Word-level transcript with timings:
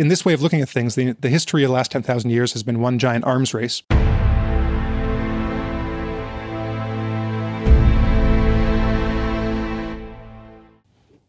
in 0.00 0.08
this 0.08 0.24
way 0.24 0.32
of 0.32 0.40
looking 0.40 0.62
at 0.62 0.68
things, 0.70 0.94
the, 0.94 1.12
the 1.12 1.28
history 1.28 1.62
of 1.62 1.68
the 1.68 1.74
last 1.74 1.90
10,000 1.90 2.30
years 2.30 2.54
has 2.54 2.62
been 2.62 2.80
one 2.80 2.98
giant 2.98 3.22
arms 3.22 3.52
race. 3.52 3.82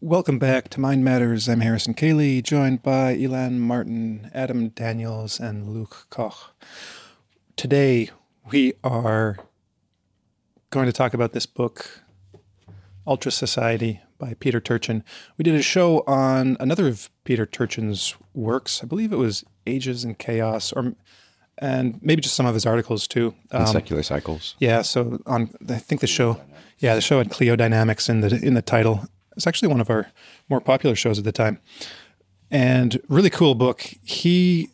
Welcome 0.00 0.38
back 0.38 0.70
to 0.70 0.80
Mind 0.80 1.04
Matters. 1.04 1.50
I'm 1.50 1.60
Harrison 1.60 1.92
Koehli, 1.92 2.42
joined 2.42 2.82
by 2.82 3.14
Elan 3.14 3.60
Martin, 3.60 4.30
Adam 4.32 4.70
Daniels, 4.70 5.38
and 5.38 5.68
Luke 5.68 6.06
Koch. 6.08 6.54
Today, 7.56 8.08
we 8.50 8.72
are 8.82 9.36
going 10.70 10.86
to 10.86 10.92
talk 10.92 11.12
about 11.12 11.32
this 11.32 11.44
book, 11.44 12.00
Ultra 13.06 13.32
Society 13.32 14.00
by 14.16 14.32
Peter 14.32 14.60
Turchin. 14.60 15.04
We 15.36 15.42
did 15.42 15.56
a 15.56 15.62
show 15.62 16.04
on 16.06 16.56
another 16.58 16.88
of 16.88 17.10
Peter 17.24 17.44
Turchin's 17.44 18.14
works. 18.34 18.82
I 18.82 18.86
believe 18.86 19.12
it 19.12 19.16
was 19.16 19.44
Ages 19.66 20.04
and 20.04 20.18
Chaos, 20.18 20.72
or 20.72 20.94
and 21.58 22.00
maybe 22.02 22.22
just 22.22 22.34
some 22.34 22.46
of 22.46 22.54
his 22.54 22.66
articles 22.66 23.06
too. 23.06 23.34
Um, 23.50 23.66
secular 23.66 24.02
cycles. 24.02 24.56
Yeah. 24.58 24.82
So 24.82 25.20
on, 25.26 25.50
I 25.68 25.78
think 25.78 26.00
the 26.00 26.06
show, 26.06 26.40
yeah, 26.78 26.94
the 26.94 27.00
show 27.00 27.18
had 27.18 27.30
Cliodynamics 27.30 28.08
in 28.08 28.20
the 28.20 28.40
in 28.44 28.54
the 28.54 28.62
title. 28.62 29.04
It's 29.36 29.46
actually 29.46 29.68
one 29.68 29.80
of 29.80 29.88
our 29.88 30.10
more 30.48 30.60
popular 30.60 30.94
shows 30.96 31.18
at 31.18 31.24
the 31.24 31.32
time, 31.32 31.58
and 32.50 33.00
really 33.08 33.30
cool 33.30 33.54
book. 33.54 33.82
He 34.02 34.70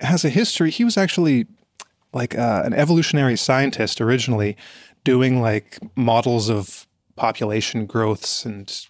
has 0.00 0.24
a 0.24 0.30
history. 0.30 0.70
He 0.70 0.84
was 0.84 0.96
actually 0.96 1.46
like 2.12 2.36
uh, 2.36 2.62
an 2.64 2.72
evolutionary 2.72 3.36
scientist 3.36 4.00
originally, 4.00 4.56
doing 5.04 5.40
like 5.40 5.78
models 5.94 6.48
of 6.48 6.86
population 7.16 7.86
growths 7.86 8.44
and 8.44 8.86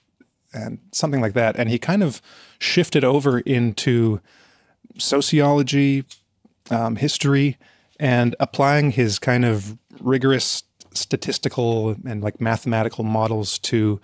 and 0.53 0.79
something 0.93 1.21
like 1.21 1.35
that. 1.35 1.57
And 1.57 1.69
he 1.69 1.79
kind 1.79 2.03
of 2.03 2.23
shifted 2.61 3.03
over 3.03 3.41
into 3.41 4.21
sociology, 4.99 6.05
um, 6.71 6.97
history, 6.97 7.57
and 7.99 8.37
applying 8.39 8.93
his 8.93 9.19
kind 9.19 9.45
of 9.45 9.77
rigorous 10.01 10.63
statistical 10.93 11.97
and 12.07 12.23
like 12.23 12.41
mathematical 12.41 13.03
models 13.03 13.59
to 13.59 14.01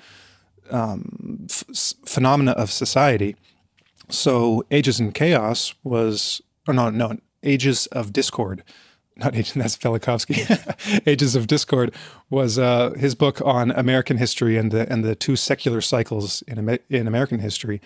um, 0.71 1.47
f- 1.49 1.95
phenomena 2.05 2.53
of 2.53 2.73
society. 2.73 3.37
So, 4.09 4.65
Ages 4.71 4.99
in 4.99 5.12
Chaos 5.12 5.75
was, 5.84 6.41
or 6.67 6.75
no, 6.75 6.91
no, 6.91 7.19
Ages 7.43 7.87
of 7.89 8.12
Discord 8.12 8.62
not 9.17 9.34
Ages, 9.34 9.53
that's 9.57 9.77
Velikovsky. 9.77 11.03
Ages 11.07 11.34
of 11.34 11.47
Discord 11.47 11.95
was 12.31 12.59
uh, 12.59 12.91
his 12.99 13.15
book 13.15 13.41
on 13.45 13.71
American 13.73 14.19
history 14.19 14.57
and 14.57 14.71
the 14.71 14.91
and 14.93 15.05
the 15.05 15.15
two 15.15 15.37
secular 15.37 15.81
cycles 15.81 16.43
in 16.43 16.79
in 16.91 17.07
American 17.07 17.41
history, 17.41 17.81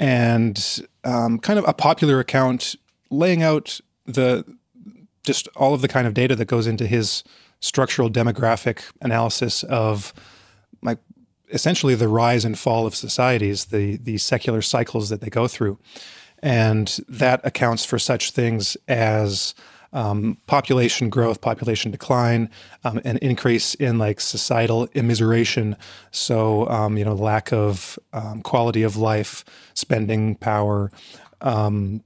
and 0.00 0.84
um, 1.04 1.38
kind 1.38 1.58
of 1.58 1.68
a 1.68 1.74
popular 1.74 2.18
account 2.18 2.74
laying 3.10 3.42
out 3.42 3.78
the 4.06 4.44
just 5.22 5.46
all 5.54 5.74
of 5.74 5.82
the 5.82 5.88
kind 5.88 6.06
of 6.06 6.14
data 6.14 6.34
that 6.34 6.46
goes 6.46 6.66
into 6.66 6.86
his 6.86 7.22
structural 7.60 8.10
demographic 8.10 8.82
analysis 9.02 9.62
of 9.64 10.14
like 10.82 10.98
essentially 11.52 11.94
the 11.94 12.08
rise 12.08 12.46
and 12.46 12.58
fall 12.58 12.86
of 12.86 12.96
societies, 12.96 13.66
the 13.66 13.98
the 13.98 14.16
secular 14.18 14.62
cycles 14.62 15.10
that 15.10 15.20
they 15.20 15.28
go 15.28 15.46
through, 15.46 15.78
and 16.42 16.98
that 17.06 17.40
accounts 17.44 17.84
for 17.84 17.98
such 17.98 18.30
things 18.30 18.76
as 18.88 19.54
um, 19.92 20.38
population 20.46 21.10
growth, 21.10 21.40
population 21.40 21.90
decline, 21.90 22.48
um, 22.84 23.00
an 23.04 23.18
increase 23.18 23.74
in 23.74 23.98
like 23.98 24.20
societal 24.20 24.86
immiseration. 24.88 25.76
So, 26.10 26.68
um, 26.68 26.96
you 26.96 27.04
know, 27.04 27.14
lack 27.14 27.52
of 27.52 27.98
um, 28.12 28.42
quality 28.42 28.82
of 28.82 28.96
life, 28.96 29.44
spending 29.74 30.36
power. 30.36 30.90
Um, 31.40 32.02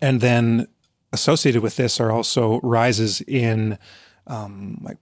and 0.00 0.20
then 0.20 0.66
associated 1.12 1.62
with 1.62 1.76
this 1.76 2.00
are 2.00 2.10
also 2.10 2.60
rises 2.62 3.20
in 3.22 3.78
um, 4.26 4.78
like 4.82 4.98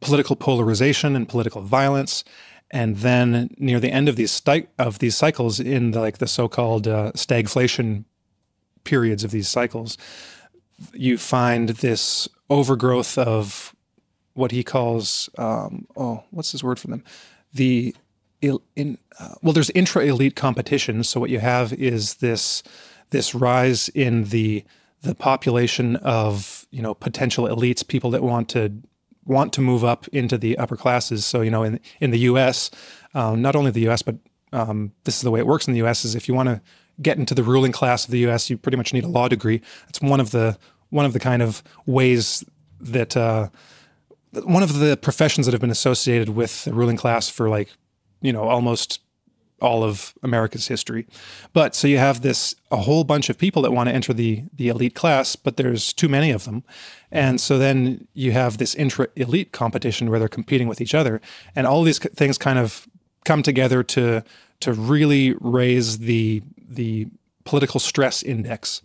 political 0.00 0.36
polarization 0.36 1.16
and 1.16 1.28
political 1.28 1.62
violence. 1.62 2.24
And 2.70 2.96
then 2.96 3.54
near 3.56 3.78
the 3.78 3.92
end 3.92 4.08
of 4.08 4.16
these 4.16 4.42
of 4.78 4.98
these 4.98 5.16
cycles, 5.16 5.60
in 5.60 5.92
the, 5.92 6.00
like 6.00 6.18
the 6.18 6.26
so-called 6.26 6.88
uh, 6.88 7.12
stagflation 7.12 8.04
periods 8.82 9.22
of 9.22 9.30
these 9.30 9.48
cycles, 9.48 9.96
you 10.92 11.18
find 11.18 11.70
this 11.70 12.28
overgrowth 12.50 13.16
of 13.18 13.74
what 14.34 14.50
he 14.50 14.62
calls 14.62 15.30
um, 15.38 15.86
oh 15.96 16.24
what's 16.30 16.52
his 16.52 16.64
word 16.64 16.78
for 16.78 16.88
them? 16.88 17.04
The 17.52 17.94
in 18.42 18.98
uh, 19.18 19.34
well 19.42 19.52
there's 19.52 19.70
intra 19.70 20.04
elite 20.04 20.36
competition. 20.36 21.02
So 21.04 21.20
what 21.20 21.30
you 21.30 21.38
have 21.38 21.72
is 21.72 22.14
this 22.14 22.62
this 23.10 23.34
rise 23.34 23.88
in 23.90 24.24
the 24.24 24.64
the 25.02 25.14
population 25.14 25.96
of 25.96 26.66
you 26.70 26.82
know 26.82 26.94
potential 26.94 27.46
elites 27.46 27.86
people 27.86 28.10
that 28.10 28.22
want 28.22 28.48
to 28.50 28.72
want 29.24 29.52
to 29.54 29.60
move 29.60 29.84
up 29.84 30.06
into 30.08 30.36
the 30.36 30.58
upper 30.58 30.76
classes. 30.76 31.24
So 31.24 31.40
you 31.40 31.50
know 31.50 31.62
in 31.62 31.80
in 32.00 32.10
the 32.10 32.20
US 32.20 32.70
um, 33.14 33.40
not 33.40 33.56
only 33.56 33.70
the 33.70 33.88
US 33.88 34.02
but 34.02 34.16
um, 34.52 34.92
this 35.04 35.16
is 35.16 35.22
the 35.22 35.30
way 35.30 35.40
it 35.40 35.46
works 35.46 35.66
in 35.66 35.74
the 35.74 35.82
US 35.84 36.04
is 36.04 36.14
if 36.14 36.28
you 36.28 36.34
want 36.34 36.48
to 36.48 36.60
get 37.02 37.18
into 37.18 37.34
the 37.34 37.42
ruling 37.42 37.72
class 37.72 38.04
of 38.04 38.10
the 38.10 38.18
U.S., 38.20 38.50
you 38.50 38.56
pretty 38.56 38.76
much 38.76 38.92
need 38.92 39.04
a 39.04 39.08
law 39.08 39.28
degree. 39.28 39.60
It's 39.88 40.00
one 40.00 40.20
of 40.20 40.30
the 40.30 40.58
one 40.90 41.04
of 41.04 41.12
the 41.12 41.20
kind 41.20 41.42
of 41.42 41.62
ways 41.86 42.44
that 42.80 43.16
uh, 43.16 43.48
one 44.44 44.62
of 44.62 44.78
the 44.78 44.96
professions 44.96 45.46
that 45.46 45.52
have 45.52 45.60
been 45.60 45.70
associated 45.70 46.30
with 46.30 46.64
the 46.64 46.72
ruling 46.72 46.96
class 46.96 47.28
for 47.28 47.48
like 47.48 47.70
you 48.20 48.32
know 48.32 48.44
almost 48.44 49.00
all 49.60 49.82
of 49.82 50.14
America's 50.22 50.68
history. 50.68 51.06
But 51.52 51.74
so 51.74 51.88
you 51.88 51.98
have 51.98 52.20
this 52.20 52.54
a 52.70 52.76
whole 52.76 53.04
bunch 53.04 53.30
of 53.30 53.38
people 53.38 53.62
that 53.62 53.72
want 53.72 53.88
to 53.88 53.94
enter 53.94 54.12
the 54.12 54.44
the 54.52 54.68
elite 54.68 54.94
class, 54.94 55.36
but 55.36 55.56
there's 55.56 55.92
too 55.92 56.08
many 56.08 56.30
of 56.30 56.44
them. 56.44 56.64
And 57.10 57.40
so 57.40 57.58
then 57.58 58.06
you 58.14 58.32
have 58.32 58.58
this 58.58 58.74
intra 58.74 59.08
elite 59.16 59.52
competition 59.52 60.10
where 60.10 60.18
they're 60.18 60.28
competing 60.28 60.68
with 60.68 60.80
each 60.80 60.94
other 60.94 61.20
and 61.56 61.66
all 61.66 61.82
these 61.82 61.98
things 61.98 62.38
kind 62.38 62.58
of 62.58 62.86
come 63.24 63.42
together 63.42 63.82
to 63.82 64.22
to 64.60 64.72
really 64.72 65.34
raise 65.40 65.98
the 65.98 66.42
the 66.66 67.08
political 67.44 67.80
stress 67.80 68.22
index. 68.22 68.82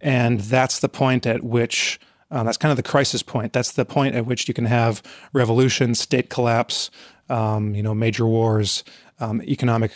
And 0.00 0.40
that's 0.40 0.80
the 0.80 0.88
point 0.88 1.26
at 1.26 1.42
which, 1.42 2.00
um, 2.30 2.46
that's 2.46 2.58
kind 2.58 2.70
of 2.70 2.76
the 2.76 2.82
crisis 2.82 3.22
point. 3.22 3.52
That's 3.52 3.72
the 3.72 3.84
point 3.84 4.14
at 4.14 4.26
which 4.26 4.48
you 4.48 4.54
can 4.54 4.66
have 4.66 5.02
revolution, 5.32 5.94
state 5.94 6.28
collapse, 6.28 6.90
um, 7.28 7.74
you 7.74 7.82
know, 7.82 7.94
major 7.94 8.26
wars, 8.26 8.84
um, 9.20 9.40
economic 9.42 9.92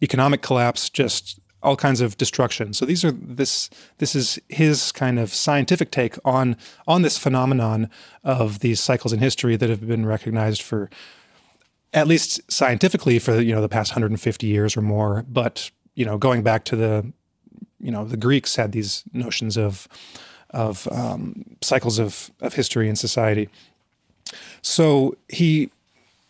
economic 0.00 0.42
collapse, 0.42 0.88
just 0.88 1.40
all 1.62 1.76
kinds 1.76 2.00
of 2.00 2.16
destruction. 2.16 2.72
So 2.72 2.84
these 2.84 3.04
are 3.04 3.10
this 3.10 3.68
this 3.98 4.14
is 4.14 4.38
his 4.48 4.92
kind 4.92 5.18
of 5.18 5.34
scientific 5.34 5.90
take 5.90 6.16
on 6.24 6.56
on 6.86 7.02
this 7.02 7.18
phenomenon 7.18 7.90
of 8.22 8.60
these 8.60 8.80
cycles 8.80 9.12
in 9.12 9.18
history 9.18 9.56
that 9.56 9.68
have 9.68 9.86
been 9.86 10.06
recognized 10.06 10.62
for 10.62 10.88
at 11.92 12.06
least 12.06 12.40
scientifically 12.50 13.18
for 13.18 13.40
you 13.40 13.54
know 13.54 13.60
the 13.60 13.68
past 13.68 13.92
150 13.92 14.46
years 14.46 14.76
or 14.76 14.82
more, 14.82 15.24
but 15.28 15.70
you 15.98 16.04
know, 16.04 16.16
going 16.16 16.42
back 16.42 16.64
to 16.64 16.76
the, 16.76 17.12
you 17.80 17.90
know, 17.90 18.04
the 18.04 18.16
Greeks 18.16 18.54
had 18.54 18.70
these 18.70 19.02
notions 19.12 19.58
of, 19.58 19.88
of 20.50 20.86
um, 20.92 21.44
cycles 21.60 21.98
of, 21.98 22.30
of 22.40 22.54
history 22.54 22.88
and 22.88 22.96
society. 22.96 23.48
So 24.62 25.16
he 25.28 25.70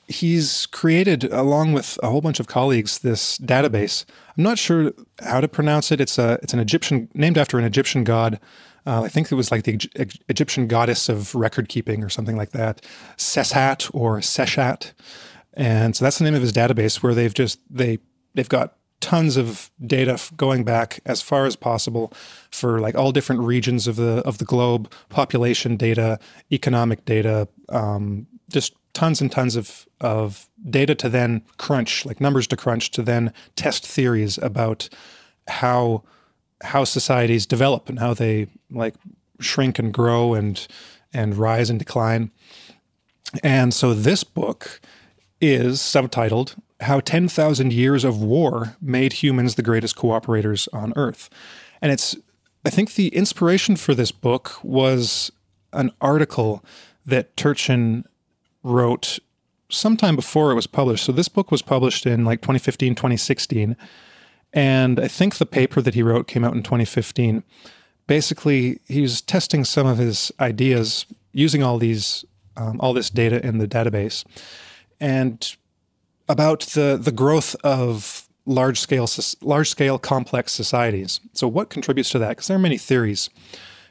he's 0.07 0.65
created, 0.67 1.25
along 1.25 1.75
with 1.75 1.99
a 2.03 2.09
whole 2.09 2.23
bunch 2.23 2.41
of 2.41 2.47
colleagues, 2.47 3.01
this 3.01 3.37
database. 3.39 4.07
I'm 4.39 4.45
not 4.45 4.59
sure 4.59 4.93
how 5.21 5.43
to 5.43 5.49
pronounce 5.49 5.93
it. 5.93 6.01
It's 6.01 6.17
a 6.17 6.39
it's 6.43 6.55
an 6.55 6.61
Egyptian 6.61 7.09
named 7.13 7.37
after 7.37 7.59
an 7.59 7.65
Egyptian 7.65 8.05
god. 8.05 8.41
Uh, 8.87 9.03
I 9.03 9.09
think 9.09 9.31
it 9.31 9.35
was 9.35 9.51
like 9.51 9.65
the 9.65 9.79
Egyptian 10.29 10.67
goddess 10.67 11.11
of 11.11 11.35
record 11.35 11.69
keeping 11.69 12.03
or 12.03 12.09
something 12.09 12.39
like 12.39 12.53
that, 12.53 12.81
Seshat 13.19 13.91
or 13.93 14.21
Seshat. 14.21 14.93
And 15.53 15.95
so 15.95 16.05
that's 16.05 16.17
the 16.17 16.25
name 16.25 16.35
of 16.35 16.41
his 16.41 16.55
database 16.55 17.03
where 17.03 17.15
they've 17.15 17.35
just 17.35 17.61
they 17.69 17.99
they've 18.35 18.49
got 18.49 18.78
tons 19.01 19.37
of 19.37 19.71
data 19.87 20.19
going 20.37 20.65
back 20.65 21.01
as 21.07 21.23
far 21.23 21.47
as 21.47 21.57
possible 21.57 22.13
for 22.51 22.81
like 22.81 22.95
all 22.95 23.13
different 23.13 23.41
regions 23.43 23.87
of 23.87 23.97
the 23.97 24.23
of 24.25 24.39
the 24.39 24.45
globe, 24.45 24.91
population 25.09 25.77
data, 25.77 26.19
economic 26.51 27.05
data, 27.05 27.49
um, 27.69 28.27
just 28.51 28.75
tons 28.95 29.21
and 29.21 29.31
tons 29.31 29.57
of 29.57 29.87
of 30.01 30.49
data 30.69 30.95
to 30.95 31.09
then 31.09 31.43
crunch, 31.57 32.05
like 32.05 32.21
numbers 32.21 32.47
to 32.49 32.57
crunch, 32.57 32.91
to 32.91 33.03
then 33.03 33.33
test 33.57 33.87
theories 33.87 34.39
about 34.39 34.89
how 35.47 36.03
how 36.63 36.85
societies 36.85 37.47
develop 37.47 37.89
and 37.89 37.99
how 37.99 38.13
they 38.15 38.49
like 38.71 38.95
shrink 39.41 39.79
and 39.79 39.95
grow 39.95 40.35
and 40.35 40.67
and 41.13 41.37
rise 41.37 41.71
and 41.71 41.79
decline. 41.79 42.31
And 43.43 43.73
so 43.73 43.95
this 43.95 44.25
book 44.25 44.81
is 45.41 45.79
subtitled 45.79 46.57
how 46.81 47.01
10,000 47.01 47.73
years 47.73 48.05
of 48.05 48.21
war 48.21 48.77
made 48.81 49.15
humans 49.15 49.55
the 49.55 49.63
greatest 49.63 49.97
cooperators 49.97 50.69
on 50.73 50.93
earth. 50.97 51.29
And 51.83 51.91
it's, 51.91 52.17
I 52.65 52.71
think 52.71 52.95
the 52.95 53.09
inspiration 53.09 53.77
for 53.77 53.95
this 53.95 54.13
book 54.13 54.59
was 54.63 55.33
an 55.73 55.91
article 56.01 56.65
that 57.05 57.37
Turchin 57.37 58.05
wrote 58.63 59.19
sometime 59.71 60.17
before 60.17 60.51
it 60.53 60.55
was 60.55 60.67
published. 60.67 61.05
So 61.05 61.13
this 61.13 61.29
book 61.29 61.51
was 61.51 61.63
published 61.63 62.07
in 62.07 62.25
like 62.25 62.41
2015, 62.41 62.95
2016. 62.95 63.77
And 64.53 65.01
I 65.01 65.09
think 65.09 65.37
the 65.37 65.47
paper 65.47 65.83
that 65.83 65.95
he 65.95 66.03
wrote 66.03 66.27
came 66.27 66.45
out 66.45 66.55
in 66.55 66.63
2015. 66.63 67.43
Basically, 68.07 68.81
he 68.87 69.03
was 69.03 69.21
testing 69.21 69.65
some 69.65 69.87
of 69.87 69.99
his 69.99 70.33
ideas 70.41 71.07
using 71.33 71.63
all 71.63 71.79
these 71.79 72.25
um, 72.57 72.81
all 72.81 72.93
this 72.93 73.11
data 73.11 73.45
in 73.47 73.59
the 73.59 73.69
database, 73.69 74.25
and 74.99 75.57
about 76.29 76.61
the 76.61 76.99
the 77.01 77.13
growth 77.13 77.57
of 77.65 78.29
large 78.49 78.81
scale 78.81 79.09
large 79.43 79.69
scale 79.69 79.99
complex 79.99 80.53
societies. 80.53 81.21
So, 81.35 81.47
what 81.47 81.71
contributes 81.71 82.11
to 82.11 82.19
that? 82.19 82.31
Because 82.31 82.49
there 82.49 82.57
are 82.57 82.61
many 82.61 82.79
theories. 82.79 83.31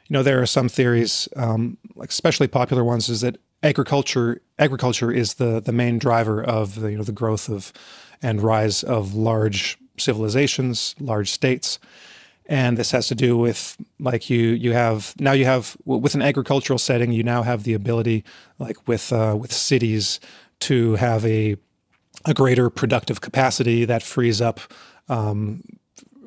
You 0.08 0.14
know, 0.14 0.22
there 0.22 0.40
are 0.40 0.46
some 0.46 0.68
theories, 0.68 1.28
um, 1.36 1.76
like 1.94 2.10
especially 2.10 2.48
popular 2.48 2.82
ones, 2.82 3.08
is 3.08 3.20
that 3.20 3.38
agriculture 3.62 4.40
agriculture 4.58 5.12
is 5.12 5.34
the 5.34 5.60
the 5.60 5.72
main 5.72 5.98
driver 5.98 6.42
of 6.42 6.80
the 6.80 6.90
you 6.90 6.96
know 6.96 7.04
the 7.04 7.12
growth 7.12 7.48
of 7.48 7.72
and 8.20 8.42
rise 8.42 8.82
of 8.82 9.14
large 9.14 9.78
civilizations, 9.96 10.94
large 10.98 11.30
states. 11.30 11.78
And 12.50 12.78
this 12.78 12.92
has 12.92 13.08
to 13.08 13.14
do 13.14 13.36
with 13.36 13.76
like 14.00 14.30
you 14.30 14.40
you 14.40 14.72
have 14.72 15.14
now 15.20 15.32
you 15.32 15.44
have 15.44 15.76
with 15.84 16.14
an 16.14 16.22
agricultural 16.22 16.78
setting 16.78 17.12
you 17.12 17.22
now 17.22 17.42
have 17.42 17.64
the 17.64 17.74
ability 17.74 18.24
like 18.58 18.88
with 18.88 19.12
uh, 19.12 19.36
with 19.38 19.52
cities 19.52 20.18
to 20.60 20.94
have 20.94 21.26
a 21.26 21.56
a 22.24 22.34
greater 22.34 22.70
productive 22.70 23.20
capacity 23.20 23.84
that 23.84 24.02
frees 24.02 24.40
up 24.40 24.60
um, 25.08 25.62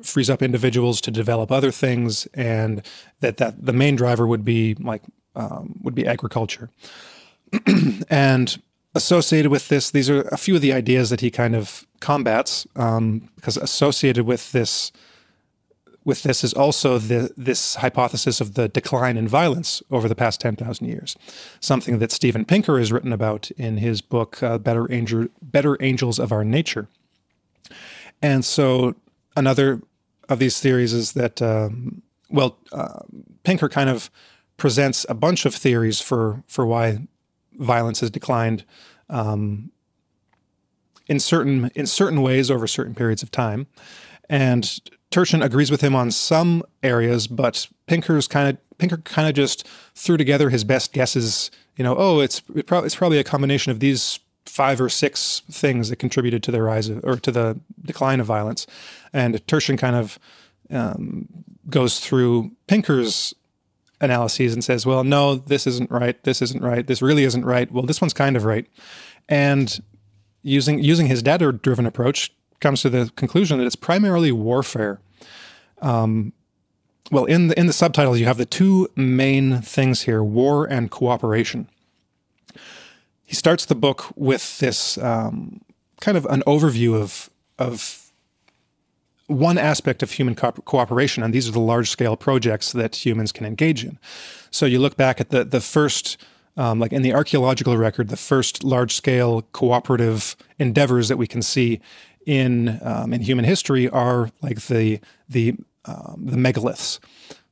frees 0.02 0.28
up 0.28 0.42
individuals 0.42 1.00
to 1.00 1.10
develop 1.10 1.52
other 1.52 1.70
things 1.70 2.26
and 2.34 2.84
that 3.20 3.36
that 3.36 3.64
the 3.64 3.72
main 3.72 3.96
driver 3.96 4.26
would 4.26 4.44
be 4.44 4.74
like 4.74 5.02
um, 5.34 5.78
would 5.82 5.94
be 5.94 6.06
agriculture. 6.06 6.70
And 8.08 8.60
associated 8.94 9.50
with 9.50 9.68
this 9.68 9.90
these 9.90 10.10
are 10.10 10.22
a 10.32 10.36
few 10.36 10.54
of 10.56 10.60
the 10.60 10.72
ideas 10.72 11.10
that 11.10 11.20
he 11.20 11.30
kind 11.30 11.54
of 11.54 11.86
combats 12.00 12.66
um, 12.76 13.30
because 13.36 13.56
associated 13.56 14.26
with 14.26 14.52
this 14.52 14.92
with 16.04 16.22
this 16.22 16.42
is 16.42 16.52
also 16.52 16.98
the, 16.98 17.32
this 17.36 17.76
hypothesis 17.76 18.40
of 18.40 18.54
the 18.54 18.68
decline 18.68 19.16
in 19.16 19.28
violence 19.28 19.82
over 19.90 20.08
the 20.08 20.14
past 20.14 20.40
10,000 20.40 20.86
years, 20.86 21.16
something 21.60 21.98
that 21.98 22.10
Steven 22.10 22.44
Pinker 22.44 22.78
has 22.78 22.92
written 22.92 23.12
about 23.12 23.50
in 23.52 23.78
his 23.78 24.00
book, 24.00 24.42
uh, 24.42 24.58
Better, 24.58 24.90
Angel, 24.92 25.28
Better 25.40 25.76
Angels 25.80 26.18
of 26.18 26.32
Our 26.32 26.44
Nature. 26.44 26.88
And 28.20 28.44
so 28.44 28.94
another 29.36 29.80
of 30.28 30.38
these 30.38 30.58
theories 30.60 30.92
is 30.92 31.12
that, 31.12 31.40
um, 31.40 32.02
well, 32.30 32.58
uh, 32.72 33.00
Pinker 33.44 33.68
kind 33.68 33.90
of 33.90 34.10
presents 34.56 35.06
a 35.08 35.14
bunch 35.14 35.44
of 35.44 35.54
theories 35.54 36.00
for, 36.00 36.42
for 36.46 36.66
why 36.66 37.06
violence 37.54 38.00
has 38.00 38.10
declined 38.10 38.64
um, 39.08 39.70
in 41.08 41.20
certain 41.20 41.70
in 41.74 41.86
certain 41.86 42.22
ways 42.22 42.50
over 42.50 42.66
certain 42.66 42.94
periods 42.94 43.22
of 43.22 43.30
time. 43.30 43.66
And 44.28 44.80
Turchin 45.12 45.42
agrees 45.42 45.70
with 45.70 45.82
him 45.82 45.94
on 45.94 46.10
some 46.10 46.62
areas, 46.82 47.26
but 47.26 47.68
Pinker's 47.86 48.26
kind 48.26 48.48
of 48.48 48.78
Pinker 48.78 48.96
kind 48.96 49.28
of 49.28 49.34
just 49.34 49.68
threw 49.94 50.16
together 50.16 50.50
his 50.50 50.64
best 50.64 50.92
guesses. 50.92 51.50
You 51.76 51.84
know, 51.84 51.94
oh, 51.96 52.20
it's 52.20 52.42
it 52.54 52.66
pro- 52.66 52.82
it's 52.82 52.96
probably 52.96 53.18
a 53.18 53.24
combination 53.24 53.70
of 53.70 53.80
these 53.80 54.18
five 54.46 54.80
or 54.80 54.88
six 54.88 55.42
things 55.50 55.88
that 55.88 55.96
contributed 55.96 56.42
to 56.42 56.50
the 56.50 56.62
rise 56.62 56.88
of, 56.88 57.04
or 57.04 57.16
to 57.16 57.30
the 57.30 57.60
decline 57.84 58.18
of 58.18 58.26
violence, 58.26 58.66
and 59.12 59.46
Turchin 59.46 59.76
kind 59.76 59.94
of 59.94 60.18
um, 60.70 61.28
goes 61.70 62.00
through 62.00 62.50
Pinker's 62.66 63.34
analyses 64.00 64.52
and 64.52 64.64
says, 64.64 64.84
well, 64.84 65.04
no, 65.04 65.36
this 65.36 65.66
isn't 65.66 65.90
right. 65.90 66.22
This 66.24 66.42
isn't 66.42 66.62
right. 66.62 66.86
This 66.86 67.00
really 67.00 67.22
isn't 67.22 67.44
right. 67.44 67.70
Well, 67.70 67.84
this 67.84 68.00
one's 68.00 68.14
kind 68.14 68.36
of 68.36 68.44
right, 68.44 68.66
and 69.28 69.80
using 70.42 70.82
using 70.82 71.06
his 71.06 71.22
data-driven 71.22 71.86
approach 71.86 72.32
comes 72.62 72.80
to 72.82 72.88
the 72.88 73.10
conclusion 73.16 73.58
that 73.58 73.66
it's 73.66 73.76
primarily 73.76 74.32
warfare. 74.32 75.00
Um, 75.82 76.32
well, 77.10 77.26
in 77.26 77.48
the 77.48 77.58
in 77.58 77.66
the 77.66 77.72
subtitles, 77.72 78.18
you 78.18 78.26
have 78.26 78.38
the 78.38 78.46
two 78.46 78.88
main 78.96 79.60
things 79.60 80.02
here: 80.02 80.22
war 80.22 80.64
and 80.64 80.90
cooperation. 80.90 81.68
He 83.22 83.34
starts 83.34 83.66
the 83.66 83.74
book 83.74 84.06
with 84.16 84.58
this 84.58 84.96
um, 84.98 85.60
kind 86.00 86.16
of 86.16 86.24
an 86.26 86.42
overview 86.46 86.94
of 86.94 87.28
of 87.58 88.12
one 89.26 89.58
aspect 89.58 90.02
of 90.02 90.12
human 90.12 90.34
co- 90.34 90.52
cooperation, 90.52 91.22
and 91.22 91.34
these 91.34 91.48
are 91.48 91.52
the 91.52 91.60
large 91.60 91.90
scale 91.90 92.16
projects 92.16 92.72
that 92.72 93.04
humans 93.04 93.32
can 93.32 93.44
engage 93.44 93.84
in. 93.84 93.98
So 94.50 94.66
you 94.66 94.78
look 94.78 94.96
back 94.96 95.20
at 95.20 95.30
the 95.30 95.44
the 95.44 95.60
first 95.60 96.16
um, 96.56 96.78
like 96.78 96.92
in 96.92 97.02
the 97.02 97.14
archaeological 97.14 97.76
record, 97.76 98.08
the 98.08 98.16
first 98.16 98.62
large 98.62 98.94
scale 98.94 99.42
cooperative 99.52 100.36
endeavors 100.58 101.08
that 101.08 101.16
we 101.16 101.26
can 101.26 101.42
see 101.42 101.80
in 102.26 102.78
um, 102.82 103.12
in 103.12 103.22
human 103.22 103.44
history 103.44 103.88
are 103.88 104.30
like 104.40 104.62
the 104.62 105.00
the 105.28 105.56
um, 105.84 106.26
the 106.26 106.36
megaliths. 106.36 106.98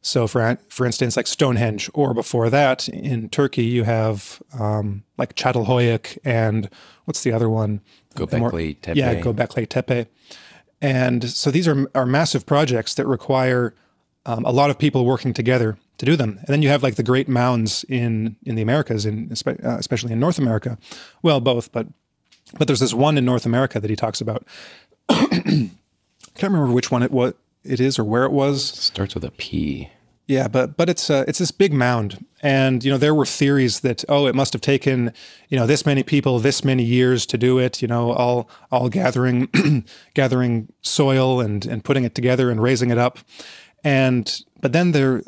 So 0.03 0.27
for 0.27 0.59
for 0.69 0.87
instance, 0.87 1.17
like 1.17 1.27
Stonehenge, 1.27 1.91
or 1.93 2.15
before 2.15 2.49
that 2.51 2.89
in 2.89 3.29
Turkey, 3.29 3.65
you 3.65 3.85
have 3.85 4.43
um, 4.59 5.05
like 5.19 5.35
Çatalhöyük 5.35 6.19
and 6.25 6.71
what's 7.05 7.23
the 7.23 7.33
other 7.33 7.51
one? 7.51 7.81
Göbekli 8.15 8.81
Tepe. 8.81 8.97
Yeah, 8.97 9.15
Göbekli 9.21 9.69
Tepe. 9.69 10.07
And 10.81 11.29
so 11.29 11.51
these 11.51 11.69
are 11.69 11.91
are 11.95 12.07
massive 12.07 12.47
projects 12.47 12.95
that 12.95 13.07
require 13.07 13.75
um, 14.25 14.45
a 14.45 14.53
lot 14.53 14.71
of 14.71 14.79
people 14.79 15.05
working 15.05 15.35
together 15.35 15.77
to 15.99 16.07
do 16.07 16.17
them. 16.17 16.39
And 16.39 16.49
then 16.49 16.63
you 16.63 16.71
have 16.71 16.83
like 16.83 16.95
the 16.95 17.03
great 17.03 17.29
mounds 17.29 17.85
in 17.89 18.37
in 18.45 18.55
the 18.55 18.63
Americas, 18.63 19.05
in 19.05 19.31
uh, 19.47 19.77
especially 19.79 20.13
in 20.13 20.21
North 20.21 20.39
America. 20.39 20.79
Well, 21.23 21.41
both, 21.41 21.73
but 21.73 21.87
but 22.59 22.67
there's 22.67 22.81
this 22.81 22.95
one 22.95 23.19
in 23.19 23.25
North 23.25 23.47
America 23.47 23.81
that 23.81 23.91
he 23.91 23.97
talks 23.97 24.21
about. 24.21 24.45
I 25.09 25.27
can't 26.35 26.53
remember 26.53 26.73
which 26.73 26.91
one 26.91 27.03
it 27.03 27.11
was 27.11 27.35
it 27.65 27.81
is 27.81 27.99
or 27.99 28.05
where 28.05 28.25
it 28.25 28.33
was. 28.33 28.65
Starts 28.65 29.15
with 29.15 29.25
a 29.25 29.31
P. 29.33 29.91
Yeah, 30.27 30.47
but 30.47 30.77
but 30.77 30.89
it's 30.89 31.11
uh, 31.11 31.25
it's 31.27 31.41
this 31.41 31.51
big 31.51 31.73
mound, 31.73 32.25
and 32.41 32.85
you 32.85 32.91
know 32.91 32.99
there 32.99 33.15
were 33.15 33.27
theories 33.27 33.81
that 33.81 34.05
oh 34.09 34.29
it 34.29 34.35
must 34.35 34.53
have 34.53 34.63
taken 34.63 35.13
you 35.49 35.59
know 35.59 35.67
this 35.67 35.85
many 35.85 36.05
people 36.05 36.39
this 36.39 36.65
many 36.65 36.85
years 36.85 37.27
to 37.27 37.37
do 37.37 37.59
it. 37.59 37.83
You 37.83 37.89
know 37.89 38.13
all 38.13 38.49
all 38.71 38.89
gathering 38.89 39.49
gathering 40.15 40.73
soil 40.83 41.41
and 41.41 41.67
and 41.67 41.83
putting 41.83 42.05
it 42.05 42.15
together 42.15 42.49
and 42.49 42.63
raising 42.63 42.91
it 42.91 42.99
up, 42.99 43.19
and 43.83 44.43
but 44.61 44.73
then 44.73 44.93
there 44.93 45.23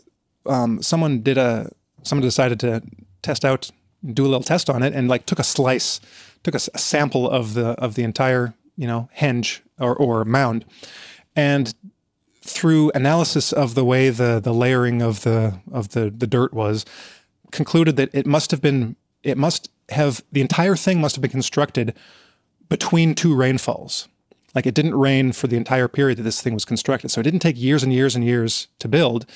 um, 0.47 0.81
someone 0.81 1.21
did 1.21 1.37
a 1.37 1.73
someone 2.05 2.23
decided 2.23 2.61
to 2.61 2.83
test 3.23 3.45
out, 3.45 3.73
do 4.07 4.23
a 4.23 4.29
little 4.29 4.45
test 4.45 4.71
on 4.71 4.85
it, 4.85 4.93
and 4.95 5.09
like 5.09 5.27
took 5.27 5.41
a 5.41 5.45
slice, 5.45 6.01
took 6.43 6.55
a, 6.55 6.61
a 6.75 6.79
sample 6.79 7.29
of 7.29 7.55
the 7.55 7.69
of 7.81 7.94
the 7.94 8.03
entire 8.03 8.55
you 8.77 8.87
know 8.87 9.09
henge 9.19 9.61
or 9.79 9.94
or 9.94 10.25
mound, 10.25 10.65
and 11.37 11.75
through 12.43 12.91
analysis 12.94 13.53
of 13.53 13.75
the 13.75 13.85
way 13.85 14.11
the 14.11 14.41
the 14.41 14.53
layering 14.53 15.03
of 15.03 15.23
the 15.23 15.61
of 15.71 15.91
the 15.91 16.11
the 16.11 16.27
dirt 16.27 16.53
was, 16.53 16.84
concluded 17.51 17.96
that 17.96 18.11
it 18.13 18.27
must 18.27 18.51
have 18.51 18.61
been 18.61 18.96
it 19.22 19.39
must 19.39 19.70
have 19.91 20.22
the 20.32 20.41
entire 20.41 20.77
thing 20.77 21.01
must 21.01 21.17
have 21.17 21.22
been 21.22 21.31
constructed 21.31 21.94
between 22.69 23.15
two 23.15 23.34
rainfalls. 23.34 24.08
Like 24.55 24.67
it 24.67 24.75
didn't 24.75 24.94
rain 24.94 25.32
for 25.32 25.46
the 25.46 25.56
entire 25.56 25.89
period 25.89 26.19
that 26.19 26.25
this 26.25 26.43
thing 26.43 26.53
was 26.53 26.67
constructed. 26.67 27.11
So 27.11 27.20
it 27.20 27.25
didn't 27.25 27.41
take 27.41 27.58
years 27.58 27.82
and 27.82 27.93
years 27.93 28.15
and 28.15 28.25
years 28.25 28.69
to 28.81 28.89
build 28.89 29.27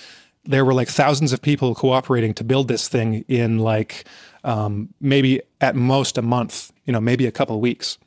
there 0.46 0.64
were 0.64 0.74
like 0.74 0.88
thousands 0.88 1.32
of 1.32 1.42
people 1.42 1.74
cooperating 1.74 2.32
to 2.34 2.44
build 2.44 2.68
this 2.68 2.88
thing 2.88 3.24
in 3.28 3.58
like 3.58 4.04
um, 4.46 4.94
maybe 5.00 5.42
at 5.60 5.76
most 5.76 6.16
a 6.16 6.22
month, 6.22 6.72
you 6.86 6.92
know, 6.92 7.00
maybe 7.00 7.26
a 7.26 7.32
couple 7.32 7.60
weeks. 7.60 7.98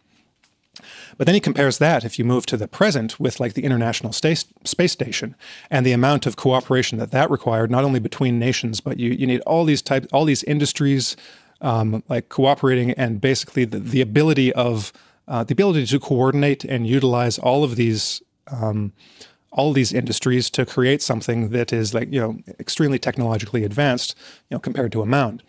But 1.17 1.25
then 1.25 1.35
he 1.35 1.41
compares 1.41 1.77
that 1.79 2.05
if 2.05 2.17
you 2.17 2.23
move 2.23 2.45
to 2.45 2.55
the 2.55 2.67
present 2.67 3.19
with 3.19 3.41
like 3.41 3.53
the 3.53 3.65
International 3.65 4.13
Space 4.13 4.45
Station 4.63 5.35
and 5.69 5.85
the 5.85 5.91
amount 5.91 6.25
of 6.25 6.37
cooperation 6.37 6.97
that 6.99 7.11
that 7.11 7.29
required, 7.29 7.69
not 7.69 7.83
only 7.83 7.99
between 7.99 8.39
nations, 8.39 8.79
but 8.79 8.97
you, 8.97 9.11
you 9.11 9.27
need 9.27 9.41
all 9.41 9.65
these 9.65 9.81
types, 9.81 10.07
all 10.13 10.23
these 10.23 10.43
industries 10.43 11.17
um, 11.59 12.01
like 12.07 12.29
cooperating 12.29 12.91
and 12.91 13.19
basically 13.19 13.65
the, 13.65 13.79
the 13.79 13.99
ability 13.99 14.53
of 14.53 14.93
uh, 15.27 15.43
the 15.43 15.51
ability 15.51 15.85
to 15.85 15.99
coordinate 15.99 16.63
and 16.63 16.87
utilize 16.87 17.37
all 17.37 17.65
of 17.65 17.75
these 17.75 18.21
um, 18.49 18.93
all 19.51 19.73
these 19.73 19.93
industries 19.93 20.49
to 20.51 20.65
create 20.65 21.01
something 21.01 21.49
that 21.49 21.73
is 21.73 21.93
like 21.93 22.11
you 22.11 22.19
know 22.19 22.37
extremely 22.59 22.99
technologically 22.99 23.63
advanced 23.63 24.15
you 24.49 24.55
know 24.55 24.59
compared 24.59 24.91
to 24.91 25.01
a 25.01 25.05
mound 25.05 25.43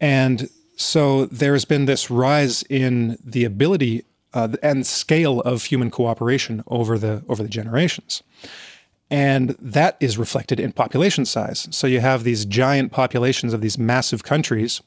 and 0.00 0.48
so 0.76 1.26
there's 1.26 1.64
been 1.64 1.84
this 1.84 2.10
rise 2.10 2.62
in 2.64 3.18
the 3.22 3.44
ability 3.44 4.04
uh, 4.34 4.48
and 4.62 4.86
scale 4.86 5.40
of 5.40 5.64
human 5.64 5.90
cooperation 5.90 6.64
over 6.66 6.98
the 6.98 7.22
over 7.28 7.42
the 7.42 7.48
generations 7.48 8.22
and 9.10 9.50
that 9.60 9.98
is 10.00 10.16
reflected 10.16 10.58
in 10.58 10.72
population 10.72 11.24
size 11.24 11.68
so 11.70 11.86
you 11.86 12.00
have 12.00 12.24
these 12.24 12.46
giant 12.46 12.90
populations 12.90 13.52
of 13.52 13.60
these 13.60 13.76
massive 13.76 14.22
countries 14.22 14.80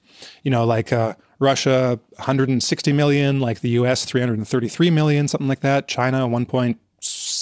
you 0.43 0.49
know 0.49 0.65
like 0.65 0.91
uh, 0.91 1.13
russia 1.39 1.99
160 2.15 2.93
million 2.93 3.39
like 3.39 3.59
the 3.59 3.69
us 3.69 4.05
333 4.05 4.89
million 4.89 5.27
something 5.27 5.47
like 5.47 5.59
that 5.59 5.87
china 5.87 6.27
1. 6.27 6.75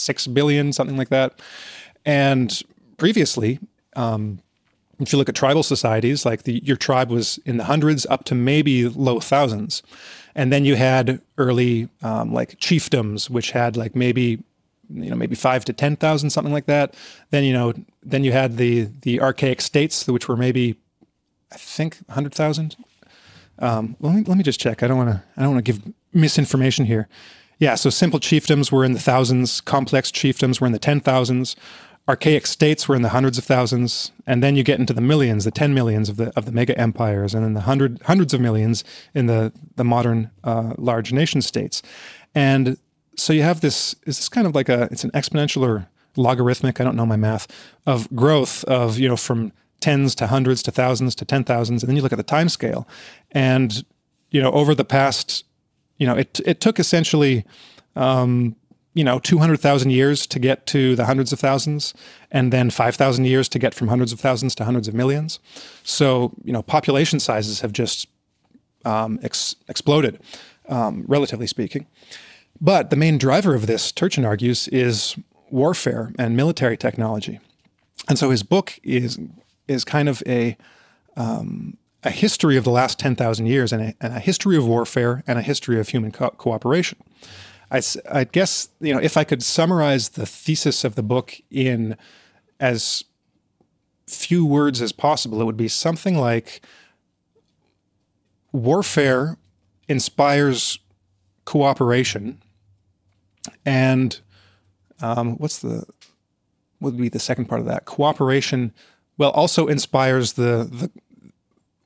Six 0.04 0.28
billion, 0.28 0.74
something 0.74 0.98
like 0.98 1.10
that. 1.10 1.40
And 2.06 2.62
previously, 2.98 3.60
um, 3.96 4.40
if 5.00 5.12
you 5.12 5.18
look 5.18 5.30
at 5.30 5.36
tribal 5.36 5.64
societies, 5.64 6.26
like 6.26 6.44
the, 6.44 6.64
your 6.64 6.78
tribe 6.78 7.10
was 7.10 7.40
in 7.46 7.58
the 7.58 7.66
hundreds 7.66 8.06
up 8.08 8.24
to 8.26 8.36
maybe 8.36 8.88
low 8.88 9.20
thousands. 9.20 9.84
And 10.36 10.52
then 10.52 10.66
you 10.66 10.76
had 10.76 11.22
early 11.38 11.90
um, 12.02 12.34
like 12.34 12.60
chiefdoms, 12.60 13.30
which 13.30 13.52
had 13.52 13.78
like 13.78 13.96
maybe 13.96 14.44
you 14.90 15.10
know 15.10 15.16
maybe 15.16 15.36
five 15.36 15.64
to 15.66 15.74
ten 15.74 15.96
thousand, 15.96 16.32
something 16.32 16.54
like 16.54 16.66
that. 16.66 16.96
Then 17.30 17.44
you 17.44 17.54
know 17.54 17.74
then 18.02 18.24
you 18.24 18.32
had 18.32 18.58
the 18.58 18.90
the 19.02 19.22
archaic 19.22 19.62
states, 19.62 20.08
which 20.08 20.28
were 20.28 20.38
maybe 20.38 20.76
I 21.52 21.58
think 21.58 22.08
hundred 22.10 22.34
thousand. 22.34 22.76
Um, 23.60 23.96
let 24.00 24.16
me 24.16 24.24
let 24.24 24.38
me 24.38 24.44
just 24.44 24.60
check. 24.60 24.82
I 24.82 24.88
don't 24.88 24.98
want 24.98 25.12
to 25.12 25.24
I 25.38 25.42
don't 25.44 25.54
want 25.54 25.66
to 25.66 25.72
give 25.72 25.94
misinformation 26.14 26.86
here. 26.86 27.08
Yeah, 27.60 27.76
so 27.76 27.90
simple 27.90 28.20
chiefdoms 28.20 28.72
were 28.72 28.84
in 28.84 28.94
the 28.94 29.00
thousands, 29.00 29.62
complex 29.62 30.12
chiefdoms 30.12 30.60
were 30.60 30.68
in 30.68 30.74
the 30.74 30.80
ten 30.80 31.00
thousands, 31.00 31.56
archaic 32.08 32.46
states 32.46 32.90
were 32.90 32.96
in 32.96 33.02
the 33.02 33.10
hundreds 33.10 33.38
of 33.38 33.46
thousands, 33.46 34.12
and 34.28 34.44
then 34.44 34.56
you 34.56 34.64
get 34.64 34.80
into 34.80 34.94
the 34.94 35.02
millions, 35.02 35.46
the 35.46 35.52
ten 35.52 35.74
millions 35.74 36.10
of 36.10 36.18
the 36.18 36.32
of 36.36 36.46
the 36.46 36.52
mega 36.52 36.78
empires, 36.78 37.34
and 37.34 37.44
then 37.44 37.54
the 37.54 37.62
hundred 37.62 38.02
hundreds 38.04 38.34
of 38.34 38.42
millions 38.42 38.84
in 39.14 39.28
the 39.28 39.52
the 39.76 39.84
modern 39.84 40.30
uh, 40.44 40.74
large 40.78 41.14
nation 41.14 41.42
states. 41.42 41.82
And 42.36 42.78
so 43.16 43.32
you 43.34 43.44
have 43.44 43.62
this 43.62 43.96
is 44.06 44.18
this 44.18 44.30
kind 44.30 44.48
of 44.48 44.56
like 44.56 44.70
a 44.70 44.90
it's 44.92 45.04
an 45.04 45.12
exponential 45.12 45.62
or 45.62 45.88
logarithmic, 46.16 46.80
I 46.80 46.84
don't 46.84 46.96
know 46.96 47.06
my 47.06 47.16
math, 47.16 47.48
of 47.86 48.14
growth 48.16 48.64
of, 48.66 49.00
you 49.00 49.08
know, 49.08 49.18
from 49.18 49.52
tens 49.80 50.16
to 50.16 50.28
hundreds 50.28 50.64
to 50.64 50.72
thousands 50.72 51.16
to 51.16 51.26
ten 51.26 51.44
thousands, 51.44 51.84
and 51.84 51.90
then 51.90 51.96
you 51.96 52.02
look 52.02 52.14
at 52.14 52.18
the 52.18 52.24
time 52.24 52.50
scale. 52.50 52.88
And, 53.32 53.86
you 54.32 54.42
know, 54.42 54.52
over 54.52 54.76
the 54.76 54.86
past, 54.86 55.44
you 56.04 56.08
know, 56.10 56.18
it 56.18 56.42
it 56.46 56.60
took 56.60 56.80
essentially 56.80 57.46
um, 57.96 58.58
you 58.94 59.06
know, 59.06 59.20
200,000 59.20 59.90
years 59.90 60.28
to 60.28 60.38
get 60.38 60.66
to 60.68 60.98
the 60.98 61.06
hundreds 61.06 61.32
of 61.32 61.40
thousands, 61.40 61.94
and 62.30 62.52
then 62.52 62.70
5,000 62.70 63.24
years 63.24 63.48
to 63.50 63.58
get 63.58 63.74
from 63.74 63.88
hundreds 63.88 64.12
of 64.12 64.20
thousands 64.20 64.54
to 64.56 64.66
hundreds 64.66 64.90
of 64.90 64.94
millions. 64.94 65.40
So, 65.84 66.34
you 66.44 66.52
know, 66.52 66.62
population 66.62 67.22
sizes 67.22 67.62
have 67.62 67.72
just 67.72 68.08
um, 68.84 69.18
ex- 69.24 69.56
exploded, 69.70 70.20
um, 70.68 71.06
relatively 71.08 71.48
speaking. 71.48 71.88
But 72.60 72.90
the 72.90 72.98
main 72.98 73.18
driver 73.18 73.56
of 73.56 73.66
this, 73.66 73.94
Turchin 73.94 74.26
argues, 74.26 74.68
is 74.68 75.16
warfare 75.50 76.12
and 76.20 76.36
military 76.36 76.76
technology. 76.76 77.40
And 78.10 78.20
so 78.20 78.30
his 78.30 78.44
book 78.44 78.78
is 78.84 79.18
is 79.70 79.86
kind 79.86 80.10
of 80.10 80.22
a 80.28 80.58
um, 81.16 81.78
a 82.04 82.12
history 82.12 82.58
of 82.58 82.64
the 82.64 82.72
last 82.72 83.00
10,000 83.00 83.46
years 83.46 83.72
and 83.72 83.82
a, 83.82 83.94
and 84.02 84.14
a, 84.14 84.20
history 84.20 84.58
of 84.58 84.68
warfare 84.68 85.24
and 85.26 85.40
a 85.40 85.42
history 85.42 85.80
of 85.80 85.90
human 85.90 86.12
co- 86.12 86.32
cooperation. 86.32 86.98
I, 87.72 87.82
I 88.12 88.24
guess, 88.26 88.70
you 88.80 88.94
know, 88.94 89.00
if 89.00 89.18
I 89.18 89.24
could 89.24 89.42
summarize 89.42 90.10
the 90.10 90.26
thesis 90.26 90.84
of 90.84 90.96
the 90.96 91.04
book 91.04 91.40
in 91.50 91.98
as 92.60 93.04
few 94.08 94.46
words 94.46 94.82
as 94.82 94.92
possible, 94.92 95.42
it 95.42 95.46
would 95.46 95.58
be 95.58 95.68
something 95.68 96.18
like 96.18 96.62
warfare 98.52 99.38
inspires 99.88 100.80
cooperation 101.46 102.42
and 103.66 104.20
um, 105.02 105.36
what's 105.38 105.60
the 105.60 105.86
would 106.80 106.98
be 106.98 107.10
the 107.10 107.20
second 107.20 107.46
part 107.46 107.60
of 107.60 107.68
that 107.68 107.86
cooperation 107.86 108.72
well 109.18 109.32
also 109.32 109.68
inspires 109.68 110.34
the 110.34 110.68
the 110.72 110.90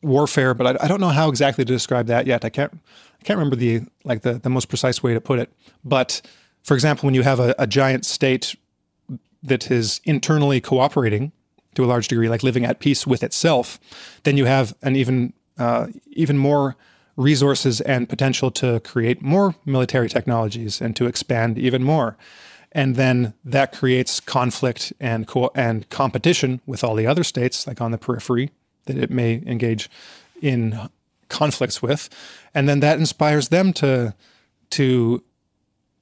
warfare 0.02 0.54
but 0.54 0.68
I, 0.68 0.86
I, 0.86 0.88
don't 0.88 1.02
know 1.02 1.10
how 1.10 1.30
exactly 1.30 1.66
to 1.66 1.74
describe 1.74 2.08
that 2.08 2.28
yet 2.28 2.46
i 2.46 2.50
can't 2.50 2.72
i 2.74 3.24
can't 3.24 3.38
remember 3.38 3.56
the 3.56 3.82
like 4.04 4.22
the, 4.22 4.34
the 4.34 4.50
most 4.50 4.70
precise 4.70 5.02
way 5.02 5.14
to 5.14 5.22
put 5.22 5.40
it 5.40 5.52
but 5.84 6.22
for 6.64 6.76
example 6.76 7.08
when 7.08 7.16
you 7.16 7.24
have 7.24 7.40
a, 7.40 7.56
a 7.58 7.66
giant 7.66 8.06
state 8.06 8.56
that 9.42 9.72
is 9.72 10.02
internally 10.04 10.62
cooperating 10.62 11.32
to 11.74 11.84
a 11.84 11.88
large 11.88 12.08
degree 12.08 12.30
like 12.30 12.44
living 12.44 12.64
at 12.64 12.80
peace 12.80 13.08
with 13.08 13.24
itself 13.24 13.80
then 14.24 14.38
you 14.38 14.46
have 14.46 14.76
an 14.84 14.96
even 14.96 15.34
uh, 15.58 15.88
even 16.12 16.38
more 16.38 16.76
resources 17.18 17.82
and 17.82 18.08
potential 18.08 18.52
to 18.52 18.80
create 18.82 19.22
more 19.22 19.56
military 19.66 20.08
technologies 20.08 20.80
and 20.80 20.96
to 20.96 21.08
expand 21.08 21.58
even 21.58 21.84
more. 21.84 22.16
And 22.72 22.96
then 22.96 23.34
that 23.44 23.74
creates 23.74 24.20
conflict 24.20 24.94
and 25.00 25.28
co- 25.28 25.52
and 25.56 25.90
competition 25.90 26.62
with 26.66 26.84
all 26.84 26.96
the 26.96 27.08
other 27.08 27.24
states, 27.24 27.66
like 27.66 27.82
on 27.82 27.92
the 27.92 27.98
periphery, 27.98 28.52
that 28.88 28.98
it 28.98 29.10
may 29.10 29.42
engage 29.46 29.90
in 30.42 30.90
conflicts 31.30 31.82
with, 31.82 32.10
and 32.54 32.68
then 32.68 32.80
that 32.80 33.00
inspires 33.00 33.50
them 33.50 33.74
to 33.74 34.14
to 34.72 35.24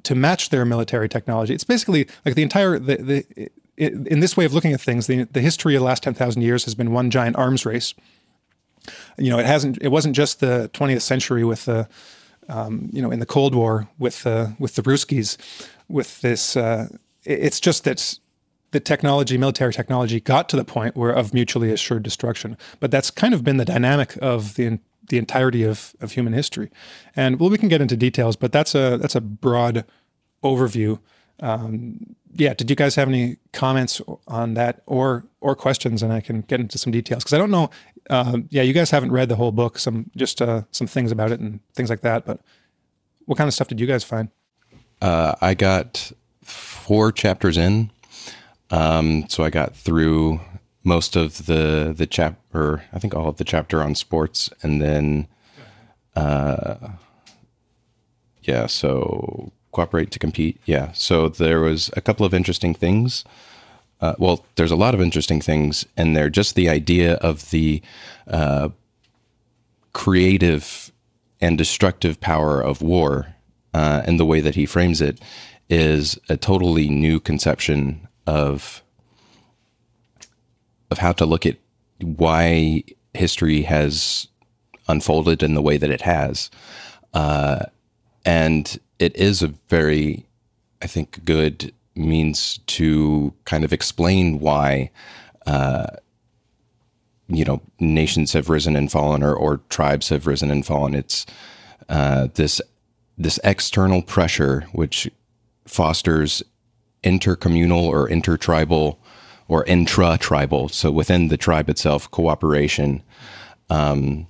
to 0.04 0.16
match 0.16 0.50
their 0.50 0.66
military 0.66 1.10
technology. 1.10 1.54
It's 1.54 1.64
basically 1.64 2.08
like 2.26 2.36
the 2.36 2.44
entire 2.44 2.80
the, 2.80 2.98
the 2.98 3.50
in 3.78 4.22
this 4.22 4.38
way 4.38 4.46
of 4.46 4.54
looking 4.54 4.72
at 4.72 4.80
things, 4.80 5.08
the, 5.08 5.24
the 5.26 5.42
history 5.42 5.76
of 5.76 5.82
the 5.82 5.86
last 5.86 6.02
10,000 6.02 6.42
years 6.42 6.64
has 6.64 6.76
been 6.76 6.94
one 6.94 7.12
giant 7.12 7.36
arms 7.36 7.66
race 7.66 7.94
you 9.18 9.30
know, 9.30 9.40
it 9.40 9.46
hasn't. 9.46 9.78
It 9.82 9.90
wasn't 9.90 10.16
just 10.16 10.40
the 10.40 10.70
20th 10.74 11.02
century 11.02 11.44
with 11.44 11.66
the, 11.66 11.88
um, 12.50 12.90
you 12.92 13.02
know, 13.02 13.12
in 13.12 13.20
the 13.20 13.26
Cold 13.26 13.56
War 13.56 13.88
with 13.98 14.24
the 14.24 14.56
with 14.60 14.76
the 14.76 14.82
Ruskies, 14.82 15.38
with 15.88 16.22
this. 16.22 16.56
Uh, 16.56 16.88
it's 17.24 17.60
just 17.60 17.84
that 17.86 18.20
the 18.76 18.80
technology, 18.80 19.38
military 19.38 19.74
technology, 19.74 20.20
got 20.20 20.48
to 20.50 20.56
the 20.56 20.64
point 20.64 20.96
where 20.96 21.12
of 21.12 21.34
mutually 21.34 21.72
assured 21.72 22.04
destruction. 22.04 22.58
But 22.80 22.92
that's 22.92 23.10
kind 23.10 23.34
of 23.34 23.44
been 23.44 23.58
the 23.58 23.66
dynamic 23.66 24.18
of 24.22 24.56
the 24.56 24.80
the 25.08 25.18
entirety 25.20 25.64
of, 25.64 25.96
of 26.02 26.14
human 26.14 26.34
history. 26.34 26.72
And 27.16 27.40
well, 27.40 27.52
we 27.52 27.60
can 27.60 27.70
get 27.70 27.80
into 27.80 27.96
details, 27.96 28.36
but 28.36 28.52
that's 28.52 28.76
a 28.76 28.98
that's 28.98 29.16
a 29.16 29.22
broad 29.22 29.86
overview. 30.44 31.00
Um, 31.40 32.16
yeah, 32.34 32.54
did 32.54 32.70
you 32.70 32.76
guys 32.76 32.96
have 32.96 33.08
any 33.08 33.38
comments 33.54 34.02
on 34.28 34.56
that 34.56 34.82
or 34.86 35.26
or 35.42 35.56
questions? 35.56 36.04
And 36.04 36.12
I 36.12 36.22
can 36.22 36.42
get 36.42 36.60
into 36.60 36.78
some 36.78 36.92
details 36.92 37.24
because 37.24 37.34
I 37.34 37.38
don't 37.38 37.52
know 37.52 37.70
uh, 38.10 38.38
yeah, 38.50 38.62
you 38.62 38.74
guys 38.74 38.92
haven't 38.92 39.12
read 39.12 39.30
the 39.30 39.36
whole 39.36 39.52
book. 39.52 39.80
Some 39.80 40.12
just 40.16 40.42
uh, 40.42 40.64
some 40.72 40.88
things 40.88 41.12
about 41.12 41.32
it 41.32 41.40
and 41.40 41.60
things 41.74 41.90
like 41.90 42.02
that. 42.02 42.26
But 42.26 42.40
what 43.26 43.38
kind 43.38 43.48
of 43.48 43.54
stuff 43.54 43.68
did 43.68 43.80
you 43.80 43.88
guys 43.88 44.04
find? 44.04 44.30
Uh, 45.02 45.36
I 45.42 45.54
got 45.54 46.12
four 46.44 47.12
chapters 47.12 47.58
in, 47.58 47.92
um, 48.72 49.28
so 49.30 49.44
I 49.44 49.50
got 49.50 49.76
through 49.76 50.40
most 50.84 51.16
of 51.16 51.46
the 51.46 51.94
the 51.96 52.08
chapter. 52.08 52.84
I 52.94 53.00
think 53.00 53.14
all 53.14 53.28
of 53.28 53.38
the 53.38 53.44
chapter 53.44 53.82
on 53.82 53.96
sports, 53.96 54.50
and 54.62 54.82
then, 54.82 55.28
uh, 56.16 56.76
yeah. 58.44 58.68
So 58.68 59.52
cooperate 59.72 60.12
to 60.12 60.20
compete. 60.20 60.60
Yeah. 60.66 60.92
So 60.94 61.28
there 61.28 61.60
was 61.60 61.90
a 61.98 62.02
couple 62.02 62.26
of 62.26 62.34
interesting 62.34 62.74
things 62.74 63.26
uh, 64.02 64.14
well, 64.18 64.46
there's 64.56 64.72
a 64.72 64.76
lot 64.76 64.94
of 64.94 65.02
interesting 65.02 65.42
things 65.42 65.86
in 65.98 66.14
there. 66.14 66.30
Just 66.30 66.56
the 66.56 66.70
idea 66.70 67.16
of 67.16 67.50
the 67.52 67.82
uh, 68.28 68.70
creative 69.94 70.92
and 71.42 71.58
destructive 71.58 72.20
power 72.20 72.62
of 72.62 72.82
war 72.82 73.34
uh, 73.74 74.02
and 74.06 74.20
the 74.20 74.26
way 74.26 74.42
that 74.42 74.56
he 74.56 74.66
frames 74.66 75.02
it 75.02 75.20
is 75.70 76.20
a 76.30 76.38
totally 76.38 76.90
new 76.90 77.20
conception 77.20 78.08
of 78.28 78.82
of 80.92 80.98
how 81.00 81.12
to 81.12 81.26
look 81.26 81.46
at 81.46 81.58
why 82.00 82.84
history 83.14 83.64
has 83.64 84.28
unfolded 84.88 85.42
in 85.42 85.56
the 85.56 85.62
way 85.62 85.78
that 85.78 85.90
it 85.90 86.02
has. 86.02 86.50
Uh, 87.14 87.66
and 88.26 88.80
it 89.00 89.16
is 89.16 89.42
a 89.42 89.54
very, 89.70 90.26
I 90.82 90.88
think, 90.88 91.24
good 91.26 91.74
means 91.96 92.60
to 92.68 93.34
kind 93.46 93.64
of 93.64 93.74
explain 93.74 94.40
why, 94.40 94.92
uh, 95.46 95.88
you 97.28 97.46
know, 97.46 97.62
nations 97.80 98.34
have 98.34 98.50
risen 98.50 98.76
and 98.76 98.92
fallen, 98.92 99.24
or, 99.24 99.34
or 99.34 99.62
tribes 99.70 100.10
have 100.10 100.28
risen 100.28 100.52
and 100.52 100.66
fallen. 100.66 100.94
It's 100.94 101.26
uh, 101.90 102.28
this 102.34 102.62
this 103.18 103.40
external 103.46 104.02
pressure 104.02 104.62
which 104.74 105.10
fosters 105.66 106.44
intercommunal 107.06 107.84
or 107.84 108.10
intertribal 108.10 109.00
or 109.48 109.64
intra-tribal, 109.66 110.70
so 110.70 110.92
within 110.92 111.28
the 111.28 111.38
tribe 111.38 111.70
itself, 111.70 112.10
cooperation, 112.10 113.04
um, 113.70 114.28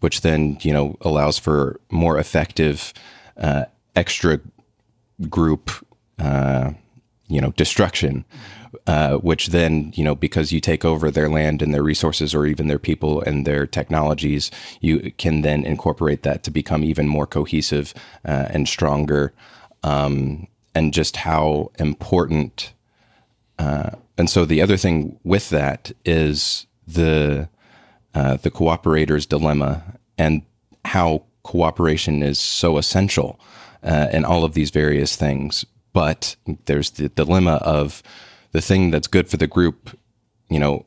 which 0.00 0.20
then 0.20 0.58
you 0.60 0.72
know 0.72 0.96
allows 1.00 1.38
for 1.38 1.80
more 1.90 2.18
effective 2.18 2.92
uh, 3.38 3.64
extra 3.96 4.40
group 5.28 5.70
uh, 6.18 6.72
you 7.28 7.40
know 7.40 7.50
destruction 7.52 8.24
uh, 8.86 9.16
which 9.16 9.48
then 9.48 9.92
you 9.94 10.04
know 10.04 10.14
because 10.14 10.52
you 10.52 10.60
take 10.60 10.84
over 10.84 11.10
their 11.10 11.28
land 11.28 11.62
and 11.62 11.74
their 11.74 11.82
resources 11.82 12.34
or 12.34 12.46
even 12.46 12.68
their 12.68 12.78
people 12.78 13.20
and 13.22 13.46
their 13.46 13.66
technologies 13.66 14.50
you 14.80 15.12
can 15.18 15.42
then 15.42 15.64
incorporate 15.64 16.22
that 16.22 16.42
to 16.42 16.50
become 16.50 16.84
even 16.84 17.08
more 17.08 17.26
cohesive 17.26 17.92
uh, 18.26 18.46
and 18.50 18.68
stronger 18.68 19.32
um, 19.82 20.46
and 20.74 20.92
just 20.92 21.16
how 21.16 21.70
important 21.78 22.72
uh, 23.58 23.90
and 24.16 24.30
so 24.30 24.44
the 24.44 24.62
other 24.62 24.76
thing 24.76 25.18
with 25.24 25.50
that 25.50 25.92
is 26.04 26.66
the 26.86 27.48
uh, 28.14 28.36
the 28.36 28.50
cooperator's 28.50 29.26
dilemma 29.26 29.82
and 30.18 30.42
how 30.84 31.22
cooperation 31.42 32.22
is 32.22 32.38
so 32.38 32.78
essential 32.78 33.38
uh, 33.82 34.08
in 34.12 34.24
all 34.24 34.44
of 34.44 34.54
these 34.54 34.70
various 34.70 35.16
things 35.16 35.64
but 35.92 36.36
there's 36.66 36.90
the 36.90 37.08
dilemma 37.08 37.54
of 37.62 38.02
the 38.52 38.60
thing 38.60 38.90
that's 38.90 39.06
good 39.06 39.28
for 39.28 39.36
the 39.36 39.46
group, 39.46 39.98
you 40.48 40.58
know, 40.58 40.86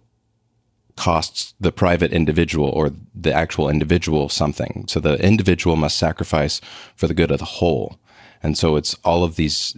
costs 0.95 1.55
the 1.59 1.71
private 1.71 2.13
individual 2.13 2.69
or 2.69 2.91
the 3.15 3.33
actual 3.33 3.69
individual 3.69 4.29
something. 4.29 4.85
So 4.87 4.99
the 4.99 5.15
individual 5.25 5.75
must 5.75 5.97
sacrifice 5.97 6.61
for 6.95 7.07
the 7.07 7.13
good 7.13 7.31
of 7.31 7.39
the 7.39 7.45
whole. 7.45 7.97
And 8.43 8.57
so 8.57 8.75
it's 8.75 8.93
all 9.03 9.23
of 9.23 9.35
these 9.35 9.75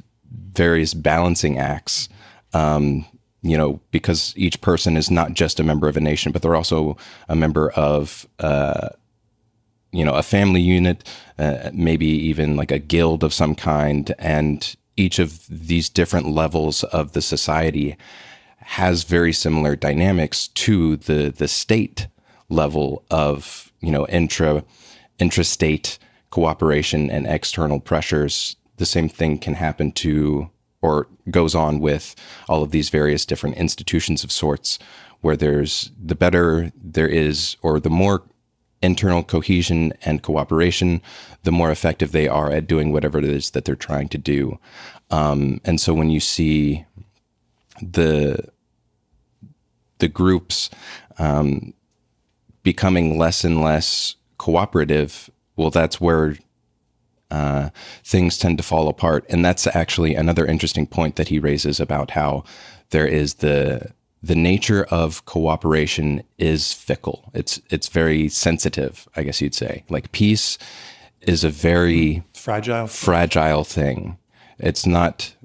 various 0.54 0.94
balancing 0.94 1.58
acts. 1.58 2.10
Um, 2.54 3.06
you 3.42 3.56
know, 3.56 3.80
because 3.92 4.34
each 4.36 4.60
person 4.62 4.98
is 4.98 5.12
not 5.12 5.34
just 5.34 5.60
a 5.60 5.64
member 5.64 5.88
of 5.88 5.96
a 5.96 6.02
nation, 6.02 6.32
but 6.32 6.42
they're 6.42 6.56
also 6.56 6.98
a 7.30 7.36
member 7.36 7.70
of, 7.72 8.26
uh, 8.40 8.90
you 9.92 10.04
know, 10.04 10.16
a 10.16 10.24
family 10.24 10.62
unit, 10.62 11.08
uh, 11.38 11.70
maybe 11.72 12.08
even 12.08 12.56
like 12.56 12.72
a 12.72 12.80
guild 12.80 13.24
of 13.24 13.36
some 13.36 13.54
kind. 13.54 14.16
And 14.18 14.76
each 14.98 15.20
of 15.20 15.46
these 15.48 15.90
different 15.90 16.28
levels 16.28 16.84
of 16.86 17.12
the 17.12 17.22
society 17.22 17.98
has 18.58 19.04
very 19.04 19.32
similar 19.32 19.76
dynamics 19.76 20.48
to 20.48 20.96
the 20.98 21.30
the 21.30 21.48
state 21.48 22.08
level 22.50 23.04
of 23.12 23.72
you 23.80 23.92
know 23.92 24.08
intra 24.08 24.64
intrastate 25.20 26.00
cooperation 26.36 27.10
and 27.10 27.26
external 27.28 27.80
pressures. 27.80 28.58
The 28.76 28.86
same 28.86 29.08
thing 29.08 29.38
can 29.38 29.54
happen 29.54 29.94
to 29.94 30.50
or 30.82 31.08
goes 31.32 31.56
on 31.56 31.80
with 31.80 32.14
all 32.50 32.62
of 32.62 32.72
these 32.72 32.90
various 32.90 33.26
different 33.26 33.56
institutions 33.56 34.22
of 34.22 34.34
sorts 34.34 34.78
where 35.22 35.38
there's 35.38 35.92
the 35.98 36.14
better 36.14 36.74
there 36.76 37.08
is 37.08 37.56
or 37.62 37.80
the 37.80 37.90
more 37.90 38.22
internal 38.82 39.24
cohesion 39.24 39.94
and 40.02 40.24
cooperation, 40.24 41.02
the 41.44 41.54
more 41.54 41.72
effective 41.72 42.12
they 42.12 42.28
are 42.28 42.52
at 42.52 42.68
doing 42.68 42.92
whatever 42.92 43.18
it 43.18 43.24
is 43.24 43.52
that 43.52 43.64
they're 43.64 43.74
trying 43.90 44.10
to 44.10 44.18
do. 44.18 44.60
Um, 45.12 45.62
and 45.64 45.80
so 45.80 45.94
when 45.94 46.10
you 46.10 46.20
see 46.20 46.86
the 47.82 48.40
the 50.00 50.10
groups 50.10 50.70
um, 51.18 51.74
becoming 52.62 53.18
less 53.18 53.46
and 53.46 53.62
less 53.62 54.18
cooperative, 54.38 55.30
well, 55.56 55.70
that's 55.70 56.02
where 56.02 56.38
uh, 57.32 57.70
things 58.04 58.38
tend 58.38 58.58
to 58.58 58.64
fall 58.64 58.88
apart. 58.88 59.26
And 59.30 59.44
that's 59.44 59.68
actually 59.68 60.16
another 60.16 60.46
interesting 60.46 60.88
point 60.88 61.16
that 61.16 61.30
he 61.30 61.40
raises 61.40 61.80
about 61.80 62.12
how 62.12 62.44
there 62.90 63.08
is 63.08 63.36
the 63.36 63.92
the 64.22 64.36
nature 64.36 64.86
of 64.86 65.24
cooperation 65.26 66.24
is 66.40 66.74
fickle. 66.74 67.30
It's 67.34 67.62
it's 67.70 67.90
very 67.90 68.28
sensitive, 68.30 69.08
I 69.16 69.24
guess 69.24 69.42
you'd 69.42 69.54
say. 69.54 69.84
Like 69.90 70.12
peace 70.12 70.58
is 71.22 71.44
a 71.44 71.50
very 71.50 72.24
fragile 72.34 72.88
fragile 72.88 73.64
thing. 73.64 74.18
It's 74.58 74.86
not 74.86 75.36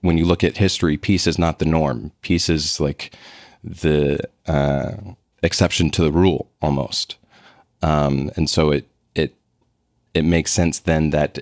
when 0.00 0.16
you 0.18 0.24
look 0.24 0.42
at 0.42 0.56
history, 0.56 0.96
peace 0.96 1.26
is 1.26 1.38
not 1.38 1.58
the 1.58 1.64
norm. 1.64 2.10
Peace 2.22 2.48
is 2.48 2.80
like 2.80 3.14
the 3.62 4.20
uh, 4.46 4.92
exception 5.42 5.90
to 5.90 6.02
the 6.02 6.12
rule 6.12 6.50
almost. 6.62 7.16
Um, 7.82 8.30
and 8.36 8.48
so 8.48 8.70
it 8.70 8.86
it 10.14 10.24
makes 10.24 10.52
sense 10.52 10.80
then 10.80 11.10
that 11.10 11.40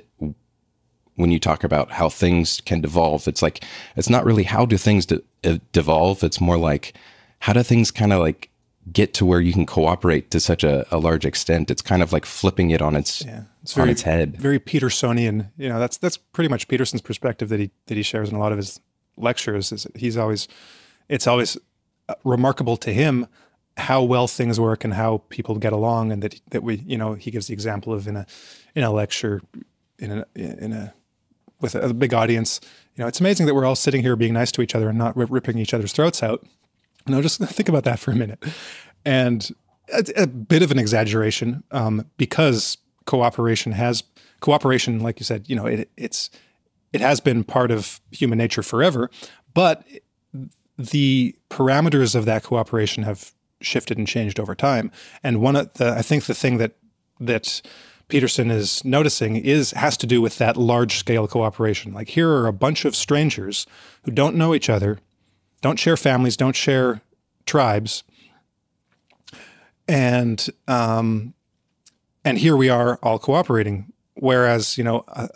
when 1.14 1.32
you 1.32 1.40
talk 1.40 1.64
about 1.64 1.90
how 1.90 2.08
things 2.08 2.60
can 2.64 2.80
devolve, 2.80 3.26
it's 3.26 3.42
like 3.42 3.64
it's 3.96 4.08
not 4.08 4.24
really 4.24 4.44
how 4.44 4.64
do 4.64 4.76
things 4.76 5.06
de- 5.06 5.22
uh, 5.44 5.58
devolve. 5.72 6.22
It's 6.22 6.40
more 6.40 6.56
like 6.56 6.94
how 7.40 7.52
do 7.52 7.62
things 7.62 7.90
kind 7.90 8.12
of 8.12 8.20
like 8.20 8.50
get 8.92 9.14
to 9.14 9.26
where 9.26 9.40
you 9.40 9.52
can 9.52 9.66
cooperate 9.66 10.30
to 10.30 10.40
such 10.40 10.64
a, 10.64 10.86
a 10.94 10.98
large 10.98 11.26
extent. 11.26 11.70
It's 11.70 11.82
kind 11.82 12.02
of 12.02 12.12
like 12.12 12.24
flipping 12.24 12.70
it 12.70 12.80
on 12.80 12.96
its 12.96 13.24
yeah, 13.24 13.42
it's 13.62 13.74
very, 13.74 13.88
on 13.88 13.90
its 13.90 14.02
head. 14.02 14.36
Very 14.36 14.60
Petersonian. 14.60 15.50
You 15.56 15.68
know, 15.68 15.78
that's 15.78 15.96
that's 15.96 16.16
pretty 16.16 16.48
much 16.48 16.68
Peterson's 16.68 17.02
perspective 17.02 17.48
that 17.48 17.60
he 17.60 17.70
that 17.86 17.96
he 17.96 18.02
shares 18.02 18.30
in 18.30 18.36
a 18.36 18.38
lot 18.38 18.52
of 18.52 18.58
his 18.58 18.80
lectures. 19.16 19.72
Is 19.72 19.86
he's 19.94 20.16
always 20.16 20.46
it's 21.08 21.26
always 21.26 21.56
uh, 22.08 22.14
remarkable 22.24 22.76
to 22.78 22.92
him 22.92 23.26
how 23.78 24.02
well 24.02 24.26
things 24.26 24.58
work 24.58 24.84
and 24.84 24.94
how 24.94 25.22
people 25.28 25.56
get 25.56 25.72
along, 25.72 26.12
and 26.12 26.22
that 26.22 26.40
that 26.50 26.62
we 26.62 26.76
you 26.86 26.98
know 26.98 27.14
he 27.14 27.30
gives 27.30 27.46
the 27.46 27.54
example 27.54 27.92
of 27.92 28.06
in 28.06 28.16
a 28.16 28.26
in 28.74 28.84
a 28.84 28.90
lecture 28.90 29.40
in 29.98 30.10
a 30.10 30.26
in 30.34 30.72
a 30.72 30.94
with 31.60 31.74
a, 31.74 31.94
big 31.94 32.14
audience. 32.14 32.60
You 32.96 33.02
know, 33.02 33.08
it's 33.08 33.20
amazing 33.20 33.46
that 33.46 33.54
we're 33.54 33.64
all 33.64 33.76
sitting 33.76 34.02
here 34.02 34.16
being 34.16 34.34
nice 34.34 34.52
to 34.52 34.62
each 34.62 34.74
other 34.74 34.88
and 34.88 34.98
not 34.98 35.16
ripping 35.16 35.58
each 35.58 35.74
other's 35.74 35.92
throats 35.92 36.22
out. 36.22 36.46
You 37.06 37.14
know, 37.14 37.22
just 37.22 37.40
think 37.44 37.68
about 37.68 37.84
that 37.84 37.98
for 37.98 38.10
a 38.10 38.16
minute. 38.16 38.42
And 39.04 39.48
it's 39.88 40.12
a 40.16 40.26
bit 40.26 40.62
of 40.62 40.70
an 40.70 40.78
exaggeration 40.78 41.62
um, 41.70 42.06
because 42.16 42.78
cooperation 43.06 43.72
has 43.72 44.04
cooperation, 44.40 45.00
like 45.00 45.18
you 45.18 45.24
said, 45.24 45.48
you 45.48 45.56
know, 45.56 45.66
it, 45.66 45.90
it's 45.96 46.30
it 46.92 47.00
has 47.00 47.20
been 47.20 47.44
part 47.44 47.70
of 47.70 48.00
human 48.10 48.38
nature 48.38 48.62
forever, 48.62 49.10
but 49.52 49.86
the 50.78 51.34
parameters 51.50 52.14
of 52.14 52.24
that 52.24 52.44
cooperation 52.44 53.02
have 53.02 53.32
shifted 53.60 53.98
and 53.98 54.06
changed 54.06 54.38
over 54.38 54.54
time. 54.54 54.90
And 55.22 55.40
one 55.40 55.56
of 55.56 55.72
the, 55.74 55.90
I 55.90 56.02
think 56.02 56.24
the 56.24 56.34
thing 56.34 56.58
that 56.58 56.72
that 57.20 57.60
Peterson 58.08 58.50
is 58.50 58.84
noticing 58.84 59.36
is 59.36 59.72
has 59.72 59.96
to 59.98 60.06
do 60.06 60.20
with 60.22 60.38
that 60.38 60.56
large 60.56 60.98
scale 60.98 61.26
cooperation. 61.26 61.92
Like 61.92 62.08
here 62.10 62.30
are 62.30 62.46
a 62.46 62.52
bunch 62.52 62.84
of 62.84 62.96
strangers 62.96 63.66
who 64.04 64.10
don't 64.10 64.36
know 64.36 64.54
each 64.54 64.70
other, 64.70 64.98
don't 65.60 65.78
share 65.78 65.96
families, 65.96 66.36
don't 66.36 66.56
share 66.56 67.02
tribes, 67.46 68.04
and 69.86 70.48
um, 70.66 71.34
and 72.24 72.38
here 72.38 72.56
we 72.56 72.68
are 72.68 72.98
all 73.02 73.18
cooperating. 73.18 73.92
Whereas 74.14 74.78
you 74.78 74.84
know. 74.84 75.04
Uh, 75.08 75.28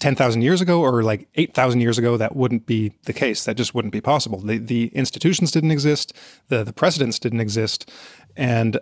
10,000 0.00 0.42
years 0.42 0.60
ago 0.60 0.80
or 0.80 1.02
like 1.02 1.28
8,000 1.36 1.80
years 1.80 1.98
ago, 1.98 2.16
that 2.16 2.34
wouldn't 2.34 2.66
be 2.66 2.92
the 3.04 3.12
case. 3.12 3.44
That 3.44 3.56
just 3.56 3.74
wouldn't 3.74 3.92
be 3.92 4.00
possible. 4.00 4.40
The, 4.40 4.58
the 4.58 4.86
institutions 4.88 5.50
didn't 5.50 5.70
exist, 5.70 6.12
the, 6.48 6.64
the 6.64 6.72
precedents 6.72 7.18
didn't 7.18 7.40
exist. 7.40 7.90
And 8.36 8.78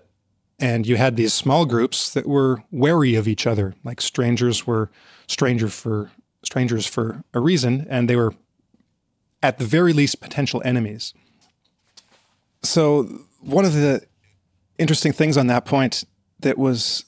and 0.58 0.86
you 0.86 0.96
had 0.96 1.16
these 1.16 1.34
small 1.34 1.66
groups 1.66 2.12
that 2.12 2.26
were 2.26 2.62
wary 2.70 3.14
of 3.14 3.26
each 3.26 3.46
other 3.46 3.74
like 3.82 4.00
strangers 4.00 4.66
were 4.66 4.90
stranger 5.26 5.68
for 5.68 6.10
strangers 6.44 6.86
for 6.86 7.24
a 7.32 7.40
reason 7.40 7.86
and 7.88 8.08
they 8.08 8.16
were 8.16 8.32
at 9.42 9.58
the 9.58 9.64
very 9.64 9.92
least 9.92 10.20
potential 10.20 10.62
enemies 10.64 11.12
so 12.62 13.02
one 13.40 13.64
of 13.64 13.74
the 13.74 14.02
interesting 14.78 15.12
things 15.12 15.36
on 15.36 15.46
that 15.48 15.64
point 15.64 16.04
that 16.40 16.58
was 16.58 17.04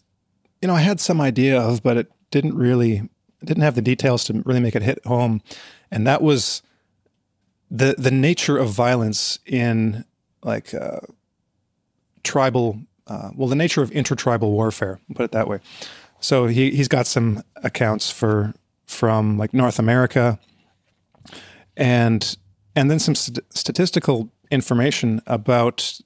you 0.61 0.69
know 0.69 0.75
i 0.75 0.81
had 0.81 1.01
some 1.01 1.21
idea 1.21 1.61
of 1.61 1.83
but 1.83 1.97
it 1.97 2.11
didn't 2.31 2.57
really 2.57 3.09
didn't 3.45 3.63
have 3.63 3.75
the 3.75 3.83
details 3.83 4.25
to 4.25 4.43
really 4.45 4.61
make 4.61 4.75
it 4.75 4.83
hit 4.83 5.05
home 5.07 5.41
and 5.91 6.07
that 6.07 6.23
was 6.23 6.63
the 7.71 7.95
the 7.99 8.11
nature 8.11 8.57
of 8.59 8.71
violence 8.71 9.39
in 9.47 10.05
like 10.43 10.73
uh, 10.75 11.01
tribal 12.23 12.81
uh, 13.07 13.31
well, 13.37 13.49
the 13.49 13.57
nature 13.57 13.83
of 13.83 13.93
intertribal 13.93 14.51
warfare, 14.51 14.99
put 15.15 15.25
it 15.25 15.33
that 15.33 15.49
way. 15.49 15.61
So 16.21 16.47
he 16.47 16.71
he's 16.71 16.89
got 16.89 17.07
some 17.07 17.43
accounts 17.57 18.11
for 18.11 18.55
from 18.87 19.39
like 19.39 19.55
North 19.55 19.79
America, 19.79 20.39
and 21.77 22.37
and 22.75 22.91
then 22.91 22.99
some 22.99 23.15
st- 23.15 23.45
statistical 23.51 24.31
information 24.51 25.23
about 25.27 26.01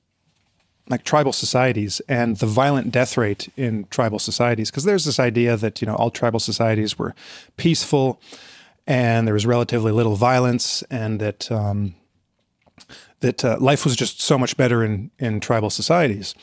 like 0.91 1.05
tribal 1.05 1.33
societies 1.33 2.03
and 2.09 2.37
the 2.37 2.47
violent 2.47 2.93
death 2.93 3.17
rate 3.17 3.49
in 3.57 3.87
tribal 3.91 4.19
societies 4.19 4.71
because 4.71 4.85
there's 4.85 5.05
this 5.07 5.19
idea 5.19 5.57
that 5.57 5.81
you 5.81 5.87
know 5.87 5.95
all 5.95 6.11
tribal 6.11 6.41
societies 6.41 6.99
were 6.99 7.15
peaceful 7.57 8.21
and 8.87 9.27
there 9.27 9.35
was 9.35 9.47
relatively 9.47 9.93
little 9.93 10.17
violence 10.17 10.83
and 10.91 11.21
that 11.21 11.51
um, 11.51 11.95
that 13.21 13.45
uh, 13.45 13.57
life 13.61 13.85
was 13.85 13.97
just 13.97 14.21
so 14.21 14.37
much 14.37 14.57
better 14.57 14.85
in 14.85 15.11
in 15.19 15.41
tribal 15.41 15.71
societies 15.71 16.35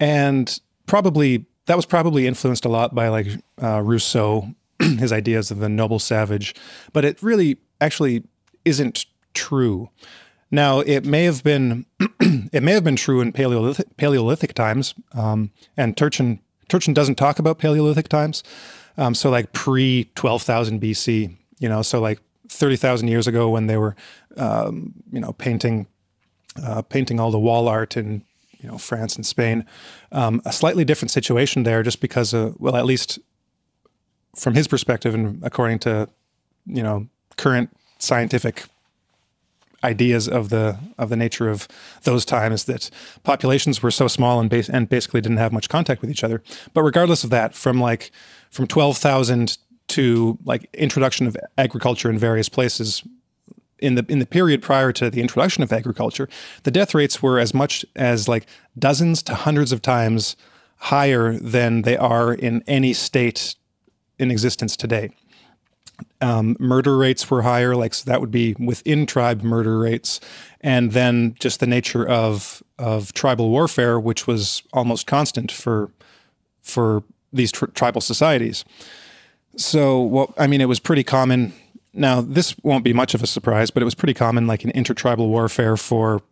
and 0.00 0.60
probably 0.86 1.46
that 1.66 1.76
was 1.76 1.86
probably 1.86 2.26
influenced 2.26 2.64
a 2.64 2.68
lot 2.68 2.94
by 2.94 3.08
like 3.08 3.26
uh, 3.62 3.80
Rousseau, 3.80 4.54
his 4.80 5.12
ideas 5.12 5.50
of 5.50 5.58
the 5.58 5.68
noble 5.68 5.98
savage, 5.98 6.54
but 6.92 7.04
it 7.04 7.22
really 7.22 7.58
actually 7.80 8.24
isn't 8.64 9.06
true. 9.34 9.88
Now, 10.52 10.80
it 10.80 11.06
may 11.06 11.24
have 11.24 11.42
been 11.42 11.86
it 12.20 12.62
may 12.62 12.72
have 12.72 12.84
been 12.84 12.94
true 12.94 13.22
in 13.22 13.32
Paleolithic, 13.32 13.96
Paleolithic 13.96 14.52
times, 14.52 14.94
um, 15.14 15.50
and 15.76 15.96
Turchin 15.96 16.40
Turchin 16.68 16.94
doesn't 16.94 17.16
talk 17.16 17.38
about 17.38 17.58
Paleolithic 17.58 18.08
times. 18.08 18.44
Um, 18.98 19.14
so 19.14 19.30
like 19.30 19.52
pre 19.52 20.10
twelve 20.14 20.42
thousand 20.42 20.80
BC, 20.80 21.34
you 21.58 21.68
know, 21.68 21.80
so 21.80 22.00
like 22.00 22.20
thirty 22.48 22.76
thousand 22.76 23.08
years 23.08 23.26
ago 23.26 23.48
when 23.48 23.66
they 23.66 23.78
were, 23.78 23.96
um, 24.36 24.92
you 25.10 25.20
know, 25.20 25.32
painting 25.32 25.86
uh, 26.62 26.82
painting 26.82 27.18
all 27.18 27.30
the 27.30 27.38
wall 27.38 27.66
art 27.66 27.96
in 27.96 28.22
you 28.60 28.68
know 28.68 28.76
France 28.76 29.16
and 29.16 29.24
Spain. 29.24 29.64
Um, 30.12 30.42
a 30.44 30.52
slightly 30.52 30.84
different 30.84 31.10
situation 31.10 31.62
there, 31.62 31.82
just 31.82 32.02
because, 32.02 32.34
of, 32.34 32.60
well, 32.60 32.76
at 32.76 32.84
least 32.84 33.18
from 34.36 34.54
his 34.54 34.68
perspective, 34.68 35.14
and 35.14 35.42
according 35.42 35.78
to 35.80 36.10
you 36.66 36.82
know 36.82 37.06
current 37.38 37.74
scientific 37.98 38.64
ideas 39.84 40.28
of 40.28 40.48
the 40.48 40.78
of 40.98 41.08
the 41.08 41.16
nature 41.16 41.48
of 41.48 41.68
those 42.04 42.24
times 42.24 42.64
that 42.64 42.90
populations 43.22 43.82
were 43.82 43.90
so 43.90 44.08
small 44.08 44.40
and 44.40 44.50
base 44.50 44.68
and 44.68 44.88
basically 44.88 45.20
didn't 45.20 45.38
have 45.38 45.52
much 45.52 45.68
contact 45.68 46.00
with 46.00 46.10
each 46.10 46.24
other. 46.24 46.42
But 46.74 46.82
regardless 46.82 47.24
of 47.24 47.30
that, 47.30 47.54
from 47.54 47.80
like 47.80 48.10
from 48.50 48.66
twelve 48.66 48.98
thousand 48.98 49.58
to 49.88 50.38
like 50.44 50.68
introduction 50.74 51.26
of 51.26 51.36
agriculture 51.58 52.08
in 52.08 52.18
various 52.18 52.48
places 52.48 53.02
in 53.78 53.96
the 53.96 54.06
in 54.08 54.20
the 54.20 54.26
period 54.26 54.62
prior 54.62 54.92
to 54.92 55.10
the 55.10 55.20
introduction 55.20 55.62
of 55.62 55.72
agriculture, 55.72 56.28
the 56.62 56.70
death 56.70 56.94
rates 56.94 57.22
were 57.22 57.38
as 57.38 57.52
much 57.52 57.84
as 57.96 58.28
like 58.28 58.46
dozens 58.78 59.22
to 59.24 59.34
hundreds 59.34 59.72
of 59.72 59.82
times 59.82 60.36
higher 60.76 61.38
than 61.38 61.82
they 61.82 61.96
are 61.96 62.32
in 62.32 62.62
any 62.66 62.92
state 62.92 63.54
in 64.18 64.30
existence 64.30 64.76
today. 64.76 65.10
Um, 66.20 66.56
murder 66.58 66.96
rates 66.96 67.30
were 67.30 67.42
higher, 67.42 67.74
like 67.74 67.94
so 67.94 68.04
that 68.10 68.20
would 68.20 68.30
be 68.30 68.54
within 68.58 69.06
tribe 69.06 69.42
murder 69.42 69.78
rates, 69.78 70.20
and 70.60 70.92
then 70.92 71.34
just 71.38 71.60
the 71.60 71.66
nature 71.66 72.06
of 72.06 72.62
of 72.78 73.12
tribal 73.12 73.50
warfare, 73.50 73.98
which 73.98 74.26
was 74.26 74.62
almost 74.72 75.06
constant 75.06 75.52
for 75.52 75.90
for 76.62 77.02
these 77.32 77.52
tr- 77.52 77.66
tribal 77.66 78.00
societies. 78.00 78.64
So, 79.56 80.00
well, 80.02 80.34
I 80.38 80.46
mean, 80.46 80.60
it 80.60 80.68
was 80.68 80.80
pretty 80.80 81.04
common. 81.04 81.52
Now, 81.94 82.22
this 82.22 82.56
won't 82.62 82.84
be 82.84 82.92
much 82.92 83.14
of 83.14 83.22
a 83.22 83.26
surprise, 83.26 83.70
but 83.70 83.82
it 83.82 83.84
was 83.84 83.94
pretty 83.94 84.14
common, 84.14 84.46
like 84.46 84.64
in 84.64 84.70
intertribal 84.70 85.28
warfare, 85.28 85.76
for 85.76 86.22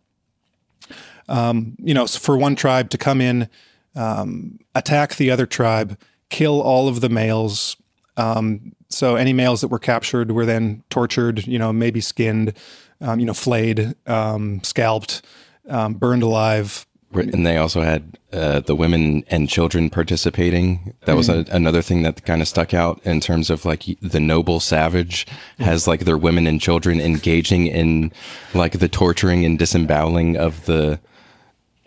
um, 1.29 1.75
you 1.79 1.93
know, 1.93 2.07
for 2.07 2.37
one 2.37 2.55
tribe 2.55 2.89
to 2.89 2.97
come 2.97 3.21
in, 3.21 3.47
um, 3.95 4.59
attack 4.75 5.15
the 5.15 5.31
other 5.31 5.45
tribe, 5.45 5.97
kill 6.29 6.61
all 6.61 6.87
of 6.87 7.01
the 7.01 7.09
males. 7.09 7.77
Um, 8.17 8.73
so 8.91 9.15
any 9.15 9.33
males 9.33 9.61
that 9.61 9.69
were 9.69 9.79
captured 9.79 10.31
were 10.31 10.45
then 10.45 10.83
tortured, 10.89 11.47
you 11.47 11.57
know, 11.57 11.73
maybe 11.73 12.01
skinned, 12.01 12.53
um, 12.99 13.19
you 13.19 13.25
know, 13.25 13.33
flayed, 13.33 13.95
um, 14.07 14.61
scalped, 14.63 15.21
um, 15.69 15.93
burned 15.93 16.23
alive. 16.23 16.85
And 17.13 17.45
they 17.45 17.57
also 17.57 17.81
had 17.81 18.17
uh, 18.31 18.61
the 18.61 18.75
women 18.75 19.25
and 19.27 19.49
children 19.49 19.89
participating. 19.89 20.93
That 21.05 21.17
was 21.17 21.27
a, 21.27 21.45
another 21.51 21.81
thing 21.81 22.03
that 22.03 22.23
kind 22.23 22.41
of 22.41 22.47
stuck 22.47 22.73
out 22.73 23.01
in 23.03 23.19
terms 23.19 23.49
of 23.49 23.65
like 23.65 23.83
the 24.01 24.21
noble 24.21 24.61
savage 24.61 25.27
has 25.59 25.87
like 25.87 26.05
their 26.05 26.17
women 26.17 26.47
and 26.47 26.61
children 26.61 27.01
engaging 27.01 27.67
in 27.67 28.13
like 28.53 28.79
the 28.79 28.87
torturing 28.87 29.43
and 29.43 29.59
disemboweling 29.59 30.37
of 30.37 30.65
the 30.67 31.01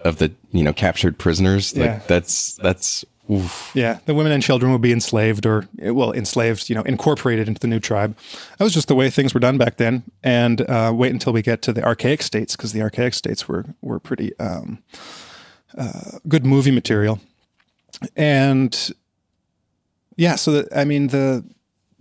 of 0.00 0.18
the 0.18 0.30
you 0.52 0.62
know 0.62 0.74
captured 0.74 1.18
prisoners. 1.18 1.74
Like 1.74 1.86
Yeah. 1.86 2.00
that's 2.06 2.54
that's 2.56 3.02
oof. 3.30 3.70
Yeah, 3.74 3.98
the 4.06 4.14
women 4.14 4.32
and 4.32 4.42
children 4.42 4.72
would 4.72 4.80
be 4.80 4.92
enslaved 4.92 5.46
or, 5.46 5.68
well, 5.78 6.12
enslaved, 6.12 6.68
you 6.68 6.74
know, 6.74 6.82
incorporated 6.82 7.48
into 7.48 7.60
the 7.60 7.66
new 7.66 7.80
tribe. 7.80 8.16
That 8.58 8.64
was 8.64 8.74
just 8.74 8.88
the 8.88 8.94
way 8.94 9.10
things 9.10 9.34
were 9.34 9.40
done 9.40 9.58
back 9.58 9.76
then. 9.76 10.02
And 10.22 10.60
uh, 10.62 10.92
wait 10.94 11.12
until 11.12 11.32
we 11.32 11.42
get 11.42 11.62
to 11.62 11.72
the 11.72 11.84
archaic 11.84 12.22
states, 12.22 12.56
because 12.56 12.72
the 12.72 12.82
archaic 12.82 13.14
states 13.14 13.48
were 13.48 13.64
were 13.80 13.98
pretty 13.98 14.38
um, 14.38 14.82
uh, 15.76 16.18
good 16.28 16.44
movie 16.44 16.70
material. 16.70 17.20
And 18.16 18.92
yeah, 20.16 20.36
so 20.36 20.52
that, 20.52 20.76
I 20.76 20.84
mean 20.84 21.08
the 21.08 21.44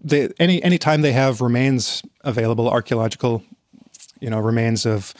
the 0.03 0.33
any 0.39 0.61
any 0.63 0.77
time 0.77 1.01
they 1.01 1.13
have 1.13 1.41
remains 1.41 2.03
available, 2.21 2.69
archaeological, 2.69 3.43
you 4.19 4.29
know, 4.29 4.39
remains 4.39 4.85
of 4.85 5.13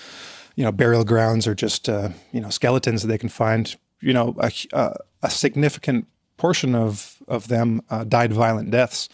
you 0.56 0.64
know 0.64 0.72
burial 0.72 1.04
grounds 1.04 1.48
or 1.48 1.56
just 1.56 1.90
uh, 1.90 2.10
you 2.32 2.42
know 2.42 2.50
skeletons 2.50 3.02
that 3.02 3.08
they 3.08 3.18
can 3.18 3.30
find. 3.30 3.76
You 4.02 4.12
know, 4.12 4.36
a, 4.38 4.96
a, 5.24 5.30
significant 5.30 6.08
portion 6.38 6.76
of 6.76 7.18
of 7.28 7.48
them 7.48 7.82
uh, 7.90 8.04
died 8.04 8.34
violent 8.34 8.72
deaths, 8.72 9.10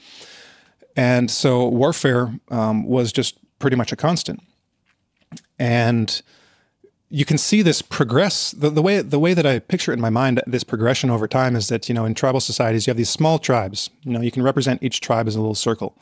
and 0.96 1.30
so 1.30 1.68
warfare 1.68 2.34
um, 2.50 2.84
was 2.86 3.12
just 3.12 3.38
pretty 3.60 3.76
much 3.76 3.92
a 3.92 3.96
constant. 3.96 4.42
And 5.58 6.22
you 7.10 7.26
can 7.26 7.38
see 7.38 7.62
this 7.62 7.82
progress. 7.82 8.52
The, 8.52 8.70
the 8.70 8.82
way 8.82 9.02
the 9.02 9.20
way 9.20 9.34
that 9.34 9.46
I 9.46 9.60
picture 9.60 9.92
it 9.92 9.96
in 9.96 10.02
my 10.02 10.10
mind 10.10 10.42
this 10.46 10.64
progression 10.64 11.10
over 11.10 11.28
time 11.28 11.56
is 11.56 11.68
that 11.70 11.90
you 11.90 11.96
know 11.96 12.06
in 12.06 12.14
tribal 12.14 12.40
societies 12.40 12.88
you 12.88 12.92
have 12.92 12.98
these 12.98 13.10
small 13.10 13.40
tribes. 13.40 13.90
You 14.04 14.14
know 14.14 14.22
you 14.22 14.32
can 14.32 14.44
represent 14.44 14.84
each 14.84 15.02
tribe 15.02 15.28
as 15.28 15.36
a 15.36 15.40
little 15.40 15.56
circle 15.56 15.98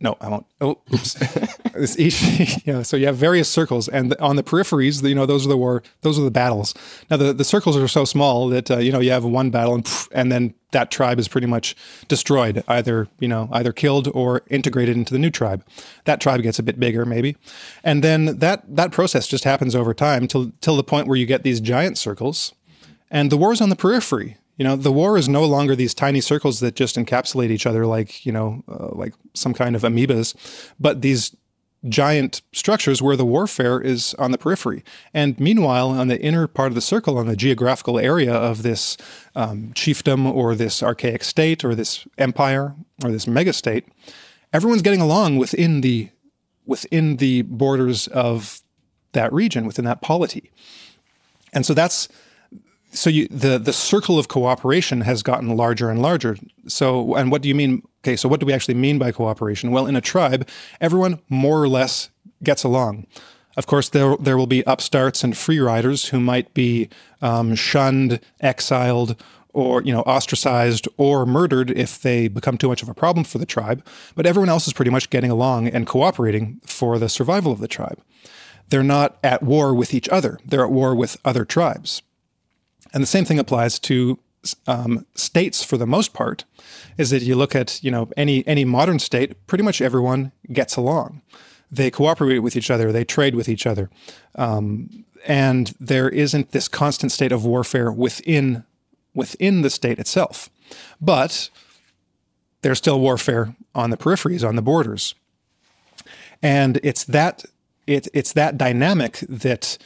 no 0.00 0.16
I 0.20 0.28
won't. 0.28 0.46
Oh 0.60 0.78
oops. 0.92 1.16
You 2.66 2.72
know 2.72 2.82
so 2.82 2.96
you 2.96 3.06
have 3.06 3.16
various 3.16 3.48
circles 3.48 3.88
and 3.88 4.14
on 4.16 4.36
the 4.36 4.42
peripheries 4.42 5.06
you 5.06 5.14
know 5.14 5.26
those 5.26 5.46
are 5.46 5.48
the 5.48 5.56
war 5.56 5.82
those 6.02 6.18
are 6.18 6.22
the 6.22 6.30
battles. 6.30 6.74
Now 7.10 7.16
the, 7.16 7.32
the 7.32 7.44
circles 7.44 7.76
are 7.76 7.88
so 7.88 8.04
small 8.04 8.48
that 8.48 8.70
uh, 8.70 8.78
you 8.78 8.92
know 8.92 9.00
you 9.00 9.10
have 9.10 9.24
one 9.24 9.50
battle 9.50 9.74
and 9.74 9.84
poof, 9.84 10.08
and 10.12 10.30
then 10.30 10.54
that 10.72 10.90
tribe 10.90 11.18
is 11.18 11.26
pretty 11.28 11.46
much 11.46 11.74
destroyed 12.08 12.62
either 12.68 13.08
you 13.18 13.28
know 13.28 13.48
either 13.52 13.72
killed 13.72 14.08
or 14.14 14.42
integrated 14.48 14.96
into 14.96 15.12
the 15.12 15.18
new 15.18 15.30
tribe. 15.30 15.64
That 16.04 16.20
tribe 16.20 16.42
gets 16.42 16.58
a 16.58 16.62
bit 16.62 16.78
bigger 16.78 17.04
maybe. 17.04 17.36
And 17.84 18.02
then 18.04 18.38
that 18.38 18.64
that 18.76 18.92
process 18.92 19.26
just 19.26 19.44
happens 19.44 19.74
over 19.74 19.94
time 19.94 20.26
till 20.26 20.52
till 20.60 20.76
the 20.76 20.84
point 20.84 21.06
where 21.06 21.16
you 21.16 21.26
get 21.26 21.42
these 21.42 21.60
giant 21.60 21.98
circles 21.98 22.52
and 23.10 23.30
the 23.30 23.36
war's 23.36 23.60
on 23.60 23.70
the 23.70 23.76
periphery 23.76 24.36
you 24.60 24.64
know 24.64 24.76
the 24.76 24.92
war 24.92 25.16
is 25.16 25.26
no 25.26 25.42
longer 25.46 25.74
these 25.74 25.94
tiny 25.94 26.20
circles 26.20 26.60
that 26.60 26.74
just 26.74 26.96
encapsulate 26.96 27.50
each 27.50 27.64
other 27.66 27.86
like 27.86 28.26
you 28.26 28.30
know 28.30 28.62
uh, 28.68 28.90
like 28.92 29.14
some 29.32 29.54
kind 29.54 29.74
of 29.74 29.80
amoebas 29.82 30.34
but 30.78 31.00
these 31.00 31.34
giant 31.88 32.42
structures 32.52 33.00
where 33.00 33.16
the 33.16 33.24
warfare 33.24 33.80
is 33.80 34.12
on 34.18 34.32
the 34.32 34.36
periphery. 34.36 34.84
And 35.14 35.40
meanwhile, 35.40 35.88
on 35.88 36.08
the 36.08 36.20
inner 36.20 36.46
part 36.46 36.68
of 36.68 36.74
the 36.74 36.82
circle, 36.82 37.16
on 37.16 37.26
the 37.26 37.36
geographical 37.36 37.98
area 37.98 38.34
of 38.34 38.62
this 38.62 38.98
um, 39.34 39.72
chiefdom 39.72 40.30
or 40.30 40.54
this 40.54 40.82
archaic 40.82 41.24
state 41.24 41.64
or 41.64 41.74
this 41.74 42.06
empire 42.18 42.74
or 43.02 43.10
this 43.10 43.26
mega 43.26 43.54
state, 43.54 43.86
everyone's 44.52 44.82
getting 44.82 45.00
along 45.00 45.38
within 45.38 45.80
the 45.80 46.10
within 46.66 47.16
the 47.16 47.40
borders 47.42 48.08
of 48.08 48.60
that 49.12 49.32
region, 49.32 49.64
within 49.64 49.86
that 49.86 50.02
polity. 50.02 50.50
And 51.54 51.64
so 51.64 51.72
that's 51.72 52.10
so 52.90 53.10
you 53.10 53.28
the 53.28 53.58
the 53.58 53.72
circle 53.72 54.18
of 54.18 54.28
cooperation 54.28 55.02
has 55.02 55.22
gotten 55.22 55.56
larger 55.56 55.90
and 55.90 56.02
larger. 56.02 56.36
So 56.66 57.14
and 57.14 57.30
what 57.30 57.42
do 57.42 57.48
you 57.48 57.54
mean? 57.54 57.82
Okay, 58.02 58.16
so 58.16 58.28
what 58.28 58.40
do 58.40 58.46
we 58.46 58.52
actually 58.52 58.74
mean 58.74 58.98
by 58.98 59.12
cooperation? 59.12 59.70
Well, 59.70 59.86
in 59.86 59.96
a 59.96 60.00
tribe, 60.00 60.48
everyone 60.80 61.20
more 61.28 61.62
or 61.62 61.68
less 61.68 62.10
gets 62.42 62.64
along. 62.64 63.06
Of 63.56 63.66
course, 63.66 63.88
there 63.88 64.16
there 64.18 64.36
will 64.36 64.46
be 64.46 64.64
upstarts 64.66 65.22
and 65.22 65.36
free 65.36 65.60
riders 65.60 66.08
who 66.08 66.20
might 66.20 66.52
be 66.54 66.88
um, 67.20 67.54
shunned, 67.54 68.20
exiled, 68.40 69.22
or 69.52 69.82
you 69.82 69.92
know 69.92 70.02
ostracized 70.02 70.88
or 70.96 71.26
murdered 71.26 71.70
if 71.70 72.00
they 72.00 72.28
become 72.28 72.58
too 72.58 72.68
much 72.68 72.82
of 72.82 72.88
a 72.88 72.94
problem 72.94 73.24
for 73.24 73.38
the 73.38 73.46
tribe. 73.46 73.84
But 74.14 74.26
everyone 74.26 74.48
else 74.48 74.66
is 74.66 74.72
pretty 74.72 74.90
much 74.90 75.10
getting 75.10 75.30
along 75.30 75.68
and 75.68 75.86
cooperating 75.86 76.60
for 76.64 76.98
the 76.98 77.08
survival 77.08 77.52
of 77.52 77.60
the 77.60 77.68
tribe. 77.68 78.00
They're 78.68 78.82
not 78.82 79.18
at 79.24 79.42
war 79.42 79.74
with 79.74 79.94
each 79.94 80.08
other; 80.08 80.38
they're 80.44 80.64
at 80.64 80.70
war 80.70 80.94
with 80.94 81.16
other 81.24 81.44
tribes. 81.44 82.02
And 82.92 83.02
the 83.02 83.06
same 83.06 83.24
thing 83.24 83.38
applies 83.38 83.78
to 83.80 84.18
um, 84.66 85.06
states 85.14 85.62
for 85.62 85.76
the 85.76 85.86
most 85.86 86.12
part. 86.12 86.44
Is 86.96 87.10
that 87.10 87.22
you 87.22 87.34
look 87.34 87.54
at 87.54 87.82
you 87.82 87.90
know 87.90 88.08
any 88.16 88.46
any 88.46 88.64
modern 88.64 88.98
state, 88.98 89.46
pretty 89.46 89.64
much 89.64 89.80
everyone 89.80 90.32
gets 90.52 90.76
along. 90.76 91.22
They 91.70 91.90
cooperate 91.90 92.40
with 92.40 92.56
each 92.56 92.70
other. 92.70 92.92
They 92.92 93.04
trade 93.04 93.34
with 93.34 93.48
each 93.48 93.66
other, 93.66 93.90
um, 94.34 95.04
and 95.26 95.74
there 95.78 96.08
isn't 96.08 96.50
this 96.50 96.68
constant 96.68 97.12
state 97.12 97.32
of 97.32 97.44
warfare 97.44 97.92
within 97.92 98.64
within 99.14 99.62
the 99.62 99.70
state 99.70 99.98
itself. 99.98 100.50
But 101.00 101.50
there's 102.62 102.78
still 102.78 103.00
warfare 103.00 103.54
on 103.74 103.90
the 103.90 103.96
peripheries, 103.96 104.46
on 104.46 104.56
the 104.56 104.62
borders, 104.62 105.14
and 106.42 106.80
it's 106.82 107.04
that 107.04 107.44
it, 107.86 108.08
it's 108.14 108.32
that 108.34 108.56
dynamic 108.56 109.18
that 109.28 109.78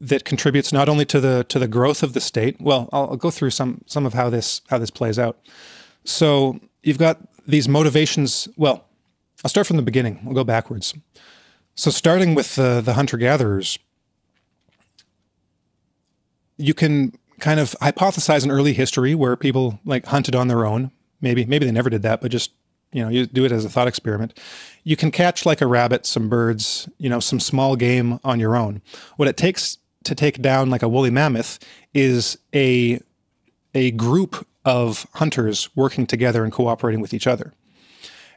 that 0.00 0.24
contributes 0.24 0.72
not 0.72 0.88
only 0.88 1.04
to 1.06 1.20
the 1.20 1.44
to 1.48 1.58
the 1.58 1.68
growth 1.68 2.02
of 2.02 2.14
the 2.14 2.20
state. 2.20 2.56
Well, 2.60 2.88
I'll, 2.92 3.10
I'll 3.10 3.16
go 3.16 3.30
through 3.30 3.50
some 3.50 3.82
some 3.86 4.06
of 4.06 4.14
how 4.14 4.30
this 4.30 4.62
how 4.70 4.78
this 4.78 4.90
plays 4.90 5.18
out. 5.18 5.38
So 6.04 6.58
you've 6.82 6.98
got 6.98 7.18
these 7.46 7.68
motivations. 7.68 8.48
Well, 8.56 8.86
I'll 9.44 9.50
start 9.50 9.66
from 9.66 9.76
the 9.76 9.82
beginning. 9.82 10.20
We'll 10.24 10.34
go 10.34 10.44
backwards. 10.44 10.94
So 11.74 11.90
starting 11.90 12.34
with 12.34 12.54
the 12.54 12.80
the 12.80 12.94
hunter 12.94 13.16
gatherers, 13.16 13.78
you 16.56 16.74
can 16.74 17.12
kind 17.40 17.60
of 17.60 17.74
hypothesize 17.80 18.44
an 18.44 18.50
early 18.50 18.72
history 18.72 19.14
where 19.14 19.36
people 19.36 19.80
like 19.84 20.06
hunted 20.06 20.34
on 20.34 20.48
their 20.48 20.64
own. 20.64 20.90
Maybe 21.20 21.44
maybe 21.44 21.66
they 21.66 21.72
never 21.72 21.90
did 21.90 22.02
that, 22.02 22.22
but 22.22 22.30
just 22.30 22.52
you 22.92 23.02
know 23.02 23.10
you 23.10 23.26
do 23.26 23.44
it 23.44 23.52
as 23.52 23.66
a 23.66 23.68
thought 23.68 23.88
experiment. 23.88 24.38
You 24.82 24.96
can 24.96 25.10
catch 25.10 25.44
like 25.44 25.60
a 25.60 25.66
rabbit, 25.66 26.06
some 26.06 26.30
birds, 26.30 26.88
you 26.96 27.10
know, 27.10 27.20
some 27.20 27.38
small 27.38 27.76
game 27.76 28.18
on 28.24 28.40
your 28.40 28.56
own. 28.56 28.80
What 29.16 29.28
it 29.28 29.36
takes 29.36 29.76
to 30.04 30.14
take 30.14 30.40
down 30.40 30.70
like 30.70 30.82
a 30.82 30.88
woolly 30.88 31.10
mammoth 31.10 31.58
is 31.94 32.38
a 32.54 33.00
a 33.74 33.92
group 33.92 34.46
of 34.64 35.06
hunters 35.14 35.68
working 35.76 36.06
together 36.06 36.42
and 36.44 36.52
cooperating 36.52 37.00
with 37.00 37.14
each 37.14 37.26
other. 37.26 37.52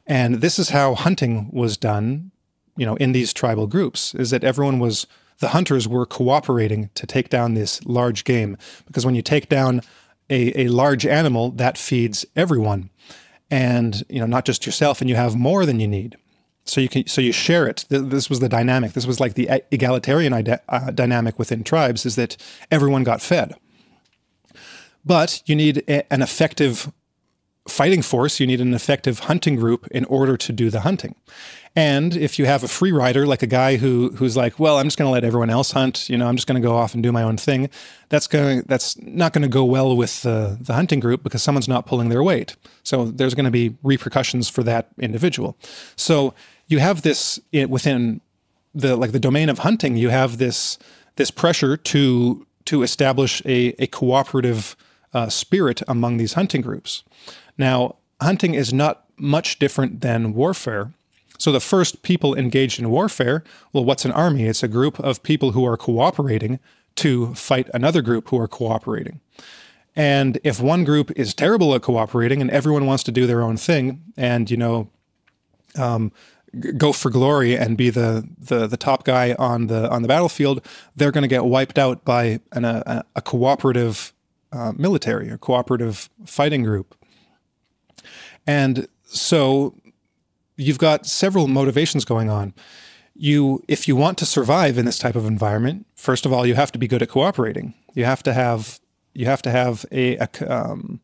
And 0.05 0.35
this 0.35 0.59
is 0.59 0.69
how 0.69 0.95
hunting 0.95 1.49
was 1.51 1.75
done, 1.75 2.31
you 2.77 2.85
know, 2.85 2.95
in 2.97 3.13
these 3.13 3.33
tribal 3.33 3.67
groups 3.67 4.13
is 4.15 4.29
that 4.29 4.43
everyone 4.43 4.79
was 4.79 5.07
the 5.39 5.49
hunters 5.49 5.87
were 5.87 6.05
cooperating 6.05 6.89
to 6.95 7.07
take 7.07 7.29
down 7.29 7.53
this 7.53 7.83
large 7.85 8.23
game. 8.23 8.57
Because 8.85 9.05
when 9.05 9.15
you 9.15 9.21
take 9.21 9.49
down 9.49 9.81
a, 10.29 10.61
a 10.61 10.67
large 10.67 11.05
animal 11.05 11.51
that 11.51 11.77
feeds 11.77 12.25
everyone. 12.35 12.89
And 13.51 14.03
you 14.09 14.19
know 14.19 14.25
not 14.25 14.45
just 14.45 14.65
yourself 14.65 15.01
and 15.01 15.09
you 15.09 15.15
have 15.15 15.35
more 15.35 15.65
than 15.65 15.79
you 15.79 15.87
need 15.87 16.17
so 16.65 16.81
you 16.81 16.89
can 16.89 17.07
so 17.07 17.21
you 17.21 17.31
share 17.31 17.67
it. 17.67 17.85
This 17.89 18.29
was 18.29 18.39
the 18.39 18.49
dynamic. 18.49 18.93
This 18.93 19.05
was 19.05 19.19
like 19.19 19.33
the 19.33 19.63
egalitarian 19.71 20.33
uh, 20.33 20.91
dynamic 20.91 21.37
within 21.37 21.63
tribes 21.63 22.05
is 22.05 22.15
that 22.15 22.37
everyone 22.71 23.03
got 23.03 23.21
fed. 23.21 23.55
But 25.05 25.41
you 25.45 25.55
need 25.55 25.83
a, 25.87 26.11
an 26.11 26.21
effective 26.21 26.91
fighting 27.67 28.01
force, 28.01 28.39
you 28.39 28.47
need 28.47 28.61
an 28.61 28.73
effective 28.73 29.19
hunting 29.19 29.55
group 29.55 29.87
in 29.87 30.05
order 30.05 30.37
to 30.37 30.51
do 30.51 30.69
the 30.69 30.81
hunting. 30.81 31.15
And 31.75 32.15
if 32.15 32.37
you 32.37 32.45
have 32.45 32.63
a 32.63 32.67
free 32.67 32.91
rider, 32.91 33.25
like 33.25 33.41
a 33.41 33.47
guy 33.47 33.77
who 33.77 34.11
who's 34.17 34.37
like, 34.37 34.59
well, 34.59 34.77
I'm 34.77 34.85
just 34.85 34.97
going 34.97 35.07
to 35.07 35.11
let 35.11 35.23
everyone 35.23 35.49
else 35.49 35.71
hunt, 35.71 36.07
you 36.07 36.17
know, 36.17 36.27
I'm 36.27 36.35
just 36.35 36.47
going 36.47 36.61
to 36.61 36.65
go 36.65 36.75
off 36.75 36.93
and 36.93 37.01
do 37.01 37.11
my 37.11 37.23
own 37.23 37.35
thing. 37.35 37.69
That's 38.09 38.27
going 38.27 38.61
that's 38.67 38.99
not 39.01 39.33
going 39.33 39.41
to 39.41 39.47
go 39.47 39.65
well 39.65 39.95
with 39.97 40.21
the 40.21 40.57
the 40.61 40.73
hunting 40.73 40.99
group 40.99 41.23
because 41.23 41.41
someone's 41.41 41.67
not 41.67 41.87
pulling 41.87 42.09
their 42.09 42.21
weight. 42.21 42.55
So 42.83 43.05
there's 43.05 43.33
going 43.33 43.45
to 43.45 43.51
be 43.51 43.75
repercussions 43.81 44.49
for 44.49 44.61
that 44.63 44.89
individual. 44.99 45.57
So 45.95 46.35
you 46.67 46.77
have 46.77 47.01
this 47.01 47.39
within 47.67 48.21
the 48.75 48.95
like 48.95 49.11
the 49.11 49.19
domain 49.19 49.49
of 49.49 49.59
hunting. 49.59 49.97
You 49.97 50.09
have 50.09 50.37
this 50.37 50.77
this 51.15 51.31
pressure 51.31 51.75
to 51.75 52.45
to 52.65 52.83
establish 52.83 53.41
a 53.45 53.73
a 53.79 53.87
cooperative 53.87 54.75
uh, 55.11 55.29
spirit 55.29 55.81
among 55.87 56.17
these 56.17 56.33
hunting 56.33 56.61
groups. 56.61 57.03
Now, 57.57 57.95
hunting 58.21 58.53
is 58.53 58.71
not 58.71 59.05
much 59.17 59.57
different 59.57 60.01
than 60.01 60.33
warfare 60.33 60.91
so 61.37 61.51
the 61.51 61.59
first 61.59 62.01
people 62.03 62.35
engaged 62.35 62.79
in 62.79 62.89
warfare, 62.89 63.43
well, 63.71 63.85
what's 63.85 64.05
an 64.05 64.11
army? 64.11 64.45
It's 64.45 64.63
a 64.63 64.67
group 64.67 64.99
of 64.99 65.23
people 65.23 65.51
who 65.51 65.65
are 65.65 65.77
cooperating 65.77 66.59
to 66.95 67.33
fight 67.35 67.69
another 67.73 68.01
group 68.01 68.29
who 68.29 68.39
are 68.39 68.47
cooperating. 68.47 69.19
And 69.95 70.39
if 70.43 70.59
one 70.59 70.83
group 70.83 71.11
is 71.15 71.33
terrible 71.33 71.75
at 71.75 71.81
cooperating 71.81 72.41
and 72.41 72.49
everyone 72.49 72.85
wants 72.85 73.03
to 73.03 73.11
do 73.11 73.27
their 73.27 73.41
own 73.41 73.57
thing 73.57 74.01
and, 74.17 74.49
you 74.49 74.57
know, 74.57 74.89
um, 75.75 76.11
go 76.77 76.93
for 76.93 77.09
glory 77.09 77.57
and 77.57 77.77
be 77.77 77.89
the, 77.89 78.27
the 78.37 78.67
the 78.67 78.77
top 78.77 79.03
guy 79.03 79.35
on 79.39 79.67
the 79.67 79.89
on 79.89 80.01
the 80.01 80.07
battlefield, 80.07 80.63
they're 80.95 81.11
going 81.11 81.23
to 81.23 81.27
get 81.27 81.45
wiped 81.45 81.79
out 81.79 82.05
by 82.05 82.39
an, 82.51 82.63
a, 82.65 83.03
a 83.15 83.21
cooperative 83.21 84.13
uh, 84.51 84.71
military 84.75 85.31
or 85.31 85.37
cooperative 85.37 86.09
fighting 86.25 86.63
group. 86.63 86.95
And 88.45 88.87
so 89.03 89.75
you've 90.55 90.77
got 90.77 91.05
several 91.05 91.47
motivations 91.47 92.05
going 92.05 92.29
on. 92.29 92.53
You, 93.15 93.63
if 93.67 93.87
you 93.87 93.95
want 93.95 94.17
to 94.19 94.25
survive 94.25 94.77
in 94.77 94.85
this 94.85 94.97
type 94.97 95.15
of 95.15 95.25
environment, 95.25 95.85
first 95.95 96.25
of 96.25 96.33
all, 96.33 96.45
you 96.45 96.55
have 96.55 96.71
to 96.71 96.79
be 96.79 96.87
good 96.87 97.01
at 97.01 97.09
cooperating. 97.09 97.73
You 97.93 98.05
have 98.05 98.23
to 98.23 98.33
have 98.33 98.79
you 99.13 99.27
have 99.27 99.43
to 99.43 99.51
have 99.51 99.85
a, 99.91 100.17
a 100.17 100.29
um, 100.47 100.99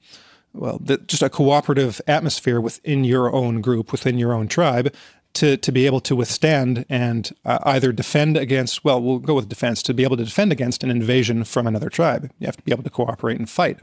well, 0.54 0.80
the, 0.82 0.98
just 0.98 1.22
a 1.22 1.30
cooperative 1.30 2.02
atmosphere 2.08 2.60
within 2.60 3.04
your 3.04 3.32
own 3.32 3.62
group, 3.62 3.92
within 3.92 4.18
your 4.18 4.34
own 4.34 4.48
tribe, 4.48 4.94
to 5.34 5.58
to 5.58 5.72
be 5.72 5.86
able 5.86 6.00
to 6.02 6.16
withstand 6.16 6.86
and 6.90 7.32
uh, 7.46 7.60
either 7.64 7.92
defend 7.92 8.38
against. 8.38 8.84
Well, 8.84 9.02
we'll 9.02 9.20
go 9.20 9.36
with 9.36 9.48
defense 9.48 9.84
to 9.84 9.94
be 9.94 10.04
able 10.04 10.18
to 10.18 10.26
defend 10.26 10.52
against 10.52 10.84
an 10.84 10.90
invasion 10.90 11.44
from 11.44 11.68
another 11.68 11.90
tribe. 11.90 12.32
You 12.40 12.48
have 12.48 12.58
to 12.58 12.64
be 12.64 12.72
able 12.72 12.84
to 12.84 12.90
cooperate 12.90 13.38
and 13.38 13.50
fight, 13.50 13.80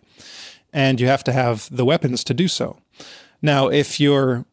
and 0.72 1.00
you 1.00 1.06
have 1.06 1.22
to 1.24 1.32
have 1.32 1.68
the 1.70 1.84
weapons 1.84 2.24
to 2.24 2.34
do 2.34 2.48
so. 2.48 2.78
Now, 3.40 3.68
if 3.68 4.00
you're 4.00 4.44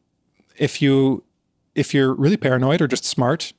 if 0.57 0.81
you 0.81 1.23
if 1.75 1.93
you're 1.93 2.13
really 2.13 2.37
paranoid 2.37 2.81
or 2.81 2.87
just 2.87 3.05
smart, 3.05 3.53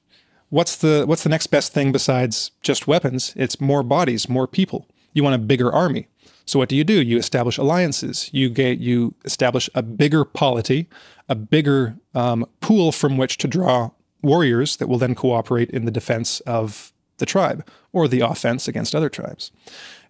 what's 0.50 0.76
the 0.76 1.04
what's 1.06 1.22
the 1.22 1.28
next 1.28 1.48
best 1.48 1.72
thing 1.72 1.92
besides 1.92 2.52
just 2.62 2.86
weapons? 2.86 3.32
It's 3.36 3.60
more 3.60 3.82
bodies, 3.82 4.28
more 4.28 4.46
people. 4.46 4.86
You 5.12 5.22
want 5.22 5.34
a 5.34 5.38
bigger 5.38 5.72
army. 5.72 6.08
So 6.46 6.58
what 6.58 6.68
do 6.68 6.76
you 6.76 6.84
do? 6.84 7.02
You 7.02 7.16
establish 7.16 7.58
alliances. 7.58 8.30
You 8.32 8.50
get 8.50 8.78
you 8.78 9.14
establish 9.24 9.70
a 9.74 9.82
bigger 9.82 10.24
polity, 10.24 10.88
a 11.28 11.34
bigger 11.34 11.96
um, 12.14 12.46
pool 12.60 12.92
from 12.92 13.16
which 13.16 13.38
to 13.38 13.48
draw 13.48 13.90
warriors 14.22 14.76
that 14.76 14.88
will 14.88 14.98
then 14.98 15.14
cooperate 15.14 15.70
in 15.70 15.84
the 15.84 15.90
defense 15.90 16.40
of 16.40 16.92
the 17.18 17.26
tribe 17.26 17.66
or 17.92 18.08
the 18.08 18.20
offense 18.20 18.66
against 18.66 18.94
other 18.94 19.08
tribes. 19.08 19.50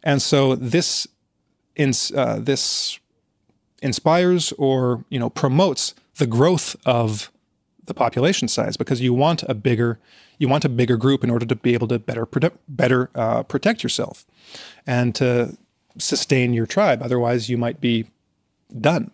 And 0.02 0.22
so 0.22 0.54
this 0.54 1.06
in, 1.76 1.92
uh, 2.16 2.38
this 2.38 2.98
inspires 3.82 4.52
or 4.52 5.04
you 5.10 5.18
know 5.18 5.30
promotes 5.30 5.94
the 6.16 6.26
growth 6.26 6.76
of 6.86 7.30
the 7.86 7.94
population 7.94 8.48
size 8.48 8.76
because 8.76 9.00
you 9.00 9.12
want 9.12 9.42
a 9.48 9.54
bigger 9.54 9.98
you 10.38 10.48
want 10.48 10.64
a 10.64 10.68
bigger 10.68 10.96
group 10.96 11.22
in 11.22 11.30
order 11.30 11.46
to 11.46 11.54
be 11.54 11.74
able 11.74 11.88
to 11.88 11.98
better 11.98 12.26
better 12.68 13.10
uh, 13.14 13.42
protect 13.42 13.82
yourself 13.82 14.24
and 14.86 15.14
to 15.14 15.56
sustain 15.98 16.52
your 16.52 16.66
tribe. 16.66 17.02
Otherwise, 17.02 17.48
you 17.48 17.56
might 17.56 17.80
be 17.80 18.06
done. 18.80 19.10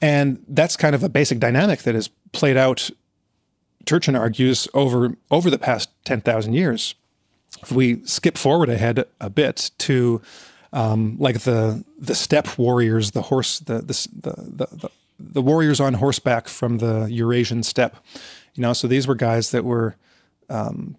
And 0.00 0.42
that's 0.48 0.76
kind 0.76 0.94
of 0.94 1.02
a 1.02 1.08
basic 1.08 1.38
dynamic 1.38 1.82
that 1.82 1.94
has 1.94 2.08
played 2.32 2.56
out. 2.56 2.90
Turchin 3.84 4.16
argues 4.16 4.68
over 4.74 5.16
over 5.30 5.50
the 5.50 5.58
past 5.58 5.90
ten 6.04 6.20
thousand 6.20 6.54
years. 6.54 6.94
If 7.62 7.70
we 7.70 8.04
skip 8.06 8.38
forward 8.38 8.68
ahead 8.68 9.04
a 9.20 9.30
bit 9.30 9.70
to 9.78 10.22
um, 10.72 11.16
like 11.18 11.40
the 11.40 11.84
the 11.98 12.14
steppe 12.14 12.58
warriors, 12.58 13.10
the 13.10 13.22
horse, 13.22 13.58
the 13.58 13.78
the 13.78 14.08
the, 14.12 14.32
the 14.32 14.76
the 14.76 14.90
warriors 15.18 15.80
on 15.80 15.94
horseback 15.94 16.48
from 16.48 16.78
the 16.78 17.06
Eurasian 17.10 17.62
steppe. 17.62 17.96
You 18.54 18.62
know, 18.62 18.72
so 18.72 18.86
these 18.86 19.06
were 19.06 19.14
guys 19.14 19.50
that 19.50 19.64
were 19.64 19.96
um, 20.48 20.96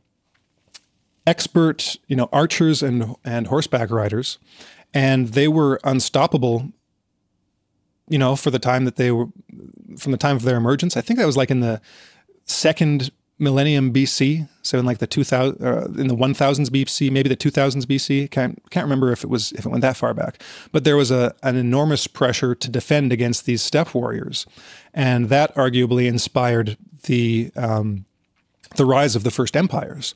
expert, 1.28 1.98
you 2.08 2.16
know, 2.16 2.30
archers 2.32 2.82
and 2.82 3.16
and 3.24 3.48
horseback 3.48 3.92
riders, 3.92 4.40
and 4.94 5.30
they 5.30 5.48
were 5.48 5.80
unstoppable. 5.84 6.72
You 8.10 8.18
know, 8.18 8.36
for 8.36 8.52
the 8.52 8.60
time 8.60 8.86
that 8.86 8.98
they 8.98 9.12
were, 9.12 9.28
from 9.98 10.12
the 10.12 10.18
time 10.18 10.36
of 10.36 10.44
their 10.44 10.58
emergence, 10.58 10.98
I 10.98 11.02
think 11.02 11.20
that 11.20 11.26
was 11.26 11.38
like 11.38 11.52
in 11.52 11.62
the 11.62 11.82
second 12.46 13.12
millennium 13.40 13.92
BC, 13.92 14.48
so 14.62 14.80
in 14.80 14.86
like 14.86 15.00
the 15.00 15.08
2000 15.08 15.66
uh, 15.66 15.86
in 15.98 16.08
the 16.08 16.16
1000s 16.16 16.70
BC, 16.70 17.12
maybe 17.12 17.30
the 17.30 17.36
2000s 17.36 17.86
BC. 17.86 18.30
Can't 18.32 18.62
can't 18.70 18.86
remember 18.86 19.12
if 19.12 19.24
it 19.24 19.30
was 19.30 19.52
if 19.54 19.66
it 19.66 19.70
went 19.70 19.82
that 19.82 19.98
far 19.98 20.14
back. 20.14 20.42
But 20.72 20.84
there 20.84 20.98
was 20.98 21.12
a 21.12 21.34
an 21.44 21.56
enormous 21.56 22.08
pressure 22.08 22.56
to 22.56 22.70
defend 22.70 23.12
against 23.12 23.46
these 23.46 23.62
steppe 23.62 23.94
warriors, 23.94 24.46
and 24.94 25.30
that 25.30 25.54
arguably 25.56 26.08
inspired 26.08 26.78
the 27.04 27.52
um, 27.56 28.06
the 28.76 28.86
rise 28.86 29.16
of 29.16 29.24
the 29.24 29.32
first 29.32 29.56
empires. 29.56 30.16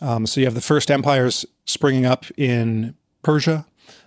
Um, 0.00 0.26
so 0.26 0.40
you 0.40 0.46
have 0.46 0.54
the 0.54 0.60
first 0.60 0.90
empires 0.90 1.44
springing 1.66 2.06
up 2.06 2.24
in 2.36 2.94
Persia, 3.22 3.66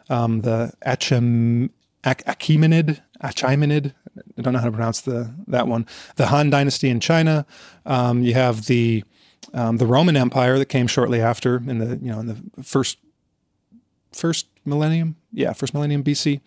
um, 0.10 0.42
the 0.42 0.74
Achim, 0.82 1.70
Achaemenid, 2.04 3.00
Achaemenid, 3.24 3.94
I 4.38 4.42
don't 4.42 4.54
know 4.54 4.60
how 4.60 4.66
to 4.66 4.72
pronounce 4.72 5.02
the 5.02 5.34
that 5.48 5.68
one. 5.68 5.86
The 6.18 6.28
Han 6.28 6.50
Dynasty 6.50 6.90
in 6.90 7.00
China. 7.00 7.46
Um, 7.86 8.22
you 8.22 8.34
have 8.34 8.66
the 8.66 9.04
um, 9.54 9.78
the 9.78 9.86
Roman 9.88 10.18
Empire 10.18 10.58
that 10.58 10.66
came 10.66 10.88
shortly 10.88 11.22
after 11.22 11.58
in 11.58 11.78
the 11.80 11.98
you 11.98 12.12
know 12.12 12.20
in 12.20 12.28
the 12.28 12.64
first 12.64 12.98
first 14.12 14.48
millennium 14.66 15.16
yeah 15.32 15.52
first 15.52 15.74
millennium 15.74 16.04
bc 16.04 16.40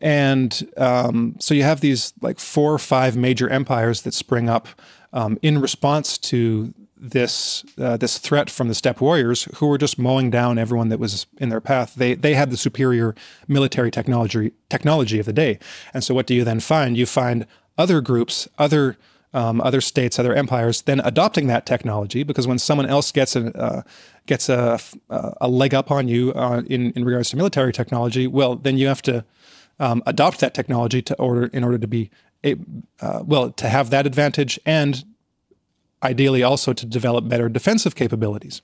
and 0.00 0.66
um, 0.76 1.36
so 1.38 1.54
you 1.54 1.62
have 1.62 1.80
these 1.80 2.12
like 2.20 2.40
four 2.40 2.72
or 2.72 2.78
five 2.78 3.16
major 3.16 3.48
empires 3.48 4.02
that 4.02 4.14
spring 4.14 4.48
up 4.48 4.66
um, 5.12 5.38
in 5.42 5.60
response 5.60 6.18
to 6.18 6.74
this 7.00 7.64
uh, 7.78 7.96
this 7.96 8.18
threat 8.18 8.50
from 8.50 8.68
the 8.68 8.74
steppe 8.74 9.00
warriors 9.00 9.48
who 9.56 9.66
were 9.66 9.78
just 9.78 9.98
mowing 9.98 10.30
down 10.30 10.58
everyone 10.58 10.90
that 10.90 10.98
was 10.98 11.26
in 11.38 11.48
their 11.48 11.60
path. 11.60 11.94
They 11.94 12.14
they 12.14 12.34
had 12.34 12.50
the 12.50 12.56
superior 12.56 13.14
military 13.48 13.90
technology 13.90 14.52
technology 14.68 15.18
of 15.18 15.26
the 15.26 15.32
day. 15.32 15.58
And 15.94 16.04
so 16.04 16.14
what 16.14 16.26
do 16.26 16.34
you 16.34 16.44
then 16.44 16.60
find? 16.60 16.96
You 16.96 17.06
find 17.06 17.46
other 17.78 18.00
groups, 18.00 18.48
other 18.58 18.96
um, 19.32 19.60
other 19.60 19.80
states, 19.80 20.18
other 20.18 20.34
empires, 20.34 20.82
then 20.82 21.00
adopting 21.00 21.46
that 21.46 21.64
technology 21.64 22.22
because 22.22 22.46
when 22.46 22.58
someone 22.58 22.86
else 22.86 23.12
gets 23.12 23.36
a 23.36 23.56
uh, 23.56 23.82
gets 24.26 24.48
a, 24.48 24.78
a 25.08 25.48
leg 25.48 25.74
up 25.74 25.90
on 25.90 26.08
you 26.08 26.32
uh, 26.34 26.62
in 26.66 26.92
in 26.92 27.04
regards 27.04 27.30
to 27.30 27.36
military 27.36 27.72
technology, 27.72 28.26
well, 28.26 28.56
then 28.56 28.76
you 28.76 28.88
have 28.88 29.02
to 29.02 29.24
um, 29.78 30.02
adopt 30.06 30.40
that 30.40 30.54
technology 30.54 31.00
to 31.02 31.14
order 31.16 31.46
in 31.46 31.64
order 31.64 31.78
to 31.78 31.88
be 31.88 32.10
a, 32.44 32.56
uh, 33.00 33.22
well 33.24 33.50
to 33.50 33.68
have 33.68 33.90
that 33.90 34.06
advantage 34.06 34.58
and 34.66 35.04
ideally 36.02 36.42
also 36.42 36.72
to 36.72 36.86
develop 36.86 37.28
better 37.28 37.48
defensive 37.48 37.94
capabilities. 37.94 38.62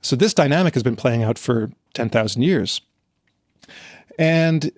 So 0.00 0.16
this 0.16 0.34
dynamic 0.34 0.74
has 0.74 0.82
been 0.82 0.96
playing 0.96 1.22
out 1.22 1.38
for 1.38 1.70
10,000 1.94 2.42
years. 2.42 2.80
And 4.18 4.70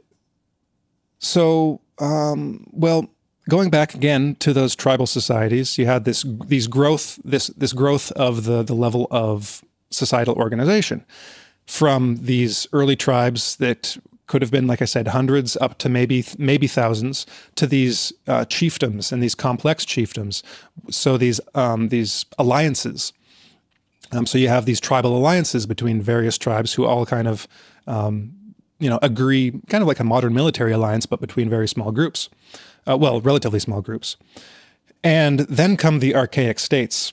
so, 1.18 1.80
um, 1.98 2.66
well, 2.72 3.08
going 3.48 3.70
back 3.70 3.94
again 3.94 4.36
to 4.36 4.52
those 4.52 4.74
tribal 4.76 5.06
societies, 5.06 5.78
you 5.78 5.86
had 5.86 6.04
this 6.04 6.24
these 6.46 6.66
growth 6.66 7.18
this 7.24 7.48
this 7.48 7.72
growth 7.72 8.12
of 8.12 8.44
the 8.44 8.62
the 8.62 8.74
level 8.74 9.08
of 9.10 9.64
societal 9.90 10.34
organization 10.34 11.04
from 11.66 12.16
these 12.16 12.68
early 12.72 12.96
tribes 12.96 13.56
that 13.56 13.96
could 14.26 14.42
have 14.42 14.50
been, 14.50 14.66
like 14.66 14.82
I 14.82 14.86
said, 14.86 15.08
hundreds 15.08 15.56
up 15.56 15.78
to 15.78 15.88
maybe 15.88 16.24
maybe 16.38 16.66
thousands 16.66 17.26
to 17.54 17.66
these 17.66 18.12
uh, 18.26 18.44
chiefdoms 18.46 19.12
and 19.12 19.22
these 19.22 19.34
complex 19.34 19.84
chiefdoms. 19.84 20.42
So 20.90 21.16
these 21.16 21.40
um, 21.54 21.88
these 21.88 22.26
alliances. 22.38 23.12
Um, 24.12 24.26
so 24.26 24.38
you 24.38 24.48
have 24.48 24.66
these 24.66 24.80
tribal 24.80 25.16
alliances 25.16 25.66
between 25.66 26.00
various 26.00 26.38
tribes 26.38 26.74
who 26.74 26.84
all 26.84 27.06
kind 27.06 27.26
of 27.28 27.48
um, 27.86 28.32
you 28.78 28.90
know 28.90 28.98
agree, 29.02 29.52
kind 29.68 29.82
of 29.82 29.88
like 29.88 30.00
a 30.00 30.04
modern 30.04 30.34
military 30.34 30.72
alliance, 30.72 31.06
but 31.06 31.20
between 31.20 31.48
very 31.48 31.68
small 31.68 31.92
groups. 31.92 32.28
Uh, 32.88 32.96
well, 32.96 33.20
relatively 33.20 33.58
small 33.58 33.82
groups. 33.82 34.16
And 35.02 35.40
then 35.40 35.76
come 35.76 35.98
the 35.98 36.14
archaic 36.14 36.58
states. 36.58 37.12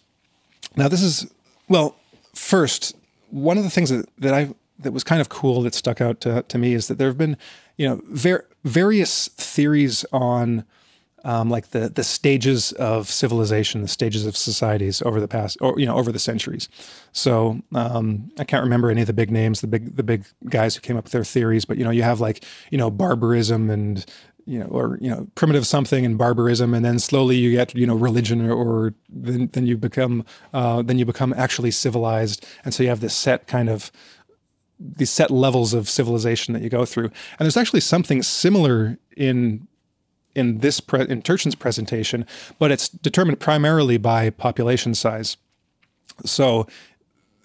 Now 0.76 0.88
this 0.88 1.02
is 1.02 1.32
well, 1.68 1.96
first 2.34 2.96
one 3.30 3.58
of 3.58 3.64
the 3.64 3.70
things 3.70 3.90
that, 3.90 4.08
that 4.20 4.34
I 4.34 4.54
that 4.84 4.92
was 4.92 5.04
kind 5.04 5.22
of 5.22 5.30
cool 5.30 5.62
that 5.64 5.74
stuck 5.74 6.02
out 6.02 6.22
to, 6.22 6.44
to 6.44 6.58
me 6.58 6.74
is 6.74 6.88
that 6.88 6.98
there 6.98 7.08
have 7.08 7.18
been, 7.18 7.38
you 7.78 7.88
know, 7.88 8.02
very 8.06 8.44
various 8.64 9.28
theories 9.30 10.06
on 10.12 10.64
um, 11.26 11.50
like 11.50 11.70
the 11.70 11.90
the 11.90 12.04
stages 12.04 12.74
of 12.74 13.10
civilization, 13.10 13.82
the 13.82 13.88
stages 13.88 14.26
of 14.26 14.36
societies 14.36 15.02
over 15.04 15.22
the 15.22 15.28
past, 15.28 15.58
or 15.62 15.80
you 15.80 15.86
know, 15.86 15.96
over 15.96 16.12
the 16.12 16.20
centuries. 16.20 16.68
So 17.14 17.62
um, 17.74 18.32
I 18.38 18.44
can't 18.44 18.64
remember 18.64 18.92
any 18.92 19.02
of 19.02 19.08
the 19.08 19.14
big 19.14 19.32
names, 19.32 19.62
the 19.62 19.68
big 19.68 19.96
the 19.96 20.04
big 20.04 20.26
guys 20.50 20.76
who 20.76 20.82
came 20.82 20.98
up 20.98 21.06
with 21.06 21.14
their 21.14 21.24
theories, 21.24 21.66
but 21.66 21.78
you 21.78 21.84
know, 21.84 21.92
you 21.92 22.04
have 22.04 22.20
like 22.20 22.44
you 22.72 22.78
know 22.78 22.92
barbarism 22.92 23.70
and 23.70 24.06
you 24.46 24.60
know, 24.60 24.66
or 24.66 24.98
you 25.00 25.10
know, 25.10 25.28
primitive 25.36 25.66
something 25.66 26.06
and 26.06 26.18
barbarism, 26.18 26.74
and 26.74 26.84
then 26.84 27.00
slowly 27.00 27.38
you 27.38 27.52
get 27.52 27.74
you 27.76 27.88
know 27.88 27.96
religion, 27.96 28.46
or, 28.50 28.54
or 28.54 28.94
then, 29.10 29.50
then 29.54 29.66
you 29.66 29.78
become 29.78 30.26
uh, 30.54 30.82
then 30.82 30.98
you 31.00 31.06
become 31.06 31.34
actually 31.34 31.72
civilized, 31.72 32.46
and 32.66 32.74
so 32.74 32.84
you 32.84 32.90
have 32.90 33.00
this 33.00 33.16
set 33.16 33.48
kind 33.48 33.70
of 33.70 33.92
these 34.80 35.10
set 35.10 35.32
levels 35.32 35.74
of 35.74 35.90
civilization 35.90 36.54
that 36.54 36.64
you 36.64 36.70
go 36.70 36.86
through. 36.86 37.06
And 37.06 37.40
there's 37.40 37.58
actually 37.58 37.82
something 37.82 38.24
similar 38.24 38.98
in 39.16 39.68
in 40.36 40.60
this 40.60 40.80
pre- 40.80 41.08
in 41.08 41.22
Turchin's 41.22 41.56
presentation, 41.56 42.26
but 42.58 42.72
it's 42.72 42.90
determined 42.90 43.40
primarily 43.40 43.98
by 43.98 44.32
population 44.32 44.96
size. 44.96 45.38
So 46.26 46.68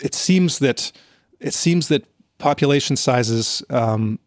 it 0.02 0.14
seems 0.14 0.58
that 0.60 0.92
it 1.40 1.54
seems 1.54 1.88
that 1.88 2.04
population 2.38 2.96
sizes 2.96 3.62
um, 3.70 4.18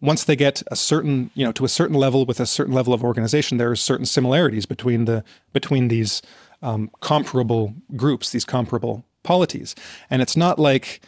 once 0.00 0.24
they 0.24 0.36
get 0.36 0.62
a 0.68 0.76
certain 0.76 1.30
you 1.34 1.44
know 1.44 1.52
to 1.52 1.64
a 1.64 1.68
certain 1.68 1.96
level 1.96 2.24
with 2.24 2.40
a 2.40 2.46
certain 2.46 2.74
level 2.74 2.92
of 2.92 3.04
organization, 3.04 3.58
there 3.58 3.70
are 3.70 3.76
certain 3.76 4.06
similarities 4.06 4.66
between 4.66 5.04
the 5.04 5.24
between 5.52 5.88
these 5.88 6.22
um, 6.62 6.90
comparable 7.00 7.74
groups, 7.96 8.30
these 8.30 8.44
comparable 8.44 9.04
polities, 9.22 9.74
and 10.10 10.22
it's 10.22 10.36
not 10.36 10.58
like 10.58 11.00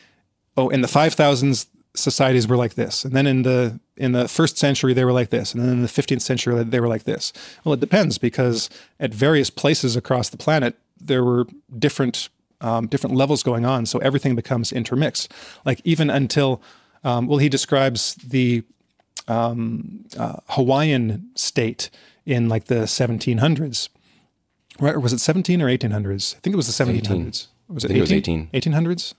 oh 0.57 0.69
in 0.69 0.81
the 0.81 0.89
five 0.89 1.15
thousands 1.15 1.67
societies 1.95 2.47
were 2.47 2.57
like 2.57 2.75
this. 2.75 3.05
And 3.05 3.15
then 3.15 3.27
in 3.27 3.43
the 3.43 3.81
in 3.97 4.13
the 4.13 4.29
first 4.29 4.57
century 4.57 4.95
they 4.95 5.05
were 5.05 5.13
like 5.13 5.31
this. 5.31 5.53
And 5.55 5.63
then 5.63 5.71
in 5.71 5.83
the 5.83 5.89
15th 5.89 6.23
century 6.23 6.63
they 6.63 6.81
were 6.81 6.89
like 6.89 7.05
this. 7.05 7.33
Well 7.65 7.75
it 7.75 7.81
depends 7.81 8.19
because 8.19 8.71
at 8.99 9.13
various 9.13 9.51
places 9.51 9.97
across 9.97 10.29
the 10.29 10.37
planet 10.37 10.77
there 11.01 11.25
were 11.25 11.47
different 11.79 12.29
um, 12.61 12.87
different 12.87 13.17
levels 13.17 13.43
going 13.43 13.65
on. 13.65 13.87
So 13.87 13.99
everything 14.01 14.35
becomes 14.37 14.71
intermixed. 14.71 15.33
Like 15.65 15.81
even 15.85 16.11
until 16.11 16.63
um, 17.05 17.27
well 17.27 17.39
he 17.39 17.49
describes 17.49 18.15
the 18.17 18.63
um, 19.29 20.05
uh, 20.19 20.37
hawaiian 20.49 21.31
state 21.35 21.91
in 22.27 22.49
like 22.49 22.65
the 22.65 22.83
1700s 22.83 23.89
right 24.79 24.95
or 24.95 25.01
was 25.01 25.13
it 25.13 25.19
17 25.19 25.63
or 25.63 25.67
1800s 25.67 26.37
i 26.37 26.41
think 26.41 26.53
it 26.53 26.57
was 26.57 26.67
the 26.67 26.85
1700s 26.85 26.99
18. 26.99 27.25
was 27.69 27.85
it 27.85 27.87
I 27.87 27.89
think 27.89 27.99
it 27.99 28.01
was 28.01 28.13
18? 28.13 28.51
18. 28.53 28.73
1800s 28.73 29.15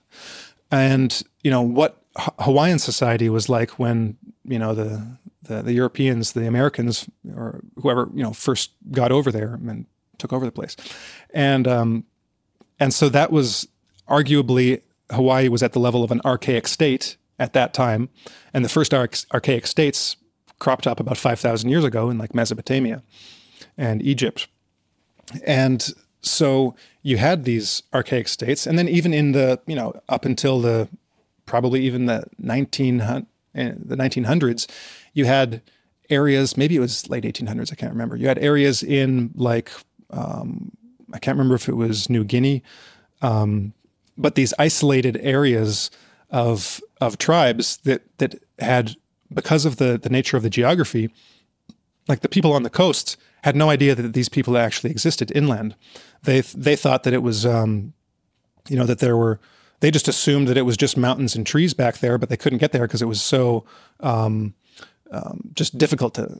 and 0.72 1.22
you 1.44 1.50
know 1.50 1.62
what 1.62 2.02
Hawaiian 2.16 2.80
society 2.80 3.28
was 3.28 3.48
like 3.48 3.78
when 3.78 4.16
you 4.44 4.58
know 4.58 4.74
the, 4.74 5.06
the 5.44 5.62
the 5.62 5.72
Europeans, 5.72 6.32
the 6.32 6.46
Americans, 6.46 7.08
or 7.36 7.60
whoever 7.80 8.08
you 8.14 8.22
know 8.22 8.32
first 8.32 8.72
got 8.90 9.12
over 9.12 9.30
there 9.30 9.54
and 9.54 9.86
took 10.18 10.32
over 10.32 10.44
the 10.44 10.50
place, 10.50 10.76
and 11.32 11.68
um, 11.68 12.04
and 12.80 12.92
so 12.92 13.08
that 13.10 13.30
was 13.30 13.68
arguably 14.08 14.80
Hawaii 15.10 15.48
was 15.48 15.62
at 15.62 15.72
the 15.72 15.78
level 15.78 16.02
of 16.02 16.10
an 16.10 16.20
archaic 16.24 16.66
state 16.66 17.16
at 17.38 17.52
that 17.52 17.74
time, 17.74 18.08
and 18.52 18.64
the 18.64 18.68
first 18.68 18.92
arch- 18.92 19.26
archaic 19.32 19.66
states 19.66 20.16
cropped 20.58 20.86
up 20.86 20.98
about 20.98 21.18
five 21.18 21.38
thousand 21.38 21.68
years 21.70 21.84
ago 21.84 22.08
in 22.08 22.18
like 22.18 22.34
Mesopotamia 22.34 23.02
and 23.76 24.02
Egypt, 24.02 24.48
and 25.44 25.92
so 26.22 26.74
you 27.02 27.16
had 27.16 27.44
these 27.44 27.82
archaic 27.92 28.28
states, 28.28 28.66
and 28.66 28.78
then 28.78 28.88
even 28.88 29.12
in 29.12 29.32
the 29.32 29.60
you 29.66 29.74
know 29.74 29.92
up 30.08 30.24
until 30.24 30.60
the 30.60 30.88
probably 31.46 31.82
even 31.82 32.06
the 32.06 32.24
19 32.38 32.98
the 32.98 33.96
1900s, 33.96 34.66
you 35.12 35.24
had 35.24 35.60
areas. 36.08 36.56
Maybe 36.56 36.76
it 36.76 36.80
was 36.80 37.08
late 37.10 37.24
1800s. 37.24 37.72
I 37.72 37.74
can't 37.74 37.92
remember. 37.92 38.16
You 38.16 38.28
had 38.28 38.38
areas 38.38 38.82
in 38.82 39.30
like 39.34 39.70
um, 40.10 40.72
I 41.12 41.18
can't 41.18 41.36
remember 41.36 41.54
if 41.54 41.68
it 41.68 41.76
was 41.76 42.08
New 42.08 42.24
Guinea, 42.24 42.62
um, 43.20 43.72
but 44.16 44.34
these 44.34 44.54
isolated 44.58 45.18
areas 45.20 45.90
of 46.30 46.80
of 47.00 47.18
tribes 47.18 47.78
that 47.78 48.02
that 48.18 48.40
had 48.58 48.96
because 49.32 49.64
of 49.64 49.76
the 49.76 49.98
the 49.98 50.08
nature 50.08 50.36
of 50.36 50.42
the 50.42 50.50
geography, 50.50 51.10
like 52.08 52.20
the 52.20 52.28
people 52.28 52.52
on 52.52 52.62
the 52.62 52.70
coasts 52.70 53.16
had 53.42 53.56
no 53.56 53.70
idea 53.70 53.94
that 53.94 54.12
these 54.12 54.28
people 54.28 54.56
actually 54.56 54.90
existed 54.90 55.32
inland. 55.34 55.74
They 56.22 56.40
they 56.40 56.76
thought 56.76 57.02
that 57.04 57.12
it 57.12 57.22
was, 57.22 57.44
um, 57.44 57.92
you 58.68 58.76
know, 58.76 58.86
that 58.86 58.98
there 58.98 59.16
were. 59.16 59.40
They 59.80 59.90
just 59.90 60.06
assumed 60.06 60.46
that 60.46 60.56
it 60.56 60.62
was 60.62 60.76
just 60.76 60.96
mountains 60.96 61.34
and 61.34 61.44
trees 61.44 61.74
back 61.74 61.98
there, 61.98 62.16
but 62.16 62.28
they 62.28 62.36
couldn't 62.36 62.60
get 62.60 62.70
there 62.70 62.86
because 62.86 63.02
it 63.02 63.08
was 63.08 63.20
so 63.20 63.64
um, 63.98 64.54
um, 65.10 65.50
just 65.54 65.76
difficult 65.76 66.14
to 66.14 66.38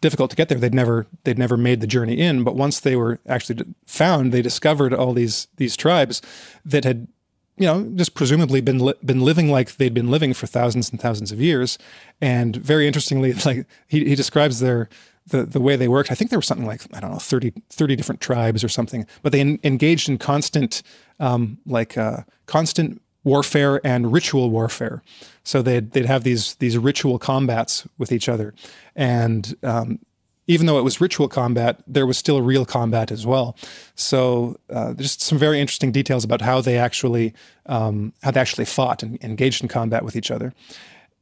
difficult 0.00 0.30
to 0.30 0.36
get 0.36 0.48
there. 0.48 0.58
They'd 0.58 0.74
never 0.74 1.06
they'd 1.24 1.38
never 1.38 1.56
made 1.56 1.80
the 1.80 1.86
journey 1.86 2.18
in, 2.18 2.44
but 2.44 2.56
once 2.56 2.80
they 2.80 2.96
were 2.96 3.20
actually 3.26 3.64
found, 3.86 4.32
they 4.32 4.42
discovered 4.42 4.92
all 4.92 5.12
these 5.12 5.48
these 5.56 5.76
tribes 5.76 6.20
that 6.64 6.84
had 6.84 7.08
you 7.56 7.66
know 7.66 7.84
just 7.94 8.14
presumably 8.14 8.60
been 8.60 8.78
li- 8.78 8.94
been 9.04 9.20
living 9.20 9.50
like 9.50 9.76
they'd 9.76 9.94
been 9.94 10.10
living 10.10 10.34
for 10.34 10.46
thousands 10.46 10.90
and 10.90 11.00
thousands 11.00 11.32
of 11.32 11.40
years. 11.40 11.78
And 12.20 12.56
very 12.56 12.86
interestingly, 12.86 13.32
like 13.46 13.66
he, 13.86 14.04
he 14.04 14.14
describes 14.14 14.60
their 14.60 14.88
the, 15.32 15.44
the 15.44 15.60
way 15.60 15.74
they 15.74 15.88
worked. 15.88 16.12
I 16.12 16.14
think 16.14 16.30
there 16.30 16.38
was 16.38 16.46
something 16.46 16.66
like, 16.66 16.82
I 16.94 17.00
don't 17.00 17.10
know, 17.10 17.18
30, 17.18 17.52
30 17.70 17.96
different 17.96 18.20
tribes 18.20 18.62
or 18.62 18.68
something, 18.68 19.06
but 19.22 19.32
they 19.32 19.40
en- 19.40 19.58
engaged 19.64 20.08
in 20.08 20.18
constant, 20.18 20.82
um, 21.18 21.58
like 21.66 21.98
uh, 21.98 22.22
constant 22.46 23.02
warfare 23.24 23.80
and 23.84 24.12
ritual 24.12 24.50
warfare. 24.50 25.02
So 25.42 25.62
they'd, 25.62 25.92
they'd 25.92 26.06
have 26.06 26.22
these, 26.22 26.54
these 26.56 26.78
ritual 26.78 27.18
combats 27.18 27.86
with 27.98 28.12
each 28.12 28.28
other. 28.28 28.54
And 28.94 29.54
um, 29.62 29.98
even 30.46 30.66
though 30.66 30.78
it 30.78 30.82
was 30.82 31.00
ritual 31.00 31.28
combat, 31.28 31.82
there 31.86 32.06
was 32.06 32.18
still 32.18 32.42
real 32.42 32.66
combat 32.66 33.10
as 33.10 33.26
well. 33.26 33.56
So 33.94 34.58
uh, 34.70 34.92
just 34.94 35.22
some 35.22 35.38
very 35.38 35.60
interesting 35.60 35.92
details 35.92 36.24
about 36.24 36.42
how 36.42 36.60
they 36.60 36.78
actually, 36.78 37.32
um, 37.66 38.12
how 38.22 38.32
they 38.32 38.40
actually 38.40 38.66
fought 38.66 39.02
and 39.02 39.22
engaged 39.24 39.62
in 39.62 39.68
combat 39.68 40.04
with 40.04 40.14
each 40.14 40.30
other. 40.30 40.52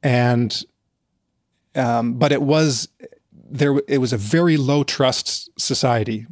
And, 0.03 0.65
um, 1.77 2.15
but 2.15 2.33
it 2.33 2.43
was, 2.43 2.89
there 3.51 3.81
it 3.89 3.99
was 3.99 4.13
a 4.13 4.17
very 4.17 4.57
low 4.57 4.85
trust 4.85 5.51
society 5.61 6.27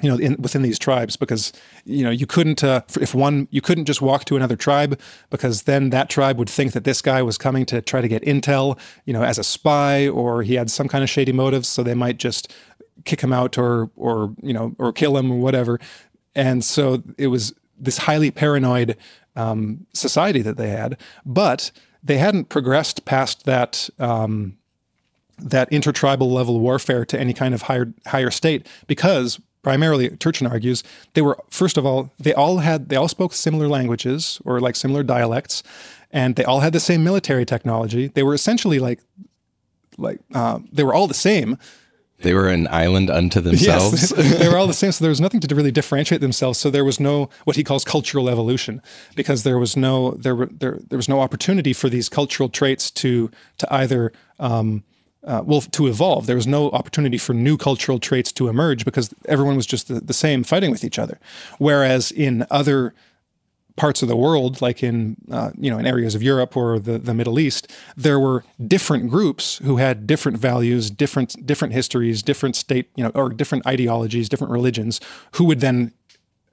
you 0.00 0.08
know 0.08 0.16
in, 0.16 0.36
within 0.40 0.62
these 0.62 0.78
tribes 0.78 1.16
because 1.16 1.52
you 1.84 2.02
know 2.04 2.10
you 2.10 2.26
couldn't 2.26 2.64
uh, 2.64 2.80
if 3.00 3.14
one 3.14 3.48
you 3.50 3.60
couldn't 3.60 3.84
just 3.84 4.00
walk 4.00 4.24
to 4.24 4.36
another 4.36 4.56
tribe 4.56 4.98
because 5.28 5.62
then 5.62 5.90
that 5.90 6.08
tribe 6.08 6.38
would 6.38 6.48
think 6.48 6.72
that 6.72 6.84
this 6.84 7.02
guy 7.02 7.22
was 7.22 7.36
coming 7.36 7.66
to 7.66 7.82
try 7.82 8.00
to 8.00 8.08
get 8.08 8.22
intel 8.22 8.78
you 9.04 9.12
know 9.12 9.22
as 9.22 9.38
a 9.38 9.44
spy 9.44 10.08
or 10.08 10.42
he 10.42 10.54
had 10.54 10.70
some 10.70 10.88
kind 10.88 11.04
of 11.04 11.10
shady 11.10 11.32
motives 11.32 11.68
so 11.68 11.82
they 11.82 11.94
might 11.94 12.16
just 12.16 12.52
kick 13.04 13.20
him 13.20 13.32
out 13.32 13.58
or 13.58 13.90
or 13.96 14.34
you 14.42 14.52
know 14.52 14.74
or 14.78 14.92
kill 14.92 15.16
him 15.16 15.30
or 15.30 15.38
whatever. 15.38 15.78
And 16.34 16.64
so 16.64 17.02
it 17.18 17.28
was 17.28 17.52
this 17.78 17.98
highly 17.98 18.30
paranoid 18.30 18.96
um, 19.36 19.86
society 19.92 20.42
that 20.42 20.56
they 20.56 20.70
had 20.70 20.98
but 21.24 21.70
they 22.02 22.18
hadn't 22.18 22.48
progressed 22.48 23.04
past 23.04 23.44
that 23.44 23.90
um, 23.98 24.56
that 25.42 25.72
intertribal 25.72 26.30
level 26.30 26.60
warfare 26.60 27.04
to 27.04 27.18
any 27.18 27.32
kind 27.32 27.54
of 27.54 27.62
higher 27.62 27.92
higher 28.06 28.30
state 28.30 28.66
because 28.86 29.40
primarily 29.62 30.08
Turchin 30.10 30.46
argues 30.46 30.82
they 31.14 31.22
were 31.22 31.38
first 31.50 31.76
of 31.76 31.84
all 31.84 32.10
they 32.18 32.34
all 32.34 32.58
had 32.58 32.88
they 32.88 32.96
all 32.96 33.08
spoke 33.08 33.32
similar 33.32 33.68
languages 33.68 34.40
or 34.44 34.60
like 34.60 34.76
similar 34.76 35.02
dialects 35.02 35.62
and 36.10 36.36
they 36.36 36.44
all 36.44 36.60
had 36.60 36.72
the 36.72 36.80
same 36.80 37.04
military 37.04 37.44
technology 37.44 38.08
they 38.08 38.22
were 38.22 38.34
essentially 38.34 38.78
like 38.78 39.00
like 39.98 40.20
uh, 40.34 40.58
they 40.72 40.82
were 40.82 40.94
all 40.94 41.06
the 41.06 41.14
same 41.14 41.58
They 42.22 42.34
were 42.34 42.48
an 42.48 42.68
island 42.70 43.08
unto 43.10 43.40
themselves. 43.48 44.12
Yes, 44.16 44.38
they 44.38 44.48
were 44.48 44.56
all 44.56 44.66
the 44.66 44.74
same. 44.74 44.92
So 44.92 45.02
there 45.04 45.10
was 45.10 45.20
nothing 45.20 45.40
to 45.40 45.54
really 45.54 45.70
differentiate 45.70 46.20
themselves. 46.20 46.58
So 46.58 46.70
there 46.70 46.84
was 46.84 47.00
no 47.00 47.30
what 47.44 47.56
he 47.56 47.64
calls 47.64 47.84
cultural 47.84 48.28
evolution, 48.28 48.82
because 49.16 49.42
there 49.42 49.58
was 49.58 49.76
no 49.76 50.12
there 50.12 50.34
were 50.34 50.46
there 50.46 50.78
there 50.88 50.98
was 50.98 51.08
no 51.08 51.20
opportunity 51.20 51.72
for 51.72 51.88
these 51.88 52.08
cultural 52.08 52.48
traits 52.48 52.90
to 52.92 53.30
to 53.58 53.74
either 53.74 54.12
um, 54.38 54.82
uh, 55.24 55.42
well 55.44 55.60
to 55.60 55.86
evolve. 55.86 56.26
There 56.26 56.36
was 56.36 56.46
no 56.46 56.70
opportunity 56.70 57.18
for 57.18 57.34
new 57.34 57.56
cultural 57.56 57.98
traits 57.98 58.32
to 58.32 58.48
emerge 58.48 58.84
because 58.84 59.12
everyone 59.26 59.56
was 59.56 59.66
just 59.66 59.88
the, 59.88 60.00
the 60.00 60.14
same, 60.14 60.44
fighting 60.44 60.70
with 60.70 60.84
each 60.84 60.98
other. 60.98 61.18
Whereas 61.58 62.10
in 62.10 62.46
other 62.50 62.94
parts 63.76 64.02
of 64.02 64.08
the 64.08 64.16
world, 64.16 64.60
like 64.60 64.82
in 64.82 65.16
uh, 65.30 65.50
you 65.58 65.70
know 65.70 65.78
in 65.78 65.86
areas 65.86 66.14
of 66.14 66.22
Europe 66.22 66.56
or 66.56 66.78
the, 66.78 66.98
the 66.98 67.14
Middle 67.14 67.38
East, 67.38 67.70
there 67.96 68.18
were 68.18 68.44
different 68.66 69.08
groups 69.08 69.58
who 69.58 69.76
had 69.76 70.06
different 70.06 70.38
values, 70.38 70.90
different 70.90 71.46
different 71.46 71.74
histories, 71.74 72.22
different 72.22 72.56
state 72.56 72.90
you 72.96 73.04
know 73.04 73.10
or 73.14 73.28
different 73.30 73.66
ideologies, 73.66 74.28
different 74.28 74.52
religions, 74.52 75.00
who 75.32 75.44
would 75.44 75.60
then 75.60 75.92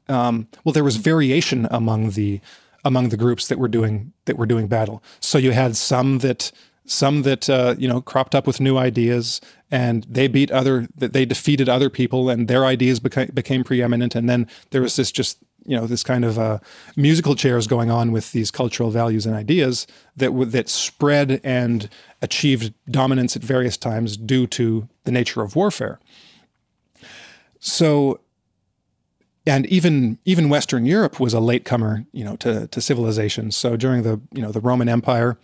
um, 0.09 0.47
well 0.63 0.73
there 0.73 0.83
was 0.83 0.97
variation 0.97 1.67
among 1.71 2.11
the 2.11 2.39
among 2.85 3.09
the 3.09 3.17
groups 3.17 3.47
that 3.47 3.59
were 3.59 3.67
doing 3.67 4.13
that 4.25 4.37
were 4.37 4.45
doing 4.45 4.67
battle. 4.67 5.03
So 5.19 5.37
you 5.37 5.51
had 5.51 5.75
some 5.75 6.19
that 6.19 6.51
some 6.87 7.21
that 7.23 7.49
uh, 7.49 7.75
you 7.77 7.87
know 7.87 8.01
cropped 8.01 8.33
up 8.33 8.47
with 8.47 8.59
new 8.59 8.77
ideas 8.77 9.39
and 9.69 10.05
they 10.09 10.27
beat 10.27 10.49
other 10.51 10.87
that 10.95 11.13
they 11.13 11.25
defeated 11.25 11.69
other 11.69 11.89
people 11.89 12.29
and 12.29 12.47
their 12.47 12.65
ideas 12.65 12.99
became 12.99 13.29
became 13.33 13.63
preeminent 13.63 14.15
and 14.15 14.29
then 14.29 14.47
there 14.71 14.81
was 14.81 14.95
this 14.95 15.11
just 15.11 15.37
you 15.67 15.75
know 15.75 15.85
this 15.85 16.01
kind 16.01 16.25
of 16.25 16.39
uh, 16.39 16.59
musical 16.95 17.35
chairs 17.35 17.67
going 17.67 17.91
on 17.91 18.11
with 18.11 18.31
these 18.31 18.49
cultural 18.49 18.89
values 18.89 19.25
and 19.25 19.35
ideas 19.35 19.85
that 20.15 20.27
w- 20.27 20.49
that 20.49 20.69
spread 20.69 21.41
and 21.43 21.89
achieved 22.21 22.73
dominance 22.89 23.35
at 23.35 23.43
various 23.43 23.77
times 23.77 24.17
due 24.17 24.47
to 24.47 24.87
the 25.03 25.11
nature 25.11 25.41
of 25.41 25.55
warfare. 25.55 25.99
So, 27.59 28.21
and 29.45 29.65
even 29.65 30.19
even 30.23 30.49
Western 30.49 30.85
Europe 30.85 31.19
was 31.19 31.33
a 31.33 31.41
latecomer, 31.41 32.05
you 32.13 32.23
know, 32.23 32.37
to 32.37 32.67
to 32.67 32.81
civilization. 32.81 33.51
So 33.51 33.75
during 33.75 34.03
the 34.03 34.21
you 34.31 34.41
know 34.41 34.53
the 34.53 34.61
Roman 34.61 34.87
Empire, 34.87 35.37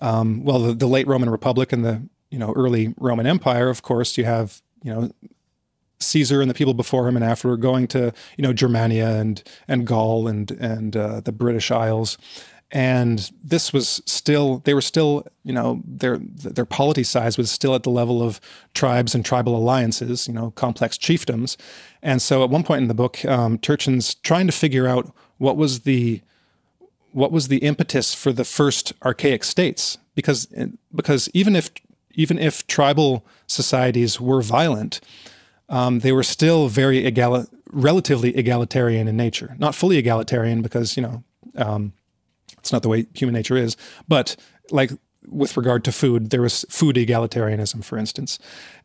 um, 0.00 0.44
well, 0.44 0.58
the, 0.58 0.74
the 0.74 0.86
late 0.86 1.06
Roman 1.06 1.30
Republic 1.30 1.72
and 1.72 1.84
the 1.84 2.02
you 2.30 2.38
know 2.38 2.52
early 2.54 2.94
Roman 2.98 3.26
Empire, 3.26 3.68
of 3.68 3.82
course, 3.82 4.18
you 4.18 4.24
have 4.24 4.62
you 4.82 4.92
know 4.92 5.10
Caesar 6.00 6.40
and 6.40 6.50
the 6.50 6.54
people 6.54 6.74
before 6.74 7.08
him 7.08 7.16
and 7.16 7.24
after 7.24 7.56
going 7.56 7.86
to 7.88 8.12
you 8.36 8.42
know 8.42 8.52
Germania 8.52 9.16
and 9.16 9.42
and 9.68 9.86
Gaul 9.86 10.28
and 10.28 10.50
and 10.52 10.96
uh, 10.96 11.20
the 11.20 11.32
British 11.32 11.70
Isles, 11.70 12.18
and 12.70 13.30
this 13.42 13.72
was 13.72 14.02
still 14.06 14.58
they 14.64 14.74
were 14.74 14.82
still 14.82 15.26
you 15.44 15.52
know 15.52 15.82
their 15.86 16.18
their 16.18 16.66
polity 16.66 17.02
size 17.02 17.38
was 17.38 17.50
still 17.50 17.74
at 17.74 17.82
the 17.82 17.90
level 17.90 18.22
of 18.22 18.40
tribes 18.74 19.14
and 19.14 19.24
tribal 19.24 19.56
alliances, 19.56 20.28
you 20.28 20.34
know 20.34 20.50
complex 20.52 20.98
chiefdoms, 20.98 21.56
and 22.02 22.20
so 22.20 22.44
at 22.44 22.50
one 22.50 22.64
point 22.64 22.82
in 22.82 22.88
the 22.88 22.94
book, 22.94 23.24
um, 23.24 23.58
Turchin's 23.58 24.14
trying 24.16 24.46
to 24.46 24.52
figure 24.52 24.86
out 24.86 25.14
what 25.38 25.56
was 25.56 25.80
the 25.80 26.20
what 27.16 27.32
was 27.32 27.48
the 27.48 27.58
impetus 27.58 28.14
for 28.14 28.32
the 28.32 28.44
first 28.44 28.92
archaic 29.04 29.42
states 29.44 29.98
because 30.14 30.46
because 30.94 31.28
even 31.32 31.56
if 31.56 31.70
even 32.14 32.38
if 32.38 32.66
tribal 32.66 33.24
societies 33.46 34.20
were 34.20 34.42
violent 34.42 35.00
um, 35.68 36.00
they 36.00 36.12
were 36.12 36.22
still 36.22 36.68
very 36.68 37.02
egali- 37.02 37.48
relatively 37.72 38.36
egalitarian 38.36 39.08
in 39.08 39.16
nature. 39.16 39.56
Not 39.58 39.74
fully 39.74 39.98
egalitarian 39.98 40.62
because 40.62 40.96
you 40.96 41.02
know 41.02 41.24
um, 41.56 41.92
it's 42.58 42.72
not 42.72 42.82
the 42.82 42.88
way 42.88 43.06
human 43.14 43.34
nature 43.34 43.56
is, 43.56 43.76
but 44.08 44.36
like 44.70 44.90
with 45.28 45.56
regard 45.56 45.84
to 45.84 45.92
food, 45.92 46.30
there 46.30 46.42
was 46.42 46.64
food 46.68 46.96
egalitarianism, 46.96 47.82
for 47.84 47.98
instance, 47.98 48.38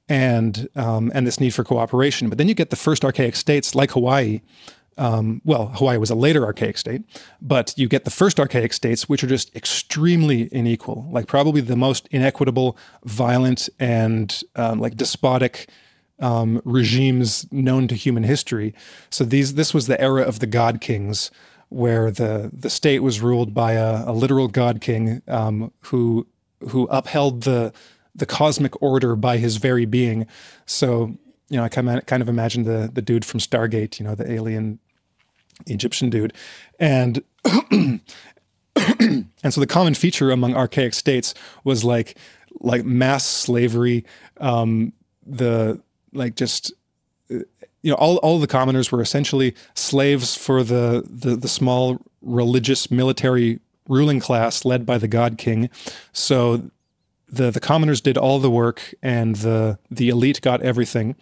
and 0.09 0.67
um, 0.75 1.11
and 1.13 1.27
this 1.27 1.39
need 1.39 1.51
for 1.51 1.63
cooperation. 1.63 2.29
But 2.29 2.37
then 2.37 2.47
you 2.47 2.53
get 2.53 2.69
the 2.69 2.75
first 2.75 3.05
archaic 3.05 3.35
states 3.35 3.75
like 3.75 3.91
Hawaii. 3.91 4.41
Um, 4.97 5.41
well, 5.45 5.67
Hawaii 5.67 5.97
was 5.97 6.09
a 6.09 6.15
later 6.15 6.43
archaic 6.43 6.77
state, 6.77 7.03
but 7.41 7.73
you 7.77 7.87
get 7.87 8.03
the 8.03 8.11
first 8.11 8.39
archaic 8.39 8.73
states, 8.73 9.07
which 9.07 9.23
are 9.23 9.27
just 9.27 9.55
extremely 9.55 10.49
unequal, 10.51 11.07
like 11.11 11.27
probably 11.27 11.61
the 11.61 11.77
most 11.77 12.07
inequitable, 12.11 12.77
violent, 13.05 13.69
and 13.79 14.43
um, 14.55 14.79
like 14.79 14.97
despotic 14.97 15.69
um, 16.19 16.61
regimes 16.65 17.51
known 17.51 17.87
to 17.87 17.95
human 17.95 18.23
history. 18.23 18.73
So 19.09 19.23
these 19.23 19.55
this 19.55 19.73
was 19.73 19.87
the 19.87 19.99
era 19.99 20.21
of 20.23 20.39
the 20.39 20.47
god 20.47 20.81
kings, 20.81 21.31
where 21.69 22.11
the 22.11 22.51
the 22.53 22.69
state 22.69 22.99
was 22.99 23.21
ruled 23.21 23.53
by 23.53 23.73
a, 23.73 24.09
a 24.09 24.13
literal 24.13 24.47
god 24.47 24.81
king 24.81 25.21
um, 25.27 25.71
who 25.85 26.27
who 26.69 26.87
upheld 26.91 27.43
the 27.43 27.73
the 28.13 28.25
cosmic 28.25 28.79
order 28.81 29.15
by 29.15 29.37
his 29.37 29.57
very 29.57 29.85
being. 29.85 30.27
So 30.65 31.17
you 31.51 31.57
know, 31.57 31.63
I 31.63 31.69
kind 31.69 31.89
of 31.89 32.05
kind 32.05 32.21
of 32.21 32.29
imagine 32.29 32.63
the 32.63 32.89
the 32.91 33.01
dude 33.01 33.25
from 33.25 33.41
Stargate, 33.41 33.99
you 33.99 34.05
know, 34.05 34.15
the 34.15 34.29
alien 34.31 34.79
Egyptian 35.67 36.09
dude, 36.09 36.33
and. 36.79 37.21
and 39.43 39.53
so 39.53 39.59
the 39.59 39.67
common 39.67 39.93
feature 39.93 40.31
among 40.31 40.55
archaic 40.55 40.93
states 40.93 41.33
was 41.65 41.83
like 41.83 42.17
like 42.61 42.85
mass 42.85 43.25
slavery 43.25 44.05
um, 44.39 44.93
the 45.25 45.81
like 46.13 46.35
just 46.35 46.71
you 47.29 47.45
know 47.83 47.95
all, 47.95 48.17
all 48.17 48.39
the 48.39 48.47
commoners 48.47 48.91
were 48.91 49.01
essentially 49.01 49.53
slaves 49.73 50.37
for 50.37 50.63
the, 50.63 51.03
the 51.05 51.35
the 51.35 51.49
small 51.49 51.99
religious 52.21 52.89
military 52.89 53.59
ruling 53.89 54.21
class 54.21 54.63
led 54.63 54.85
by 54.85 54.97
the 54.97 55.07
god 55.07 55.37
king 55.37 55.69
so 56.13 56.71
the 57.31 57.51
the 57.51 57.59
commoners 57.59 58.01
did 58.01 58.17
all 58.17 58.39
the 58.39 58.51
work 58.51 58.93
and 59.01 59.37
the 59.37 59.79
the 59.89 60.09
elite 60.09 60.41
got 60.41 60.61
everything 60.61 61.15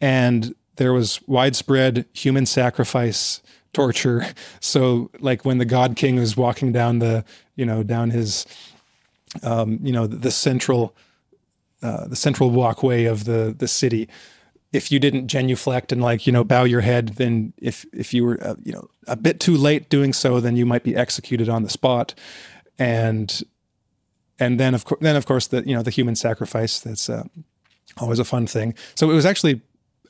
and 0.00 0.54
there 0.76 0.92
was 0.92 1.20
widespread 1.26 2.06
human 2.12 2.46
sacrifice 2.46 3.42
torture 3.72 4.26
so 4.60 5.10
like 5.20 5.44
when 5.44 5.58
the 5.58 5.64
god 5.64 5.96
king 5.96 6.16
was 6.16 6.36
walking 6.36 6.72
down 6.72 6.98
the 6.98 7.24
you 7.56 7.66
know 7.66 7.82
down 7.82 8.10
his 8.10 8.46
um, 9.42 9.78
you 9.82 9.92
know 9.92 10.06
the, 10.06 10.16
the 10.16 10.30
central 10.30 10.94
uh, 11.82 12.06
the 12.06 12.16
central 12.16 12.50
walkway 12.50 13.04
of 13.04 13.24
the 13.24 13.54
the 13.56 13.68
city. 13.68 14.08
If 14.72 14.92
you 14.92 15.00
didn't 15.00 15.28
genuflect 15.28 15.92
and 15.92 16.02
like 16.02 16.26
you 16.26 16.32
know 16.32 16.44
bow 16.44 16.64
your 16.64 16.82
head, 16.82 17.10
then 17.16 17.52
if 17.56 17.86
if 17.92 18.12
you 18.12 18.24
were 18.24 18.38
uh, 18.42 18.56
you 18.62 18.72
know 18.72 18.88
a 19.06 19.16
bit 19.16 19.40
too 19.40 19.56
late 19.56 19.88
doing 19.88 20.12
so, 20.12 20.40
then 20.40 20.56
you 20.56 20.66
might 20.66 20.84
be 20.84 20.94
executed 20.94 21.48
on 21.48 21.62
the 21.62 21.70
spot, 21.70 22.14
and 22.78 23.42
and 24.40 24.58
then 24.58 24.74
of 24.74 24.84
course 24.84 25.00
then 25.00 25.16
of 25.16 25.26
course 25.26 25.46
the 25.46 25.62
you 25.66 25.74
know 25.74 25.82
the 25.82 25.90
human 25.90 26.16
sacrifice 26.16 26.80
that's 26.80 27.08
uh, 27.08 27.24
always 27.98 28.18
a 28.18 28.24
fun 28.24 28.46
thing. 28.46 28.74
So 28.94 29.10
it 29.10 29.14
was 29.14 29.26
actually 29.26 29.60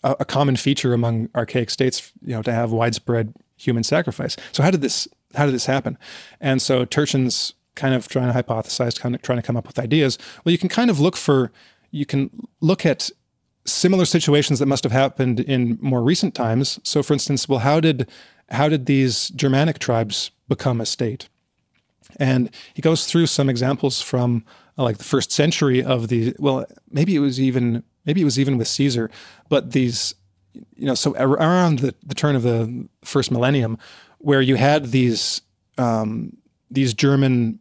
a, 0.03 0.17
a 0.21 0.25
common 0.25 0.57
feature 0.57 0.95
among 0.95 1.29
archaic 1.35 1.71
states, 1.71 2.13
you 2.23 2.35
know, 2.35 2.43
to 2.43 2.53
have 2.53 2.73
widespread 2.73 3.35
human 3.57 3.85
sacrifice. 3.85 4.37
So 4.53 4.63
how 4.63 4.71
did 4.71 4.81
this 4.81 5.09
how 5.35 5.47
did 5.47 5.55
this 5.55 5.67
happen? 5.67 5.99
And 6.41 6.61
so 6.61 6.85
Turchin's 6.85 7.55
kind 7.75 7.95
of 7.95 8.09
trying 8.09 8.33
to 8.33 8.43
hypothesize, 8.43 8.99
kind 8.99 9.15
of 9.15 9.23
trying 9.23 9.39
to 9.39 9.43
come 9.43 9.57
up 9.57 9.67
with 9.67 9.79
ideas. 9.79 10.19
Well, 10.45 10.53
you 10.53 10.59
can 10.59 10.69
kind 10.69 10.91
of 10.91 10.99
look 10.99 11.17
for, 11.17 11.53
you 11.91 12.05
can 12.05 12.31
look 12.61 12.85
at 12.85 13.11
similar 13.65 14.05
situations 14.05 14.59
that 14.59 14.67
must 14.67 14.83
have 14.83 14.93
happened 14.93 15.41
in 15.41 15.79
more 15.81 16.03
recent 16.03 16.35
times. 16.35 16.81
So, 16.83 17.03
for 17.03 17.13
instance, 17.13 17.49
well, 17.49 17.61
how 17.61 17.81
did 17.81 18.09
how 18.51 18.69
did 18.69 18.87
these 18.87 19.29
Germanic 19.31 19.79
tribes 19.79 20.33
become 20.49 20.81
a 20.81 20.87
state? 20.87 21.29
And 22.19 22.51
he 22.75 22.83
goes 22.83 23.07
through 23.07 23.27
some 23.27 23.49
examples 23.49 24.01
from 24.01 24.45
uh, 24.79 24.83
like 24.85 24.99
the 24.99 25.05
first 25.05 25.33
century 25.33 25.83
of 25.83 26.09
the 26.09 26.35
well, 26.39 26.67
maybe 26.91 27.15
it 27.15 27.21
was 27.21 27.41
even 27.41 27.83
maybe 28.05 28.21
it 28.21 28.25
was 28.25 28.39
even 28.39 28.59
with 28.59 28.69
Caesar, 28.69 29.11
but 29.49 29.73
these 29.73 30.15
you 30.53 30.87
know 30.87 30.95
so 30.95 31.15
around 31.17 31.81
the, 31.81 31.95
the 32.05 32.15
turn 32.15 32.37
of 32.37 32.43
the 32.43 32.89
first 33.05 33.31
millennium, 33.31 33.79
where 34.19 34.41
you 34.41 34.57
had 34.57 34.87
these 34.87 35.43
um, 35.79 36.37
these 36.71 36.95
German 36.95 37.59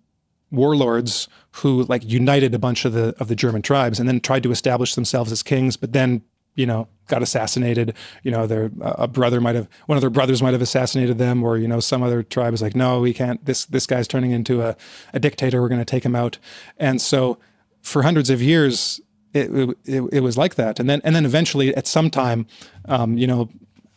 warlords 0.51 1.27
who 1.51 1.83
like 1.83 2.03
united 2.03 2.55
a 2.55 2.59
bunch 2.59 2.85
of 2.85 2.93
the 2.93 3.15
of 3.19 3.27
the 3.27 3.35
German 3.35 3.61
tribes 3.61 3.99
and 3.99 4.07
then 4.07 4.19
tried 4.19 4.43
to 4.43 4.51
establish 4.51 4.95
themselves 4.95 5.31
as 5.31 5.43
kings, 5.43 5.77
but 5.77 5.93
then 5.93 6.21
you 6.59 6.65
know 6.65 6.87
got 7.07 7.23
assassinated. 7.23 7.93
You 8.21 8.31
know, 8.31 8.45
their 8.45 8.69
a 8.81 9.07
brother 9.07 9.41
might 9.41 9.55
have 9.55 9.67
one 9.87 9.97
of 9.97 10.01
their 10.01 10.09
brothers 10.09 10.43
might 10.43 10.53
have 10.53 10.61
assassinated 10.61 11.17
them, 11.17 11.43
or 11.43 11.57
you 11.57 11.67
know 11.67 11.79
some 11.79 12.03
other 12.03 12.21
tribe 12.21 12.53
is 12.53 12.61
like, 12.61 12.75
no, 12.75 12.99
we 12.99 13.13
can't. 13.13 13.43
This 13.45 13.65
this 13.65 13.87
guy's 13.87 14.07
turning 14.07 14.31
into 14.31 14.61
a, 14.61 14.75
a 15.13 15.19
dictator. 15.19 15.61
We're 15.61 15.69
going 15.69 15.81
to 15.81 15.85
take 15.85 16.03
him 16.03 16.15
out. 16.15 16.37
And 16.77 17.01
so 17.01 17.37
for 17.81 18.03
hundreds 18.03 18.29
of 18.29 18.41
years, 18.41 18.99
it, 19.33 19.49
it, 19.85 20.03
it 20.11 20.19
was 20.19 20.37
like 20.37 20.55
that. 20.55 20.79
And 20.79 20.89
then 20.89 21.01
and 21.03 21.15
then 21.15 21.25
eventually 21.25 21.73
at 21.75 21.87
some 21.87 22.09
time, 22.09 22.45
um, 22.85 23.17
you 23.17 23.25
know, 23.25 23.49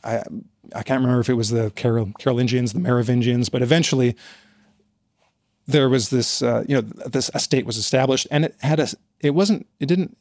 I 0.05 0.23
I 0.75 0.83
can't 0.83 1.01
remember 1.01 1.21
if 1.21 1.29
it 1.29 1.35
was 1.35 1.51
the 1.51 1.71
Carol, 1.73 2.13
Carolingians, 2.19 2.73
the 2.73 2.81
Merovingians, 2.81 3.49
but 3.49 3.61
eventually 3.61 4.17
there 5.67 5.89
was 5.89 6.11
this 6.11 6.43
uh, 6.43 6.65
you 6.69 6.77
know 6.77 6.81
this 6.81 7.31
estate 7.35 7.67
was 7.67 7.77
established 7.77 8.27
and 8.31 8.45
it 8.47 8.57
had 8.61 8.81
a 8.81 8.89
it 9.21 9.31
wasn't 9.31 9.67
it 9.81 9.87
didn't 9.87 10.17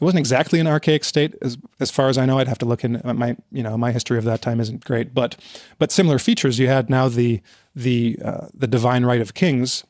it 0.00 0.04
wasn't 0.04 0.20
exactly 0.20 0.60
an 0.60 0.66
archaic 0.66 1.04
state 1.04 1.34
as 1.42 1.58
as 1.78 1.90
far 1.90 2.08
as 2.08 2.16
I 2.16 2.26
know. 2.26 2.38
I'd 2.38 2.48
have 2.48 2.58
to 2.58 2.66
look 2.66 2.84
in 2.84 3.00
my 3.04 3.36
you 3.52 3.62
know 3.62 3.76
my 3.76 3.92
history 3.92 4.18
of 4.18 4.24
that 4.24 4.40
time 4.40 4.60
isn't 4.60 4.84
great 4.84 5.12
but 5.12 5.36
but 5.78 5.92
similar 5.92 6.18
features. 6.18 6.58
You 6.58 6.68
had 6.68 6.88
now 6.88 7.08
the 7.08 7.40
the 7.74 8.18
uh, 8.24 8.46
the 8.54 8.66
divine 8.66 9.04
right 9.04 9.20
of 9.20 9.34
kings 9.34 9.84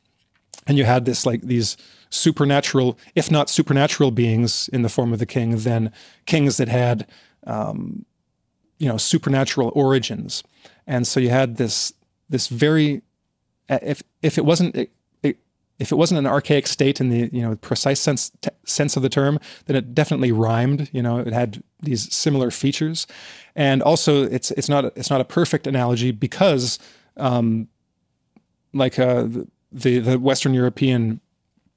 and 0.66 0.76
you 0.76 0.84
had 0.84 1.04
this 1.04 1.24
like 1.24 1.42
these 1.42 1.76
supernatural 2.10 2.98
if 3.14 3.30
not 3.30 3.48
supernatural 3.48 4.10
beings 4.10 4.68
in 4.72 4.82
the 4.82 4.88
form 4.88 5.12
of 5.12 5.20
the 5.20 5.26
king 5.26 5.58
then 5.58 5.92
kings 6.26 6.56
that 6.56 6.68
had 6.68 7.06
um, 7.46 8.04
you 8.80 8.88
know 8.88 8.96
supernatural 8.96 9.70
origins. 9.74 10.42
And 10.86 11.06
so 11.06 11.20
you 11.20 11.28
had 11.28 11.56
this 11.56 11.92
this 12.28 12.48
very 12.48 13.02
if 13.68 14.02
if 14.22 14.38
it 14.38 14.44
wasn't 14.44 14.90
if 15.80 15.90
it 15.90 15.96
wasn't 15.96 16.18
an 16.18 16.26
archaic 16.26 16.66
state 16.66 17.00
in 17.00 17.08
the 17.08 17.30
you 17.32 17.42
know 17.42 17.56
precise 17.56 17.98
sense 17.98 18.30
t- 18.42 18.50
sense 18.64 18.96
of 18.96 19.02
the 19.02 19.08
term, 19.08 19.40
then 19.64 19.74
it 19.74 19.94
definitely 19.94 20.30
rhymed. 20.30 20.90
You 20.92 21.02
know, 21.02 21.18
it 21.18 21.32
had 21.32 21.62
these 21.80 22.14
similar 22.14 22.50
features, 22.50 23.06
and 23.56 23.82
also 23.82 24.24
it's 24.24 24.50
it's 24.52 24.68
not 24.68 24.84
it's 24.96 25.10
not 25.10 25.20
a 25.20 25.24
perfect 25.24 25.66
analogy 25.66 26.12
because, 26.12 26.78
um, 27.16 27.68
like 28.72 28.98
uh, 28.98 29.26
the 29.72 29.98
the 29.98 30.18
Western 30.18 30.54
European 30.54 31.20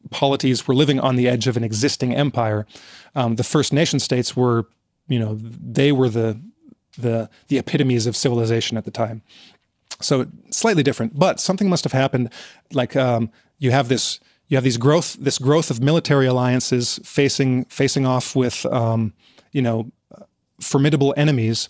polities 0.10 0.68
were 0.68 0.76
living 0.76 1.00
on 1.00 1.16
the 1.16 1.28
edge 1.30 1.48
of 1.48 1.56
an 1.56 1.64
existing 1.64 2.14
empire. 2.14 2.68
Um, 3.16 3.38
the 3.38 3.44
First 3.44 3.72
Nation 3.72 4.00
states 4.00 4.36
were, 4.36 4.68
you 5.08 5.18
know, 5.18 5.36
they 5.40 5.94
were 5.94 6.10
the 6.10 6.40
the 6.98 7.30
the 7.48 7.58
epitomes 7.58 8.06
of 8.06 8.16
civilization 8.18 8.78
at 8.78 8.84
the 8.84 8.92
time. 8.92 9.22
So 10.02 10.26
slightly 10.50 10.84
different, 10.84 11.18
but 11.18 11.40
something 11.40 11.70
must 11.70 11.84
have 11.84 11.94
happened. 11.94 12.32
Like 12.74 12.96
um, 12.96 13.30
you 13.58 13.72
have 13.72 13.88
this, 13.90 14.20
you 14.48 14.58
have 14.58 14.64
these 14.64 14.78
growth, 14.78 15.16
this 15.20 15.38
growth 15.38 15.72
of 15.72 15.82
military 15.82 16.26
alliances 16.26 17.00
facing 17.04 17.66
facing 17.66 18.06
off 18.06 18.36
with, 18.36 18.66
um, 18.68 19.14
you 19.52 19.62
know, 19.62 19.92
formidable 20.60 21.14
enemies, 21.18 21.70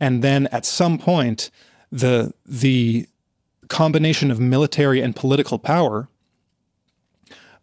and 0.00 0.22
then 0.22 0.46
at 0.48 0.64
some 0.64 0.98
point, 0.98 1.50
the 1.90 2.32
the 2.44 3.06
combination 3.68 4.30
of 4.30 4.38
military 4.38 5.00
and 5.00 5.16
political 5.16 5.58
power 5.58 6.08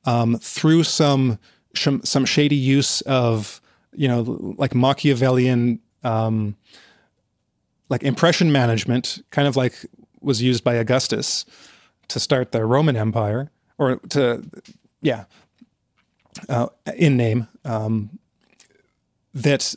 um, 0.06 0.38
through 0.40 0.84
some 0.84 1.40
some 1.76 2.26
shady 2.26 2.56
use 2.56 3.02
of 3.02 3.62
you 3.94 4.08
know 4.08 4.56
like 4.58 4.74
Machiavellian 4.74 5.80
um, 6.04 6.56
like 7.90 8.04
impression 8.04 8.52
management, 8.52 9.22
kind 9.32 9.48
of 9.48 9.56
like 9.56 9.86
was 10.22 10.42
used 10.42 10.64
by 10.64 10.76
Augustus 10.76 11.46
to 12.08 12.20
start 12.20 12.52
the 12.52 12.66
Roman 12.66 12.96
Empire, 12.96 13.52
or 13.80 13.96
to 14.10 14.44
yeah, 15.02 15.24
uh, 16.48 16.68
in 16.96 17.18
name. 17.18 17.48
Um, 17.66 18.20
that 19.34 19.76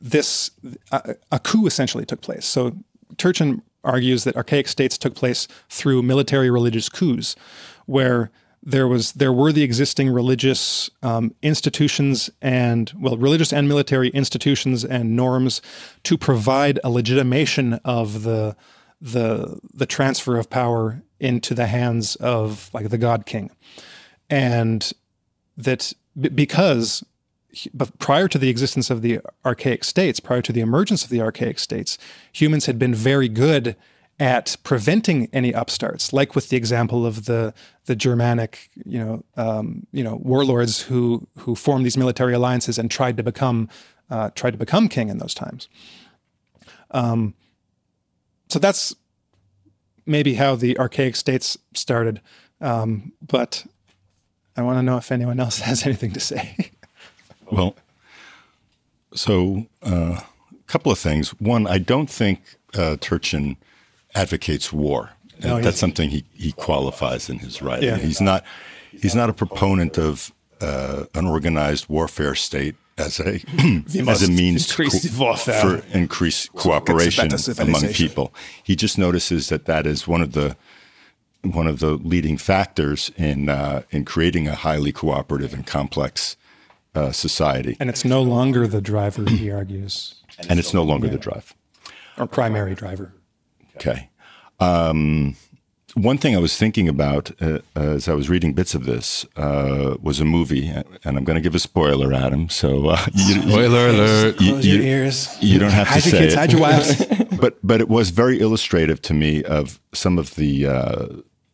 this 0.00 0.50
a, 0.90 1.14
a 1.30 1.38
coup 1.38 1.66
essentially 1.66 2.04
took 2.06 2.20
place. 2.20 2.44
So 2.44 2.76
Turchin 3.16 3.62
argues 3.84 4.24
that 4.24 4.36
archaic 4.36 4.66
states 4.66 4.96
took 4.96 5.14
place 5.14 5.46
through 5.68 6.02
military 6.02 6.50
religious 6.50 6.88
coups, 6.88 7.36
where 7.86 8.30
there 8.62 8.88
was 8.88 9.12
there 9.12 9.32
were 9.32 9.52
the 9.52 9.62
existing 9.62 10.10
religious 10.10 10.90
um, 11.02 11.34
institutions 11.42 12.30
and 12.40 12.92
well 12.98 13.16
religious 13.16 13.52
and 13.52 13.68
military 13.68 14.08
institutions 14.08 14.84
and 14.84 15.14
norms 15.14 15.60
to 16.02 16.16
provide 16.16 16.80
a 16.82 16.90
legitimation 16.90 17.74
of 17.84 18.22
the 18.22 18.56
the 19.04 19.60
the 19.74 19.86
transfer 19.86 20.38
of 20.38 20.48
power 20.48 21.02
into 21.20 21.54
the 21.54 21.66
hands 21.66 22.16
of 22.16 22.70
like 22.72 22.88
the 22.88 22.98
god 22.98 23.26
king 23.26 23.50
and 24.30 24.92
that 25.56 25.92
b- 26.18 26.30
because 26.30 27.04
but 27.72 27.96
prior 27.98 28.26
to 28.26 28.38
the 28.38 28.48
existence 28.48 28.88
of 28.88 29.02
the 29.02 29.20
archaic 29.44 29.84
states 29.84 30.20
prior 30.20 30.40
to 30.40 30.52
the 30.52 30.60
emergence 30.60 31.04
of 31.04 31.10
the 31.10 31.20
archaic 31.20 31.58
states 31.58 31.98
humans 32.32 32.64
had 32.64 32.78
been 32.78 32.94
very 32.94 33.28
good 33.28 33.76
at 34.20 34.56
preventing 34.62 35.28
any 35.32 35.52
upstarts, 35.52 36.12
like 36.12 36.34
with 36.34 36.48
the 36.48 36.56
example 36.56 37.04
of 37.04 37.24
the 37.24 37.52
the 37.86 37.96
Germanic, 37.96 38.70
you 38.84 38.98
know, 38.98 39.24
um, 39.36 39.86
you 39.92 40.04
know, 40.04 40.16
warlords 40.22 40.82
who 40.82 41.26
who 41.38 41.54
formed 41.54 41.84
these 41.84 41.96
military 41.96 42.32
alliances 42.32 42.78
and 42.78 42.90
tried 42.90 43.16
to 43.16 43.22
become 43.22 43.68
uh, 44.10 44.30
tried 44.34 44.52
to 44.52 44.58
become 44.58 44.88
king 44.88 45.08
in 45.08 45.18
those 45.18 45.34
times. 45.34 45.68
Um, 46.92 47.34
so 48.48 48.58
that's 48.58 48.94
maybe 50.06 50.34
how 50.34 50.54
the 50.54 50.78
archaic 50.78 51.16
states 51.16 51.56
started, 51.74 52.20
um, 52.60 53.12
but 53.26 53.64
I 54.56 54.62
want 54.62 54.78
to 54.78 54.82
know 54.82 54.96
if 54.96 55.10
anyone 55.10 55.40
else 55.40 55.58
has 55.60 55.86
anything 55.86 56.12
to 56.12 56.20
say. 56.20 56.70
well, 57.50 57.76
so 59.14 59.66
uh, 59.84 59.90
a 59.90 60.12
uh, 60.12 60.20
couple 60.66 60.90
of 60.90 60.98
things. 60.98 61.30
One, 61.40 61.66
I 61.66 61.78
don't 61.78 62.10
think 62.10 62.40
uh, 62.74 62.96
Turchin 63.00 63.56
advocates 64.14 64.72
war. 64.72 65.10
No, 65.42 65.60
That's 65.60 65.78
something 65.78 66.10
he, 66.10 66.24
he 66.32 66.52
qualifies 66.52 67.28
in 67.28 67.40
his 67.40 67.60
writing. 67.60 67.88
Yeah. 67.88 67.96
He's 67.96 68.20
not 68.20 68.44
he's 68.92 69.14
not 69.14 69.28
a 69.28 69.32
proponent 69.32 69.98
of 69.98 70.32
uh, 70.60 71.04
an 71.14 71.26
organized 71.26 71.88
warfare 71.88 72.34
state 72.34 72.76
as 72.98 73.20
a 73.20 73.40
as 74.08 74.22
a 74.22 74.30
means 74.30 74.74
co- 74.74 75.34
for 75.36 75.82
increased 75.92 76.52
cooperation 76.52 77.28
among 77.58 77.88
people. 77.88 78.34
He 78.62 78.76
just 78.76 78.98
notices 78.98 79.48
that 79.48 79.66
that 79.66 79.86
is 79.86 80.06
one 80.06 80.22
of 80.22 80.32
the 80.32 80.56
one 81.42 81.66
of 81.66 81.78
the 81.80 81.92
leading 81.92 82.38
factors 82.38 83.10
in 83.16 83.48
uh, 83.48 83.82
in 83.90 84.04
creating 84.04 84.48
a 84.48 84.54
highly 84.54 84.92
cooperative 84.92 85.52
and 85.52 85.66
complex 85.66 86.36
uh, 86.94 87.12
society. 87.12 87.76
And 87.80 87.90
it's 87.90 88.04
no 88.04 88.22
longer 88.22 88.66
the 88.66 88.80
driver, 88.80 89.28
he 89.28 89.50
argues. 89.52 90.16
And 90.48 90.58
it's 90.58 90.74
no 90.74 90.82
longer 90.82 91.06
yeah. 91.06 91.12
the 91.12 91.18
drive. 91.18 91.54
Or 92.18 92.26
primary 92.26 92.74
driver. 92.74 93.12
Okay. 93.76 94.10
Um, 94.60 95.36
one 95.94 96.18
thing 96.18 96.36
I 96.36 96.40
was 96.40 96.56
thinking 96.56 96.88
about 96.88 97.30
uh, 97.40 97.60
as 97.74 98.08
I 98.08 98.14
was 98.14 98.28
reading 98.28 98.52
bits 98.52 98.74
of 98.74 98.84
this 98.84 99.24
uh, 99.36 99.96
was 100.02 100.20
a 100.20 100.24
movie, 100.24 100.68
and 100.68 101.16
I'm 101.16 101.24
going 101.24 101.36
to 101.36 101.40
give 101.40 101.54
a 101.54 101.60
spoiler, 101.60 102.12
Adam. 102.12 102.48
So, 102.48 102.88
uh, 102.88 103.06
you, 103.14 103.42
spoiler 103.42 103.90
you, 103.90 103.96
alert! 103.96 104.40
You, 104.40 104.52
Close 104.52 104.66
your 104.66 104.82
ears. 104.82 105.36
You 105.40 105.58
don't 105.58 105.70
have 105.70 105.86
hide 105.86 106.02
to 106.02 106.08
your 106.08 106.18
say 106.18 106.18
kids, 106.18 106.34
it. 106.34 106.38
Hide 106.38 106.52
your 106.52 106.60
wives. 106.60 107.06
but 107.40 107.58
but 107.62 107.80
it 107.80 107.88
was 107.88 108.10
very 108.10 108.40
illustrative 108.40 109.00
to 109.02 109.14
me 109.14 109.44
of 109.44 109.80
some 109.92 110.18
of 110.18 110.34
the 110.34 110.66
uh, 110.66 111.06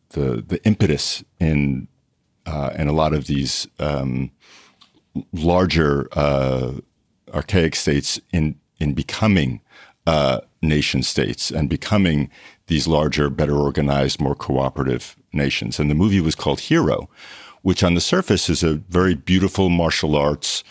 the 0.09 0.43
the 0.47 0.59
impetus 0.65 1.23
in 1.39 1.87
uh, 2.45 2.71
in 2.77 2.87
a 2.87 2.93
lot 2.93 3.13
of 3.13 3.27
these 3.27 3.67
um, 3.79 4.31
larger 5.33 6.07
uh, 6.13 6.73
archaic 7.33 7.75
states 7.75 8.19
in 8.31 8.55
in 8.79 8.93
becoming 8.93 9.61
nation 10.61 11.01
states 11.01 11.51
and 11.51 11.69
becoming 11.69 12.29
these 12.71 12.87
larger, 12.87 13.29
better 13.29 13.57
organized, 13.57 14.21
more 14.21 14.33
cooperative 14.33 15.17
nations. 15.33 15.77
And 15.77 15.91
the 15.91 15.95
movie 15.95 16.21
was 16.21 16.35
called 16.35 16.61
Hero, 16.61 17.09
which 17.63 17.83
on 17.83 17.95
the 17.95 18.01
surface 18.01 18.49
is 18.49 18.63
a 18.63 18.75
very 18.75 19.13
beautiful 19.13 19.69
martial 19.69 20.15
arts 20.15 20.63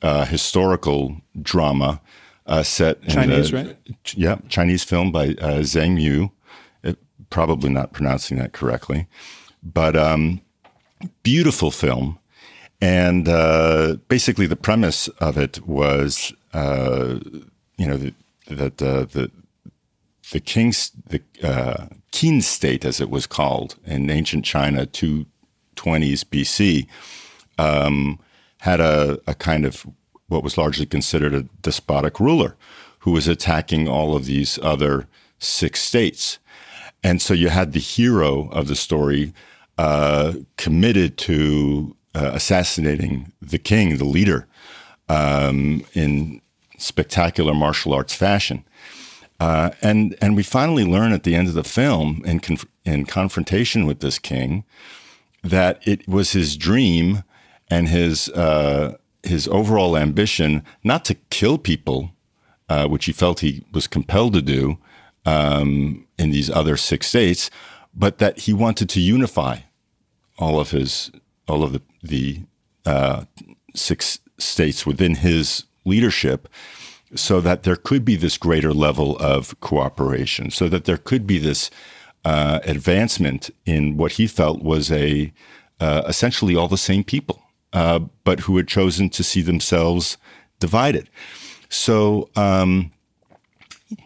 uh, 0.00 0.24
historical 0.26 1.16
drama 1.42 2.00
uh, 2.46 2.62
set 2.62 3.02
Chinese, 3.08 3.50
the, 3.50 3.56
right? 3.56 3.76
Yeah, 4.14 4.38
Chinese 4.48 4.84
film 4.84 5.10
by 5.10 5.30
uh, 5.40 5.62
Zhang 5.62 6.00
Yu. 6.00 6.30
It, 6.84 6.98
probably 7.30 7.68
not 7.68 7.92
pronouncing 7.92 8.38
that 8.38 8.52
correctly, 8.52 9.08
but 9.60 9.96
um, 9.96 10.40
beautiful 11.24 11.72
film. 11.72 12.20
And 12.80 13.28
uh, 13.28 13.96
basically, 14.06 14.46
the 14.46 14.56
premise 14.56 15.08
of 15.18 15.36
it 15.36 15.66
was, 15.66 16.32
uh, 16.54 17.18
you 17.76 17.86
know, 17.88 17.98
that 18.46 18.80
uh, 18.80 19.04
the 19.04 19.32
the 20.32 20.40
king's 20.40 20.90
the 21.06 21.22
uh, 21.42 21.86
Qin 22.12 22.42
state, 22.42 22.84
as 22.84 23.00
it 23.00 23.10
was 23.10 23.26
called 23.26 23.76
in 23.84 24.10
ancient 24.10 24.44
China, 24.44 24.86
two 24.86 25.26
twenties 25.76 26.24
BC, 26.24 26.86
um, 27.58 28.18
had 28.58 28.80
a, 28.80 29.18
a 29.26 29.34
kind 29.34 29.64
of 29.64 29.86
what 30.28 30.44
was 30.44 30.56
largely 30.56 30.86
considered 30.86 31.34
a 31.34 31.42
despotic 31.62 32.20
ruler 32.20 32.56
who 33.00 33.12
was 33.12 33.26
attacking 33.26 33.88
all 33.88 34.14
of 34.14 34.26
these 34.26 34.58
other 34.62 35.08
six 35.38 35.80
states. 35.80 36.38
And 37.02 37.20
so 37.20 37.34
you 37.34 37.48
had 37.48 37.72
the 37.72 37.80
hero 37.80 38.48
of 38.50 38.68
the 38.68 38.76
story 38.76 39.32
uh, 39.78 40.34
committed 40.58 41.16
to 41.18 41.96
uh, 42.14 42.30
assassinating 42.34 43.32
the 43.40 43.58
king, 43.58 43.96
the 43.96 44.04
leader, 44.04 44.46
um, 45.08 45.84
in 45.94 46.42
spectacular 46.76 47.54
martial 47.54 47.94
arts 47.94 48.14
fashion. 48.14 48.64
Uh, 49.40 49.70
and 49.80 50.14
and 50.20 50.36
we 50.36 50.42
finally 50.42 50.84
learn 50.84 51.12
at 51.12 51.22
the 51.22 51.34
end 51.34 51.48
of 51.48 51.54
the 51.54 51.64
film, 51.64 52.22
in 52.26 52.38
conf- 52.38 52.66
in 52.84 53.06
confrontation 53.06 53.86
with 53.86 54.00
this 54.00 54.18
king, 54.18 54.64
that 55.42 55.80
it 55.86 56.06
was 56.06 56.32
his 56.32 56.58
dream 56.58 57.24
and 57.68 57.88
his 57.88 58.28
uh, 58.30 58.96
his 59.22 59.48
overall 59.48 59.96
ambition 59.96 60.62
not 60.84 61.06
to 61.06 61.14
kill 61.30 61.56
people, 61.56 62.10
uh, 62.68 62.86
which 62.86 63.06
he 63.06 63.12
felt 63.12 63.40
he 63.40 63.64
was 63.72 63.86
compelled 63.86 64.34
to 64.34 64.42
do 64.42 64.76
um, 65.24 66.06
in 66.18 66.30
these 66.30 66.50
other 66.50 66.76
six 66.76 67.06
states, 67.06 67.50
but 67.94 68.18
that 68.18 68.40
he 68.40 68.52
wanted 68.52 68.90
to 68.90 69.00
unify 69.00 69.56
all 70.38 70.60
of 70.60 70.70
his 70.70 71.10
all 71.48 71.62
of 71.62 71.72
the 71.72 71.82
the 72.02 72.40
uh, 72.84 73.24
six 73.74 74.20
states 74.36 74.84
within 74.84 75.14
his 75.14 75.64
leadership 75.86 76.46
so 77.14 77.40
that 77.40 77.62
there 77.62 77.76
could 77.76 78.04
be 78.04 78.16
this 78.16 78.38
greater 78.38 78.72
level 78.72 79.16
of 79.18 79.58
cooperation, 79.60 80.50
so 80.50 80.68
that 80.68 80.84
there 80.84 80.98
could 80.98 81.26
be 81.26 81.38
this 81.38 81.70
uh, 82.24 82.60
advancement 82.64 83.50
in 83.64 83.96
what 83.96 84.12
he 84.12 84.26
felt 84.26 84.62
was 84.62 84.90
a 84.92 85.32
uh, 85.80 86.02
essentially 86.06 86.54
all 86.54 86.68
the 86.68 86.76
same 86.76 87.02
people, 87.02 87.42
uh, 87.72 87.98
but 88.24 88.40
who 88.40 88.56
had 88.56 88.68
chosen 88.68 89.08
to 89.08 89.24
see 89.24 89.42
themselves 89.42 90.18
divided. 90.58 91.08
So, 91.70 92.28
um, 92.36 92.92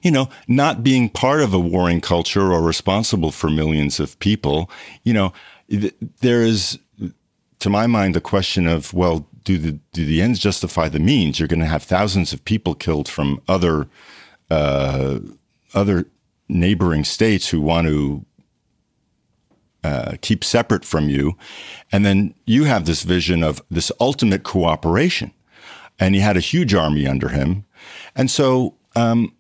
you 0.03 0.11
know, 0.11 0.29
not 0.47 0.83
being 0.83 1.09
part 1.09 1.41
of 1.41 1.53
a 1.53 1.59
warring 1.59 2.01
culture 2.01 2.53
or 2.53 2.63
responsible 2.63 3.33
for 3.33 3.51
millions 3.51 4.01
of 4.01 4.19
people, 4.19 4.71
you 5.03 5.13
know, 5.13 5.33
th- 5.69 5.95
there 6.21 6.43
is, 6.43 6.79
to 7.65 7.71
my 7.71 7.87
mind, 7.87 8.15
the 8.15 8.21
question 8.21 8.67
of, 8.67 8.93
well, 8.93 9.27
do 9.43 9.57
the 9.57 9.79
do 9.95 10.05
the 10.05 10.21
ends 10.21 10.39
justify 10.39 10.87
the 10.91 10.99
means? 10.99 11.39
You're 11.39 11.49
going 11.49 11.61
to 11.61 11.67
have 11.67 11.83
thousands 11.83 12.35
of 12.35 12.45
people 12.45 12.75
killed 12.75 13.09
from 13.09 13.41
other 13.49 13.89
uh, 14.51 15.21
other 15.73 16.05
neighboring 16.47 17.05
states 17.05 17.49
who 17.49 17.63
want 17.63 17.87
to 17.87 18.27
uh, 19.83 20.13
keep 20.21 20.45
separate 20.45 20.85
from 20.85 21.09
you, 21.09 21.39
and 21.91 22.05
then 22.05 22.35
you 22.45 22.65
have 22.65 22.85
this 22.85 23.03
vision 23.03 23.43
of 23.43 23.63
this 23.71 23.91
ultimate 23.99 24.43
cooperation, 24.43 25.33
and 25.99 26.15
he 26.15 26.21
had 26.21 26.37
a 26.37 26.41
huge 26.41 26.75
army 26.75 27.07
under 27.07 27.29
him, 27.29 27.65
and 28.15 28.31
so 28.31 28.75
um, 28.95 29.33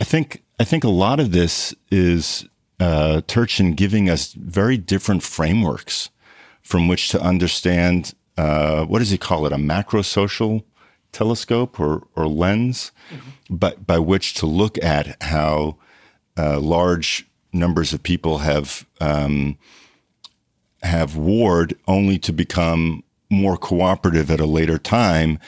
I 0.00 0.04
think 0.04 0.44
I 0.60 0.62
think 0.62 0.84
a 0.84 0.88
lot 0.88 1.18
of 1.18 1.32
this 1.32 1.74
is 1.90 2.46
uh, 2.78 3.22
Turchin 3.26 3.74
giving 3.74 4.08
us 4.08 4.34
very 4.34 4.76
different 4.76 5.24
frameworks 5.24 6.11
from 6.62 6.88
which 6.88 7.08
to 7.08 7.20
understand 7.20 8.14
uh, 8.36 8.84
what 8.84 9.00
does 9.00 9.10
he 9.10 9.18
call 9.18 9.46
it? 9.46 9.52
A 9.52 9.58
macro 9.58 10.02
social 10.02 10.64
telescope 11.12 11.78
or, 11.78 12.06
or 12.16 12.26
lens, 12.26 12.90
mm-hmm. 13.10 13.56
but 13.56 13.86
by 13.86 13.98
which 13.98 14.34
to 14.34 14.46
look 14.46 14.82
at 14.82 15.22
how 15.22 15.76
uh, 16.38 16.58
large 16.58 17.26
numbers 17.52 17.92
of 17.92 18.02
people 18.02 18.38
have 18.38 18.86
um, 19.00 19.58
have 20.82 21.16
warred 21.16 21.76
only 21.86 22.18
to 22.18 22.32
become 22.32 23.04
more 23.30 23.56
cooperative 23.56 24.30
at 24.30 24.40
a 24.40 24.46
later 24.46 24.78
time, 24.78 25.38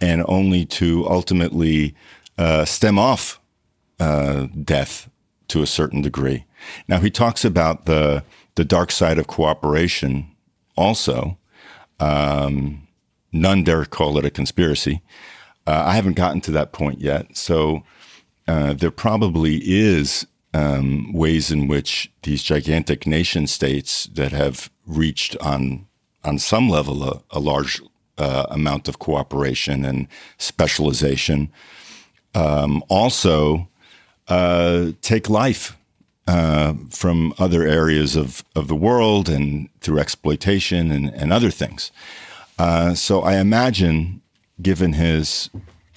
and 0.00 0.24
only 0.26 0.64
to 0.64 1.08
ultimately 1.08 1.94
uh, 2.38 2.64
stem 2.64 2.98
off 2.98 3.40
uh, 4.00 4.48
death 4.64 5.08
to 5.48 5.62
a 5.62 5.66
certain 5.66 6.02
degree. 6.02 6.44
Now 6.88 6.98
he 6.98 7.10
talks 7.10 7.44
about 7.44 7.86
the 7.86 8.24
the 8.56 8.64
dark 8.64 8.90
side 8.90 9.18
of 9.18 9.28
cooperation 9.28 10.31
also. 10.76 11.38
Um, 12.00 12.88
none 13.32 13.64
dare 13.64 13.84
call 13.84 14.18
it 14.18 14.24
a 14.24 14.30
conspiracy. 14.30 15.02
Uh, 15.66 15.84
I 15.86 15.94
haven't 15.94 16.16
gotten 16.16 16.40
to 16.42 16.50
that 16.52 16.72
point 16.72 17.00
yet, 17.00 17.36
so 17.36 17.84
uh, 18.48 18.74
there 18.74 18.90
probably 18.90 19.56
is 19.64 20.26
um, 20.54 21.12
ways 21.12 21.50
in 21.50 21.68
which 21.68 22.10
these 22.22 22.42
gigantic 22.42 23.06
nation 23.06 23.46
states 23.46 24.06
that 24.14 24.32
have 24.32 24.70
reached 24.86 25.36
on 25.38 25.86
on 26.24 26.38
some 26.38 26.68
level 26.68 27.02
a, 27.02 27.22
a 27.30 27.40
large 27.40 27.80
uh, 28.18 28.46
amount 28.50 28.86
of 28.86 28.98
cooperation 28.98 29.84
and 29.84 30.06
specialization 30.38 31.50
um, 32.34 32.82
also 32.88 33.68
uh, 34.28 34.92
take 35.00 35.28
life 35.28 35.76
uh, 36.26 36.74
from 36.90 37.34
other 37.38 37.66
areas 37.66 38.16
of, 38.16 38.44
of 38.54 38.68
the 38.68 38.76
world 38.76 39.28
and 39.28 39.68
through 39.80 39.98
exploitation 39.98 40.90
and, 40.92 41.08
and 41.14 41.32
other 41.32 41.50
things. 41.50 41.90
Uh, 42.58 42.94
so 42.94 43.22
I 43.22 43.36
imagine, 43.36 44.22
given 44.60 44.92
his 44.92 45.50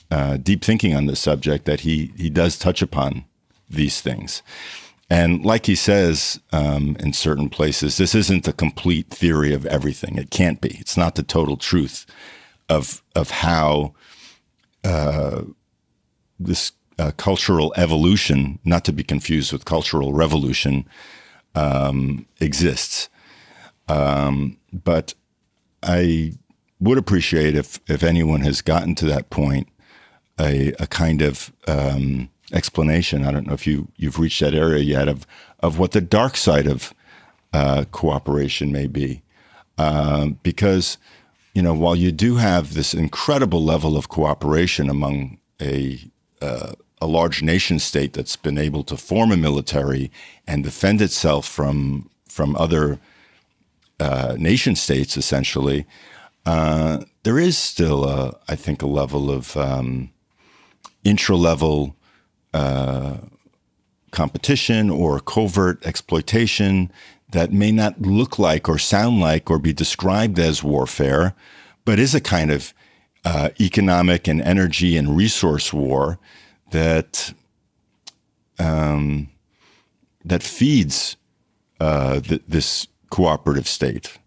uh, 0.10 0.38
deep 0.38 0.64
thinking 0.64 0.96
on 0.96 1.06
this 1.06 1.20
subject, 1.20 1.66
that 1.66 1.82
he, 1.82 2.12
he 2.18 2.30
does 2.30 2.58
touch 2.58 2.82
upon 2.82 3.26
these 3.70 4.02
things. 4.02 4.42
And 5.10 5.46
like 5.46 5.68
he 5.68 5.76
says 5.76 6.40
um, 6.52 6.98
in 7.00 7.14
certain 7.14 7.50
places, 7.50 7.98
this 7.98 8.16
isn't 8.16 8.48
a 8.48 8.54
complete 8.54 9.10
theory 9.12 9.54
of 9.54 9.66
everything. 9.68 10.18
It 10.18 10.32
can't 10.32 10.60
be. 10.60 10.78
It's 10.80 10.98
not 10.98 11.16
the 11.16 11.24
total 11.24 11.58
truth 11.58 12.06
of 12.68 13.04
of 13.16 13.30
how 13.30 13.94
uh, 14.84 15.44
this 16.40 16.72
uh, 16.98 17.12
cultural 17.18 17.74
evolution, 17.76 18.60
not 18.64 18.86
to 18.86 18.94
be 18.94 19.04
confused 19.04 19.52
with 19.52 19.66
cultural 19.66 20.14
revolution, 20.14 20.88
um, 21.56 22.26
exists. 22.40 23.10
Um, 23.88 24.58
but 24.72 25.14
I 25.84 26.34
would 26.80 26.98
appreciate 26.98 27.56
if 27.56 27.80
if 27.88 28.04
anyone 28.04 28.42
has 28.42 28.62
gotten 28.62 28.96
to 28.96 29.06
that 29.06 29.30
point, 29.30 29.68
a, 30.40 30.74
a 30.80 30.88
kind 30.88 31.22
of 31.22 31.52
um, 31.68 32.30
explanation. 32.54 33.26
I 33.26 33.32
don't 33.32 33.48
know 33.48 33.54
if 33.54 33.68
you 33.68 33.88
you've 33.96 34.20
reached 34.20 34.42
that 34.42 34.54
area 34.54 34.84
yet 34.84 35.08
of 35.08 35.26
of 35.60 35.80
what 35.80 35.92
the 35.92 36.02
dark 36.02 36.38
side 36.38 36.68
of 36.68 36.94
uh, 37.54 37.86
cooperation 37.92 38.72
may 38.72 38.88
be, 38.88 39.22
um, 39.78 40.40
because 40.44 40.98
you 41.54 41.62
know 41.62 41.74
while 41.74 41.96
you 41.96 42.12
do 42.12 42.36
have 42.36 42.74
this 42.74 42.94
incredible 42.94 43.64
level 43.64 43.98
of 43.98 44.10
cooperation 44.10 44.90
among 44.90 45.38
a 45.62 46.00
uh, 46.42 46.74
a 47.02 47.08
large 47.08 47.42
nation 47.42 47.80
state 47.80 48.14
that's 48.14 48.36
been 48.36 48.58
able 48.58 48.84
to 48.84 48.98
form 48.98 49.32
a 49.32 49.38
military 49.38 50.12
and 50.48 50.64
defend 50.64 51.02
itself 51.02 51.48
from 51.48 52.10
from 52.28 52.56
other 52.58 53.00
uh, 54.00 54.36
nation 54.38 54.76
states, 54.76 55.16
essentially, 55.16 55.86
uh, 56.46 57.04
there 57.24 57.40
is 57.40 57.58
still, 57.58 58.04
a, 58.04 58.38
I 58.48 58.56
think, 58.56 58.82
a 58.82 58.88
level 58.88 59.32
of 59.32 59.56
um, 59.56 60.12
intra-level 61.04 61.96
uh, 62.54 63.18
competition 64.12 64.90
or 64.90 65.20
covert 65.20 65.86
exploitation 65.86 66.92
that 67.32 67.52
may 67.52 67.72
not 67.72 68.02
look 68.02 68.38
like 68.38 68.70
or 68.70 68.78
sound 68.78 69.20
like 69.20 69.50
or 69.50 69.60
be 69.60 69.74
described 69.74 70.40
as 70.40 70.64
warfare, 70.64 71.34
but 71.84 72.00
is 72.00 72.14
a 72.14 72.22
kind 72.22 72.52
of 72.52 72.74
uh, 73.24 73.50
economic 73.60 74.28
and 74.28 74.42
energy 74.42 74.98
and 74.98 75.18
resource 75.18 75.74
war 75.74 76.20
that 76.72 77.34
um, 78.60 79.30
that 80.24 80.44
feeds 80.44 81.18
uh, 81.80 82.20
th- 82.20 82.44
this 82.48 82.88
cooperative 83.10 83.68
state, 83.68 84.18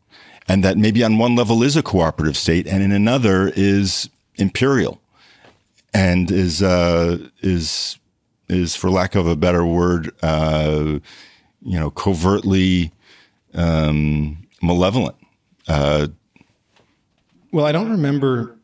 and 0.49 0.62
that 0.64 0.76
maybe 0.76 1.03
on 1.03 1.18
one 1.18 1.34
level 1.34 1.62
is 1.62 1.76
a 1.76 1.82
cooperative 1.82 2.36
state, 2.36 2.66
and 2.66 2.82
in 2.82 2.93
another 2.93 3.53
is 3.57 4.09
imperial, 4.36 5.01
and 5.93 6.30
is 6.30 6.62
uh, 6.62 7.18
is 7.41 7.99
is 8.49 8.74
for 8.76 8.91
lack 8.91 9.14
of 9.14 9.26
a 9.26 9.36
better 9.36 9.64
word, 9.64 10.11
uh, 10.22 10.99
you 11.62 11.78
know, 11.78 11.91
covertly 11.91 12.93
um, 13.55 14.47
malevolent. 14.62 15.16
Uh, 15.66 16.09
well, 17.53 17.66
I 17.66 17.72
don't 17.72 17.91
remember 17.91 18.57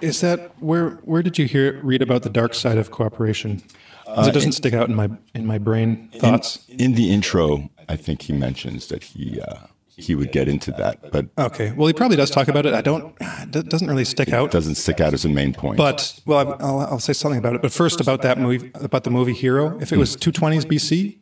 is 0.00 0.20
that 0.20 0.52
where 0.60 0.90
where 1.02 1.22
did 1.22 1.38
you 1.38 1.46
hear 1.46 1.80
read 1.82 2.02
about 2.02 2.22
the 2.22 2.30
dark 2.30 2.54
side 2.54 2.78
of 2.78 2.90
cooperation? 2.90 3.62
Uh, 4.06 4.26
it 4.28 4.32
doesn't 4.32 4.48
in, 4.48 4.52
stick 4.52 4.74
out 4.74 4.88
in 4.88 4.94
my 4.94 5.10
in 5.34 5.46
my 5.46 5.58
brain 5.58 6.08
thoughts. 6.14 6.64
In, 6.68 6.80
in 6.80 6.94
the 6.94 7.12
intro, 7.12 7.70
I 7.88 7.96
think 7.96 8.22
he 8.22 8.32
mentions 8.32 8.88
that 8.88 9.04
he 9.04 9.40
uh, 9.40 9.66
he 10.00 10.14
would 10.14 10.32
get 10.32 10.48
into 10.48 10.72
that, 10.72 11.10
but 11.12 11.26
okay. 11.38 11.72
Well, 11.72 11.86
he 11.86 11.92
probably 11.92 12.16
does 12.16 12.30
talk 12.30 12.48
about 12.48 12.66
it. 12.66 12.74
I 12.74 12.80
don't. 12.80 13.14
It 13.20 13.68
doesn't 13.68 13.88
really 13.88 14.04
stick 14.04 14.32
out. 14.32 14.50
Doesn't 14.50 14.76
stick 14.76 15.00
out 15.00 15.12
as 15.12 15.24
a 15.24 15.28
main 15.28 15.52
point. 15.52 15.76
But 15.76 16.20
well, 16.26 16.56
I'll, 16.60 16.80
I'll 16.80 17.00
say 17.00 17.12
something 17.12 17.38
about 17.38 17.54
it. 17.54 17.62
But 17.62 17.72
first, 17.72 18.00
about 18.00 18.22
that 18.22 18.38
movie, 18.38 18.70
about 18.74 19.04
the 19.04 19.10
movie 19.10 19.34
Hero. 19.34 19.78
If 19.80 19.92
it 19.92 19.98
was 19.98 20.16
220s 20.16 20.64
BC, 20.64 21.16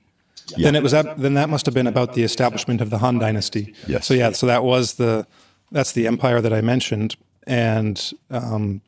yeah. 0.56 0.64
then 0.64 0.76
it 0.76 0.82
was 0.82 0.92
that. 0.92 1.18
Then 1.18 1.34
that 1.34 1.48
must 1.48 1.66
have 1.66 1.74
been 1.74 1.86
about 1.86 2.14
the 2.14 2.22
establishment 2.22 2.80
of 2.80 2.90
the 2.90 2.98
Han 2.98 3.18
Dynasty. 3.18 3.74
Yes. 3.86 4.06
So 4.06 4.14
yeah. 4.14 4.32
So 4.32 4.46
that 4.46 4.64
was 4.64 4.94
the 4.94 5.26
that's 5.70 5.92
the 5.92 6.06
empire 6.06 6.40
that 6.40 6.52
I 6.52 6.60
mentioned 6.60 7.16
and 7.48 8.12
um, 8.30 8.82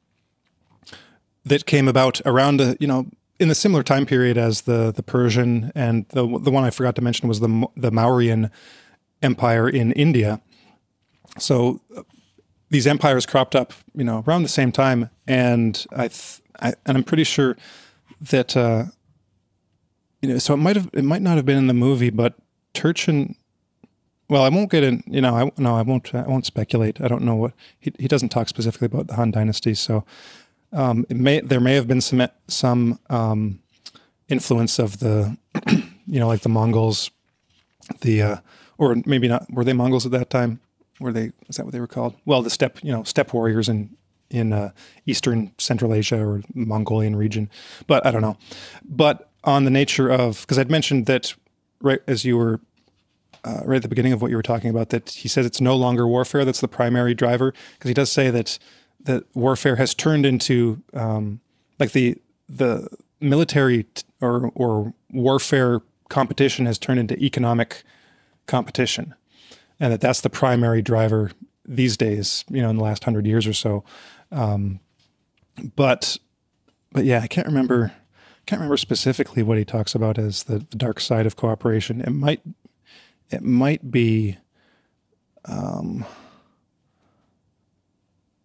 that 1.44 1.66
came 1.66 1.88
about 1.88 2.20
around 2.24 2.61
a, 2.61 2.76
you 2.78 2.86
know 2.86 3.06
in 3.40 3.48
the 3.48 3.54
similar 3.54 3.82
time 3.82 4.06
period 4.06 4.36
as 4.38 4.62
the 4.62 4.92
the 4.92 5.02
Persian 5.02 5.72
and 5.74 6.06
the 6.11 6.22
the 6.38 6.50
one 6.50 6.62
I 6.62 6.70
forgot 6.70 6.94
to 6.96 7.02
mention 7.02 7.26
was 7.28 7.40
the 7.40 7.66
the 7.76 7.90
Mauryan 7.90 8.50
Empire 9.22 9.68
in 9.68 9.92
India. 9.92 10.40
So 11.38 11.80
uh, 11.96 12.02
these 12.68 12.86
empires 12.86 13.26
cropped 13.26 13.56
up, 13.56 13.72
you 13.94 14.04
know, 14.04 14.22
around 14.26 14.42
the 14.42 14.48
same 14.48 14.70
time, 14.70 15.11
and 15.26 15.84
I, 15.90 16.08
th- 16.08 16.40
I 16.61 16.74
and 16.86 16.96
I'm 16.98 17.04
pretty 17.04 17.24
sure 17.24 17.56
that 18.20 18.56
uh, 18.56 18.84
you 20.20 20.28
know, 20.28 20.38
so 20.38 20.54
it 20.54 20.58
might 20.58 20.76
have 20.76 20.90
it 20.92 21.04
might 21.04 21.22
not 21.22 21.36
have 21.36 21.46
been 21.46 21.58
in 21.58 21.66
the 21.66 21.74
movie, 21.74 22.11
but 22.11 22.34
Turchin 22.74 23.36
well, 24.31 24.45
I 24.45 24.49
won't 24.49 24.70
get 24.70 24.85
in. 24.85 25.03
You 25.09 25.20
know, 25.20 25.35
I 25.35 25.51
no, 25.61 25.76
I 25.76 25.83
won't. 25.83 26.14
I 26.14 26.22
won't 26.22 26.47
speculate. 26.47 27.01
I 27.01 27.09
don't 27.09 27.22
know 27.22 27.35
what 27.35 27.53
he 27.81 27.93
he 27.99 28.07
doesn't 28.07 28.28
talk 28.28 28.49
specifically 28.49 28.87
about 28.87 29.09
the 29.09 29.14
Han 29.14 29.33
Dynasty. 29.33 29.74
So, 29.74 30.05
um, 30.72 31.05
it 31.11 31.16
may 31.16 31.41
there 31.41 31.59
may 31.59 31.74
have 31.74 31.89
been 31.89 32.01
some 32.01 32.28
some 32.47 33.01
um, 33.11 33.59
influence 34.28 34.78
of 34.78 35.01
the, 35.01 35.37
you 36.07 36.20
know, 36.20 36.28
like 36.28 36.43
the 36.43 36.49
Mongols, 36.49 37.11
the 38.03 38.22
uh, 38.22 38.37
or 38.78 38.97
maybe 39.05 39.26
not. 39.26 39.53
Were 39.53 39.64
they 39.64 39.72
Mongols 39.72 40.07
at 40.07 40.12
that 40.12 40.31
time? 40.31 40.61
Were 41.01 41.12
they? 41.12 41.33
Is 41.49 41.57
that 41.57 41.64
what 41.64 41.72
they 41.72 41.81
were 41.81 41.89
called? 41.89 42.14
Well, 42.24 42.41
the 42.41 42.51
steppe, 42.51 42.85
you 42.85 42.93
know, 42.93 43.03
steppe 43.03 43.35
warriors 43.35 43.68
in 43.68 43.97
in 44.31 44.53
uh, 44.53 44.70
eastern 45.07 45.53
Central 45.59 45.93
Asia 45.93 46.24
or 46.24 46.43
Mongolian 46.55 47.16
region, 47.16 47.51
but 47.89 48.07
I 48.07 48.12
don't 48.12 48.22
know. 48.22 48.37
But 48.85 49.28
on 49.43 49.64
the 49.64 49.70
nature 49.70 50.09
of 50.09 50.43
because 50.43 50.57
I'd 50.57 50.70
mentioned 50.70 51.07
that 51.07 51.35
right 51.81 52.01
as 52.07 52.24
you 52.24 52.37
were 52.37 52.61
uh, 53.45 53.61
right 53.64 53.76
at 53.76 53.82
the 53.82 53.88
beginning 53.88 54.12
of 54.12 54.20
what 54.20 54.30
you 54.30 54.36
were 54.36 54.43
talking 54.43 54.70
about 54.70 54.91
that 54.91 55.11
he 55.11 55.28
says 55.28 55.47
it's 55.47 55.61
no 55.61 55.76
longer 55.76 56.07
warfare 56.07 56.45
that's 56.45 56.61
the 56.61 56.68
primary 56.68 57.14
driver 57.14 57.53
because 57.74 57.88
he 57.88 57.95
does 57.95 58.11
say 58.11 58.30
that 58.30 58.59
that 59.03 59.24
warfare 59.34 59.76
has 59.76 59.95
turned 59.95 60.26
into 60.26 60.82
um, 60.95 61.41
like 61.78 61.93
the 61.93 62.16
the 62.49 62.88
military 63.20 63.84
t- 63.84 64.05
or 64.20 64.51
or 64.55 64.93
warfare 65.11 65.80
competition 66.09 66.66
has 66.66 66.78
turned 66.78 67.01
into 67.01 67.16
economic 67.22 67.82
competition 68.47 69.14
and 69.78 69.93
that 69.93 70.01
that's 70.01 70.20
the 70.20 70.30
primary 70.30 70.82
driver 70.82 71.30
these 71.64 71.97
days 71.97 72.45
you 72.51 72.61
know 72.61 72.70
in 72.70 72.76
the 72.76 72.82
last 72.82 73.05
hundred 73.05 73.26
years 73.26 73.47
or 73.47 73.53
so. 73.53 73.84
Um, 74.32 74.80
but 75.76 76.18
but 76.93 77.05
yeah 77.05 77.20
I 77.20 77.26
can't 77.26 77.47
remember 77.47 77.93
can't 78.47 78.59
remember 78.59 78.76
specifically 78.76 79.43
what 79.43 79.59
he 79.59 79.64
talks 79.64 79.95
about 79.95 80.18
as 80.18 80.45
the, 80.45 80.59
the 80.59 80.76
dark 80.76 80.99
side 80.99 81.26
of 81.26 81.36
cooperation. 81.36 82.01
It 82.01 82.11
might 82.11 82.41
it 83.31 83.43
might 83.43 83.91
be 83.91 84.37
um, 85.45 86.05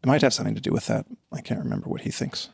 it 0.04 0.08
might 0.08 0.22
have 0.22 0.34
something 0.34 0.56
to 0.56 0.62
do 0.62 0.72
with 0.72 0.86
that. 0.86 1.08
I 1.32 1.42
can't 1.42 1.60
remember 1.60 1.90
what 1.90 2.02
he 2.02 2.12
thinks. 2.12 2.50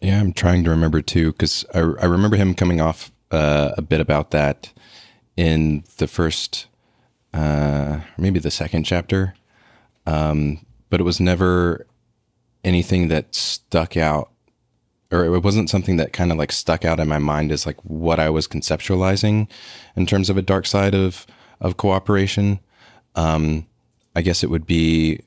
Yeah, 0.00 0.18
I'm 0.18 0.32
trying 0.32 0.64
to 0.64 0.70
remember 0.70 1.00
too, 1.00 1.30
because 1.30 1.64
I, 1.72 1.78
I 1.78 2.06
remember 2.06 2.36
him 2.36 2.54
coming 2.54 2.80
off 2.80 3.12
uh, 3.30 3.70
a 3.76 3.82
bit 3.82 4.00
about 4.00 4.32
that 4.32 4.72
in 5.36 5.84
the 5.98 6.08
first, 6.08 6.66
uh, 7.32 8.00
maybe 8.18 8.40
the 8.40 8.50
second 8.50 8.82
chapter, 8.82 9.34
um, 10.04 10.66
but 10.90 11.00
it 11.00 11.04
was 11.04 11.20
never 11.20 11.86
anything 12.64 13.06
that 13.08 13.34
stuck 13.36 13.96
out 13.96 14.31
or 15.12 15.24
it 15.24 15.44
wasn't 15.44 15.68
something 15.68 15.98
that 15.98 16.12
kind 16.12 16.32
of 16.32 16.38
like 16.38 16.50
stuck 16.50 16.84
out 16.84 16.98
in 16.98 17.06
my 17.06 17.18
mind 17.18 17.52
as 17.52 17.66
like 17.66 17.76
what 17.82 18.18
I 18.18 18.30
was 18.30 18.48
conceptualizing 18.48 19.48
in 19.94 20.06
terms 20.06 20.30
of 20.30 20.36
a 20.36 20.42
dark 20.42 20.66
side 20.66 20.94
of 20.94 21.26
of 21.60 21.76
cooperation. 21.76 22.58
Um, 23.14 23.66
I 24.16 24.22
guess 24.22 24.42
it 24.42 24.50
would 24.50 24.66
be 24.66 25.20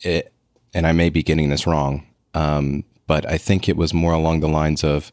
it, 0.00 0.32
and 0.74 0.86
I 0.86 0.92
may 0.92 1.08
be 1.08 1.22
getting 1.22 1.48
this 1.48 1.66
wrong, 1.66 2.06
um, 2.34 2.84
but 3.06 3.26
I 3.26 3.38
think 3.38 3.68
it 3.68 3.76
was 3.76 3.94
more 3.94 4.12
along 4.12 4.40
the 4.40 4.48
lines 4.48 4.84
of 4.84 5.10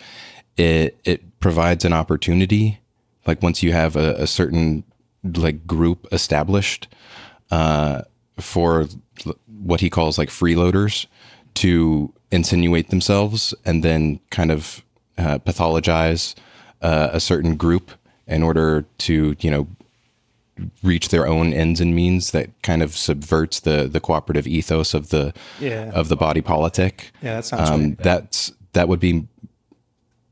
it 0.57 0.99
it 1.05 1.39
provides 1.39 1.86
an 1.86 1.93
opportunity, 1.93 2.80
like 3.26 3.41
once 3.41 3.63
you 3.63 3.71
have 3.71 3.95
a, 3.95 4.15
a 4.15 4.28
certain 4.28 4.84
like 5.38 5.65
group 5.65 6.07
established 6.11 6.88
uh, 7.51 8.01
for 8.39 8.88
what 9.47 9.80
he 9.80 9.89
calls 9.89 10.17
like 10.17 10.30
freeloaders 10.30 11.07
to 11.56 12.12
insinuate 12.32 12.89
themselves 12.89 13.54
and 13.66 13.84
then 13.84 14.20
kind 14.32 14.51
of 14.51 14.84
uh, 15.18 15.38
pathologize 15.39 16.34
uh, 16.82 17.10
a 17.12 17.20
certain 17.20 17.56
group 17.56 17.91
in 18.28 18.41
order 18.43 18.86
to 18.97 19.36
you 19.39 19.51
know 19.51 19.68
reach 20.84 21.10
their 21.10 21.28
own 21.28 21.51
ends 21.54 21.82
and 21.82 21.95
means 21.95 22.32
that 22.32 22.49
kind 22.62 22.82
of 22.84 22.95
subverts 22.95 23.60
the 23.62 23.88
the 23.88 23.99
cooperative 23.99 24.47
ethos 24.47 24.93
of 24.93 25.10
the 25.10 25.34
Yeah. 25.60 25.91
of 25.93 26.10
the 26.10 26.16
body 26.16 26.41
politic. 26.41 27.12
Yeah, 27.22 27.36
that 27.36 27.45
sounds 27.45 27.70
Um, 27.70 27.82
right. 27.82 27.97
That's 27.99 28.51
that 28.74 28.88
would 28.88 28.99
be, 28.99 29.28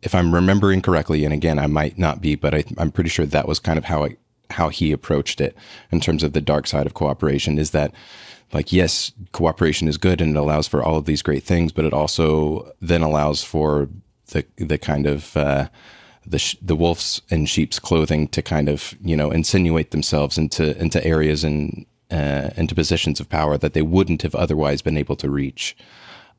if 0.01 0.15
I'm 0.15 0.33
remembering 0.33 0.81
correctly, 0.81 1.25
and 1.25 1.33
again 1.33 1.59
I 1.59 1.67
might 1.67 1.97
not 1.97 2.21
be, 2.21 2.35
but 2.35 2.53
I, 2.55 2.63
I'm 2.77 2.91
pretty 2.91 3.09
sure 3.09 3.25
that 3.25 3.47
was 3.47 3.59
kind 3.59 3.77
of 3.77 3.85
how 3.85 4.05
I, 4.05 4.15
how 4.49 4.69
he 4.69 4.91
approached 4.91 5.39
it 5.41 5.55
in 5.91 5.99
terms 5.99 6.23
of 6.23 6.33
the 6.33 6.41
dark 6.41 6.65
side 6.67 6.85
of 6.87 6.93
cooperation. 6.93 7.57
Is 7.59 7.69
that 7.71 7.91
like 8.53 8.71
yes, 8.71 9.11
cooperation 9.31 9.87
is 9.87 9.97
good 9.97 10.21
and 10.21 10.35
it 10.35 10.39
allows 10.39 10.67
for 10.67 10.83
all 10.83 10.97
of 10.97 11.05
these 11.05 11.21
great 11.21 11.43
things, 11.43 11.71
but 11.71 11.85
it 11.85 11.93
also 11.93 12.73
then 12.81 13.01
allows 13.01 13.43
for 13.43 13.89
the 14.27 14.45
the 14.57 14.77
kind 14.77 15.07
of 15.07 15.35
uh, 15.37 15.67
the 16.25 16.39
sh- 16.39 16.57
the 16.61 16.75
wolves 16.75 17.21
in 17.29 17.45
sheep's 17.45 17.79
clothing 17.79 18.27
to 18.29 18.41
kind 18.41 18.69
of 18.69 18.95
you 19.01 19.15
know 19.15 19.31
insinuate 19.31 19.91
themselves 19.91 20.37
into 20.37 20.77
into 20.79 21.03
areas 21.05 21.43
and 21.43 21.85
uh, 22.11 22.49
into 22.57 22.75
positions 22.75 23.19
of 23.19 23.29
power 23.29 23.57
that 23.57 23.73
they 23.73 23.81
wouldn't 23.81 24.21
have 24.21 24.35
otherwise 24.35 24.81
been 24.81 24.97
able 24.97 25.15
to 25.15 25.29
reach. 25.29 25.75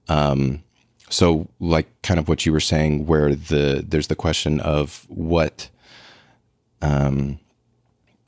Um, 0.08 0.62
so, 1.08 1.48
like 1.60 1.88
kind 2.02 2.18
of 2.20 2.28
what 2.28 2.46
you 2.46 2.52
were 2.52 2.60
saying, 2.60 3.06
where 3.06 3.34
the 3.34 3.84
there's 3.86 4.06
the 4.06 4.16
question 4.16 4.60
of 4.60 5.06
what, 5.08 5.68
um, 6.80 7.38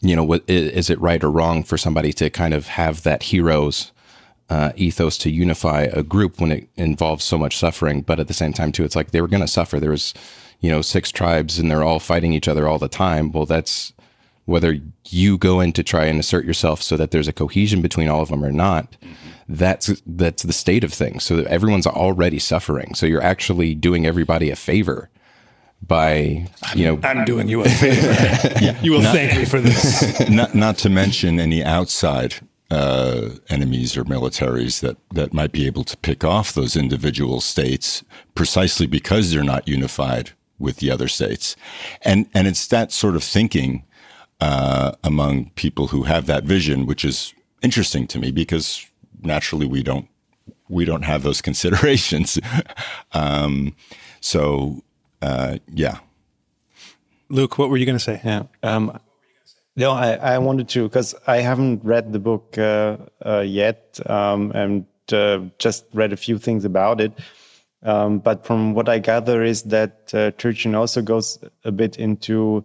you 0.04 0.14
know, 0.14 0.24
what 0.24 0.44
is 0.46 0.90
it 0.90 1.00
right 1.00 1.22
or 1.24 1.30
wrong 1.30 1.64
for 1.64 1.78
somebody 1.78 2.12
to 2.14 2.30
kind 2.30 2.54
of 2.54 2.68
have 2.68 3.02
that 3.02 3.24
hero's 3.24 3.92
uh, 4.50 4.72
ethos 4.76 5.16
to 5.18 5.30
unify 5.30 5.82
a 5.82 6.02
group 6.02 6.40
when 6.40 6.52
it 6.52 6.68
involves 6.76 7.24
so 7.24 7.38
much 7.38 7.56
suffering. 7.56 8.02
But 8.02 8.20
at 8.20 8.28
the 8.28 8.34
same 8.34 8.52
time, 8.52 8.72
too, 8.72 8.84
it's 8.84 8.96
like 8.96 9.10
they 9.10 9.20
were 9.20 9.28
going 9.28 9.40
to 9.40 9.48
suffer. 9.48 9.80
There 9.80 9.90
was, 9.90 10.12
you 10.60 10.70
know, 10.70 10.82
six 10.82 11.10
tribes 11.10 11.58
and 11.58 11.70
they're 11.70 11.82
all 11.82 11.98
fighting 11.98 12.32
each 12.32 12.48
other 12.48 12.68
all 12.68 12.78
the 12.78 12.88
time. 12.88 13.32
Well, 13.32 13.46
that's 13.46 13.92
whether 14.44 14.78
you 15.08 15.38
go 15.38 15.60
in 15.60 15.72
to 15.72 15.82
try 15.82 16.04
and 16.04 16.20
assert 16.20 16.44
yourself 16.44 16.82
so 16.82 16.96
that 16.98 17.10
there's 17.10 17.28
a 17.28 17.32
cohesion 17.32 17.80
between 17.80 18.08
all 18.08 18.20
of 18.20 18.28
them 18.28 18.44
or 18.44 18.52
not. 18.52 18.96
That's 19.48 20.02
that's 20.06 20.42
the 20.42 20.52
state 20.52 20.84
of 20.84 20.92
things. 20.92 21.24
So 21.24 21.38
everyone's 21.44 21.86
already 21.86 22.38
suffering. 22.38 22.94
So 22.94 23.06
you're 23.06 23.22
actually 23.22 23.74
doing 23.74 24.06
everybody 24.06 24.50
a 24.50 24.56
favor 24.56 25.08
by 25.86 26.46
you 26.74 26.86
know 26.86 27.00
I'm 27.02 27.24
doing 27.24 27.48
you 27.48 27.62
a 27.62 27.68
favor. 27.68 28.76
You 28.82 28.92
will 28.92 29.02
thank 29.02 29.36
me 29.36 29.44
for 29.44 29.60
this. 29.60 30.28
not 30.30 30.54
not 30.54 30.78
to 30.78 30.88
mention 30.88 31.40
any 31.40 31.62
outside 31.62 32.34
uh, 32.70 33.30
enemies 33.48 33.96
or 33.96 34.04
militaries 34.04 34.80
that 34.80 34.96
that 35.12 35.32
might 35.32 35.52
be 35.52 35.66
able 35.66 35.84
to 35.84 35.96
pick 35.98 36.24
off 36.24 36.52
those 36.52 36.76
individual 36.76 37.40
states 37.40 38.02
precisely 38.34 38.86
because 38.86 39.30
they're 39.30 39.42
not 39.42 39.68
unified 39.68 40.30
with 40.58 40.76
the 40.78 40.90
other 40.90 41.08
states, 41.08 41.56
and 42.02 42.26
and 42.34 42.46
it's 42.46 42.66
that 42.68 42.92
sort 42.92 43.16
of 43.16 43.24
thinking 43.24 43.84
uh, 44.40 44.92
among 45.02 45.50
people 45.50 45.88
who 45.88 46.04
have 46.04 46.26
that 46.26 46.44
vision, 46.44 46.86
which 46.86 47.04
is 47.04 47.34
interesting 47.62 48.06
to 48.06 48.18
me 48.18 48.30
because 48.30 48.86
naturally 49.22 49.66
we 49.66 49.82
don't 49.82 50.08
we 50.68 50.84
don't 50.84 51.02
have 51.02 51.22
those 51.22 51.40
considerations. 51.48 52.38
um, 53.12 53.74
so 54.20 54.82
uh, 55.24 55.58
yeah, 55.72 55.98
Luke, 57.28 57.58
what 57.58 57.70
were 57.70 57.76
you 57.76 57.86
going 57.86 57.98
to 57.98 58.04
say? 58.04 58.20
Yeah. 58.24 58.44
Um, 58.62 58.98
no, 59.76 59.90
I, 59.90 60.12
I 60.14 60.38
wanted 60.38 60.68
to 60.70 60.84
because 60.84 61.14
I 61.26 61.38
haven't 61.38 61.84
read 61.84 62.12
the 62.12 62.18
book 62.18 62.56
uh, 62.58 62.96
uh, 63.24 63.40
yet 63.40 63.98
um, 64.06 64.52
and 64.52 64.86
uh, 65.12 65.40
just 65.58 65.84
read 65.92 66.12
a 66.12 66.16
few 66.16 66.38
things 66.38 66.64
about 66.64 67.00
it. 67.00 67.12
Um, 67.82 68.18
but 68.18 68.46
from 68.46 68.74
what 68.74 68.88
I 68.88 68.98
gather 68.98 69.42
is 69.42 69.64
that 69.64 70.14
uh, 70.14 70.30
Turchin 70.38 70.74
also 70.74 71.02
goes 71.02 71.38
a 71.64 71.72
bit 71.72 71.96
into, 71.98 72.64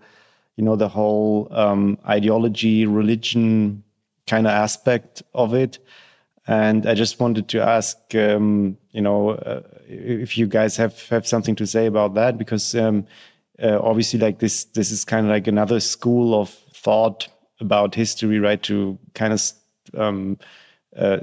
you 0.55 0.63
know, 0.63 0.75
the 0.75 0.87
whole 0.87 1.47
um, 1.51 1.97
ideology, 2.07 2.85
religion 2.85 3.83
kind 4.27 4.47
of 4.47 4.51
aspect 4.51 5.23
of 5.33 5.53
it. 5.53 5.79
And 6.47 6.85
I 6.85 6.93
just 6.93 7.19
wanted 7.19 7.47
to 7.49 7.61
ask, 7.61 7.97
um, 8.15 8.77
you 8.91 9.01
know, 9.01 9.31
uh, 9.31 9.61
if 9.89 10.37
you 10.37 10.45
guys 10.45 10.77
have, 10.77 11.07
have 11.09 11.27
something 11.27 11.55
to 11.55 11.65
say 11.65 11.87
about 11.87 12.13
that, 12.13 12.37
because 12.37 12.75
um, 12.75 13.05
uh, 13.61 13.79
obviously, 13.81 14.19
like 14.19 14.39
this, 14.39 14.65
this 14.65 14.91
is 14.91 15.03
kind 15.03 15.25
of 15.25 15.31
like 15.31 15.47
another 15.47 15.79
school 15.79 16.39
of 16.39 16.49
thought 16.49 17.27
about 17.59 17.95
history, 17.95 18.39
right? 18.39 18.61
To 18.63 18.97
kind 19.15 19.33
of 19.33 19.41
um, 19.97 20.37
uh, 20.95 21.19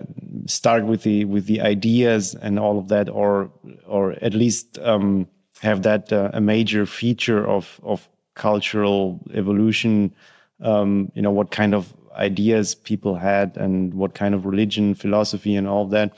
start 0.47 0.85
with 0.85 1.03
the 1.03 1.25
with 1.25 1.47
the 1.47 1.61
ideas 1.61 2.35
and 2.35 2.59
all 2.59 2.79
of 2.79 2.89
that, 2.89 3.09
or 3.09 3.51
or 3.87 4.12
at 4.23 4.35
least 4.35 4.79
um, 4.81 5.27
have 5.61 5.83
that 5.83 6.12
uh, 6.12 6.31
a 6.35 6.41
major 6.41 6.85
feature 6.87 7.47
of 7.47 7.81
of 7.83 8.09
cultural 8.35 9.21
evolution. 9.33 10.14
Um, 10.61 11.12
you 11.14 11.23
know, 11.23 11.31
what 11.31 11.51
kind 11.51 11.75
of 11.75 11.95
ideas 12.17 12.75
people 12.75 13.14
had 13.14 13.57
and 13.57 13.95
what 13.95 14.14
kind 14.14 14.35
of 14.35 14.47
religion, 14.47 14.95
philosophy, 14.95 15.55
and 15.55 15.69
all 15.69 15.85
of 15.85 15.91
that. 15.91 16.17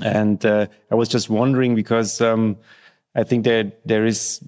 And 0.00 0.44
uh, 0.44 0.66
I 0.90 0.94
was 0.94 1.08
just 1.08 1.28
wondering 1.28 1.74
because 1.74 2.20
um, 2.20 2.56
I 3.14 3.24
think 3.24 3.44
that 3.44 3.86
there 3.86 4.06
is 4.06 4.42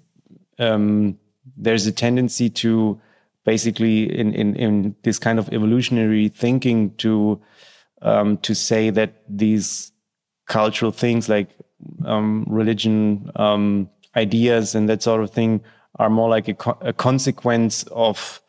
um, 0.59 1.19
there's 1.57 1.87
a 1.87 1.93
tendency 1.93 2.49
to 2.49 3.01
basically 3.45 4.05
in, 4.19 4.33
in, 4.33 4.57
in 4.57 4.97
this 5.03 5.19
kind 5.19 5.39
of 5.39 5.53
evolutionary 5.53 6.29
thinking 6.29 6.95
to 6.97 7.41
um, 8.03 8.39
to 8.39 8.55
say 8.55 8.91
that 8.91 9.23
these 9.29 9.93
cultural 10.47 10.93
things 10.93 11.29
like 11.29 11.49
um, 12.05 12.45
religion, 12.49 13.31
um, 13.37 13.89
ideas, 14.17 14.75
and 14.75 14.89
that 14.89 15.03
sort 15.03 15.23
of 15.23 15.31
thing 15.31 15.61
are 15.99 16.11
more 16.11 16.29
like 16.29 16.49
a, 16.49 16.55
co- 16.55 16.79
a 16.81 16.93
consequence 16.93 17.83
of 17.85 18.41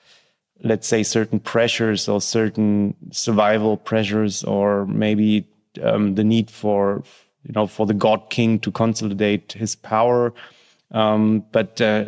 let's 0.64 0.88
say 0.88 1.04
certain 1.04 1.40
pressures 1.40 2.08
or 2.08 2.22
certain 2.22 2.96
survival 3.12 3.78
pressures 3.78 4.44
or 4.46 4.86
maybe 4.88 5.48
um, 5.84 6.16
the 6.16 6.24
need 6.24 6.50
for 6.50 7.04
you 7.44 7.54
know 7.54 7.68
for 7.68 7.86
the 7.86 7.94
god 7.94 8.30
king 8.30 8.60
to 8.60 8.72
consolidate 8.72 9.54
his 9.54 9.76
power. 9.76 10.34
Um, 10.92 11.44
but 11.52 11.82
uh, 11.82 12.06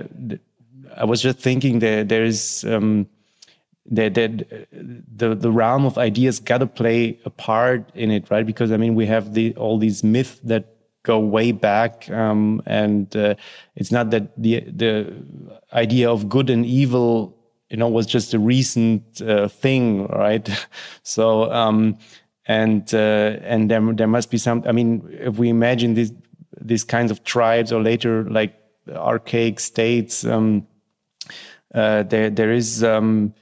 i 0.96 1.04
was 1.04 1.22
just 1.22 1.40
thinking 1.40 1.80
that 1.80 2.10
there 2.10 2.24
is 2.24 2.64
um, 2.66 3.08
that 3.90 4.14
the 4.16 5.36
the 5.36 5.52
realm 5.52 5.86
of 5.86 5.98
ideas 5.98 6.40
got 6.40 6.60
to 6.60 6.68
play 6.68 7.18
a 7.26 7.30
part 7.30 7.90
in 7.96 8.12
it 8.12 8.30
right? 8.30 8.46
Because 8.46 8.72
i 8.72 8.78
mean 8.78 8.96
we 8.96 9.06
have 9.06 9.34
the 9.34 9.56
all 9.56 9.78
these 9.78 10.04
myths 10.04 10.40
that 10.44 10.66
go 11.04 11.20
way 11.20 11.52
back 11.54 12.10
um, 12.12 12.62
and 12.66 13.16
uh, 13.16 13.34
it's 13.76 13.92
not 13.92 14.10
that 14.12 14.36
the 14.38 14.60
the 14.76 15.14
idea 15.74 16.10
of 16.10 16.28
good 16.28 16.50
and 16.50 16.66
evil 16.66 17.34
you 17.70 17.78
know 17.78 17.88
was 17.88 18.06
just 18.06 18.34
a 18.34 18.40
recent 18.40 19.22
uh, 19.22 19.48
thing 19.48 20.08
right? 20.08 20.50
So 21.04 21.52
um 21.52 21.98
and 22.48 22.94
uh, 22.94 23.38
and 23.44 23.70
there 23.70 23.82
there 23.94 24.08
must 24.08 24.32
be 24.32 24.38
some 24.38 24.64
i 24.66 24.72
mean 24.72 25.08
if 25.12 25.38
we 25.38 25.50
imagine 25.50 25.94
these 25.94 26.14
these 26.62 26.84
kinds 26.84 27.12
of 27.12 27.24
tribes 27.24 27.72
or 27.72 27.82
later 27.82 28.24
like 28.30 28.56
archaic 28.96 29.60
states 29.60 30.26
um 30.26 30.66
uh, 31.76 32.04
there 32.04 32.30
there 32.30 32.52
is 32.52 32.84
um 32.84 33.34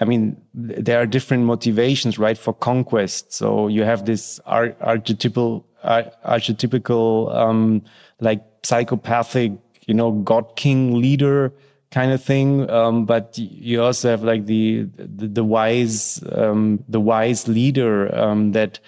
I 0.00 0.06
mean, 0.06 0.40
there 0.54 0.98
are 0.98 1.04
different 1.04 1.44
motivations, 1.44 2.18
right, 2.18 2.38
for 2.38 2.54
conquest. 2.54 3.34
So 3.34 3.68
you 3.68 3.84
have 3.84 4.06
this 4.06 4.40
ar- 4.46 4.74
archetypal, 4.80 5.66
ar- 5.84 6.10
archetypical, 6.26 7.34
um, 7.36 7.82
like 8.18 8.42
psychopathic, 8.62 9.52
you 9.86 9.92
know, 9.92 10.12
god 10.12 10.56
king 10.56 10.94
leader 10.94 11.52
kind 11.90 12.12
of 12.12 12.22
thing. 12.22 12.68
Um, 12.70 13.04
but 13.04 13.36
you 13.38 13.82
also 13.82 14.10
have 14.10 14.22
like 14.22 14.46
the 14.46 14.84
the, 14.96 15.28
the 15.28 15.44
wise, 15.44 16.22
um, 16.32 16.84
the 16.88 17.00
wise 17.00 17.48
leader 17.48 18.14
um, 18.14 18.52
that 18.52 18.78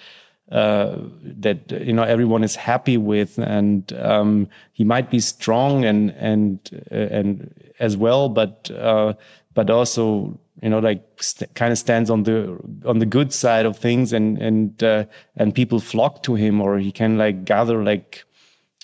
uh, 0.51 0.97
that 1.21 1.71
you 1.71 1.93
know 1.93 2.03
everyone 2.03 2.43
is 2.43 2.55
happy 2.55 2.97
with, 2.97 3.37
and 3.39 3.91
um, 3.93 4.47
he 4.73 4.83
might 4.83 5.09
be 5.09 5.19
strong 5.19 5.85
and 5.85 6.11
and 6.11 6.59
uh, 6.91 6.95
and 6.95 7.53
as 7.79 7.97
well, 7.97 8.29
but 8.29 8.69
uh, 8.71 9.13
but 9.53 9.69
also 9.69 10.37
you 10.61 10.69
know 10.69 10.79
like 10.79 11.03
st- 11.21 11.53
kind 11.55 11.71
of 11.71 11.77
stands 11.77 12.09
on 12.09 12.23
the 12.23 12.57
on 12.85 12.99
the 12.99 13.05
good 13.05 13.33
side 13.33 13.65
of 13.65 13.77
things, 13.77 14.13
and 14.13 14.37
and 14.37 14.83
uh, 14.83 15.05
and 15.35 15.55
people 15.55 15.79
flock 15.79 16.23
to 16.23 16.35
him, 16.35 16.61
or 16.61 16.77
he 16.77 16.91
can 16.91 17.17
like 17.17 17.45
gather 17.45 17.83
like 17.83 18.23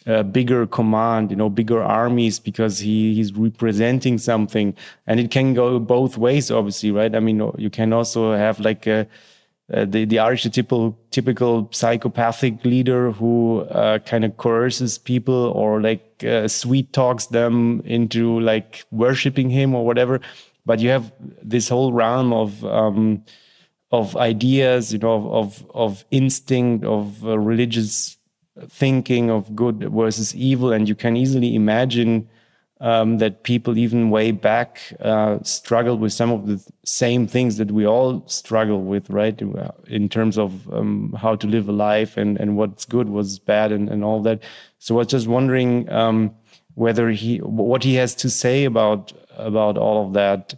uh, 0.10 0.24
bigger 0.24 0.66
command, 0.66 1.30
you 1.30 1.38
know, 1.38 1.49
bigger 1.49 1.84
armies 1.84 2.39
because 2.39 2.80
he 2.80 3.14
he's 3.14 3.32
representing 3.34 4.18
something, 4.18 4.76
and 5.05 5.20
it 5.20 5.30
can 5.30 5.53
go 5.53 5.80
both 5.80 6.18
ways, 6.18 6.49
obviously, 6.49 6.91
right? 6.91 7.16
I 7.16 7.20
mean, 7.20 7.51
you 7.57 7.70
can 7.70 7.93
also 7.93 8.34
have 8.34 8.60
like 8.60 8.88
a, 8.88 9.07
uh, 9.72 9.86
the 9.86 10.05
the 10.05 10.16
archetypical 10.16 10.95
typical 11.12 11.70
psychopathic 11.72 12.66
leader 12.66 13.12
who 13.12 13.62
uh, 13.70 13.99
kind 13.99 14.26
of 14.26 14.36
coerces 14.38 14.97
people 14.97 15.51
or 15.55 15.80
like 15.80 16.24
uh, 16.24 16.47
sweet 16.47 16.91
talks 16.91 17.28
them 17.28 17.82
into 17.86 18.39
like 18.39 18.86
worshiping 18.91 19.49
him 19.49 19.76
or 19.76 19.86
whatever. 19.86 20.20
But 20.66 20.80
you 20.80 20.89
have 20.89 21.12
this 21.43 21.70
whole 21.70 21.93
realm 21.93 22.34
of 22.34 22.66
um, 22.66 23.24
of 23.91 24.18
ideas, 24.18 24.91
you 24.91 24.99
know, 24.99 25.14
of 25.14 25.28
of, 25.28 25.66
of 25.76 26.05
instinct, 26.10 26.86
of 26.86 27.24
uh, 27.24 27.38
religious 27.38 28.18
thinking, 28.68 29.30
of 29.30 29.55
good 29.55 29.91
versus 29.91 30.36
evil, 30.36 30.72
and 30.72 30.88
you 30.88 30.95
can 30.95 31.16
easily 31.16 31.55
imagine 31.55 32.28
um, 32.82 33.18
that 33.18 33.43
people 33.43 33.78
even 33.78 34.10
way 34.10 34.32
back 34.32 34.80
uh, 35.01 35.39
struggled 35.43 35.99
with 35.99 36.14
some 36.14 36.32
of 36.32 36.47
the 36.47 36.64
same 36.86 37.28
things 37.28 37.57
that 37.57 37.72
we 37.72 37.86
all 37.86 38.24
struggle 38.28 38.82
with, 38.82 39.10
right? 39.10 39.41
In 39.88 40.07
terms 40.07 40.38
of 40.38 40.72
um, 40.74 41.14
how 41.20 41.36
to 41.36 41.47
live 41.47 41.68
a 41.68 41.74
life 41.74 42.16
and, 42.16 42.39
and 42.39 42.55
what's 42.55 42.86
good, 42.86 43.10
what's 43.10 43.38
bad, 43.38 43.72
and, 43.72 43.89
and 43.89 44.03
all 44.03 44.22
that. 44.22 44.41
So 44.80 44.95
I 44.95 44.99
was 44.99 45.07
just 45.07 45.28
wondering 45.28 45.89
um, 45.89 46.34
whether 46.76 47.10
he, 47.10 47.39
what 47.39 47.84
he 47.84 47.95
has 47.95 48.16
to 48.16 48.30
say 48.30 48.66
about 48.66 49.12
about 49.36 49.78
all 49.78 50.05
of 50.05 50.14
that. 50.14 50.53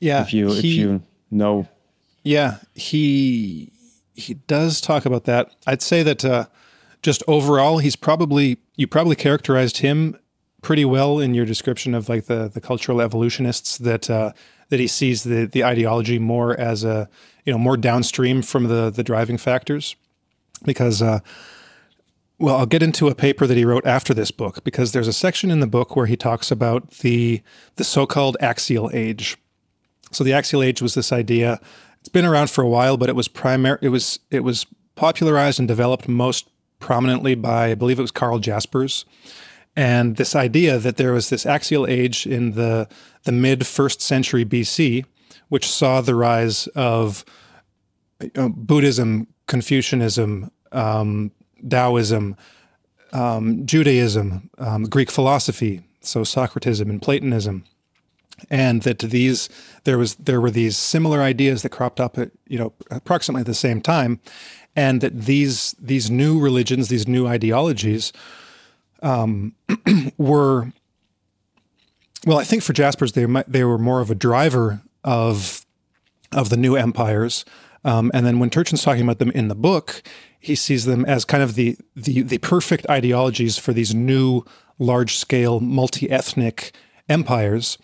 Yeah, 0.00 0.22
if 0.22 0.32
you 0.32 0.48
he, 0.52 0.58
if 0.58 0.64
you 0.64 1.02
know. 1.30 1.68
Yeah, 2.24 2.58
he 2.74 3.72
he 4.14 4.34
does 4.34 4.80
talk 4.80 5.06
about 5.06 5.24
that. 5.24 5.54
I'd 5.66 5.82
say 5.82 6.02
that 6.02 6.24
uh, 6.24 6.46
just 7.02 7.22
overall, 7.26 7.78
he's 7.78 7.96
probably 7.96 8.58
you 8.76 8.86
probably 8.86 9.16
characterized 9.16 9.78
him 9.78 10.16
pretty 10.62 10.84
well 10.84 11.18
in 11.18 11.34
your 11.34 11.44
description 11.44 11.94
of 11.94 12.08
like 12.08 12.26
the 12.26 12.48
the 12.48 12.60
cultural 12.60 13.00
evolutionists 13.00 13.78
that 13.78 14.08
uh, 14.08 14.32
that 14.70 14.80
he 14.80 14.86
sees 14.86 15.24
the 15.24 15.44
the 15.44 15.64
ideology 15.64 16.18
more 16.18 16.58
as 16.58 16.84
a 16.84 17.08
you 17.44 17.52
know 17.52 17.58
more 17.58 17.76
downstream 17.76 18.40
from 18.40 18.68
the 18.68 18.88
the 18.88 19.02
driving 19.02 19.36
factors 19.36 19.96
because 20.64 21.02
uh, 21.02 21.18
well 22.38 22.56
I'll 22.56 22.66
get 22.66 22.82
into 22.82 23.08
a 23.08 23.14
paper 23.14 23.46
that 23.46 23.56
he 23.56 23.64
wrote 23.64 23.84
after 23.84 24.14
this 24.14 24.30
book 24.30 24.62
because 24.62 24.92
there's 24.92 25.08
a 25.08 25.12
section 25.12 25.50
in 25.50 25.60
the 25.60 25.66
book 25.66 25.96
where 25.96 26.06
he 26.06 26.16
talks 26.16 26.50
about 26.50 26.88
the 26.98 27.42
the 27.76 27.84
so-called 27.84 28.36
axial 28.40 28.90
age. 28.94 29.36
So 30.12 30.22
the 30.22 30.32
axial 30.32 30.62
age 30.62 30.80
was 30.80 30.94
this 30.94 31.12
idea. 31.12 31.60
It's 32.00 32.08
been 32.08 32.24
around 32.24 32.50
for 32.50 32.62
a 32.62 32.68
while, 32.68 32.96
but 32.96 33.08
it 33.08 33.16
was 33.16 33.28
primary. 33.28 33.78
It 33.82 33.88
was 33.88 34.20
it 34.30 34.44
was 34.44 34.66
popularized 34.94 35.58
and 35.58 35.66
developed 35.66 36.06
most 36.06 36.48
prominently 36.82 37.34
by 37.34 37.70
I 37.70 37.74
believe 37.74 37.98
it 37.98 38.02
was 38.02 38.10
Karl 38.10 38.38
Jaspers. 38.38 39.06
And 39.74 40.16
this 40.16 40.36
idea 40.36 40.78
that 40.78 40.98
there 40.98 41.12
was 41.12 41.30
this 41.30 41.46
axial 41.46 41.86
age 41.86 42.26
in 42.26 42.52
the 42.52 42.88
the 43.24 43.32
mid 43.32 43.66
first 43.66 44.02
century 44.02 44.44
BC, 44.44 45.06
which 45.48 45.70
saw 45.70 46.00
the 46.00 46.14
rise 46.14 46.66
of 46.68 47.24
you 48.20 48.30
know, 48.34 48.48
Buddhism, 48.50 49.28
Confucianism, 49.46 50.50
um, 50.72 51.30
Taoism, 51.66 52.36
um, 53.12 53.64
Judaism, 53.64 54.50
um, 54.58 54.84
Greek 54.84 55.10
philosophy, 55.10 55.82
so 56.00 56.22
Socratism 56.22 56.90
and 56.90 57.00
Platonism, 57.00 57.64
and 58.50 58.82
that 58.82 58.98
these 58.98 59.48
there 59.84 59.98
was 59.98 60.16
there 60.16 60.40
were 60.40 60.50
these 60.50 60.76
similar 60.76 61.22
ideas 61.22 61.62
that 61.62 61.70
cropped 61.70 62.00
up 62.00 62.18
at 62.18 62.30
you 62.46 62.58
know 62.58 62.72
approximately 62.90 63.40
at 63.40 63.46
the 63.46 63.54
same 63.54 63.80
time, 63.80 64.20
and 64.74 65.00
that 65.00 65.22
these 65.22 65.74
these 65.78 66.10
new 66.10 66.38
religions, 66.38 66.88
these 66.88 67.08
new 67.08 67.26
ideologies 67.26 68.12
um, 69.02 69.54
were 70.16 70.72
well, 72.24 72.38
I 72.38 72.44
think 72.44 72.62
for 72.62 72.72
Jaspers 72.72 73.12
they 73.12 73.26
they 73.46 73.64
were 73.64 73.78
more 73.78 74.00
of 74.00 74.10
a 74.10 74.14
driver 74.14 74.82
of 75.04 75.66
of 76.32 76.48
the 76.48 76.56
new 76.56 76.76
empires. 76.76 77.44
Um, 77.84 78.10
and 78.14 78.24
then 78.24 78.38
when 78.38 78.48
Turchin's 78.48 78.82
talking 78.82 79.02
about 79.02 79.18
them 79.18 79.32
in 79.32 79.48
the 79.48 79.56
book, 79.56 80.02
he 80.38 80.54
sees 80.54 80.84
them 80.84 81.04
as 81.04 81.24
kind 81.24 81.42
of 81.42 81.54
the 81.54 81.76
the, 81.96 82.22
the 82.22 82.38
perfect 82.38 82.88
ideologies 82.88 83.58
for 83.58 83.72
these 83.72 83.94
new 83.94 84.44
large 84.78 85.16
scale 85.16 85.60
multi 85.60 86.10
ethnic 86.10 86.72
empires, 87.08 87.78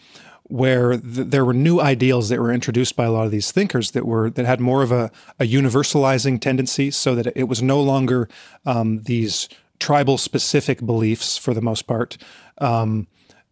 where 0.48 0.92
th- 0.96 1.28
there 1.28 1.44
were 1.44 1.54
new 1.54 1.80
ideals 1.80 2.28
that 2.28 2.40
were 2.40 2.52
introduced 2.52 2.96
by 2.96 3.04
a 3.04 3.10
lot 3.10 3.26
of 3.26 3.30
these 3.30 3.52
thinkers 3.52 3.92
that 3.92 4.06
were 4.06 4.30
that 4.30 4.46
had 4.46 4.60
more 4.60 4.82
of 4.82 4.92
a, 4.92 5.10
a 5.38 5.44
universalizing 5.44 6.40
tendency, 6.40 6.90
so 6.90 7.14
that 7.14 7.32
it 7.36 7.44
was 7.44 7.62
no 7.62 7.80
longer 7.80 8.28
um, 8.66 9.02
these 9.02 9.48
tribal 9.78 10.18
specific 10.18 10.84
beliefs 10.84 11.38
for 11.38 11.54
the 11.54 11.62
most 11.62 11.86
part. 11.86 12.18
Um, 12.58 13.06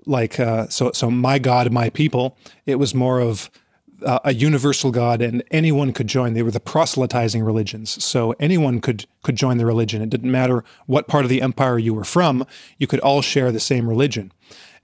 like 0.07 0.39
uh, 0.41 0.69
so, 0.69 0.93
so 0.93 1.11
my 1.11 1.39
God, 1.39 1.73
my 1.73 1.91
people. 1.91 2.37
It 2.65 2.77
was 2.77 2.95
more 2.95 3.21
of 3.21 3.51
a 4.03 4.35
universal 4.35 4.91
God, 4.91 5.23
and 5.23 5.43
anyone 5.51 5.93
could 5.93 6.07
join. 6.07 6.35
They 6.35 6.43
were 6.43 6.51
the 6.51 6.61
proselytizing 6.61 7.43
religions, 7.43 8.03
so 8.05 8.35
anyone 8.39 8.81
could 8.81 9.07
could 9.23 9.37
join 9.37 9.59
the 9.59 9.67
religion. 9.67 10.03
It 10.03 10.11
didn't 10.11 10.31
matter 10.31 10.65
what 10.87 11.09
part 11.09 11.25
of 11.25 11.31
the 11.31 11.43
empire 11.43 11.79
you 11.79 11.95
were 11.95 12.05
from; 12.05 12.47
you 12.79 12.87
could 12.87 13.01
all 13.01 13.23
share 13.23 13.51
the 13.51 13.61
same 13.61 13.89
religion, 13.89 14.33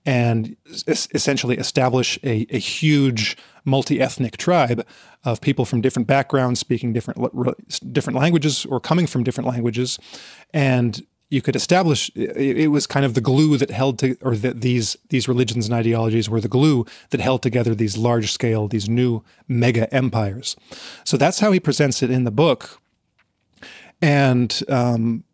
and 0.05 0.57
es- 0.87 1.09
essentially 1.13 1.57
establish 1.57 2.19
a, 2.23 2.47
a 2.51 2.59
huge 2.59 3.37
multi-ethnic 3.65 4.37
tribe 4.37 4.85
of 5.25 5.41
people 5.41 5.65
from 5.65 5.81
different 5.81 6.09
backgrounds, 6.09 6.61
speaking 6.61 6.93
different 6.93 7.21
different 7.93 8.19
languages 8.19 8.67
or 8.67 8.81
coming 8.81 9.07
from 9.07 9.23
different 9.23 9.49
languages, 9.49 9.99
and 10.53 11.07
you 11.33 11.41
could 11.41 11.57
establish 11.57 12.11
it, 12.15 12.69
was 12.69 12.87
kind 12.87 13.07
of 13.07 13.15
the 13.15 13.21
glue 13.21 13.57
that 13.57 13.71
held 13.71 13.99
to 14.01 14.17
or 14.21 14.37
that 14.37 14.61
these 14.61 14.99
these 15.09 15.27
religions 15.27 15.67
and 15.67 15.75
ideologies 15.75 16.29
were 16.29 16.43
the 16.43 16.49
glue 16.49 16.85
that 17.09 17.21
held 17.21 17.43
together 17.43 17.75
these 17.75 17.97
large 17.97 18.31
scale 18.31 18.69
these 18.69 18.89
new 18.89 19.25
mega 19.49 19.93
empires. 19.95 20.57
So 21.05 21.17
that's 21.17 21.41
how 21.41 21.51
he 21.51 21.59
presents 21.59 22.03
it 22.03 22.11
in 22.11 22.25
the 22.25 22.31
book. 22.31 22.81
And 24.03 24.63
um, 24.69 25.25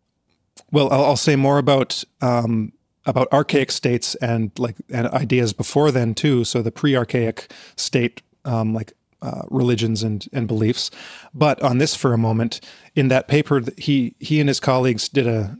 well 0.71 0.89
I'll, 0.89 1.03
I'll, 1.03 1.17
say 1.17 1.35
more 1.35 1.57
about 1.57 2.01
um, 2.21 2.71
about 3.09 3.31
archaic 3.33 3.71
states 3.71 4.15
and 4.15 4.51
like 4.57 4.75
and 4.89 5.07
ideas 5.07 5.53
before 5.53 5.91
then 5.91 6.13
too. 6.13 6.43
So 6.43 6.61
the 6.61 6.71
pre-archaic 6.71 7.51
state 7.75 8.21
um, 8.45 8.73
like 8.73 8.93
uh, 9.21 9.41
religions 9.49 10.03
and, 10.03 10.27
and 10.31 10.47
beliefs. 10.47 10.91
But 11.33 11.61
on 11.61 11.77
this 11.77 11.95
for 11.95 12.13
a 12.13 12.17
moment, 12.17 12.61
in 12.95 13.09
that 13.09 13.27
paper, 13.27 13.61
he 13.77 14.15
he 14.19 14.39
and 14.39 14.47
his 14.47 14.59
colleagues 14.59 15.09
did 15.09 15.27
a 15.27 15.57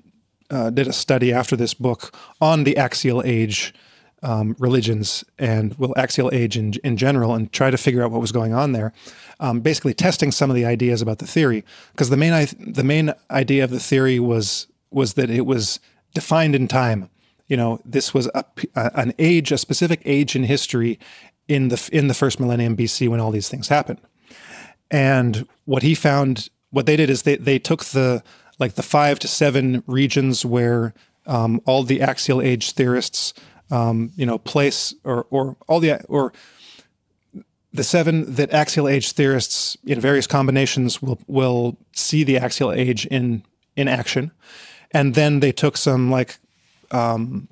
uh, 0.49 0.69
did 0.69 0.87
a 0.87 0.93
study 0.93 1.33
after 1.33 1.55
this 1.55 1.73
book 1.73 2.15
on 2.39 2.63
the 2.63 2.77
axial 2.77 3.21
age 3.25 3.73
um, 4.23 4.55
religions 4.59 5.23
and 5.37 5.77
well 5.77 5.93
axial 5.97 6.29
age 6.33 6.57
in, 6.57 6.73
in 6.83 6.97
general 6.97 7.33
and 7.33 7.51
try 7.51 7.69
to 7.69 7.77
figure 7.77 8.03
out 8.03 8.11
what 8.11 8.21
was 8.21 8.31
going 8.31 8.53
on 8.53 8.73
there 8.73 8.93
um, 9.39 9.61
basically 9.61 9.93
testing 9.93 10.31
some 10.31 10.49
of 10.49 10.55
the 10.55 10.65
ideas 10.65 11.01
about 11.01 11.19
the 11.19 11.27
theory. 11.27 11.63
Because 11.91 12.09
the 12.09 12.17
main 12.17 12.47
the 12.59 12.83
main 12.83 13.13
idea 13.31 13.63
of 13.63 13.69
the 13.69 13.79
theory 13.79 14.19
was 14.19 14.67
was 14.91 15.13
that 15.13 15.29
it 15.29 15.45
was 15.45 15.79
defined 16.13 16.55
in 16.55 16.67
time 16.67 17.09
you 17.49 17.57
know 17.57 17.81
this 17.83 18.13
was 18.13 18.29
a, 18.33 18.45
an 18.75 19.13
age 19.19 19.51
a 19.51 19.57
specific 19.57 20.01
age 20.05 20.35
in 20.35 20.45
history 20.45 20.97
in 21.49 21.67
the 21.67 21.89
in 21.91 22.07
the 22.07 22.13
first 22.13 22.39
millennium 22.39 22.77
BC 22.77 23.09
when 23.09 23.19
all 23.19 23.31
these 23.31 23.49
things 23.49 23.67
happened. 23.67 23.99
And 24.89 25.47
what 25.65 25.83
he 25.83 25.95
found 25.95 26.49
what 26.69 26.85
they 26.85 26.95
did 26.95 27.09
is 27.09 27.23
they 27.23 27.35
they 27.35 27.59
took 27.59 27.85
the 27.85 28.23
like 28.59 28.75
the 28.75 28.83
five 28.83 29.19
to 29.19 29.27
seven 29.27 29.83
regions 29.87 30.45
where 30.45 30.93
um, 31.25 31.61
all 31.65 31.83
the 31.83 32.01
axial 32.01 32.41
age 32.41 32.71
theorists, 32.71 33.33
um, 33.71 34.11
you 34.15 34.25
know, 34.25 34.37
place 34.37 34.93
or 35.03 35.25
or 35.29 35.57
all 35.67 35.79
the 35.79 36.03
or 36.05 36.31
the 37.73 37.83
seven 37.83 38.35
that 38.35 38.51
axial 38.51 38.87
age 38.87 39.11
theorists 39.11 39.77
in 39.85 39.99
various 39.99 40.27
combinations 40.27 41.01
will 41.01 41.19
will 41.27 41.77
see 41.93 42.23
the 42.23 42.37
axial 42.37 42.71
age 42.71 43.05
in 43.07 43.43
in 43.75 43.87
action, 43.87 44.31
and 44.91 45.15
then 45.15 45.39
they 45.39 45.51
took 45.51 45.77
some 45.77 46.11
like 46.11 46.39
um, 46.91 47.47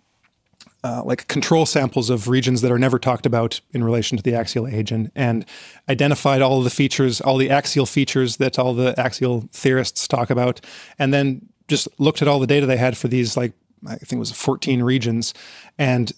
uh, 0.83 1.01
like 1.03 1.27
control 1.27 1.65
samples 1.65 2.09
of 2.09 2.27
regions 2.27 2.61
that 2.61 2.71
are 2.71 2.79
never 2.79 2.99
talked 2.99 3.25
about 3.25 3.59
in 3.73 3.83
relation 3.83 4.15
to 4.15 4.23
the 4.23 4.33
axial 4.33 4.67
age 4.67 4.91
and, 4.91 5.11
and 5.15 5.45
identified 5.89 6.41
all 6.41 6.61
the 6.61 6.69
features, 6.69 7.19
all 7.19 7.37
the 7.37 7.49
axial 7.49 7.85
features 7.85 8.37
that 8.37 8.57
all 8.57 8.73
the 8.73 8.97
axial 8.99 9.49
theorists 9.51 10.07
talk 10.07 10.29
about, 10.29 10.61
and 10.99 11.13
then 11.13 11.41
just 11.67 11.87
looked 11.99 12.21
at 12.21 12.27
all 12.27 12.39
the 12.39 12.47
data 12.47 12.65
they 12.65 12.77
had 12.77 12.97
for 12.97 13.07
these 13.07 13.35
like 13.35 13.53
I 13.85 13.95
think 13.95 14.13
it 14.13 14.19
was 14.19 14.31
14 14.31 14.81
regions, 14.81 15.33
and 15.77 16.11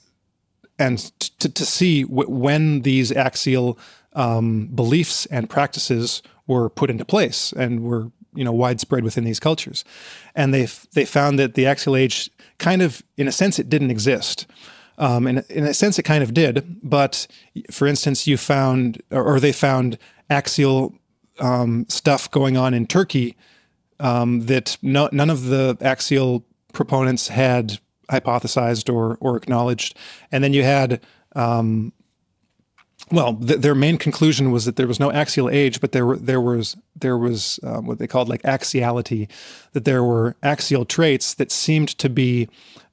and 0.77 0.97
to, 1.39 1.49
to 1.49 1.65
see 1.65 2.03
when 2.03 2.81
these 2.81 3.11
axial 3.11 3.77
um, 4.13 4.67
beliefs 4.67 5.25
and 5.27 5.49
practices 5.49 6.21
were 6.47 6.69
put 6.69 6.89
into 6.89 7.05
place 7.05 7.51
and 7.53 7.83
were 7.83 8.11
you 8.33 8.43
know 8.43 8.51
widespread 8.51 9.03
within 9.03 9.23
these 9.23 9.39
cultures, 9.39 9.83
and 10.35 10.53
they 10.53 10.67
they 10.93 11.05
found 11.05 11.39
that 11.39 11.55
the 11.55 11.65
axial 11.65 11.95
age 11.95 12.29
kind 12.59 12.81
of, 12.81 13.01
in 13.17 13.27
a 13.27 13.31
sense, 13.31 13.57
it 13.57 13.69
didn't 13.69 13.89
exist. 13.89 14.45
Um, 14.97 15.27
and 15.27 15.45
in 15.49 15.63
a 15.63 15.73
sense, 15.73 15.97
it 15.97 16.03
kind 16.03 16.21
of 16.21 16.33
did. 16.33 16.77
But 16.83 17.25
for 17.71 17.87
instance, 17.87 18.27
you 18.27 18.37
found, 18.37 19.01
or, 19.11 19.39
they 19.39 19.53
found 19.53 19.97
axial 20.29 20.93
um, 21.39 21.85
stuff 21.87 22.29
going 22.29 22.57
on 22.57 22.73
in 22.73 22.85
Turkey 22.85 23.37
um, 24.01 24.41
that 24.41 24.77
no, 24.81 25.09
none 25.11 25.29
of 25.29 25.45
the 25.45 25.77
axial 25.81 26.43
proponents 26.73 27.29
had 27.29 27.79
hypothesized 28.11 28.93
or 28.93 29.17
or 29.21 29.37
acknowledged, 29.37 29.97
and 30.31 30.43
then 30.43 30.53
you 30.53 30.63
had. 30.63 31.01
Um, 31.35 31.93
well, 33.11 33.35
th- 33.35 33.59
their 33.59 33.75
main 33.75 33.97
conclusion 33.97 34.51
was 34.51 34.65
that 34.65 34.75
there 34.75 34.87
was 34.87 34.99
no 34.99 35.11
axial 35.11 35.49
age, 35.49 35.81
but 35.81 35.91
there 35.91 36.05
were 36.05 36.17
there 36.17 36.41
was 36.41 36.77
there 36.95 37.17
was 37.17 37.59
um, 37.63 37.85
what 37.85 37.97
they 37.97 38.07
called 38.07 38.29
like 38.29 38.45
axiality, 38.45 39.27
that 39.73 39.85
there 39.85 40.03
were 40.03 40.35
axial 40.43 40.85
traits 40.85 41.33
that 41.35 41.51
seemed 41.51 41.89
to 41.97 42.09
be 42.09 42.47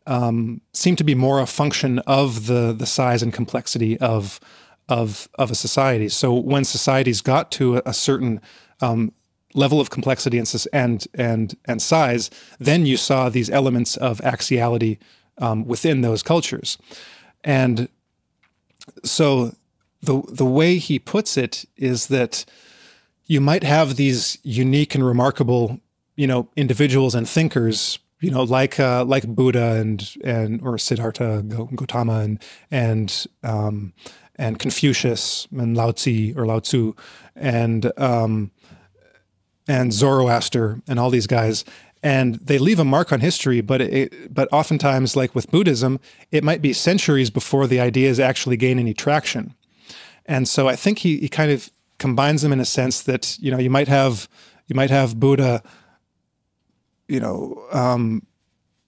um, 0.07 0.61
seemed 0.73 0.99
to 0.99 1.05
be 1.05 1.15
more 1.15 1.41
a 1.41 1.47
function 1.47 1.99
of 2.01 2.47
the 2.47 2.73
the 2.73 2.87
size 2.87 3.23
and 3.23 3.33
complexity 3.33 3.99
of 3.99 4.41
of 4.89 5.29
of 5.39 5.51
a 5.51 5.55
society. 5.55 6.09
So 6.09 6.33
when 6.33 6.65
societies 6.65 7.21
got 7.21 7.51
to 7.53 7.77
a, 7.79 7.83
a 7.87 7.95
certain 7.95 8.41
um, 8.81 9.13
level 9.55 9.81
of 9.81 9.91
complexity 9.91 10.39
and 10.39 10.67
and 10.73 11.07
and 11.15 11.57
and 11.67 11.83
size, 11.83 12.31
then 12.59 12.87
you 12.87 12.97
saw 12.97 13.29
these 13.29 13.51
elements 13.51 13.97
of 13.97 14.21
axiality 14.23 14.99
um, 15.39 15.67
within 15.67 16.01
those 16.01 16.23
cultures, 16.23 16.79
and 17.45 17.89
so 19.05 19.53
the 20.03 20.23
the 20.29 20.45
way 20.45 20.79
he 20.79 20.99
puts 20.99 21.37
it 21.37 21.65
is 21.77 22.07
that 22.09 22.45
you 23.27 23.41
might 23.41 23.65
have 23.65 23.97
these 23.97 24.39
unique 24.43 24.95
and 24.95 25.05
remarkable, 25.05 25.81
you 26.15 26.27
know, 26.27 26.49
individuals 26.57 27.15
and 27.15 27.29
thinkers, 27.29 27.99
you 28.21 28.31
know, 28.31 28.45
like 28.45 28.79
uh, 28.79 29.05
like 29.05 29.27
Buddha 29.27 29.75
and 29.75 30.15
and 30.25 30.63
or 30.63 30.79
Siddhartha 30.79 31.43
Gautama 31.75 32.21
and 32.21 32.43
and 32.71 33.27
um, 33.43 33.93
and 34.37 34.59
Confucius 34.59 35.49
and 35.57 35.77
Lao 35.77 35.93
Tzu 35.93 36.35
or 36.37 36.47
Lao 36.47 36.61
Tzu 36.61 36.95
and 37.35 37.93
um, 37.99 38.51
and 39.69 39.93
Zoroaster 39.93 40.81
and 40.87 40.99
all 40.99 41.11
these 41.11 41.27
guys. 41.27 41.65
And 42.03 42.37
they 42.37 42.59
leave 42.59 42.79
a 42.79 42.85
mark 42.85 43.13
on 43.13 43.21
history, 43.21 43.61
but 43.61 43.81
it, 43.81 44.33
but 44.33 44.49
oftentimes, 44.53 45.17
like 45.17 45.35
with 45.35 45.51
Buddhism, 45.51 45.99
it 46.31 46.45
might 46.45 46.63
be 46.63 46.73
centuries 46.73 47.31
before 47.31 47.67
the 47.67 47.81
ideas 47.81 48.21
actually 48.21 48.57
gain 48.57 48.79
any 48.79 48.95
traction. 48.95 49.55
And 50.27 50.49
so 50.49 50.69
I 50.69 50.77
think 50.77 50.99
he, 50.99 51.19
he 51.19 51.29
kind 51.29 51.51
of 51.51 51.71
combines 51.99 52.43
them 52.43 52.53
in 52.53 52.61
a 52.61 52.65
sense 52.65 53.03
that 53.03 53.39
you 53.41 53.51
know 53.51 53.59
you 53.59 53.71
might 53.71 53.89
have 53.89 54.29
you 54.67 54.75
might 54.75 54.91
have 54.91 55.19
Buddha, 55.19 55.63
you 57.09 57.21
know, 57.21 57.65
um, 57.73 58.27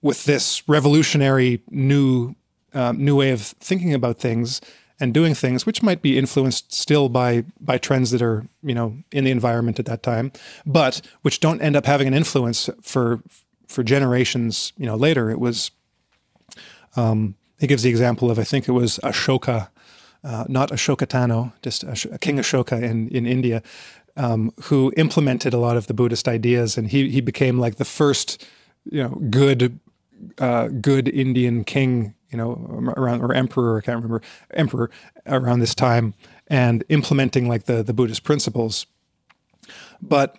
with 0.01 0.25
this 0.25 0.67
revolutionary 0.67 1.61
new 1.69 2.35
um, 2.73 3.03
new 3.03 3.15
way 3.15 3.31
of 3.31 3.41
thinking 3.41 3.93
about 3.93 4.19
things, 4.19 4.61
and 4.99 5.13
doing 5.13 5.33
things, 5.33 5.65
which 5.65 5.81
might 5.81 6.01
be 6.01 6.17
influenced 6.17 6.73
still 6.73 7.09
by 7.09 7.45
by 7.59 7.77
trends 7.77 8.11
that 8.11 8.21
are 8.21 8.45
you 8.61 8.75
know 8.75 8.97
in 9.11 9.23
the 9.23 9.31
environment 9.31 9.79
at 9.79 9.85
that 9.85 10.03
time, 10.03 10.31
but 10.65 11.01
which 11.21 11.39
don't 11.39 11.61
end 11.61 11.75
up 11.75 11.85
having 11.85 12.07
an 12.07 12.13
influence 12.13 12.69
for 12.81 13.21
for 13.67 13.83
generations 13.83 14.73
you 14.77 14.85
know 14.85 14.95
later. 14.95 15.29
It 15.29 15.39
was 15.39 15.71
um, 16.95 17.35
he 17.59 17.67
gives 17.67 17.83
the 17.83 17.89
example 17.89 18.29
of 18.29 18.37
I 18.37 18.43
think 18.43 18.67
it 18.67 18.73
was 18.73 18.99
Ashoka, 19.03 19.69
uh, 20.23 20.45
not 20.47 20.69
Ahsoka 20.69 21.07
Tano, 21.07 21.53
just 21.61 21.83
Ash- 21.83 22.07
King 22.19 22.37
Ashoka 22.37 22.81
in 22.81 23.07
in 23.09 23.25
India, 23.25 23.61
um, 24.17 24.51
who 24.63 24.91
implemented 24.97 25.53
a 25.53 25.57
lot 25.57 25.77
of 25.77 25.87
the 25.87 25.93
Buddhist 25.93 26.27
ideas, 26.27 26.77
and 26.77 26.89
he 26.89 27.09
he 27.09 27.21
became 27.21 27.59
like 27.59 27.75
the 27.75 27.85
first 27.85 28.45
you 28.89 29.03
know 29.03 29.09
good 29.29 29.79
uh, 30.37 30.67
good 30.67 31.07
Indian 31.07 31.63
king 31.63 32.13
you 32.31 32.37
know, 32.37 32.93
around 32.95 33.21
or 33.21 33.33
emperor, 33.33 33.79
I 33.79 33.81
can't 33.81 33.95
remember, 33.95 34.21
emperor 34.53 34.91
around 35.25 35.59
this 35.59 35.73
time, 35.73 36.13
and 36.47 36.83
implementing 36.89 37.47
like 37.47 37.63
the 37.65 37.83
the 37.83 37.93
Buddhist 37.93 38.23
principles. 38.23 38.85
But 40.01 40.37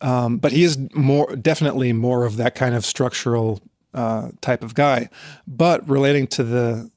um, 0.00 0.38
but 0.38 0.52
he 0.52 0.64
is 0.64 0.78
more 0.94 1.34
definitely 1.36 1.92
more 1.92 2.24
of 2.24 2.36
that 2.36 2.54
kind 2.54 2.74
of 2.74 2.84
structural 2.84 3.60
uh, 3.94 4.30
type 4.40 4.62
of 4.62 4.74
guy. 4.74 5.08
But 5.46 5.88
relating 5.88 6.26
to 6.28 6.44
the 6.44 6.90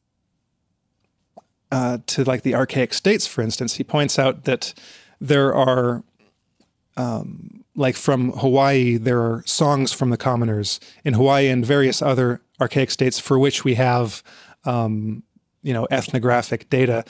uh, 1.73 1.97
to 2.05 2.23
like 2.23 2.43
the 2.43 2.53
archaic 2.53 2.93
states, 2.93 3.25
for 3.25 3.41
instance, 3.41 3.73
he 3.73 3.83
points 3.83 4.19
out 4.19 4.43
that 4.43 4.75
there 5.19 5.55
are 5.55 6.03
um, 6.95 7.63
like 7.75 7.95
from 7.95 8.31
Hawaii, 8.33 8.97
there 8.97 9.19
are 9.19 9.43
songs 9.47 9.91
from 9.91 10.11
the 10.11 10.17
commoners 10.17 10.79
in 11.03 11.15
Hawaii 11.15 11.47
and 11.47 11.65
various 11.65 11.99
other 11.99 12.41
archaic 12.61 12.91
states 12.91 13.17
for 13.17 13.39
which 13.39 13.63
we 13.63 13.73
have, 13.73 14.21
um, 14.65 15.23
you 15.63 15.73
know, 15.73 15.87
ethnographic 15.89 16.69
data. 16.69 17.03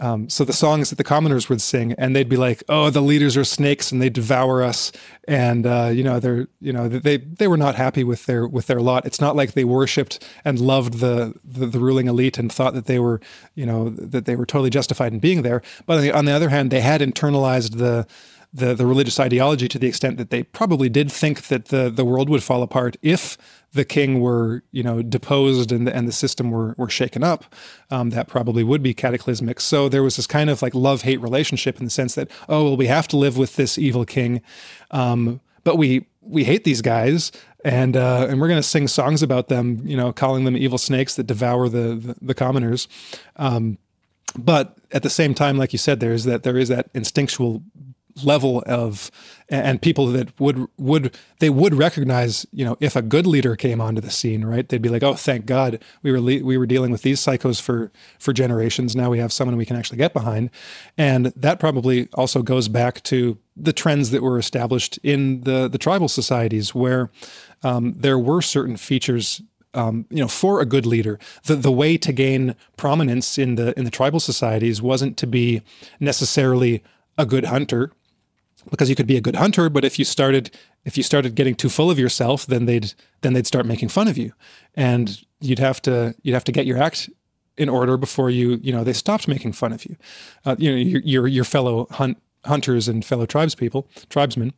Um, 0.00 0.30
so 0.30 0.44
the 0.44 0.52
songs 0.52 0.88
that 0.88 0.96
the 0.96 1.04
commoners 1.04 1.48
would 1.48 1.60
sing, 1.60 1.92
and 1.92 2.16
they'd 2.16 2.28
be 2.28 2.36
like, 2.36 2.62
"Oh, 2.68 2.88
the 2.90 3.02
leaders 3.02 3.36
are 3.36 3.44
snakes, 3.44 3.92
and 3.92 4.00
they 4.00 4.08
devour 4.08 4.62
us," 4.62 4.92
and 5.28 5.66
uh, 5.66 5.90
you 5.92 6.02
know, 6.02 6.18
they're 6.18 6.48
you 6.60 6.72
know, 6.72 6.88
they 6.88 7.18
they 7.18 7.46
were 7.46 7.58
not 7.58 7.74
happy 7.74 8.02
with 8.02 8.26
their 8.26 8.48
with 8.48 8.66
their 8.66 8.80
lot. 8.80 9.04
It's 9.04 9.20
not 9.20 9.36
like 9.36 9.52
they 9.52 9.64
worshipped 9.64 10.24
and 10.44 10.58
loved 10.58 10.94
the, 10.94 11.34
the 11.44 11.66
the, 11.66 11.78
ruling 11.78 12.08
elite 12.08 12.38
and 12.38 12.50
thought 12.50 12.74
that 12.74 12.86
they 12.86 12.98
were 12.98 13.20
you 13.54 13.66
know 13.66 13.90
that 13.90 14.24
they 14.24 14.36
were 14.36 14.46
totally 14.46 14.70
justified 14.70 15.12
in 15.12 15.18
being 15.18 15.42
there. 15.42 15.60
But 15.84 15.98
on 15.98 16.02
the, 16.02 16.12
on 16.12 16.24
the 16.24 16.32
other 16.32 16.48
hand, 16.48 16.70
they 16.70 16.80
had 16.80 17.02
internalized 17.02 17.76
the 17.76 18.06
the, 18.52 18.74
the 18.74 18.86
religious 18.86 19.20
ideology 19.20 19.68
to 19.68 19.78
the 19.78 19.86
extent 19.86 20.16
that 20.18 20.30
they 20.30 20.42
probably 20.42 20.88
did 20.88 21.10
think 21.10 21.42
that 21.48 21.66
the, 21.66 21.88
the 21.88 22.04
world 22.04 22.28
would 22.28 22.42
fall 22.42 22.62
apart 22.62 22.96
if 23.00 23.38
the 23.72 23.84
king 23.84 24.20
were, 24.20 24.64
you 24.72 24.82
know, 24.82 25.02
deposed 25.02 25.70
and 25.70 25.86
the, 25.86 25.94
and 25.94 26.08
the 26.08 26.12
system 26.12 26.50
were, 26.50 26.74
were 26.76 26.88
shaken 26.88 27.22
up. 27.22 27.54
Um, 27.90 28.10
that 28.10 28.26
probably 28.26 28.64
would 28.64 28.82
be 28.82 28.92
cataclysmic. 28.92 29.60
So 29.60 29.88
there 29.88 30.02
was 30.02 30.16
this 30.16 30.26
kind 30.26 30.50
of 30.50 30.62
like 30.62 30.74
love 30.74 31.02
hate 31.02 31.20
relationship 31.20 31.78
in 31.78 31.84
the 31.84 31.90
sense 31.90 32.16
that, 32.16 32.28
oh, 32.48 32.64
well, 32.64 32.76
we 32.76 32.88
have 32.88 33.06
to 33.08 33.16
live 33.16 33.36
with 33.36 33.54
this 33.56 33.78
evil 33.78 34.04
king. 34.04 34.42
Um, 34.90 35.40
but 35.62 35.76
we, 35.76 36.06
we 36.20 36.44
hate 36.44 36.64
these 36.64 36.82
guys 36.82 37.30
and 37.64 37.96
uh, 37.96 38.26
and 38.28 38.40
we're 38.40 38.48
going 38.48 38.58
to 38.58 38.66
sing 38.66 38.88
songs 38.88 39.22
about 39.22 39.48
them, 39.48 39.82
you 39.84 39.96
know, 39.96 40.12
calling 40.12 40.44
them 40.44 40.56
evil 40.56 40.78
snakes 40.78 41.16
that 41.16 41.24
devour 41.24 41.68
the 41.68 41.94
the, 41.94 42.16
the 42.22 42.34
commoners. 42.34 42.88
Um, 43.36 43.78
but 44.38 44.78
at 44.92 45.02
the 45.02 45.10
same 45.10 45.34
time, 45.34 45.58
like 45.58 45.72
you 45.72 45.78
said, 45.78 46.00
there 46.00 46.12
is 46.12 46.24
that 46.24 46.42
there 46.42 46.56
is 46.56 46.68
that 46.68 46.88
instinctual 46.94 47.62
level 48.22 48.62
of 48.66 49.10
and 49.48 49.82
people 49.82 50.06
that 50.06 50.38
would 50.40 50.66
would 50.78 51.16
they 51.40 51.50
would 51.50 51.74
recognize 51.74 52.46
you 52.52 52.64
know 52.64 52.76
if 52.80 52.96
a 52.96 53.02
good 53.02 53.26
leader 53.26 53.56
came 53.56 53.80
onto 53.80 54.00
the 54.00 54.10
scene 54.10 54.44
right? 54.44 54.68
They'd 54.68 54.82
be 54.82 54.88
like 54.88 55.02
oh 55.02 55.14
thank 55.14 55.46
god 55.46 55.82
we 56.02 56.12
were 56.12 56.20
le- 56.20 56.44
we 56.44 56.56
were 56.56 56.66
dealing 56.66 56.90
with 56.90 57.02
these 57.02 57.20
psychos 57.20 57.60
for 57.60 57.90
for 58.18 58.32
generations. 58.32 58.94
Now 58.94 59.10
we 59.10 59.18
have 59.18 59.32
someone 59.32 59.56
we 59.56 59.66
can 59.66 59.76
actually 59.76 59.98
get 59.98 60.12
behind. 60.12 60.50
And 60.96 61.26
that 61.36 61.58
probably 61.58 62.08
also 62.14 62.42
goes 62.42 62.68
back 62.68 63.02
to 63.04 63.38
the 63.56 63.72
trends 63.72 64.10
that 64.10 64.22
were 64.22 64.38
established 64.38 64.98
in 65.02 65.42
the 65.42 65.68
the 65.68 65.78
tribal 65.78 66.08
societies 66.08 66.74
where 66.74 67.10
um, 67.62 67.94
there 67.96 68.18
were 68.18 68.42
certain 68.42 68.76
features 68.76 69.42
um, 69.74 70.06
you 70.10 70.18
know, 70.18 70.28
for 70.28 70.60
a 70.60 70.66
good 70.66 70.86
leader, 70.86 71.18
the 71.44 71.54
the 71.54 71.70
way 71.70 71.96
to 71.96 72.12
gain 72.12 72.56
prominence 72.76 73.38
in 73.38 73.54
the 73.54 73.76
in 73.78 73.84
the 73.84 73.90
tribal 73.90 74.20
societies 74.20 74.82
wasn't 74.82 75.16
to 75.18 75.26
be 75.26 75.62
necessarily 76.00 76.82
a 77.16 77.26
good 77.26 77.44
hunter, 77.44 77.92
because 78.70 78.90
you 78.90 78.96
could 78.96 79.06
be 79.06 79.16
a 79.16 79.20
good 79.20 79.36
hunter, 79.36 79.68
but 79.70 79.84
if 79.84 79.98
you 79.98 80.04
started 80.04 80.50
if 80.84 80.96
you 80.96 81.02
started 81.02 81.34
getting 81.34 81.54
too 81.54 81.68
full 81.68 81.90
of 81.90 81.98
yourself, 81.98 82.46
then 82.46 82.66
they'd 82.66 82.92
then 83.22 83.32
they'd 83.32 83.46
start 83.46 83.66
making 83.66 83.88
fun 83.88 84.08
of 84.08 84.18
you, 84.18 84.32
and 84.74 85.24
you'd 85.40 85.58
have 85.58 85.80
to 85.82 86.14
you'd 86.22 86.34
have 86.34 86.44
to 86.44 86.52
get 86.52 86.66
your 86.66 86.78
act 86.78 87.08
in 87.56 87.68
order 87.68 87.96
before 87.96 88.30
you 88.30 88.58
you 88.62 88.72
know 88.72 88.84
they 88.84 88.92
stopped 88.92 89.28
making 89.28 89.52
fun 89.52 89.72
of 89.72 89.84
you, 89.84 89.96
uh, 90.44 90.56
you 90.58 90.70
know 90.70 90.76
your, 90.76 91.00
your 91.02 91.26
your 91.28 91.44
fellow 91.44 91.86
hunt 91.90 92.20
hunters 92.44 92.88
and 92.88 93.04
fellow 93.04 93.26
tribespeople 93.26 93.86
tribesmen, 94.08 94.52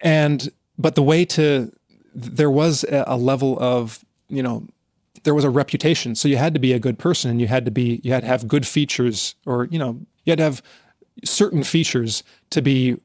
and 0.00 0.50
but 0.78 0.94
the 0.94 1.02
way 1.02 1.24
to 1.24 1.72
there 2.14 2.50
was 2.50 2.84
a 2.90 3.16
level 3.16 3.58
of 3.60 4.04
you 4.28 4.42
know 4.42 4.66
there 5.24 5.34
was 5.34 5.44
a 5.44 5.50
reputation. 5.50 6.14
So 6.14 6.28
you 6.28 6.36
had 6.36 6.54
to 6.54 6.60
be 6.60 6.72
a 6.72 6.78
good 6.78 6.98
person 6.98 7.30
and 7.30 7.40
you 7.40 7.46
had 7.46 7.64
to 7.64 7.70
be 7.70 8.00
you 8.02 8.12
had 8.12 8.22
to 8.22 8.26
have 8.26 8.48
good 8.48 8.66
features 8.66 9.34
or 9.46 9.66
you 9.66 9.78
know 9.78 10.00
you 10.24 10.30
had 10.30 10.38
to 10.38 10.44
have 10.44 10.62
certain 11.24 11.62
features 11.62 12.22
to 12.50 12.62
be 12.62 12.96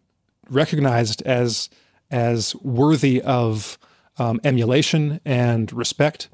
recognized 0.49 1.21
as 1.23 1.69
as 2.11 2.55
worthy 2.57 3.21
of 3.21 3.77
um, 4.17 4.39
emulation 4.43 5.19
and 5.25 5.71
respect, 5.73 6.29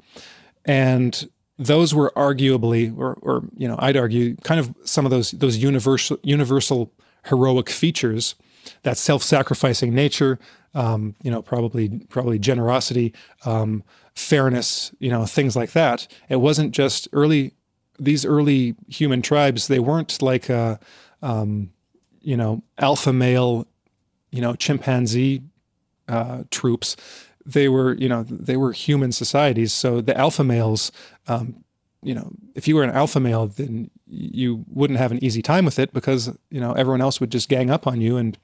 and 0.64 1.28
those 1.58 1.94
were 1.94 2.12
arguably, 2.16 2.96
or, 2.96 3.14
or 3.22 3.42
you 3.56 3.68
know, 3.68 3.76
I'd 3.78 3.96
argue, 3.96 4.36
kind 4.36 4.60
of 4.60 4.74
some 4.84 5.04
of 5.04 5.10
those 5.10 5.32
those 5.32 5.56
universal 5.56 6.18
universal 6.22 6.92
heroic 7.26 7.70
features, 7.70 8.34
that 8.82 8.96
self-sacrificing 8.96 9.94
nature, 9.94 10.38
um, 10.74 11.14
you 11.22 11.30
know, 11.30 11.42
probably 11.42 12.00
probably 12.08 12.38
generosity, 12.38 13.12
um, 13.44 13.82
fairness, 14.14 14.92
you 14.98 15.10
know, 15.10 15.26
things 15.26 15.56
like 15.56 15.72
that. 15.72 16.06
It 16.28 16.36
wasn't 16.36 16.72
just 16.72 17.08
early 17.12 17.52
these 17.98 18.24
early 18.24 18.74
human 18.88 19.22
tribes. 19.22 19.68
They 19.68 19.78
weren't 19.78 20.20
like 20.22 20.48
a, 20.48 20.80
um, 21.20 21.70
you 22.20 22.36
know, 22.36 22.62
alpha 22.78 23.12
male 23.12 23.66
you 24.32 24.40
know, 24.40 24.54
chimpanzee 24.54 25.42
uh, 26.08 26.42
troops, 26.50 26.96
they 27.46 27.68
were, 27.68 27.94
you 27.94 28.08
know, 28.08 28.24
they 28.24 28.56
were 28.56 28.72
human 28.72 29.12
societies. 29.12 29.72
So 29.72 30.00
the 30.00 30.16
alpha 30.16 30.42
males, 30.42 30.90
um, 31.28 31.64
you 32.02 32.14
know, 32.14 32.32
if 32.56 32.66
you 32.66 32.74
were 32.74 32.82
an 32.82 32.90
alpha 32.90 33.20
male, 33.20 33.46
then 33.46 33.90
you 34.06 34.64
wouldn't 34.68 34.98
have 34.98 35.12
an 35.12 35.22
easy 35.22 35.42
time 35.42 35.64
with 35.64 35.78
it 35.78 35.92
because, 35.92 36.36
you 36.50 36.60
know, 36.60 36.72
everyone 36.72 37.00
else 37.00 37.20
would 37.20 37.30
just 37.30 37.48
gang 37.48 37.70
up 37.70 37.86
on 37.86 38.00
you. 38.00 38.16
And, 38.16 38.36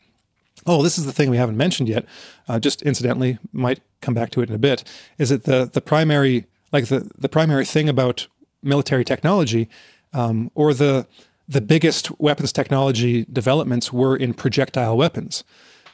oh, 0.67 0.83
this 0.83 0.99
is 0.99 1.07
the 1.07 1.13
thing 1.13 1.31
we 1.31 1.37
haven't 1.37 1.57
mentioned 1.57 1.89
yet. 1.89 2.05
Uh, 2.49 2.61
just 2.61 2.83
incidentally, 2.83 3.39
might 3.53 3.81
come 4.01 4.15
back 4.15 4.31
to 4.31 4.43
it 4.43 4.49
in 4.49 4.55
a 4.55 4.59
bit, 4.59 4.85
is 5.19 5.31
that 5.31 5.45
the, 5.45 5.69
the 5.73 5.81
primary 5.81 6.47
like 6.73 6.87
the 6.87 7.11
the 7.19 7.29
primary 7.29 7.65
thing 7.65 7.89
about 7.89 8.27
military 8.63 9.05
technology, 9.05 9.69
um, 10.13 10.51
or 10.55 10.75
the 10.75 11.07
the 11.49 11.61
biggest 11.61 12.19
weapons 12.21 12.53
technology 12.53 13.25
developments 13.33 13.93
were 13.93 14.17
in 14.17 14.35
projectile 14.35 14.97
weapons. 14.97 15.45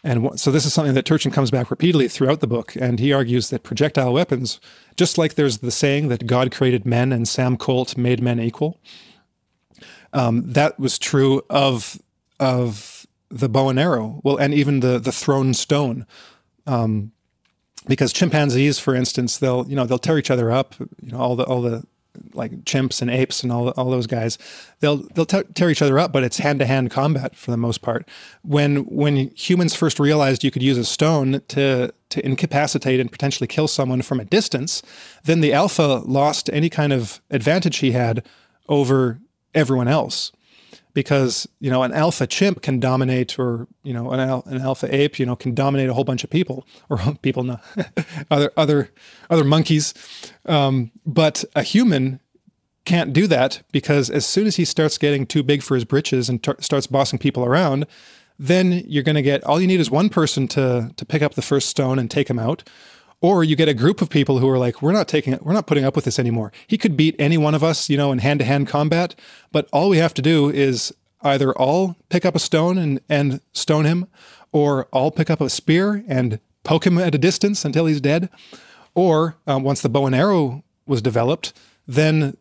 And 0.05 0.39
so 0.39 0.51
this 0.51 0.67
is 0.67 0.75
something 0.75 0.93
that 0.95 1.07
Turchin 1.07 1.33
comes 1.33 1.51
back 1.51 1.71
repeatedly 1.71 2.09
throughout 2.09 2.41
the 2.41 2.47
book, 2.47 2.77
and 2.77 3.01
he 3.01 3.11
argues 3.11 3.49
that 3.49 3.63
projectile 3.63 4.13
weapons, 4.13 4.61
just 4.97 5.17
like 5.17 5.35
there's 5.35 5.59
the 5.59 5.71
saying 5.71 6.09
that 6.09 6.27
God 6.27 6.53
created 6.53 6.85
men 6.85 7.11
and 7.11 7.27
Sam 7.27 7.57
Colt 7.57 7.97
made 7.97 8.23
men 8.23 8.39
equal, 8.39 8.79
um, 10.13 10.53
that 10.53 10.79
was 10.79 10.99
true 10.99 11.43
of 11.49 11.99
of 12.39 13.07
the 13.31 13.49
bow 13.49 13.71
and 13.71 13.79
arrow. 13.79 14.21
Well, 14.23 14.37
and 14.37 14.53
even 14.53 14.81
the 14.81 14.99
the 14.99 15.11
thrown 15.11 15.55
stone. 15.55 16.07
Um, 16.67 17.13
because 17.87 18.13
chimpanzees, 18.13 18.79
for 18.79 18.95
instance, 18.95 19.39
they'll 19.39 19.67
you 19.69 19.75
know 19.75 19.87
they'll 19.87 19.99
tear 19.99 20.19
each 20.19 20.31
other 20.31 20.51
up. 20.51 20.75
You 21.01 21.13
know 21.13 21.19
all 21.19 21.35
the 21.35 21.45
all 21.45 21.63
the 21.63 21.85
like 22.33 22.53
chimps 22.65 23.03
and 23.03 23.11
apes 23.11 23.43
and 23.43 23.53
all 23.53 23.71
all 23.71 23.91
those 23.91 24.07
guys, 24.07 24.39
they'll 24.81 24.99
they'll 25.15 25.27
tear 25.27 25.71
each 25.71 25.83
other 25.83 25.99
up, 25.99 26.13
but 26.13 26.25
it's 26.25 26.39
hand 26.39 26.59
to 26.61 26.67
hand 26.67 26.91
combat 26.91 27.37
for 27.37 27.51
the 27.51 27.57
most 27.57 27.83
part. 27.83 28.09
When 28.43 28.85
when 28.87 29.31
humans 29.35 29.75
first 29.75 29.99
realized 29.99 30.45
you 30.45 30.51
could 30.51 30.63
use 30.63 30.79
a 30.79 30.85
stone 30.85 31.41
to 31.49 31.93
to 32.11 32.27
incapacitate 32.27 33.01
and 33.01 33.11
potentially 33.11 33.47
kill 33.47 33.69
someone 33.69 34.03
from 34.03 34.21
a 34.21 34.25
distance, 34.25 34.83
then 35.25 35.41
the 35.41 35.53
alpha 35.53 36.03
lost 36.05 36.51
any 36.53 36.71
kind 36.71 36.93
of 36.93 37.21
advantage 37.31 37.79
he 37.79 37.93
had 37.93 38.25
over 38.69 39.19
everyone 39.55 39.89
else 39.89 40.33
because 40.95 41.47
you 41.61 41.71
know 41.71 41.83
an 41.83 41.93
alpha 41.93 42.27
chimp 42.27 42.63
can 42.63 42.81
dominate 42.81 43.39
or 43.39 43.67
you 43.83 43.93
know 43.93 44.11
an, 44.13 44.21
al- 44.21 44.45
an 44.47 44.61
alpha 44.61 44.93
ape 44.95 45.19
you 45.19 45.27
know 45.27 45.37
can 45.37 45.55
dominate 45.55 45.89
a 45.89 45.95
whole 45.95 46.05
bunch 46.05 46.25
of 46.25 46.31
people 46.31 46.67
or 46.89 46.99
people 47.23 47.59
other 48.31 48.51
other 48.57 48.91
other 49.29 49.45
monkeys. 49.45 49.93
Um, 50.47 50.91
but 51.05 51.45
a 51.55 51.63
human 51.63 52.21
can't 52.85 53.13
do 53.13 53.27
that 53.27 53.63
because 53.73 54.11
as 54.11 54.27
soon 54.27 54.47
as 54.47 54.57
he 54.57 54.65
starts 54.65 54.99
getting 54.99 55.27
too 55.27 55.43
big 55.43 55.63
for 55.63 55.75
his 55.75 55.85
britches 55.85 56.29
and 56.29 56.47
starts 56.61 56.87
bossing 56.87 57.19
people 57.19 57.45
around 57.45 57.87
then 58.39 58.85
you're 58.87 59.03
going 59.03 59.15
to 59.15 59.23
get 59.23 59.43
all 59.45 59.61
you 59.61 59.67
need 59.67 59.81
is 59.81 59.91
one 59.91 60.09
person 60.09 60.49
to 60.49 60.91
to 60.97 61.05
pick 61.07 61.23
up 61.23 61.35
the 61.35 61.43
first 61.43 61.69
stone 61.69 61.99
and 61.99 62.11
take 62.11 62.29
him 62.29 62.39
out 62.39 62.69
or 63.21 63.45
you 63.45 63.57
get 63.57 63.69
a 63.69 63.75
group 63.75 64.03
of 64.03 64.11
people 64.11 64.39
who 64.39 64.49
are 64.49 64.59
like, 64.59 64.83
we're 64.83 64.93
not 64.93 65.09
taking 65.09 65.33
it, 65.33 65.43
we're 65.43 65.53
not 65.53 65.67
putting 65.67 65.85
up 65.85 65.97
with 65.97 66.05
this 66.05 66.19
anymore. 66.19 66.53
He 66.67 66.79
could 66.79 66.97
beat 66.97 67.17
any 67.19 67.39
one 67.39 67.55
of 67.55 67.65
us, 67.65 67.89
you 67.89 67.97
know, 67.97 68.13
in 68.13 68.19
hand 68.19 68.41
to 68.41 68.45
hand 68.45 68.69
combat, 68.69 69.15
but 69.53 69.69
all 69.73 69.89
we 69.89 69.99
have 69.99 70.15
to 70.15 70.23
do 70.23 70.51
is 70.51 70.93
either 71.23 71.53
all 71.53 71.97
pick 72.11 72.25
up 72.25 72.35
a 72.35 72.39
stone 72.39 72.79
and, 72.79 73.01
and 73.09 73.41
stone 73.53 73.85
him, 73.85 74.07
or 74.53 74.85
all 74.93 75.11
pick 75.11 75.31
up 75.31 75.41
a 75.41 75.51
spear 75.51 76.05
and 76.07 76.39
poke 76.63 76.87
him 76.87 76.99
at 76.99 77.15
a 77.15 77.19
distance 77.19 77.65
until 77.65 77.87
he's 77.87 78.01
dead. 78.01 78.29
Or 78.95 79.37
um, 79.47 79.65
once 79.65 79.83
the 79.83 79.89
bow 79.89 80.07
and 80.07 80.15
arrow 80.15 80.63
was 80.87 81.03
developed, 81.03 81.53
then 81.87 82.37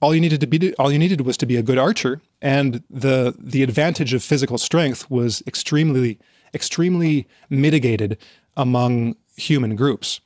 all 0.00 0.14
you 0.14 0.20
needed 0.20 0.40
to 0.40 0.46
be 0.46 0.74
all 0.74 0.92
you 0.92 0.98
needed 0.98 1.22
was 1.22 1.36
to 1.38 1.46
be 1.46 1.56
a 1.56 1.62
good 1.62 1.78
archer, 1.78 2.20
and 2.40 2.82
the 2.90 3.34
the 3.38 3.62
advantage 3.62 4.12
of 4.12 4.22
physical 4.22 4.58
strength 4.58 5.08
was 5.10 5.42
extremely 5.46 6.18
extremely 6.52 7.26
mitigated 7.48 8.18
among 8.56 9.16
human 9.36 9.76
groups. 9.76 10.20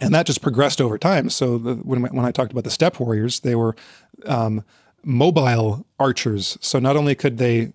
And 0.00 0.14
that 0.14 0.26
just 0.26 0.40
progressed 0.40 0.80
over 0.80 0.96
time. 0.96 1.28
So 1.28 1.58
the, 1.58 1.74
when, 1.74 2.02
when 2.02 2.24
I 2.24 2.30
talked 2.30 2.52
about 2.52 2.64
the 2.64 2.70
steppe 2.70 3.00
warriors, 3.00 3.40
they 3.40 3.54
were 3.54 3.76
um, 4.24 4.64
mobile 5.04 5.86
archers. 5.98 6.56
So 6.60 6.78
not 6.78 6.96
only 6.96 7.14
could 7.14 7.38
they 7.38 7.72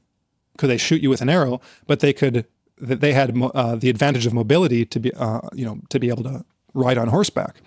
could 0.57 0.69
they 0.69 0.77
shoot 0.77 1.01
you 1.01 1.09
with 1.09 1.21
an 1.21 1.29
arrow, 1.29 1.61
but 1.85 1.99
they 1.99 2.13
could 2.13 2.45
they 2.77 3.13
had 3.13 3.39
uh, 3.41 3.75
the 3.75 3.89
advantage 3.89 4.25
of 4.25 4.33
mobility 4.33 4.85
to 4.85 4.99
be 4.99 5.13
uh, 5.13 5.41
you 5.53 5.65
know 5.65 5.79
to 5.89 5.99
be 5.99 6.09
able 6.09 6.23
to 6.23 6.45
ride 6.73 6.97
on 6.97 7.07
horseback. 7.09 7.61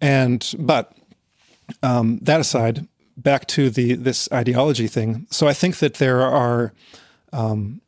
And 0.00 0.54
but 0.58 0.96
um, 1.82 2.18
that 2.22 2.40
aside, 2.40 2.86
back 3.16 3.46
to 3.48 3.70
the 3.70 3.94
this 3.94 4.28
ideology 4.32 4.86
thing. 4.86 5.26
So 5.30 5.46
I 5.46 5.52
think 5.52 5.78
that 5.78 5.94
there 5.94 6.22
are 6.22 6.72
um, 7.32 7.80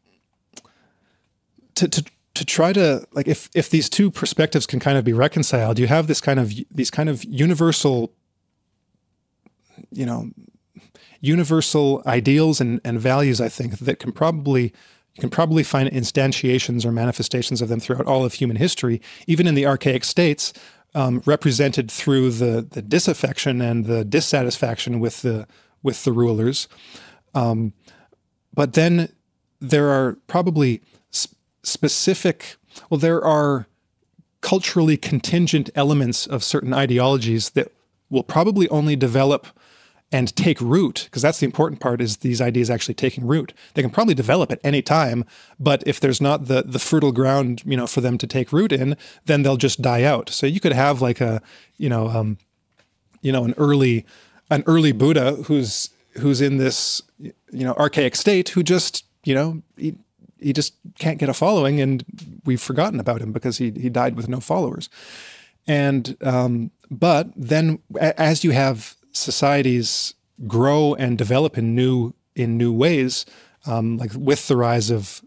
to, 1.76 1.88
to 1.88 2.04
to 2.40 2.46
try 2.46 2.72
to 2.72 3.06
like 3.12 3.28
if 3.28 3.50
if 3.54 3.68
these 3.68 3.90
two 3.90 4.10
perspectives 4.10 4.64
can 4.64 4.80
kind 4.80 4.96
of 4.96 5.04
be 5.04 5.12
reconciled, 5.12 5.78
you 5.78 5.86
have 5.88 6.06
this 6.06 6.22
kind 6.22 6.40
of 6.40 6.54
these 6.70 6.90
kind 6.90 7.10
of 7.10 7.22
universal, 7.24 8.14
you 9.90 10.06
know, 10.06 10.30
universal 11.20 12.02
ideals 12.06 12.58
and, 12.58 12.80
and 12.82 12.98
values. 12.98 13.42
I 13.42 13.50
think 13.50 13.78
that 13.80 13.98
can 13.98 14.12
probably 14.12 14.62
you 14.62 15.20
can 15.20 15.28
probably 15.28 15.62
find 15.62 15.90
instantiations 15.90 16.86
or 16.86 16.92
manifestations 16.92 17.60
of 17.60 17.68
them 17.68 17.78
throughout 17.78 18.06
all 18.06 18.24
of 18.24 18.32
human 18.32 18.56
history, 18.56 19.02
even 19.26 19.46
in 19.46 19.54
the 19.54 19.66
archaic 19.66 20.02
states, 20.02 20.54
um, 20.94 21.22
represented 21.26 21.90
through 21.90 22.30
the 22.30 22.66
the 22.70 22.80
disaffection 22.80 23.60
and 23.60 23.84
the 23.84 24.02
dissatisfaction 24.02 24.98
with 24.98 25.20
the 25.20 25.46
with 25.82 26.04
the 26.04 26.12
rulers. 26.12 26.68
Um, 27.34 27.74
but 28.54 28.72
then 28.72 29.12
there 29.60 29.90
are 29.90 30.16
probably 30.26 30.80
specific, 31.62 32.56
well, 32.88 32.98
there 32.98 33.22
are 33.24 33.66
culturally 34.40 34.96
contingent 34.96 35.70
elements 35.74 36.26
of 36.26 36.42
certain 36.42 36.72
ideologies 36.72 37.50
that 37.50 37.72
will 38.08 38.22
probably 38.22 38.68
only 38.68 38.96
develop 38.96 39.46
and 40.12 40.34
take 40.34 40.60
root 40.60 41.04
because 41.04 41.22
that's 41.22 41.38
the 41.38 41.46
important 41.46 41.80
part 41.80 42.00
is 42.00 42.18
these 42.18 42.40
ideas 42.40 42.68
actually 42.68 42.94
taking 42.94 43.26
root. 43.26 43.52
They 43.74 43.82
can 43.82 43.90
probably 43.90 44.14
develop 44.14 44.50
at 44.50 44.60
any 44.64 44.82
time 44.82 45.24
but 45.58 45.84
if 45.86 46.00
there's 46.00 46.20
not 46.20 46.46
the 46.46 46.62
the 46.62 46.80
fertile 46.80 47.12
ground 47.12 47.62
you 47.64 47.76
know 47.76 47.86
for 47.86 48.00
them 48.00 48.18
to 48.18 48.26
take 48.26 48.52
root 48.52 48.72
in 48.72 48.96
then 49.26 49.42
they'll 49.42 49.56
just 49.56 49.80
die 49.80 50.02
out. 50.02 50.28
So 50.28 50.46
you 50.46 50.58
could 50.58 50.72
have 50.72 51.00
like 51.00 51.20
a 51.20 51.40
you 51.76 51.88
know 51.88 52.08
um 52.08 52.38
you 53.22 53.30
know 53.30 53.44
an 53.44 53.54
early 53.56 54.04
an 54.50 54.64
early 54.66 54.92
buddha 54.92 55.36
who's 55.44 55.90
who's 56.18 56.40
in 56.40 56.56
this 56.56 57.02
you 57.20 57.32
know 57.52 57.74
archaic 57.74 58.16
state 58.16 58.48
who 58.50 58.62
just 58.64 59.04
you 59.24 59.34
know 59.34 59.62
he, 60.42 60.52
just 60.52 60.74
can't 60.98 61.18
get 61.18 61.28
a 61.28 61.34
following, 61.34 61.80
and 61.80 62.04
we've 62.44 62.60
forgotten 62.60 63.00
about 63.00 63.20
him 63.20 63.32
because 63.32 63.58
he 63.58 63.70
he 63.70 63.88
died 63.88 64.16
with 64.16 64.28
no 64.28 64.40
followers. 64.40 64.88
And 65.66 66.16
um, 66.22 66.70
but 66.90 67.30
then 67.36 67.78
as 68.00 68.44
you 68.44 68.50
have 68.50 68.96
societies 69.12 70.14
grow 70.46 70.94
and 70.94 71.18
develop 71.18 71.58
in 71.58 71.74
new 71.74 72.14
in 72.34 72.56
new 72.56 72.72
ways, 72.72 73.26
um, 73.66 73.98
like 73.98 74.12
with 74.14 74.48
the 74.48 74.56
rise 74.56 74.90
of 74.90 75.22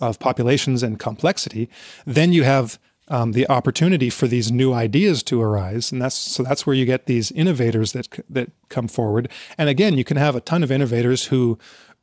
of 0.00 0.18
populations 0.18 0.82
and 0.82 0.98
complexity, 0.98 1.68
then 2.06 2.32
you 2.32 2.44
have 2.44 2.78
um, 3.08 3.32
the 3.32 3.48
opportunity 3.48 4.08
for 4.08 4.26
these 4.26 4.50
new 4.50 4.72
ideas 4.72 5.22
to 5.24 5.42
arise, 5.42 5.92
and 5.92 6.00
that's 6.00 6.14
so 6.14 6.42
that's 6.42 6.66
where 6.66 6.74
you 6.74 6.86
get 6.86 7.06
these 7.06 7.30
innovators 7.32 7.92
that 7.92 8.08
that 8.30 8.50
come 8.68 8.88
forward. 8.88 9.28
And 9.58 9.68
again, 9.68 9.98
you 9.98 10.04
can 10.04 10.16
have 10.16 10.34
a 10.34 10.40
ton 10.40 10.62
of 10.62 10.72
innovators 10.72 11.26
who 11.26 11.58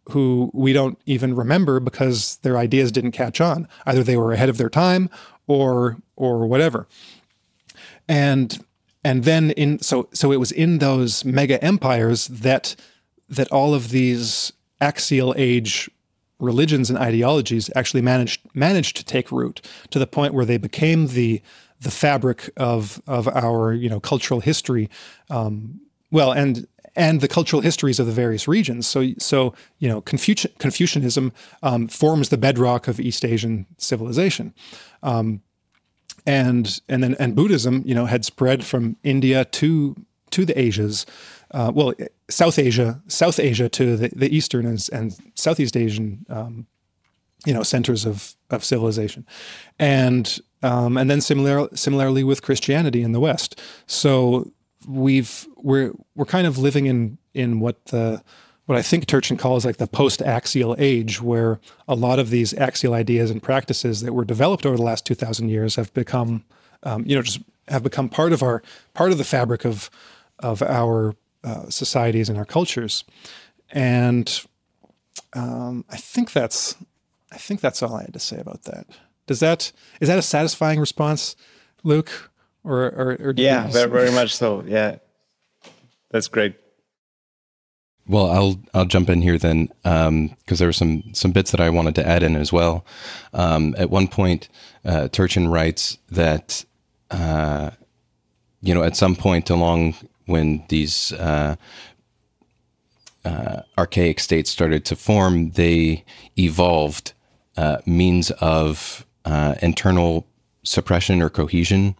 who 0.10 0.50
we 0.54 0.74
don't 0.74 0.98
even 1.06 1.36
remember 1.36 1.80
because 1.80 2.38
their 2.38 2.58
ideas 2.58 2.92
didn't 2.92 3.12
catch 3.12 3.40
on. 3.40 3.68
Either 3.86 4.04
they 4.04 4.18
were 4.18 4.34
ahead 4.34 4.50
of 4.50 4.58
their 4.58 4.70
time 4.70 5.10
or 5.48 5.98
or 6.16 6.48
whatever. 6.48 6.88
And 8.08 8.64
and 9.04 9.24
then 9.24 9.52
in 9.52 9.80
so 9.80 10.10
so 10.14 10.32
it 10.32 10.40
was 10.40 10.52
in 10.52 10.80
those 10.80 11.24
mega 11.26 11.64
empires 11.64 12.28
that 12.28 12.76
that 13.30 13.52
all 13.52 13.74
of 13.74 13.90
these 13.90 14.52
axial 14.80 15.34
age 15.38 15.90
religions 16.40 16.90
and 16.90 16.98
ideologies 16.98 17.70
actually 17.76 18.02
managed 18.02 18.42
managed 18.54 18.98
to 18.98 19.06
take 19.06 19.32
root 19.32 19.62
to 19.92 20.00
the 20.00 20.08
point 20.08 20.34
where 20.34 20.46
they 20.46 20.58
became 20.58 21.08
the 21.08 21.42
the 21.80 21.92
fabric 21.92 22.50
of 22.58 23.02
of 23.08 23.28
our 23.28 23.74
you 23.74 23.90
know 23.90 24.00
cultural 24.00 24.40
history 24.40 24.90
um, 25.30 25.80
well 26.12 26.32
and 26.32 26.68
and 26.96 27.22
the 27.22 27.28
cultural 27.28 27.62
histories 27.62 28.00
of 28.00 28.06
the 28.06 28.12
various 28.12 28.48
regions. 28.48 28.88
So, 28.88 29.14
so 29.18 29.54
you 29.80 29.88
know, 29.88 30.02
Confucian, 30.02 30.52
Confucianism 30.58 31.32
um, 31.64 31.88
forms 31.88 32.30
the 32.30 32.38
bedrock 32.38 32.88
of 32.88 33.00
East 33.00 33.26
Asian 33.26 33.66
civilization, 33.78 34.54
um, 35.04 35.42
and 36.26 36.82
and 36.88 37.04
then 37.04 37.16
and 37.20 37.36
Buddhism, 37.36 37.84
you 37.86 37.96
know, 37.96 38.06
had 38.06 38.26
spread 38.26 38.64
from 38.64 38.98
India 39.04 39.46
to 39.46 39.96
to 40.32 40.46
the 40.46 40.58
Asias, 40.60 41.06
uh, 41.52 41.72
well, 41.74 41.94
South 42.30 42.58
Asia, 42.58 43.02
South 43.08 43.40
Asia 43.40 43.70
to 43.70 43.98
the, 43.98 44.10
the 44.16 44.34
Eastern 44.36 44.66
and, 44.66 44.88
and 44.92 45.18
Southeast 45.36 45.76
Asian, 45.76 46.26
um, 46.30 46.66
you 47.46 47.54
know, 47.54 47.64
centers 47.64 48.06
of 48.06 48.36
of 48.50 48.64
civilization, 48.64 49.26
and 49.80 50.40
um, 50.64 50.98
and 50.98 51.10
then 51.10 51.22
similar, 51.22 51.68
similarly 51.76 52.24
with 52.24 52.42
Christianity 52.42 53.02
in 53.02 53.12
the 53.12 53.20
West. 53.20 53.60
So 53.88 54.52
we've 54.88 55.48
we're 55.58 55.94
we're 56.16 56.26
kind 56.26 56.48
of 56.48 56.58
living 56.58 56.86
in 56.86 57.18
in 57.34 57.60
what 57.60 57.86
the 57.86 58.24
what 58.66 58.78
I 58.78 58.82
think 58.82 59.06
Turchin 59.06 59.38
calls 59.38 59.66
like 59.66 59.78
the 59.78 59.88
post-axial 59.88 60.76
age, 60.78 61.22
where 61.22 61.60
a 61.88 61.96
lot 61.96 62.20
of 62.20 62.30
these 62.30 62.54
axial 62.54 62.94
ideas 62.94 63.30
and 63.30 63.44
practices 63.44 64.02
that 64.02 64.14
were 64.14 64.24
developed 64.24 64.66
over 64.66 64.78
the 64.78 64.84
last 64.84 65.06
two 65.06 65.16
thousand 65.16 65.50
years 65.50 65.76
have 65.76 65.94
become, 65.94 66.46
um, 66.84 67.04
you 67.06 67.16
know, 67.16 67.22
just 67.22 67.42
have 67.68 67.84
become 67.84 68.10
part 68.10 68.34
of 68.34 68.42
our 68.42 68.62
part 68.94 69.12
of 69.12 69.18
the 69.18 69.24
fabric 69.24 69.66
of 69.66 69.90
of 70.40 70.62
our 70.62 71.16
uh, 71.44 71.70
societies 71.70 72.30
and 72.30 72.38
our 72.38 72.46
cultures, 72.46 73.04
and 73.72 74.46
um, 75.34 75.86
I 75.90 75.98
think 75.98 76.32
that's 76.32 76.76
I 77.32 77.38
think 77.38 77.62
that's 77.62 77.82
all 77.84 77.96
I 77.96 78.04
had 78.04 78.14
to 78.14 78.20
say 78.20 78.40
about 78.40 78.64
that. 78.64 78.88
Does 79.28 79.40
that 79.40 79.72
is 80.00 80.08
that 80.08 80.20
a 80.20 80.24
satisfying 80.24 80.80
response, 80.80 81.36
Luke? 81.84 82.31
Or 82.64 82.84
or, 82.84 83.18
or 83.20 83.34
yeah, 83.36 83.68
very, 83.68 83.90
very 83.90 84.12
much 84.12 84.36
so. 84.36 84.64
Yeah, 84.66 84.98
that's 86.10 86.28
great. 86.28 86.56
Well, 88.08 88.30
I'll 88.30 88.60
I'll 88.74 88.86
jump 88.86 89.10
in 89.10 89.22
here 89.22 89.38
then 89.38 89.68
because 89.84 90.08
um, 90.08 90.36
there 90.48 90.68
were 90.68 90.74
some 90.74 91.04
some 91.14 91.32
bits 91.32 91.52
that 91.52 91.62
I 91.62 91.70
wanted 91.70 91.96
to 91.96 92.08
add 92.08 92.24
in 92.24 92.36
as 92.36 92.52
well. 92.52 92.86
Um, 93.34 93.76
at 93.78 93.90
one 93.90 94.08
point, 94.08 94.50
uh, 94.84 95.08
Turchin 95.08 95.48
writes 95.48 95.98
that 96.10 96.66
uh, 97.10 97.72
you 98.62 98.74
know 98.74 98.84
at 98.84 98.98
some 98.98 99.16
point 99.16 99.50
along 99.50 99.96
when 100.26 100.64
these 100.70 101.14
uh, 101.14 101.56
uh 103.24 103.62
archaic 103.78 104.20
states 104.20 104.50
started 104.50 104.84
to 104.86 104.96
form, 104.96 105.52
they 105.52 106.04
evolved 106.38 107.14
uh, 107.56 107.78
means 107.86 108.32
of 108.32 109.06
uh, 109.26 109.56
internal 109.62 110.26
suppression 110.64 111.22
or 111.22 111.30
cohesion, 111.30 111.96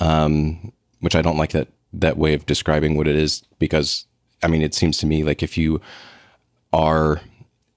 um, 0.00 0.72
which 1.00 1.14
I 1.14 1.22
don't 1.22 1.36
like 1.36 1.52
that 1.52 1.68
that 1.92 2.16
way 2.16 2.34
of 2.34 2.46
describing 2.46 2.96
what 2.96 3.06
it 3.06 3.14
is 3.16 3.44
because 3.58 4.06
I 4.42 4.48
mean 4.48 4.62
it 4.62 4.74
seems 4.74 4.98
to 4.98 5.06
me 5.06 5.22
like 5.22 5.42
if 5.42 5.56
you 5.56 5.80
are 6.72 7.20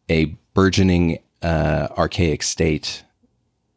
a 0.10 0.26
burgeoning 0.54 1.20
uh, 1.42 1.88
archaic 1.98 2.42
state, 2.42 3.04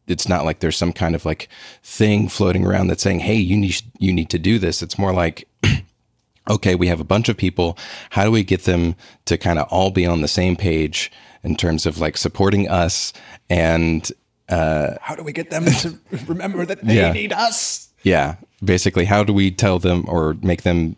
it's 0.07 0.29
not 0.29 0.45
like 0.45 0.61
there's 0.61 0.77
some 0.77 0.93
kind 0.93 1.15
of 1.15 1.25
like 1.25 1.49
thing 1.83 2.29
floating 2.29 2.67
around 2.67 2.89
that's 2.89 3.03
saying, 3.03 3.21
"Hey, 3.21 3.37
you 3.37 3.57
need 3.57 3.83
you 3.99 4.13
need 4.13 4.31
to 4.31 4.39
do 4.39 4.59
this." 4.59 4.83
It's 4.83 4.99
more 4.99 5.13
like 5.13 5.47
okay, 6.51 6.75
we 6.75 6.89
have 6.89 7.01
a 7.01 7.05
bunch 7.05 7.29
of 7.29 7.37
people. 7.37 7.77
How 8.11 8.25
do 8.25 8.31
we 8.31 8.43
get 8.43 8.65
them 8.65 8.95
to 9.27 9.37
kind 9.37 9.59
of 9.59 9.69
all 9.71 9.91
be 9.91 10.07
on 10.07 10.21
the 10.21 10.29
same 10.29 10.57
page 10.57 11.13
in 11.43 11.57
terms 11.57 11.87
of 11.87 11.99
like 11.99 12.17
supporting 12.17 12.69
us 12.69 13.13
and 13.49 14.11
uh, 14.49 14.97
how 15.01 15.15
do 15.15 15.23
we 15.23 15.33
get 15.33 15.51
them 15.51 15.65
to 15.65 15.99
remember 16.27 16.67
that 16.67 16.85
they 16.85 16.97
yeah. 16.97 17.13
need 17.13 17.33
us? 17.33 17.90
Yeah, 18.03 18.37
basically, 18.63 19.05
how 19.05 19.25
do 19.25 19.33
we 19.33 19.51
tell 19.51 19.79
them 19.79 20.05
or 20.09 20.35
make 20.43 20.63
them 20.63 20.97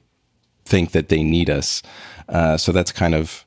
think 0.65 0.93
that 0.93 1.09
they 1.09 1.23
need 1.23 1.51
us? 1.51 1.83
Uh, 2.29 2.57
so 2.57 2.73
that's 2.73 2.93
kind 2.93 3.15
of, 3.15 3.45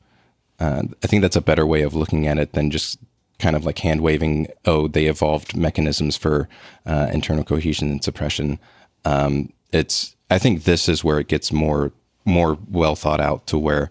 uh, 0.60 0.84
I 1.04 1.08
think 1.08 1.22
that's 1.22 1.36
a 1.36 1.42
better 1.42 1.66
way 1.66 1.82
of 1.82 1.94
looking 1.94 2.28
at 2.28 2.38
it 2.38 2.54
than 2.54 2.72
just 2.72 3.00
kind 3.40 3.56
of 3.56 3.66
like 3.66 3.80
hand 3.80 4.02
waving. 4.02 4.48
Oh, 4.66 4.88
they 4.88 5.06
evolved 5.06 5.56
mechanisms 5.56 6.18
for 6.18 6.48
uh, 6.86 7.10
internal 7.12 7.44
cohesion 7.44 7.90
and 7.92 8.04
suppression. 8.04 8.60
Um, 9.06 9.52
it's, 9.72 10.16
I 10.30 10.38
think 10.40 10.64
this 10.64 10.90
is 10.90 11.04
where 11.04 11.20
it 11.20 11.28
gets 11.28 11.52
more 11.52 11.92
more 12.28 12.58
well 12.72 12.96
thought 12.96 13.22
out 13.22 13.46
to 13.48 13.58
where. 13.58 13.90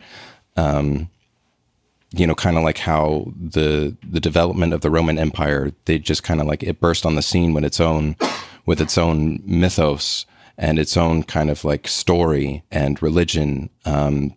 Um, 0.57 1.09
you 2.17 2.29
know, 2.29 2.35
kind 2.35 2.57
of 2.57 2.63
like 2.63 2.79
how 2.79 3.33
the 3.37 3.97
the 4.09 4.21
development 4.21 4.73
of 4.73 4.83
the 4.83 4.91
Roman 4.91 5.19
Empire, 5.19 5.73
they 5.87 5.99
just 5.99 6.23
kind 6.23 6.41
of 6.41 6.47
like 6.47 6.63
it 6.63 6.81
burst 6.81 7.05
on 7.05 7.17
the 7.17 7.23
scene 7.23 7.53
with 7.55 7.65
its 7.65 7.81
own 7.81 8.17
with 8.67 8.81
its 8.81 8.99
own 8.99 9.41
mythos 9.45 10.27
and 10.57 10.79
its 10.79 10.97
own 10.97 11.23
kind 11.23 11.51
of 11.51 11.65
like 11.65 11.89
story 11.89 12.63
and 12.71 13.03
religion, 13.03 13.71
um, 13.85 14.35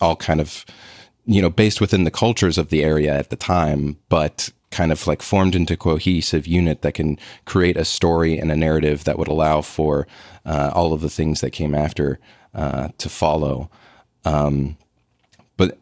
all 0.00 0.16
kind 0.16 0.40
of 0.40 0.64
you 1.26 1.40
know 1.40 1.50
based 1.50 1.80
within 1.80 2.04
the 2.04 2.10
cultures 2.10 2.58
of 2.58 2.68
the 2.68 2.82
area 2.82 3.16
at 3.16 3.30
the 3.30 3.36
time, 3.36 3.96
but 4.08 4.50
kind 4.70 4.90
of 4.90 5.06
like 5.06 5.22
formed 5.22 5.54
into 5.54 5.76
cohesive 5.76 6.48
unit 6.48 6.82
that 6.82 6.94
can 6.94 7.16
create 7.44 7.76
a 7.76 7.84
story 7.84 8.36
and 8.38 8.50
a 8.50 8.56
narrative 8.56 9.04
that 9.04 9.16
would 9.18 9.28
allow 9.28 9.60
for 9.60 10.06
uh, 10.44 10.72
all 10.74 10.92
of 10.92 11.00
the 11.00 11.08
things 11.08 11.40
that 11.40 11.50
came 11.50 11.76
after 11.76 12.18
uh, 12.54 12.88
to 12.98 13.08
follow. 13.08 13.70
Um, 14.24 14.76
but 15.56 15.78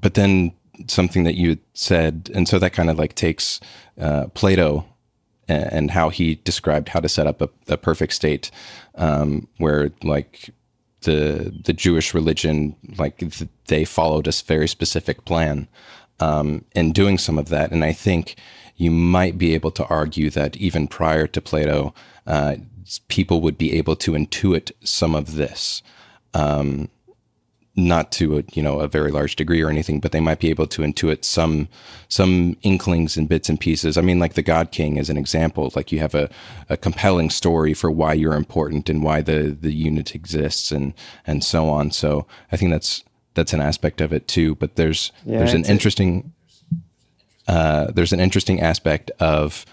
but 0.00 0.14
then 0.14 0.52
something 0.88 1.24
that 1.24 1.36
you 1.36 1.58
said, 1.74 2.30
and 2.34 2.48
so 2.48 2.58
that 2.58 2.72
kind 2.72 2.90
of 2.90 2.98
like 2.98 3.14
takes 3.14 3.60
uh, 3.98 4.26
Plato 4.34 4.84
and, 5.48 5.90
how 5.90 6.08
he 6.08 6.36
described 6.36 6.88
how 6.88 7.00
to 7.00 7.08
set 7.08 7.26
up 7.26 7.40
a, 7.40 7.48
a 7.68 7.76
perfect 7.76 8.12
state, 8.12 8.50
um, 8.96 9.48
where 9.58 9.92
like 10.02 10.50
the 11.02 11.54
the 11.64 11.72
Jewish 11.72 12.14
religion, 12.14 12.76
like 12.98 13.18
th- 13.18 13.48
they 13.66 13.84
followed 13.84 14.26
a 14.26 14.32
very 14.46 14.68
specific 14.68 15.24
plan 15.24 15.68
um, 16.20 16.64
in 16.74 16.92
doing 16.92 17.18
some 17.18 17.38
of 17.38 17.48
that, 17.48 17.70
and 17.70 17.84
I 17.84 17.92
think 17.92 18.36
you 18.76 18.90
might 18.90 19.38
be 19.38 19.54
able 19.54 19.70
to 19.72 19.86
argue 19.86 20.30
that 20.30 20.56
even 20.56 20.86
prior 20.86 21.26
to 21.26 21.40
Plato, 21.40 21.94
uh, 22.26 22.56
people 23.08 23.40
would 23.40 23.56
be 23.56 23.72
able 23.72 23.96
to 23.96 24.12
intuit 24.12 24.70
some 24.84 25.14
of 25.14 25.34
this. 25.34 25.82
Um, 26.34 26.90
not 27.76 28.10
to 28.12 28.38
a 28.38 28.42
you 28.52 28.62
know 28.62 28.80
a 28.80 28.88
very 28.88 29.10
large 29.10 29.36
degree 29.36 29.62
or 29.62 29.68
anything, 29.68 30.00
but 30.00 30.12
they 30.12 30.20
might 30.20 30.40
be 30.40 30.50
able 30.50 30.66
to 30.66 30.82
intuit 30.82 31.24
some 31.24 31.68
some 32.08 32.56
inklings 32.62 33.16
and 33.16 33.28
bits 33.28 33.48
and 33.48 33.60
pieces. 33.60 33.98
I 33.98 34.00
mean, 34.00 34.18
like 34.18 34.34
the 34.34 34.42
God 34.42 34.72
King 34.72 34.96
is 34.96 35.10
an 35.10 35.16
example. 35.16 35.70
Like 35.76 35.92
you 35.92 35.98
have 35.98 36.14
a, 36.14 36.30
a 36.68 36.76
compelling 36.76 37.30
story 37.30 37.74
for 37.74 37.90
why 37.90 38.14
you're 38.14 38.34
important 38.34 38.88
and 38.88 39.02
why 39.02 39.20
the 39.20 39.56
the 39.60 39.72
unit 39.72 40.14
exists 40.14 40.72
and 40.72 40.94
and 41.26 41.44
so 41.44 41.68
on. 41.68 41.90
So 41.90 42.26
I 42.50 42.56
think 42.56 42.70
that's 42.70 43.04
that's 43.34 43.52
an 43.52 43.60
aspect 43.60 44.00
of 44.00 44.12
it 44.12 44.26
too. 44.26 44.54
But 44.54 44.76
there's 44.76 45.12
yeah, 45.24 45.38
there's 45.38 45.54
an 45.54 45.64
interesting 45.66 46.32
uh, 47.46 47.90
there's 47.92 48.12
an 48.12 48.20
interesting 48.20 48.60
aspect 48.60 49.10
of 49.20 49.66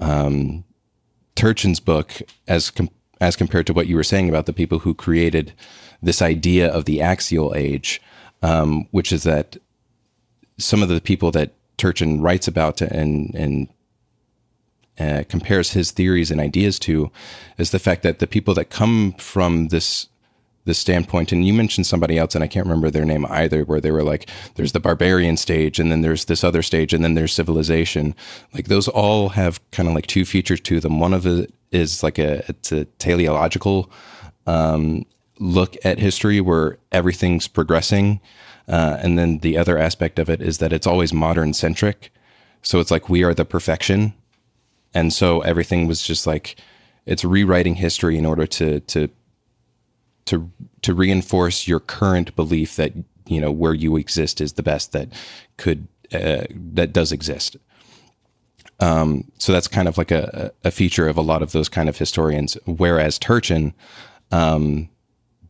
um, 0.00 0.64
Turchin's 1.36 1.80
book 1.80 2.22
as 2.46 2.70
com- 2.70 2.90
as 3.20 3.36
compared 3.36 3.66
to 3.66 3.72
what 3.72 3.86
you 3.86 3.96
were 3.96 4.04
saying 4.04 4.28
about 4.28 4.46
the 4.46 4.52
people 4.52 4.80
who 4.80 4.94
created 4.94 5.52
this 6.02 6.22
idea 6.22 6.68
of 6.68 6.84
the 6.84 7.00
axial 7.00 7.54
age, 7.54 8.00
um, 8.42 8.86
which 8.90 9.12
is 9.12 9.24
that 9.24 9.56
some 10.58 10.82
of 10.82 10.88
the 10.88 11.00
people 11.00 11.30
that 11.32 11.52
Turchin 11.76 12.20
writes 12.20 12.48
about 12.48 12.80
and 12.80 13.34
and 13.34 13.68
uh, 14.98 15.22
compares 15.28 15.72
his 15.72 15.92
theories 15.92 16.30
and 16.30 16.40
ideas 16.40 16.78
to 16.80 17.10
is 17.56 17.70
the 17.70 17.78
fact 17.78 18.02
that 18.02 18.18
the 18.18 18.26
people 18.26 18.54
that 18.54 18.70
come 18.70 19.12
from 19.18 19.68
this 19.68 20.08
this 20.64 20.78
standpoint 20.78 21.32
and 21.32 21.46
you 21.46 21.52
mentioned 21.54 21.86
somebody 21.86 22.18
else 22.18 22.34
and 22.34 22.44
i 22.44 22.46
can't 22.46 22.66
remember 22.66 22.90
their 22.90 23.04
name 23.04 23.24
either 23.30 23.62
where 23.62 23.80
they 23.80 23.90
were 23.90 24.02
like 24.02 24.28
there's 24.56 24.72
the 24.72 24.80
barbarian 24.80 25.36
stage 25.36 25.78
and 25.78 25.90
then 25.90 26.02
there's 26.02 26.26
this 26.26 26.44
other 26.44 26.62
stage 26.62 26.92
and 26.92 27.04
then 27.04 27.14
there's 27.14 27.32
civilization. 27.32 28.14
Like 28.52 28.66
those 28.66 28.88
all 28.88 29.30
have 29.30 29.60
kind 29.70 29.88
of 29.88 29.94
like 29.94 30.06
two 30.06 30.24
features 30.24 30.60
to 30.62 30.80
them. 30.80 30.98
One 30.98 31.14
of 31.14 31.26
it 31.26 31.52
is 31.70 32.02
like 32.02 32.18
a 32.18 32.44
it's 32.48 32.72
a 32.72 32.84
teleological 32.84 33.90
um, 34.46 35.04
look 35.38 35.76
at 35.84 35.98
history 35.98 36.40
where 36.40 36.78
everything's 36.92 37.48
progressing. 37.48 38.20
Uh, 38.68 38.98
and 39.00 39.18
then 39.18 39.38
the 39.38 39.56
other 39.56 39.78
aspect 39.78 40.18
of 40.18 40.28
it 40.28 40.40
is 40.40 40.58
that 40.58 40.72
it's 40.72 40.86
always 40.86 41.12
modern 41.12 41.54
centric. 41.54 42.12
So 42.62 42.80
it's 42.80 42.90
like 42.90 43.08
we 43.08 43.22
are 43.22 43.34
the 43.34 43.44
perfection. 43.44 44.14
And 44.94 45.12
so 45.12 45.40
everything 45.40 45.86
was 45.86 46.02
just 46.02 46.26
like 46.26 46.56
it's 47.06 47.24
rewriting 47.24 47.76
history 47.76 48.18
in 48.18 48.26
order 48.26 48.46
to 48.46 48.80
to 48.80 49.08
to 50.26 50.50
to 50.82 50.94
reinforce 50.94 51.66
your 51.66 51.80
current 51.80 52.36
belief 52.36 52.76
that 52.76 52.92
you 53.26 53.40
know 53.40 53.50
where 53.50 53.74
you 53.74 53.96
exist 53.96 54.40
is 54.40 54.54
the 54.54 54.62
best 54.62 54.92
that 54.92 55.08
could 55.56 55.88
uh, 56.12 56.44
that 56.52 56.92
does 56.92 57.12
exist. 57.12 57.56
Um, 58.80 59.30
so 59.38 59.52
that's 59.52 59.68
kind 59.68 59.88
of 59.88 59.98
like 59.98 60.10
a, 60.10 60.52
a 60.64 60.70
feature 60.70 61.08
of 61.08 61.16
a 61.16 61.22
lot 61.22 61.42
of 61.42 61.52
those 61.52 61.68
kind 61.68 61.88
of 61.88 61.98
historians. 61.98 62.56
Whereas 62.64 63.18
Turchin, 63.18 63.74
um, 64.30 64.88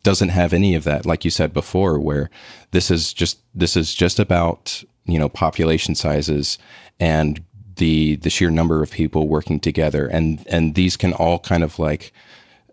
doesn't 0.03 0.31
have 0.31 0.53
any 0.53 0.75
of 0.75 0.85
that 0.85 1.05
like 1.05 1.25
you 1.25 1.31
said 1.31 1.53
before 1.53 1.99
where 1.99 2.31
this 2.71 2.91
is 2.91 3.13
just 3.13 3.41
this 3.55 3.77
is 3.77 3.95
just 3.95 4.19
about 4.19 4.83
you 5.07 5.19
know 5.19 5.29
population 5.29 5.95
sizes 5.95 6.59
and 7.01 7.45
the 7.79 8.17
the 8.17 8.31
sheer 8.31 8.51
number 8.51 8.83
of 8.83 8.91
people 8.91 9.27
working 9.27 9.59
together. 9.59 10.07
And 10.07 10.45
and 10.49 10.75
these 10.75 10.97
can 10.97 11.13
all 11.15 11.39
kind 11.39 11.65
of 11.65 11.79
like 11.79 12.13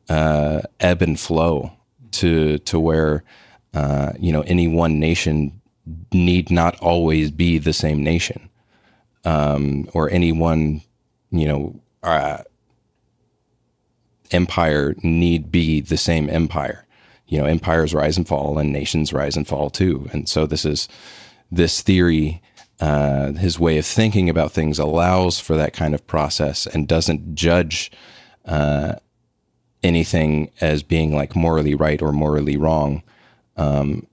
uh, 0.10 0.62
ebb 0.80 1.02
and 1.02 1.20
flow 1.20 1.72
to 2.12 2.60
to 2.60 2.80
where 2.80 3.24
uh, 3.74 4.12
you 4.20 4.32
know 4.32 4.42
any 4.42 4.68
one 4.68 5.00
nation 5.00 5.62
need 6.12 6.52
not 6.52 6.78
always 6.80 7.32
be 7.32 7.58
the 7.58 7.74
same 7.74 8.04
nation. 8.04 8.50
Um, 9.24 9.90
or 9.94 10.10
any 10.10 10.32
one 10.32 10.82
you 11.32 11.48
know 11.48 11.80
uh, 12.04 12.44
empire 14.32 14.96
need 15.02 15.52
be 15.52 15.82
the 15.82 15.98
same 15.98 16.30
empire 16.30 16.85
you 17.28 17.38
know, 17.38 17.46
empires 17.46 17.94
rise 17.94 18.18
and 18.18 18.28
fall 18.28 18.58
and 18.58 18.72
nations 18.72 19.14
rise 19.14 19.36
and 19.36 19.48
fall 19.48 19.70
too. 19.70 20.10
And 20.14 20.30
so 20.30 20.46
this 20.46 20.66
is 20.66 20.88
this 21.52 21.82
theory, 21.82 22.42
uh, 22.80 23.34
his 23.34 23.60
way 23.60 23.78
of 23.78 23.86
thinking 23.86 24.30
about 24.30 24.52
things 24.52 24.80
allows 24.80 25.40
for 25.40 25.56
that 25.58 25.74
kind 25.74 25.94
of 25.94 26.06
process 26.08 26.68
and 26.68 26.88
doesn't 26.88 27.36
judge 27.36 27.92
uh, 28.46 28.96
anything 29.84 30.52
as 30.62 30.84
being 30.84 31.16
like 31.16 31.36
morally 31.36 31.76
right 31.76 32.02
or 32.02 32.12
morally 32.12 32.58
wrong. 32.58 33.04
Um, 33.58 34.08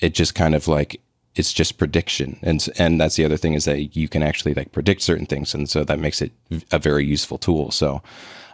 it 0.00 0.14
just 0.14 0.34
kind 0.34 0.54
of 0.54 0.68
like 0.68 1.00
it's 1.34 1.52
just 1.52 1.78
prediction 1.78 2.38
and 2.42 2.66
and 2.78 3.00
that's 3.00 3.16
the 3.16 3.24
other 3.24 3.36
thing 3.36 3.52
is 3.52 3.66
that 3.66 3.94
you 3.94 4.08
can 4.08 4.22
actually 4.22 4.54
like 4.54 4.72
predict 4.72 5.02
certain 5.02 5.26
things 5.26 5.54
and 5.54 5.68
so 5.68 5.84
that 5.84 5.98
makes 5.98 6.22
it 6.22 6.32
a 6.72 6.78
very 6.78 7.04
useful 7.04 7.38
tool 7.38 7.70
so 7.70 8.02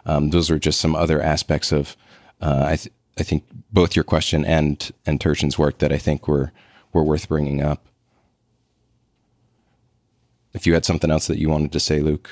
um, 0.05 0.31
those 0.31 0.51
are 0.51 0.59
just 0.59 0.81
some 0.81 0.95
other 0.95 1.21
aspects 1.21 1.71
of 1.71 1.95
uh, 2.41 2.65
I, 2.67 2.75
th- 2.75 2.93
I 3.17 3.23
think 3.23 3.43
both 3.71 3.95
your 3.95 4.03
question 4.03 4.45
and 4.45 4.91
and 5.05 5.19
Turchin's 5.19 5.57
work 5.57 5.79
that 5.79 5.91
I 5.91 5.97
think 5.97 6.27
were 6.27 6.51
were 6.91 7.03
worth 7.03 7.27
bringing 7.27 7.61
up. 7.61 7.87
If 10.53 10.67
you 10.67 10.73
had 10.73 10.85
something 10.85 11.09
else 11.09 11.27
that 11.27 11.39
you 11.39 11.49
wanted 11.49 11.71
to 11.71 11.79
say, 11.79 11.99
Luke. 11.99 12.29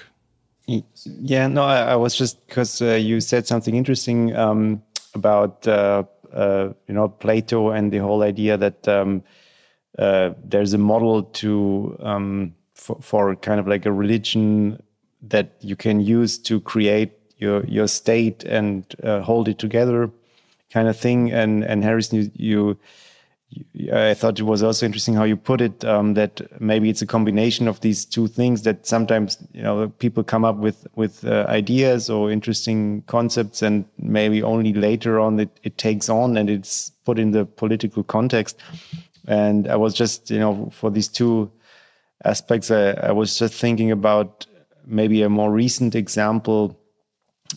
Yeah, 0.68 1.48
no, 1.48 1.64
I, 1.64 1.94
I 1.94 1.96
was 1.96 2.16
just 2.16 2.46
because 2.48 2.82
uh, 2.82 2.94
you 2.94 3.20
said 3.20 3.48
something 3.48 3.76
interesting 3.76 4.36
um, 4.36 4.82
about 5.16 5.68
uh, 5.68 6.04
uh, 6.34 6.70
you 6.88 6.94
know 6.94 7.10
Plato 7.10 7.70
and 7.72 7.92
the 7.92 7.98
whole 7.98 8.22
idea 8.24 8.58
that 8.58 8.88
um, 8.88 9.24
uh, 9.98 10.32
there's 10.44 10.74
a 10.74 10.78
model 10.78 11.24
to 11.24 11.98
um, 12.00 12.54
for, 12.76 12.98
for, 13.02 13.36
kind 13.36 13.60
of 13.60 13.68
like 13.68 13.86
a 13.86 13.92
religion 13.92 14.82
that 15.22 15.56
you 15.60 15.76
can 15.76 16.00
use 16.00 16.40
to 16.40 16.60
create 16.62 17.12
your 17.42 17.66
your 17.66 17.88
state 17.88 18.44
and 18.44 18.86
uh, 19.04 19.22
hold 19.22 19.48
it 19.48 19.58
together, 19.60 20.10
kind 20.72 20.88
of 20.88 20.98
thing. 20.98 21.32
And 21.32 21.64
and 21.64 21.84
Harrison, 21.84 22.20
you, 22.20 22.32
you 22.36 22.78
I 23.92 24.14
thought 24.14 24.40
it 24.40 24.44
was 24.44 24.64
also 24.64 24.86
interesting 24.86 25.14
how 25.14 25.24
you 25.24 25.36
put 25.36 25.60
it 25.60 25.84
um, 25.84 26.14
that 26.14 26.42
maybe 26.62 26.90
it's 26.90 27.02
a 27.02 27.06
combination 27.06 27.68
of 27.68 27.82
these 27.82 28.06
two 28.06 28.28
things 28.28 28.62
that 28.62 28.88
sometimes 28.88 29.38
you 29.54 29.62
know 29.62 29.90
people 30.00 30.24
come 30.24 30.46
up 30.46 30.56
with 30.58 30.88
with 30.96 31.26
uh, 31.26 31.46
ideas 31.50 32.10
or 32.10 32.32
interesting 32.32 33.02
concepts 33.08 33.62
and 33.62 33.84
maybe 33.98 34.42
only 34.42 34.74
later 34.74 35.20
on 35.20 35.40
it, 35.40 35.60
it 35.64 35.78
takes 35.78 36.08
on 36.08 36.38
and 36.38 36.50
it's 36.50 36.92
put 37.04 37.20
in 37.20 37.32
the 37.32 37.46
political 37.46 38.04
context 38.04 38.58
and 39.28 39.68
I 39.68 39.76
was 39.76 39.94
just 39.94 40.32
you 40.32 40.40
know 40.40 40.70
for 40.72 40.90
these 40.90 41.10
two 41.10 41.52
aspects 42.24 42.72
I, 42.72 42.92
I 42.92 43.12
was 43.12 43.38
just 43.38 43.54
thinking 43.54 43.92
about 43.92 44.46
maybe 44.86 45.24
a 45.24 45.30
more 45.30 45.52
recent 45.52 45.94
example 45.94 46.80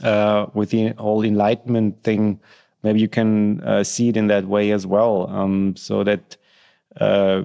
uh, 0.03 0.47
with 0.55 0.71
the 0.71 0.89
whole 0.99 1.25
enlightenment 1.25 2.03
thing 2.03 2.41
maybe 2.85 3.01
you 3.01 3.09
can 3.09 3.61
uh, 3.63 3.83
see 3.83 4.11
it 4.11 4.17
in 4.17 4.29
that 4.29 4.45
way 4.47 4.71
as 4.71 4.87
well. 4.87 5.29
Um, 5.31 5.75
so 5.75 6.05
that 6.05 6.37
uh, 7.01 7.43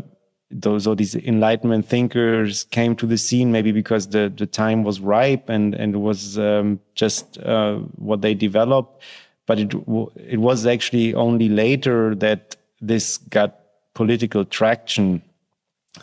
those 0.51 0.85
or 0.85 0.95
these 0.95 1.15
enlightenment 1.15 1.87
thinkers 1.87 2.65
came 2.65 2.95
to 2.97 3.07
the 3.07 3.17
scene 3.17 3.51
maybe 3.51 3.71
because 3.71 4.09
the 4.09 4.31
the 4.35 4.45
time 4.45 4.83
was 4.83 4.99
ripe 4.99 5.49
and 5.49 5.73
and 5.73 5.95
it 5.95 5.99
was 5.99 6.37
um, 6.37 6.79
just 6.93 7.39
uh, 7.39 7.75
what 7.95 8.21
they 8.21 8.35
developed. 8.35 9.01
But 9.47 9.59
it 9.59 9.73
it 10.15 10.39
was 10.39 10.67
actually 10.67 11.15
only 11.15 11.49
later 11.49 12.13
that 12.15 12.55
this 12.81 13.17
got 13.17 13.59
political 13.95 14.45
traction. 14.45 15.23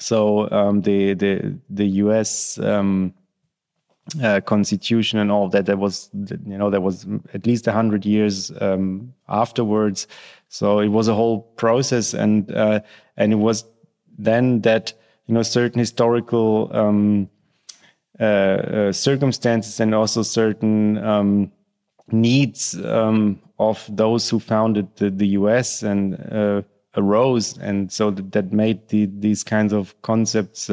So 0.01 0.51
um, 0.51 0.81
the 0.81 1.15
the 1.15 1.59
the 1.71 1.87
U.S. 2.05 2.59
Um, 2.59 3.15
uh, 4.23 4.41
constitution 4.41 5.19
and 5.19 5.31
all 5.33 5.49
that. 5.49 5.67
There 5.67 5.77
was, 5.77 6.11
you 6.15 6.59
know, 6.59 6.71
there 6.71 6.81
was 6.81 7.07
at 7.35 7.47
least 7.47 7.67
hundred 7.67 8.05
years 8.05 8.53
um, 8.61 9.13
afterwards. 9.29 10.07
So 10.49 10.79
it 10.79 10.89
was 10.89 11.09
a 11.09 11.15
whole 11.15 11.43
process, 11.57 12.15
and 12.15 12.51
uh, 12.53 12.81
and 13.17 13.33
it 13.33 13.37
was 13.37 13.65
then 14.19 14.61
that 14.61 14.93
you 15.27 15.35
know 15.35 15.43
certain 15.43 15.81
historical 15.81 16.71
um, 16.73 17.29
uh, 18.21 18.23
uh 18.23 18.93
circumstances 18.93 19.81
and 19.81 19.95
also 19.95 20.23
certain 20.23 20.99
um, 20.99 21.53
needs 22.13 22.81
um, 22.85 23.41
of 23.59 23.85
those 23.91 24.31
who 24.31 24.39
founded 24.39 24.87
the, 24.97 25.11
the 25.11 25.27
U.S. 25.29 25.83
and 25.83 26.15
uh, 26.33 26.63
arose, 26.97 27.59
and 27.59 27.93
so 27.93 28.11
that, 28.13 28.33
that 28.33 28.53
made 28.53 28.89
the, 28.89 29.07
these 29.19 29.43
kinds 29.43 29.73
of 29.73 30.01
concepts 30.03 30.71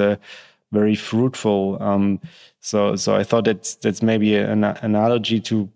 very 0.72 0.96
fruitful. 0.96 1.78
Um, 1.82 2.20
so, 2.64 2.96
so 2.96 3.14
I 3.14 3.24
thought 3.24 3.44
that's 3.44 3.76
that's 3.76 4.02
maybe 4.02 4.38
an 4.38 4.64
analogy 4.64 5.42
to 5.42 5.70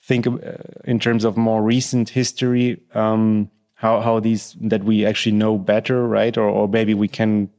think 0.00 0.28
uh, 0.28 0.38
in 0.84 1.00
terms 1.00 1.24
of 1.24 1.36
more 1.36 1.60
recent 1.60 2.08
history, 2.08 2.80
um, 2.94 3.50
how 3.74 4.00
how 4.00 4.20
these 4.20 4.56
that 4.60 4.84
we 4.84 5.04
actually 5.04 5.34
know 5.34 5.58
better, 5.58 6.06
right? 6.06 6.38
Or 6.38 6.48
or 6.48 6.68
maybe 6.68 6.94
we 6.94 7.08
can 7.08 7.50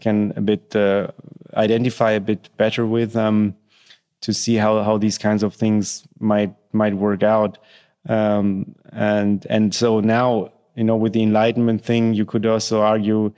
can 0.00 0.32
a 0.34 0.40
bit 0.40 0.74
uh, 0.74 1.12
identify 1.54 2.10
a 2.10 2.20
bit 2.20 2.48
better 2.56 2.84
with 2.86 3.14
um, 3.14 3.54
to 4.22 4.34
see 4.34 4.56
how 4.56 4.82
how 4.82 4.98
these 4.98 5.16
kinds 5.16 5.44
of 5.44 5.54
things 5.54 6.04
might 6.18 6.52
might 6.72 6.94
work 6.94 7.22
out. 7.22 7.58
Um, 8.08 8.74
and 8.90 9.46
and 9.48 9.72
so 9.72 10.00
now 10.00 10.50
you 10.74 10.82
know 10.82 10.96
with 10.96 11.12
the 11.12 11.22
enlightenment 11.22 11.84
thing, 11.84 12.14
you 12.14 12.24
could 12.24 12.46
also 12.46 12.82
argue 12.82 13.32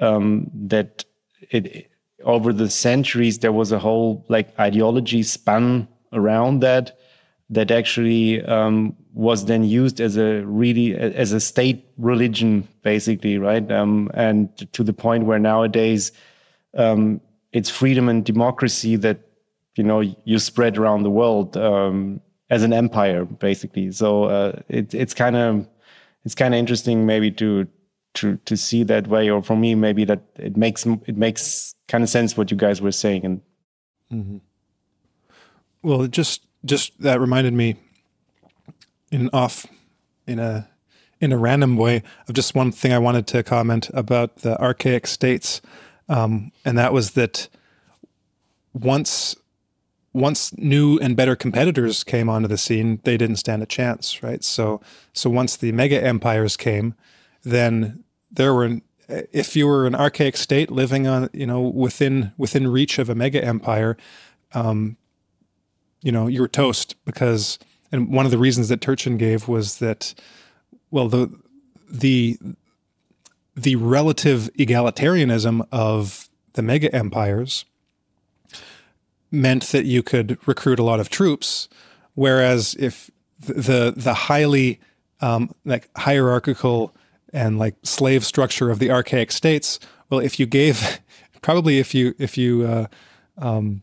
um, 0.00 0.52
that 0.54 1.04
it 1.50 1.90
over 2.24 2.52
the 2.52 2.70
centuries 2.70 3.38
there 3.38 3.52
was 3.52 3.72
a 3.72 3.78
whole 3.78 4.24
like 4.28 4.58
ideology 4.58 5.22
spun 5.22 5.86
around 6.12 6.60
that 6.60 6.98
that 7.50 7.70
actually 7.70 8.42
um, 8.44 8.96
was 9.12 9.44
then 9.46 9.64
used 9.64 10.00
as 10.00 10.16
a 10.16 10.42
really 10.44 10.94
as 10.94 11.32
a 11.32 11.40
state 11.40 11.84
religion 11.98 12.66
basically 12.82 13.38
right? 13.38 13.70
Um, 13.70 14.10
and 14.14 14.48
to 14.72 14.82
the 14.82 14.92
point 14.92 15.24
where 15.24 15.38
nowadays 15.38 16.12
um, 16.76 17.20
it's 17.52 17.70
freedom 17.70 18.08
and 18.08 18.24
democracy 18.24 18.96
that 18.96 19.20
you 19.76 19.84
know 19.84 20.00
you 20.00 20.38
spread 20.38 20.78
around 20.78 21.02
the 21.02 21.10
world 21.10 21.56
um, 21.56 22.20
as 22.50 22.62
an 22.62 22.72
empire 22.72 23.24
basically. 23.24 23.90
So 23.92 24.24
uh, 24.24 24.60
it, 24.68 24.94
it's 24.94 25.14
kind 25.14 25.36
of 25.36 25.68
it's 26.24 26.34
kind 26.34 26.54
of 26.54 26.58
interesting 26.58 27.06
maybe 27.06 27.30
to 27.32 27.66
to 28.14 28.36
to 28.44 28.56
see 28.56 28.84
that 28.84 29.08
way 29.08 29.28
or 29.28 29.42
for 29.42 29.56
me 29.56 29.74
maybe 29.74 30.04
that 30.04 30.22
it 30.36 30.56
makes 30.56 30.86
it 30.86 31.16
makes 31.16 31.73
kind 31.88 32.02
of 32.02 32.10
sense 32.10 32.36
what 32.36 32.50
you 32.50 32.56
guys 32.56 32.80
were 32.80 32.92
saying 32.92 33.24
and 33.24 33.40
mm-hmm. 34.12 34.38
well 35.82 36.06
just 36.06 36.46
just 36.64 36.98
that 37.00 37.20
reminded 37.20 37.52
me 37.52 37.76
in 39.10 39.30
off 39.32 39.66
in 40.26 40.38
a 40.38 40.68
in 41.20 41.32
a 41.32 41.38
random 41.38 41.76
way 41.76 42.02
of 42.28 42.34
just 42.34 42.54
one 42.54 42.72
thing 42.72 42.92
I 42.92 42.98
wanted 42.98 43.26
to 43.28 43.42
comment 43.42 43.90
about 43.94 44.38
the 44.38 44.60
archaic 44.60 45.06
states, 45.06 45.62
um, 46.08 46.52
and 46.64 46.76
that 46.76 46.92
was 46.92 47.12
that 47.12 47.48
once 48.72 49.36
once 50.12 50.56
new 50.58 50.96
and 50.98 51.16
better 51.16 51.34
competitors 51.34 52.04
came 52.04 52.28
onto 52.28 52.46
the 52.46 52.58
scene, 52.58 53.00
they 53.02 53.16
didn't 53.16 53.36
stand 53.36 53.62
a 53.62 53.66
chance, 53.66 54.22
right? 54.22 54.44
So 54.44 54.80
so 55.12 55.30
once 55.30 55.56
the 55.56 55.72
mega 55.72 56.02
empires 56.02 56.56
came, 56.56 56.94
then 57.42 58.04
there 58.30 58.52
were 58.52 58.80
if 59.08 59.56
you 59.56 59.66
were 59.66 59.86
an 59.86 59.94
archaic 59.94 60.36
state 60.36 60.70
living 60.70 61.06
on 61.06 61.28
you 61.32 61.46
know 61.46 61.60
within 61.60 62.32
within 62.36 62.68
reach 62.68 62.98
of 62.98 63.08
a 63.08 63.14
mega 63.14 63.42
empire 63.44 63.96
um, 64.52 64.96
you 66.02 66.12
know 66.12 66.26
you 66.26 66.40
were 66.40 66.48
toast 66.48 66.96
because 67.04 67.58
and 67.92 68.12
one 68.12 68.24
of 68.24 68.30
the 68.30 68.38
reasons 68.38 68.68
that 68.68 68.80
Turchin 68.80 69.16
gave 69.16 69.48
was 69.48 69.78
that 69.78 70.14
well 70.90 71.08
the 71.08 71.30
the 71.88 72.38
the 73.56 73.76
relative 73.76 74.50
egalitarianism 74.58 75.66
of 75.70 76.28
the 76.54 76.62
mega 76.62 76.92
empires 76.94 77.64
meant 79.30 79.64
that 79.64 79.84
you 79.84 80.02
could 80.02 80.38
recruit 80.46 80.78
a 80.78 80.84
lot 80.84 81.00
of 81.00 81.08
troops 81.08 81.68
whereas 82.14 82.74
if 82.78 83.10
the 83.40 83.92
the 83.96 84.14
highly 84.14 84.80
um, 85.20 85.54
like 85.64 85.88
hierarchical 85.96 86.94
and 87.34 87.58
like 87.58 87.74
slave 87.82 88.24
structure 88.24 88.70
of 88.70 88.78
the 88.78 88.90
archaic 88.90 89.32
states. 89.32 89.80
Well, 90.08 90.20
if 90.20 90.38
you 90.38 90.46
gave, 90.46 91.00
probably 91.42 91.78
if 91.78 91.94
you 91.94 92.14
if 92.18 92.38
you 92.38 92.64
uh, 92.64 92.86
um, 93.36 93.82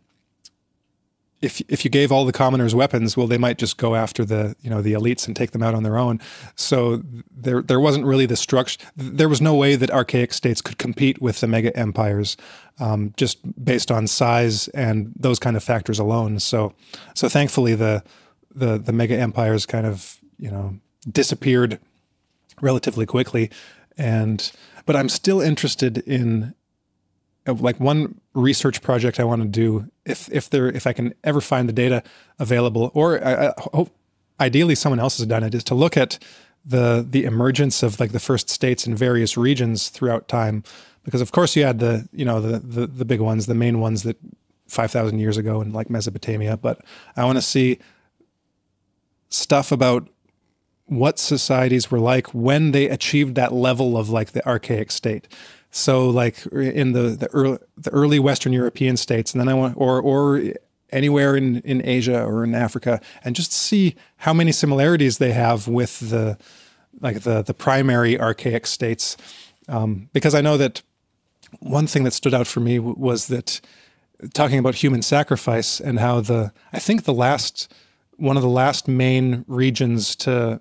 if 1.42 1.62
if 1.68 1.84
you 1.84 1.92
gave 1.92 2.12
all 2.12 2.24
the 2.24 2.32
commoners 2.32 2.74
weapons, 2.74 3.18
well, 3.18 3.28
they 3.28 3.38
might 3.38 3.58
just 3.58 3.78
go 3.78 3.94
after 3.94 4.24
the 4.24 4.56
you 4.62 4.70
know 4.70 4.82
the 4.82 4.94
elites 4.94 5.28
and 5.28 5.36
take 5.36 5.52
them 5.52 5.62
out 5.62 5.76
on 5.76 5.84
their 5.84 5.98
own. 5.98 6.20
So 6.56 7.02
there 7.30 7.62
there 7.62 7.80
wasn't 7.80 8.06
really 8.06 8.26
the 8.26 8.38
structure. 8.38 8.80
There 8.96 9.30
was 9.30 9.42
no 9.42 9.54
way 9.54 9.76
that 9.76 9.92
archaic 9.92 10.34
states 10.34 10.62
could 10.62 10.78
compete 10.78 11.22
with 11.22 11.42
the 11.42 11.48
mega 11.48 11.76
empires, 11.76 12.38
um, 12.80 13.14
just 13.18 13.40
based 13.64 13.92
on 13.92 14.08
size 14.08 14.70
and 14.70 15.12
those 15.16 15.40
kind 15.40 15.58
of 15.58 15.64
factors 15.64 16.00
alone. 16.00 16.40
So 16.40 16.74
so 17.16 17.28
thankfully 17.28 17.76
the 17.76 18.04
the 18.54 18.78
the 18.78 18.94
mega 18.94 19.18
empires 19.18 19.66
kind 19.66 19.86
of 19.86 20.20
you 20.38 20.50
know 20.50 20.78
disappeared 21.12 21.80
relatively 22.62 23.06
quickly. 23.06 23.50
And 23.98 24.52
but 24.86 24.96
I'm 24.96 25.10
still 25.10 25.42
interested 25.42 26.00
in 26.00 26.54
uh, 27.48 27.54
like 27.54 27.80
one 27.80 28.20
research 28.34 28.82
project 28.82 29.20
I 29.20 29.24
want 29.24 29.42
to 29.42 29.48
do 29.48 29.90
if 30.06 30.32
if 30.32 30.50
there 30.50 30.70
if 30.70 30.86
I 30.86 30.94
can 30.94 31.14
ever 31.24 31.42
find 31.42 31.68
the 31.68 31.74
data 31.74 32.04
available 32.40 32.92
or 32.94 33.24
I, 33.26 33.48
I 33.48 33.54
hope 33.58 33.90
ideally 34.40 34.76
someone 34.76 35.00
else 35.00 35.18
has 35.18 35.26
done 35.26 35.44
it 35.44 35.54
is 35.54 35.64
to 35.66 35.76
look 35.76 35.98
at 35.98 36.20
the 36.64 37.06
the 37.08 37.26
emergence 37.26 37.84
of 37.84 38.00
like 38.00 38.12
the 38.12 38.20
first 38.20 38.50
states 38.50 38.86
in 38.86 38.96
various 38.96 39.38
regions 39.38 39.90
throughout 39.90 40.28
time 40.28 40.64
because 41.04 41.22
of 41.22 41.32
course 41.32 41.56
you 41.56 41.64
had 41.64 41.80
the 41.80 42.08
you 42.14 42.24
know 42.24 42.40
the 42.40 42.60
the, 42.60 42.88
the 42.88 43.06
big 43.06 43.20
ones 43.20 43.48
the 43.48 43.56
main 43.56 43.80
ones 43.80 44.04
that 44.04 44.18
5000 44.68 45.20
years 45.20 45.38
ago 45.38 45.62
in 45.62 45.74
like 45.74 45.90
Mesopotamia 45.90 46.58
but 46.58 46.82
I 47.18 47.26
want 47.26 47.38
to 47.38 47.42
see 47.42 47.80
stuff 49.30 49.72
about 49.72 50.08
what 50.92 51.18
societies 51.18 51.90
were 51.90 52.02
like 52.02 52.28
when 52.34 52.74
they 52.74 52.90
achieved 52.90 53.36
that 53.36 53.54
level 53.54 53.98
of 53.98 54.10
like 54.10 54.34
the 54.34 54.46
archaic 54.46 54.92
state. 54.92 55.26
So 55.72 56.10
like 56.10 56.46
in 56.48 56.92
the 56.92 57.12
the 57.12 57.30
early, 57.32 57.60
the 57.78 57.92
early 57.92 58.20
Western 58.20 58.52
European 58.52 58.98
states, 58.98 59.32
and 59.32 59.40
then 59.40 59.48
I 59.48 59.54
want 59.54 59.76
or 59.78 60.02
or 60.02 60.44
anywhere 60.92 61.38
in 61.38 61.62
in 61.62 61.82
Asia 61.86 62.22
or 62.26 62.44
in 62.44 62.54
Africa, 62.54 63.00
and 63.24 63.38
just 63.38 63.54
see 63.54 63.96
how 64.18 64.34
many 64.34 64.52
similarities 64.52 65.18
they 65.18 65.32
have 65.32 65.66
with 65.70 66.10
the 66.10 66.38
like 67.00 67.22
the 67.22 67.42
the 67.42 67.54
primary 67.54 68.20
archaic 68.20 68.68
states, 68.68 69.16
um, 69.70 70.10
because 70.12 70.36
I 70.36 70.42
know 70.42 70.58
that 70.58 70.82
one 71.60 71.88
thing 71.88 72.04
that 72.04 72.12
stood 72.12 72.34
out 72.34 72.48
for 72.48 72.60
me 72.60 72.80
was 72.80 73.28
that 73.28 73.62
talking 74.34 74.60
about 74.60 74.76
human 74.76 75.02
sacrifice 75.02 75.80
and 75.80 76.00
how 76.00 76.20
the 76.20 76.52
I 76.74 76.80
think 76.80 77.06
the 77.06 77.14
last 77.14 77.74
one 78.18 78.36
of 78.36 78.44
the 78.44 78.50
last 78.50 78.90
main 78.90 79.46
regions 79.48 80.18
to 80.18 80.60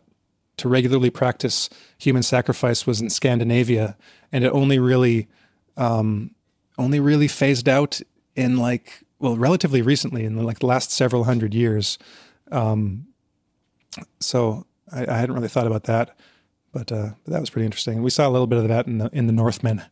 to 0.61 0.69
regularly 0.69 1.11
practice 1.11 1.71
human 1.99 2.23
sacrifice 2.23 2.87
was 2.87 3.01
in 3.01 3.09
Scandinavia, 3.09 3.97
and 4.31 4.45
it 4.45 4.53
only 4.53 4.79
really 4.79 5.29
um, 5.77 6.35
only 6.79 7.01
really 7.01 7.29
phased 7.29 7.69
out 7.69 8.01
in 8.37 8.59
like 8.59 9.03
well 9.19 9.37
relatively 9.37 9.83
recently 9.83 10.25
in 10.25 10.37
like 10.45 10.59
the 10.59 10.67
last 10.67 10.91
several 10.91 11.25
hundred 11.25 11.55
years. 11.55 11.99
Um, 12.53 13.07
so 14.21 14.67
I, 14.93 15.07
I, 15.07 15.19
hadn't 15.19 15.35
really 15.35 15.49
thought 15.49 15.67
about 15.67 15.85
that, 15.85 16.17
but, 16.73 16.91
uh, 16.91 17.11
that 17.27 17.41
was 17.41 17.51
pretty 17.51 17.65
interesting. 17.65 18.03
We 18.03 18.11
saw 18.11 18.29
a 18.29 18.31
little 18.31 18.47
bit 18.49 18.59
of 18.59 18.69
that 18.69 18.87
in 18.87 18.99
the 18.99 19.09
in 19.13 19.27
the 19.27 19.33
Northman, 19.33 19.83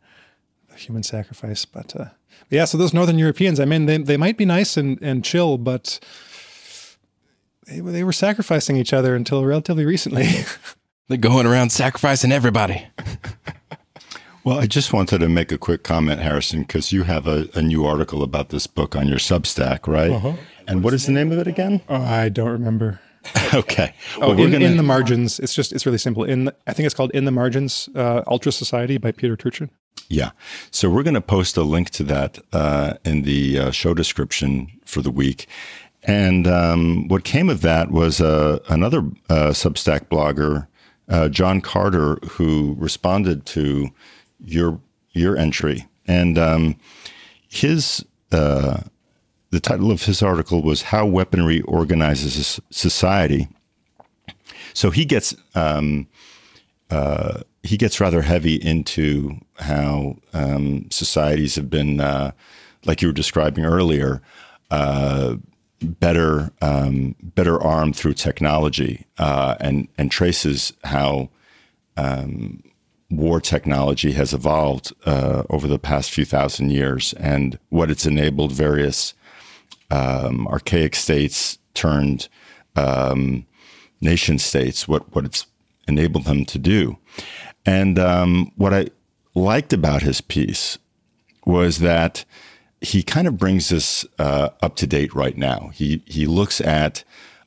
human 0.76 1.02
sacrifice. 1.02 1.64
But, 1.64 1.94
uh, 1.96 2.06
yeah, 2.50 2.64
so 2.64 2.78
those 2.78 2.92
Northern 2.92 3.18
Europeans, 3.18 3.58
I 3.58 3.64
mean, 3.64 3.86
they 3.86 3.96
they 3.98 4.16
might 4.16 4.36
be 4.36 4.44
nice 4.44 4.76
and 4.76 4.98
and 5.00 5.24
chill, 5.24 5.56
but 5.56 5.98
they, 7.68 7.80
they 7.80 8.04
were 8.04 8.12
sacrificing 8.12 8.76
each 8.76 8.92
other 8.92 9.14
until 9.14 9.44
relatively 9.44 9.84
recently. 9.84 10.28
They're 11.08 11.16
going 11.16 11.46
around 11.46 11.70
sacrificing 11.70 12.32
everybody. 12.32 12.86
well, 14.44 14.58
I 14.58 14.66
just 14.66 14.92
wanted 14.92 15.18
to 15.18 15.28
make 15.28 15.50
a 15.50 15.58
quick 15.58 15.82
comment, 15.82 16.20
Harrison, 16.20 16.62
because 16.62 16.92
you 16.92 17.04
have 17.04 17.26
a, 17.26 17.48
a, 17.54 17.62
new 17.62 17.86
article 17.86 18.22
about 18.22 18.50
this 18.50 18.66
book 18.66 18.94
on 18.94 19.08
your 19.08 19.18
Substack, 19.18 19.86
right? 19.86 20.10
Uh-huh. 20.10 20.34
And 20.66 20.84
what 20.84 20.92
is 20.92 21.06
the 21.06 21.12
name 21.12 21.32
of 21.32 21.38
it 21.38 21.46
again? 21.46 21.80
Oh, 21.88 22.02
I 22.02 22.28
don't 22.28 22.50
remember. 22.50 23.00
okay. 23.54 23.94
Oh, 24.16 24.20
well, 24.20 24.30
oh, 24.30 24.44
in, 24.44 24.52
gonna... 24.52 24.64
in, 24.66 24.76
the 24.76 24.82
margins. 24.82 25.40
It's 25.40 25.54
just 25.54 25.72
it's 25.72 25.86
really 25.86 25.98
simple. 25.98 26.24
In 26.24 26.46
the, 26.46 26.54
I 26.66 26.72
think 26.72 26.84
it's 26.86 26.94
called 26.94 27.10
In 27.12 27.24
the 27.24 27.30
Margins, 27.30 27.88
uh, 27.94 28.22
Ultrasociety 28.26 29.00
by 29.00 29.12
Peter 29.12 29.36
Turchin. 29.36 29.70
Yeah. 30.08 30.30
So 30.70 30.88
we're 30.88 31.02
going 31.02 31.14
to 31.14 31.20
post 31.20 31.56
a 31.56 31.62
link 31.62 31.90
to 31.90 32.02
that 32.04 32.38
uh, 32.52 32.94
in 33.04 33.22
the 33.22 33.58
uh, 33.58 33.70
show 33.70 33.94
description 33.94 34.70
for 34.84 35.02
the 35.02 35.10
week. 35.10 35.46
And 36.04 36.46
um, 36.46 37.08
what 37.08 37.24
came 37.24 37.48
of 37.48 37.60
that 37.62 37.90
was 37.90 38.20
uh, 38.20 38.60
another 38.68 39.00
uh, 39.28 39.50
Substack 39.50 40.08
blogger, 40.08 40.66
uh, 41.08 41.28
John 41.28 41.60
Carter, 41.60 42.16
who 42.30 42.76
responded 42.78 43.46
to 43.46 43.88
your 44.40 44.80
your 45.12 45.36
entry, 45.36 45.86
and 46.06 46.38
um, 46.38 46.76
his 47.48 48.04
uh, 48.30 48.82
the 49.50 49.60
title 49.60 49.90
of 49.90 50.04
his 50.04 50.22
article 50.22 50.62
was 50.62 50.82
"How 50.82 51.04
Weaponry 51.04 51.62
Organizes 51.62 52.60
Society." 52.70 53.48
So 54.74 54.90
he 54.90 55.04
gets 55.04 55.34
um, 55.56 56.06
uh, 56.90 57.40
he 57.62 57.76
gets 57.76 58.00
rather 58.00 58.22
heavy 58.22 58.54
into 58.54 59.38
how 59.58 60.16
um, 60.32 60.86
societies 60.90 61.56
have 61.56 61.68
been, 61.68 62.00
uh, 62.00 62.32
like 62.84 63.02
you 63.02 63.08
were 63.08 63.14
describing 63.14 63.64
earlier, 63.64 64.22
better 65.80 66.50
um, 66.60 67.14
better 67.22 67.62
armed 67.62 67.96
through 67.96 68.14
technology 68.14 69.06
uh, 69.18 69.54
and 69.60 69.88
and 69.96 70.10
traces 70.10 70.72
how 70.84 71.28
um, 71.96 72.62
war 73.10 73.40
technology 73.40 74.12
has 74.12 74.34
evolved 74.34 74.92
uh, 75.06 75.42
over 75.50 75.66
the 75.66 75.78
past 75.78 76.10
few 76.10 76.24
thousand 76.24 76.70
years 76.70 77.12
and 77.14 77.58
what 77.70 77.90
it's 77.90 78.06
enabled 78.06 78.52
various 78.52 79.14
um, 79.90 80.46
archaic 80.48 80.94
states 80.94 81.58
turned 81.74 82.28
um, 82.76 83.46
nation 84.00 84.38
states 84.38 84.86
what 84.86 85.14
what 85.14 85.24
it's 85.24 85.46
enabled 85.88 86.24
them 86.24 86.44
to 86.44 86.58
do. 86.58 86.98
And 87.66 87.98
um, 87.98 88.52
what 88.56 88.72
I 88.72 88.88
liked 89.34 89.72
about 89.72 90.02
his 90.02 90.20
piece 90.20 90.78
was 91.44 91.78
that 91.78 92.24
he 92.80 93.02
kind 93.02 93.26
of 93.26 93.36
brings 93.36 93.72
us 93.72 94.06
uh, 94.18 94.50
up 94.62 94.76
to 94.76 94.86
date 94.86 95.14
right 95.14 95.36
now. 95.36 95.70
He 95.74 96.02
he 96.06 96.26
looks 96.26 96.60
at 96.60 97.04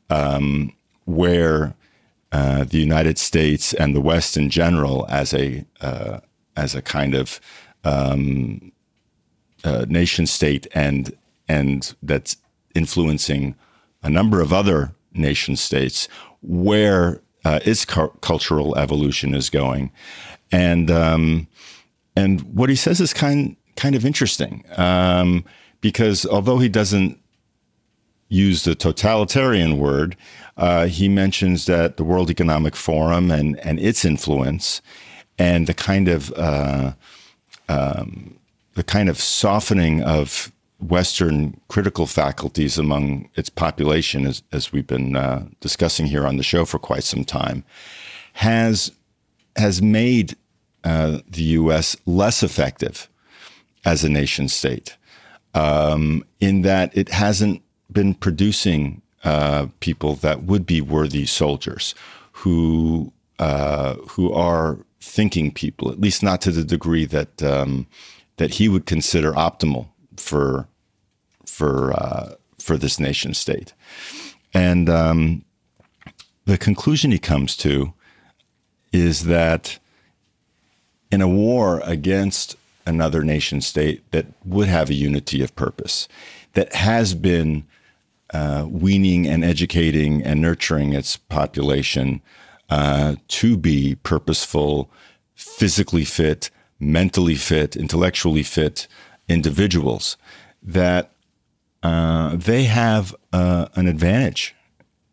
um, 0.09 0.73
where 1.05 1.73
uh, 2.31 2.63
the 2.63 2.77
United 2.77 3.17
States 3.17 3.73
and 3.73 3.95
the 3.95 4.01
West 4.01 4.37
in 4.37 4.49
general, 4.49 5.05
as 5.09 5.33
a 5.33 5.65
uh, 5.79 6.19
as 6.55 6.75
a 6.75 6.81
kind 6.81 7.13
of 7.13 7.39
um, 7.83 8.71
uh, 9.63 9.85
nation 9.87 10.25
state, 10.25 10.67
and 10.73 11.15
and 11.47 11.95
that's 12.03 12.37
influencing 12.75 13.55
a 14.03 14.09
number 14.09 14.41
of 14.41 14.51
other 14.51 14.93
nation 15.13 15.55
states, 15.55 16.07
where 16.41 17.21
uh, 17.45 17.59
its 17.63 17.85
cu- 17.85 18.13
cultural 18.21 18.77
evolution 18.77 19.33
is 19.33 19.49
going, 19.49 19.91
and 20.51 20.91
um, 20.91 21.47
and 22.15 22.41
what 22.41 22.69
he 22.69 22.75
says 22.75 22.99
is 22.99 23.13
kind 23.13 23.55
kind 23.75 23.95
of 23.95 24.05
interesting 24.05 24.63
um, 24.77 25.43
because 25.81 26.25
although 26.25 26.59
he 26.59 26.69
doesn't 26.69 27.19
use 28.29 28.63
the 28.63 28.75
totalitarian 28.75 29.77
word, 29.77 30.15
uh, 30.57 30.85
he 30.85 31.09
mentions 31.09 31.65
that 31.65 31.97
the 31.97 32.03
World 32.03 32.29
Economic 32.29 32.75
Forum 32.75 33.29
and, 33.29 33.59
and 33.59 33.79
its 33.79 34.05
influence 34.05 34.81
and 35.37 35.67
the 35.67 35.73
kind 35.73 36.07
of 36.07 36.31
uh, 36.33 36.93
um, 37.67 38.37
the 38.75 38.83
kind 38.83 39.09
of 39.09 39.19
softening 39.19 40.01
of 40.03 40.51
Western 40.79 41.59
critical 41.67 42.05
faculties 42.07 42.77
among 42.77 43.29
its 43.35 43.49
population, 43.49 44.25
as, 44.25 44.41
as 44.51 44.71
we've 44.71 44.87
been 44.87 45.15
uh, 45.15 45.45
discussing 45.59 46.07
here 46.07 46.25
on 46.25 46.37
the 46.37 46.43
show 46.43 46.65
for 46.65 46.79
quite 46.79 47.03
some 47.03 47.23
time, 47.23 47.63
has 48.33 48.91
has 49.57 49.81
made 49.81 50.35
uh, 50.83 51.19
the 51.29 51.43
U.S. 51.43 51.97
less 52.05 52.41
effective 52.41 53.09
as 53.85 54.03
a 54.03 54.09
nation 54.09 54.47
state, 54.47 54.97
um, 55.53 56.23
in 56.39 56.61
that 56.61 56.95
it 56.95 57.09
hasn't 57.09 57.61
been 57.91 58.13
producing 58.13 59.01
uh, 59.23 59.67
people 59.79 60.15
that 60.15 60.43
would 60.43 60.65
be 60.65 60.81
worthy 60.81 61.25
soldiers, 61.25 61.95
who 62.31 63.11
uh, 63.39 63.95
who 64.09 64.31
are 64.31 64.79
thinking 64.99 65.51
people, 65.51 65.91
at 65.91 65.99
least 65.99 66.21
not 66.21 66.41
to 66.41 66.51
the 66.51 66.63
degree 66.63 67.05
that 67.05 67.41
um, 67.43 67.87
that 68.37 68.55
he 68.55 68.69
would 68.69 68.85
consider 68.85 69.33
optimal 69.33 69.87
for 70.17 70.67
for 71.45 71.93
uh, 71.93 72.35
for 72.59 72.77
this 72.77 72.99
nation 72.99 73.33
state, 73.33 73.73
and 74.53 74.89
um, 74.89 75.43
the 76.45 76.57
conclusion 76.57 77.11
he 77.11 77.19
comes 77.19 77.55
to 77.57 77.93
is 78.91 79.25
that 79.25 79.79
in 81.11 81.21
a 81.21 81.27
war 81.27 81.81
against 81.83 82.55
another 82.91 83.23
nation 83.23 83.61
state 83.61 83.99
that 84.11 84.27
would 84.45 84.67
have 84.67 84.89
a 84.89 84.93
unity 84.93 85.41
of 85.41 85.55
purpose, 85.55 86.07
that 86.53 86.73
has 86.73 87.15
been 87.15 87.65
uh, 88.33 88.65
weaning 88.69 89.27
and 89.27 89.43
educating 89.43 90.21
and 90.23 90.41
nurturing 90.41 90.93
its 90.93 91.17
population 91.17 92.21
uh, 92.69 93.15
to 93.27 93.57
be 93.57 93.95
purposeful, 94.03 94.89
physically 95.35 96.05
fit, 96.05 96.49
mentally 96.79 97.35
fit, 97.35 97.75
intellectually 97.75 98.43
fit 98.43 98.87
individuals, 99.27 100.17
that 100.61 101.11
uh, 101.83 102.35
they 102.35 102.63
have 102.63 103.15
uh, 103.33 103.67
an 103.75 103.87
advantage 103.87 104.55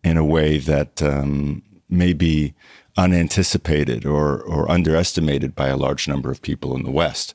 in 0.04 0.16
a 0.16 0.24
way 0.24 0.58
that 0.58 1.02
um, 1.02 1.62
may 1.88 2.12
be 2.12 2.54
unanticipated 2.98 4.04
or, 4.04 4.42
or 4.42 4.70
underestimated 4.70 5.54
by 5.54 5.68
a 5.68 5.76
large 5.76 6.08
number 6.08 6.30
of 6.30 6.42
people 6.42 6.74
in 6.76 6.82
the 6.82 6.90
West. 6.90 7.32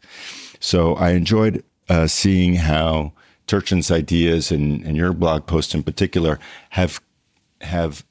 So 0.60 0.96
I 0.96 1.12
enjoyed 1.12 1.64
uh, 1.90 2.08
seeing 2.08 2.56
how 2.56 3.14
Turchin's 3.48 3.90
ideas 3.90 4.52
and, 4.52 4.84
and 4.84 4.98
your 4.98 5.14
blog 5.14 5.48
post 5.48 5.74
in 5.74 5.82
particular 5.82 6.40
have 6.72 7.02
have 7.62 8.06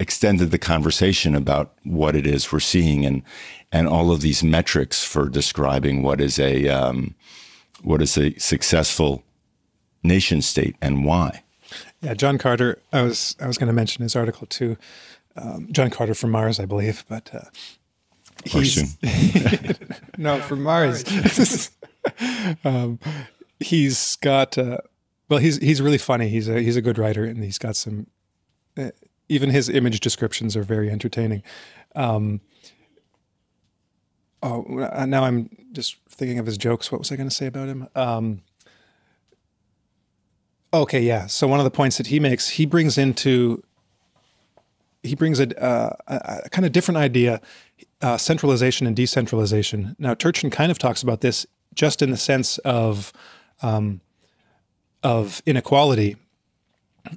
extended 0.00 0.50
the 0.50 0.58
conversation 0.58 1.34
about 1.34 1.74
what 1.84 2.16
it 2.16 2.26
is 2.26 2.50
we're 2.50 2.60
seeing 2.60 3.04
and 3.04 3.22
and 3.70 3.86
all 3.86 4.10
of 4.10 4.22
these 4.22 4.42
metrics 4.42 5.04
for 5.04 5.28
describing 5.28 6.02
what 6.02 6.20
is 6.20 6.38
a 6.38 6.68
um, 6.68 7.14
what 7.82 8.00
is 8.00 8.16
a 8.16 8.38
successful 8.38 9.22
nation 10.02 10.40
state 10.40 10.76
and 10.80 11.04
why. 11.04 11.42
Yeah, 12.00 12.14
John 12.14 12.38
Carter. 12.38 12.78
I 12.92 13.02
was 13.02 13.36
I 13.40 13.46
was 13.46 13.58
going 13.58 13.66
to 13.68 13.74
mention 13.74 14.02
his 14.02 14.16
article 14.16 14.46
too 14.46 14.76
um, 15.40 15.68
John 15.70 15.90
Carter 15.90 16.14
from 16.14 16.30
Mars, 16.30 16.60
I 16.60 16.66
believe, 16.66 17.04
but 17.08 17.30
uh, 17.34 17.44
he's 18.44 18.96
no 20.18 20.40
from 20.40 20.62
Mars. 20.62 21.04
um, 22.64 22.98
he's 23.60 24.16
got 24.16 24.58
uh, 24.58 24.78
well, 25.28 25.40
he's 25.40 25.58
he's 25.58 25.82
really 25.82 25.98
funny. 25.98 26.28
He's 26.28 26.48
a 26.48 26.60
he's 26.60 26.76
a 26.76 26.82
good 26.82 26.98
writer, 26.98 27.24
and 27.24 27.42
he's 27.42 27.58
got 27.58 27.76
some. 27.76 28.06
Uh, 28.76 28.90
even 29.28 29.50
his 29.50 29.68
image 29.68 30.00
descriptions 30.00 30.56
are 30.56 30.62
very 30.62 30.90
entertaining. 30.90 31.42
Um, 31.94 32.40
oh, 34.42 34.62
now 35.06 35.24
I'm 35.24 35.50
just 35.72 35.96
thinking 36.08 36.38
of 36.38 36.46
his 36.46 36.56
jokes. 36.56 36.90
What 36.90 36.98
was 36.98 37.12
I 37.12 37.16
going 37.16 37.28
to 37.28 37.34
say 37.34 37.46
about 37.46 37.68
him? 37.68 37.88
Um, 37.94 38.40
okay, 40.72 41.02
yeah. 41.02 41.26
So 41.26 41.46
one 41.46 41.60
of 41.60 41.64
the 41.64 41.70
points 41.70 41.98
that 41.98 42.06
he 42.06 42.18
makes, 42.20 42.50
he 42.50 42.64
brings 42.64 42.96
into 42.96 43.62
he 45.02 45.14
brings 45.14 45.40
a, 45.40 45.62
uh, 45.62 45.96
a, 46.06 46.42
a 46.44 46.48
kind 46.50 46.66
of 46.66 46.72
different 46.72 46.98
idea, 46.98 47.40
uh, 48.02 48.16
centralization 48.16 48.86
and 48.86 48.96
decentralization. 48.96 49.96
Now, 49.98 50.14
Turchin 50.14 50.50
kind 50.50 50.70
of 50.70 50.78
talks 50.78 51.02
about 51.02 51.20
this 51.20 51.46
just 51.74 52.02
in 52.02 52.10
the 52.10 52.16
sense 52.16 52.58
of 52.58 53.12
um, 53.62 54.00
of 55.02 55.42
inequality. 55.46 56.16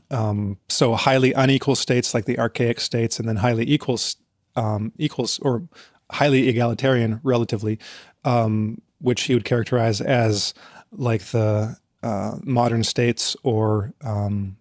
Um, 0.09 0.57
so 0.69 0.95
highly 0.95 1.33
unequal 1.33 1.75
states 1.75 2.13
like 2.13 2.25
the 2.25 2.39
archaic 2.39 2.79
states, 2.79 3.19
and 3.19 3.27
then 3.27 3.37
highly 3.37 3.69
equals 3.69 4.17
um, 4.55 4.91
equals 4.97 5.39
or 5.39 5.67
highly 6.11 6.47
egalitarian 6.47 7.19
relatively, 7.23 7.79
um, 8.23 8.81
which 8.99 9.23
he 9.23 9.33
would 9.33 9.45
characterize 9.45 10.01
as 10.01 10.53
like 10.91 11.23
the 11.25 11.77
uh, 12.03 12.37
modern 12.43 12.83
states 12.83 13.35
or 13.43 13.93
um, 14.01 14.57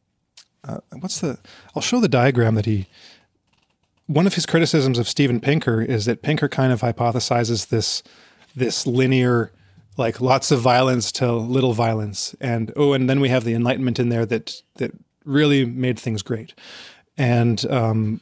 uh, 0.65 0.78
what's 0.99 1.20
the? 1.20 1.39
I'll 1.74 1.82
show 1.82 2.01
the 2.01 2.09
diagram 2.09 2.55
that 2.55 2.66
he. 2.66 2.87
One 4.07 4.27
of 4.27 4.35
his 4.35 4.45
criticisms 4.45 4.99
of 4.99 5.09
Steven 5.09 5.41
Pinker 5.41 5.81
is 5.81 6.05
that 6.07 6.23
Pinker 6.23 6.49
kind 6.49 6.73
of 6.73 6.81
hypothesizes 6.81 7.69
this 7.69 8.03
this 8.55 8.87
linear 8.87 9.53
like 9.97 10.20
lots 10.20 10.51
of 10.51 10.61
violence 10.61 11.12
to 11.12 11.32
little 11.32 11.73
violence 11.73 12.35
and 12.41 12.73
oh 12.77 12.93
and 12.93 13.09
then 13.09 13.20
we 13.20 13.28
have 13.28 13.45
the 13.45 13.55
enlightenment 13.55 13.99
in 13.99 14.09
there 14.09 14.27
that 14.27 14.62
that 14.77 14.93
really 15.24 15.65
made 15.65 15.99
things 15.99 16.23
great 16.23 16.55
and 17.19 17.70
um 17.70 18.20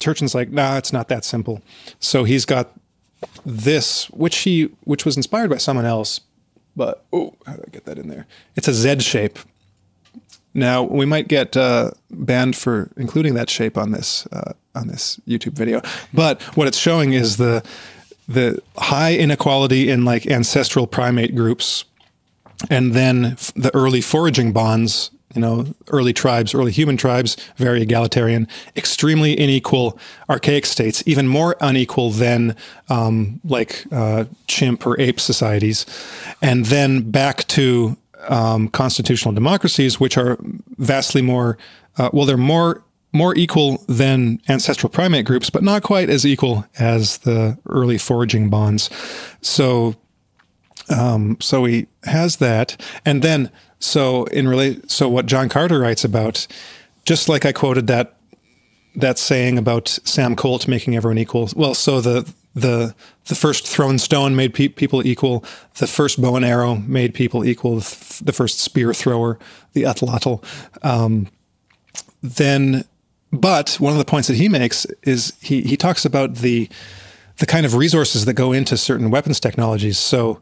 turchin's 0.00 0.34
like 0.34 0.50
nah 0.50 0.76
it's 0.76 0.92
not 0.92 1.08
that 1.08 1.24
simple 1.24 1.62
so 2.00 2.24
he's 2.24 2.44
got 2.44 2.72
this 3.46 4.10
which 4.10 4.38
he 4.38 4.64
which 4.84 5.04
was 5.04 5.16
inspired 5.16 5.48
by 5.48 5.56
someone 5.56 5.86
else 5.86 6.20
but 6.74 7.04
oh 7.12 7.34
how 7.46 7.54
do 7.54 7.62
i 7.66 7.70
get 7.70 7.84
that 7.84 7.98
in 7.98 8.08
there 8.08 8.26
it's 8.56 8.68
a 8.68 8.74
z 8.74 8.98
shape 8.98 9.38
now 10.54 10.82
we 10.82 11.06
might 11.06 11.28
get 11.28 11.56
uh, 11.56 11.90
banned 12.10 12.56
for 12.56 12.90
including 12.96 13.34
that 13.34 13.48
shape 13.50 13.76
on 13.78 13.92
this 13.92 14.26
uh, 14.32 14.52
on 14.74 14.88
this 14.88 15.20
youtube 15.26 15.52
video 15.52 15.80
but 16.12 16.42
what 16.56 16.66
it's 16.66 16.78
showing 16.78 17.12
is 17.12 17.36
the 17.36 17.62
the 18.28 18.60
high 18.76 19.14
inequality 19.14 19.90
in 19.90 20.04
like 20.04 20.26
ancestral 20.26 20.86
primate 20.86 21.34
groups, 21.34 21.84
and 22.70 22.92
then 22.92 23.36
the 23.54 23.70
early 23.74 24.00
foraging 24.00 24.52
bonds. 24.52 25.10
You 25.34 25.40
know, 25.40 25.66
early 25.88 26.12
tribes, 26.12 26.54
early 26.54 26.72
human 26.72 26.98
tribes, 26.98 27.38
very 27.56 27.80
egalitarian, 27.80 28.46
extremely 28.76 29.32
unequal 29.32 29.98
archaic 30.28 30.66
states, 30.66 31.02
even 31.06 31.26
more 31.26 31.56
unequal 31.62 32.10
than 32.10 32.54
um, 32.90 33.40
like 33.42 33.86
uh, 33.90 34.26
chimp 34.46 34.86
or 34.86 35.00
ape 35.00 35.18
societies, 35.18 35.86
and 36.42 36.66
then 36.66 37.10
back 37.10 37.48
to 37.48 37.96
um, 38.28 38.68
constitutional 38.68 39.34
democracies, 39.34 40.00
which 40.00 40.16
are 40.16 40.38
vastly 40.78 41.22
more. 41.22 41.58
Uh, 41.98 42.10
well, 42.12 42.26
they're 42.26 42.36
more 42.36 42.82
more 43.14 43.36
equal 43.36 43.84
than 43.88 44.40
ancestral 44.48 44.88
primate 44.88 45.26
groups, 45.26 45.50
but 45.50 45.62
not 45.62 45.82
quite 45.82 46.08
as 46.08 46.24
equal 46.24 46.64
as 46.78 47.18
the 47.18 47.58
early 47.68 47.98
foraging 47.98 48.48
bonds. 48.48 48.88
So, 49.42 49.94
um, 50.88 51.36
so 51.38 51.66
he 51.66 51.88
has 52.04 52.36
that, 52.36 52.80
and 53.04 53.22
then 53.22 53.50
so 53.78 54.24
in 54.24 54.48
relate, 54.48 54.90
so 54.90 55.08
what 55.08 55.26
John 55.26 55.48
Carter 55.48 55.80
writes 55.80 56.04
about, 56.04 56.46
just 57.04 57.28
like 57.28 57.44
I 57.44 57.52
quoted 57.52 57.86
that 57.88 58.16
that 58.94 59.18
saying 59.18 59.58
about 59.58 59.88
Sam 60.04 60.36
Colt 60.36 60.68
making 60.68 60.96
everyone 60.96 61.18
equal. 61.18 61.48
Well, 61.56 61.74
so 61.74 62.00
the 62.00 62.32
the 62.54 62.94
the 63.26 63.34
first 63.34 63.66
thrown 63.66 63.98
stone 63.98 64.36
made 64.36 64.54
pe- 64.54 64.68
people 64.68 65.06
equal. 65.06 65.44
The 65.76 65.86
first 65.86 66.20
bow 66.20 66.36
and 66.36 66.44
arrow 66.44 66.76
made 66.76 67.14
people 67.14 67.44
equal. 67.44 67.76
The 67.76 68.32
first 68.32 68.60
spear 68.60 68.92
thrower, 68.92 69.38
the 69.72 69.84
atlatl. 69.84 70.44
Um, 70.82 71.28
then 72.22 72.84
but 73.32 73.76
one 73.80 73.92
of 73.92 73.98
the 73.98 74.04
points 74.04 74.28
that 74.28 74.36
he 74.36 74.48
makes 74.48 74.86
is 75.02 75.32
he 75.40 75.62
he 75.62 75.76
talks 75.76 76.04
about 76.04 76.36
the 76.36 76.68
the 77.38 77.46
kind 77.46 77.64
of 77.64 77.74
resources 77.74 78.26
that 78.26 78.34
go 78.34 78.52
into 78.52 78.76
certain 78.76 79.10
weapons 79.10 79.40
technologies. 79.40 79.98
So 79.98 80.40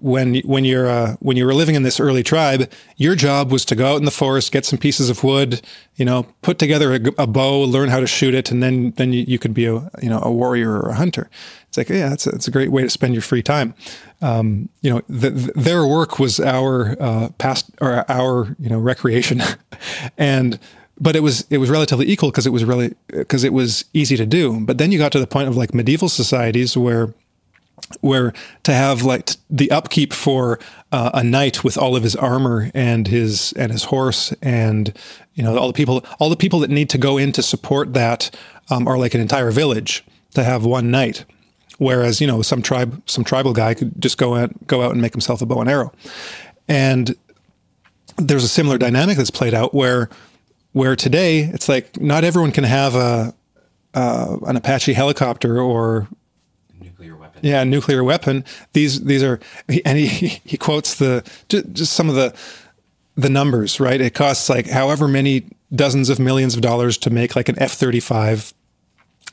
when 0.00 0.36
when 0.40 0.64
you're 0.64 0.88
uh, 0.88 1.16
when 1.20 1.36
you 1.36 1.46
were 1.46 1.54
living 1.54 1.74
in 1.74 1.82
this 1.82 2.00
early 2.00 2.22
tribe, 2.22 2.70
your 2.96 3.14
job 3.14 3.52
was 3.52 3.64
to 3.66 3.74
go 3.74 3.92
out 3.92 3.96
in 3.96 4.04
the 4.04 4.10
forest, 4.10 4.52
get 4.52 4.64
some 4.64 4.78
pieces 4.78 5.10
of 5.10 5.22
wood, 5.22 5.60
you 5.96 6.04
know, 6.04 6.26
put 6.42 6.58
together 6.58 6.94
a, 6.94 7.22
a 7.22 7.26
bow, 7.26 7.60
learn 7.62 7.88
how 7.88 8.00
to 8.00 8.06
shoot 8.06 8.34
it, 8.34 8.50
and 8.50 8.62
then 8.62 8.92
then 8.92 9.12
you, 9.12 9.24
you, 9.26 9.38
could 9.38 9.54
be 9.54 9.66
a 9.66 9.74
you 10.02 10.08
know 10.08 10.20
a 10.22 10.30
warrior 10.30 10.72
or 10.80 10.90
a 10.90 10.94
hunter. 10.94 11.30
It's 11.68 11.76
like 11.76 11.88
yeah, 11.88 12.08
that's 12.08 12.26
a, 12.26 12.30
that's 12.30 12.48
a 12.48 12.50
great 12.50 12.72
way 12.72 12.82
to 12.82 12.90
spend 12.90 13.14
your 13.14 13.22
free 13.22 13.42
time. 13.42 13.74
Um, 14.22 14.68
you 14.82 14.90
know, 14.90 15.02
the, 15.08 15.30
the, 15.30 15.52
their 15.52 15.86
work 15.86 16.18
was 16.18 16.40
our 16.40 16.96
uh, 17.00 17.28
past 17.38 17.70
or 17.80 18.04
our 18.10 18.56
you 18.58 18.68
know 18.68 18.78
recreation, 18.78 19.42
and 20.18 20.58
but 20.98 21.16
it 21.16 21.20
was 21.20 21.46
it 21.50 21.58
was 21.58 21.70
relatively 21.70 22.08
equal 22.08 22.30
because 22.30 22.46
it 22.46 22.50
was 22.50 22.64
really 22.64 22.94
because 23.08 23.44
it 23.44 23.52
was 23.52 23.84
easy 23.94 24.16
to 24.16 24.26
do. 24.26 24.60
But 24.60 24.78
then 24.78 24.92
you 24.92 24.98
got 24.98 25.12
to 25.12 25.20
the 25.20 25.26
point 25.26 25.48
of 25.48 25.56
like 25.56 25.74
medieval 25.74 26.08
societies 26.08 26.76
where 26.76 27.14
where 28.00 28.32
to 28.62 28.72
have 28.72 29.02
like 29.02 29.30
the 29.48 29.70
upkeep 29.70 30.12
for 30.12 30.58
uh, 30.92 31.10
a 31.14 31.24
knight 31.24 31.64
with 31.64 31.76
all 31.76 31.96
of 31.96 32.02
his 32.02 32.14
armor 32.16 32.70
and 32.74 33.08
his 33.08 33.52
and 33.54 33.72
his 33.72 33.84
horse 33.84 34.32
and 34.42 34.96
you 35.34 35.42
know 35.42 35.56
all 35.56 35.66
the 35.66 35.72
people 35.72 36.04
all 36.18 36.30
the 36.30 36.36
people 36.36 36.60
that 36.60 36.70
need 36.70 36.88
to 36.90 36.98
go 36.98 37.18
in 37.18 37.32
to 37.32 37.42
support 37.42 37.92
that 37.94 38.30
um, 38.70 38.86
are 38.86 38.98
like 38.98 39.14
an 39.14 39.20
entire 39.20 39.50
village 39.50 40.04
to 40.34 40.44
have 40.44 40.64
one 40.64 40.90
knight 40.90 41.24
whereas 41.78 42.20
you 42.20 42.26
know 42.26 42.42
some 42.42 42.62
tribe 42.62 43.02
some 43.06 43.24
tribal 43.24 43.52
guy 43.52 43.74
could 43.74 44.00
just 44.00 44.18
go 44.18 44.36
out 44.36 44.66
go 44.66 44.82
out 44.82 44.92
and 44.92 45.02
make 45.02 45.12
himself 45.12 45.42
a 45.42 45.46
bow 45.46 45.60
and 45.60 45.70
arrow 45.70 45.92
and 46.68 47.16
there's 48.16 48.44
a 48.44 48.48
similar 48.48 48.78
dynamic 48.78 49.16
that's 49.16 49.30
played 49.30 49.54
out 49.54 49.74
where 49.74 50.08
where 50.72 50.94
today 50.94 51.40
it's 51.40 51.68
like 51.68 52.00
not 52.00 52.22
everyone 52.22 52.52
can 52.52 52.64
have 52.64 52.94
a 52.94 53.34
uh, 53.94 54.36
an 54.46 54.56
Apache 54.56 54.92
helicopter 54.92 55.60
or. 55.60 56.08
Yeah, 57.42 57.64
nuclear 57.64 58.04
weapon. 58.04 58.44
These 58.72 59.04
these 59.04 59.22
are 59.22 59.40
and 59.84 59.98
he 59.98 60.40
he 60.44 60.56
quotes 60.56 60.94
the 60.94 61.24
just, 61.48 61.92
some 61.92 62.08
of 62.08 62.14
the 62.14 62.34
the 63.16 63.30
numbers, 63.30 63.80
right? 63.80 64.00
It 64.00 64.14
costs 64.14 64.48
like 64.48 64.68
however 64.68 65.08
many 65.08 65.44
dozens 65.74 66.08
of 66.08 66.18
millions 66.18 66.54
of 66.54 66.60
dollars 66.60 66.98
to 66.98 67.10
make 67.10 67.36
like 67.36 67.48
an 67.48 67.58
F 67.58 67.72
thirty 67.72 68.00
five 68.00 68.52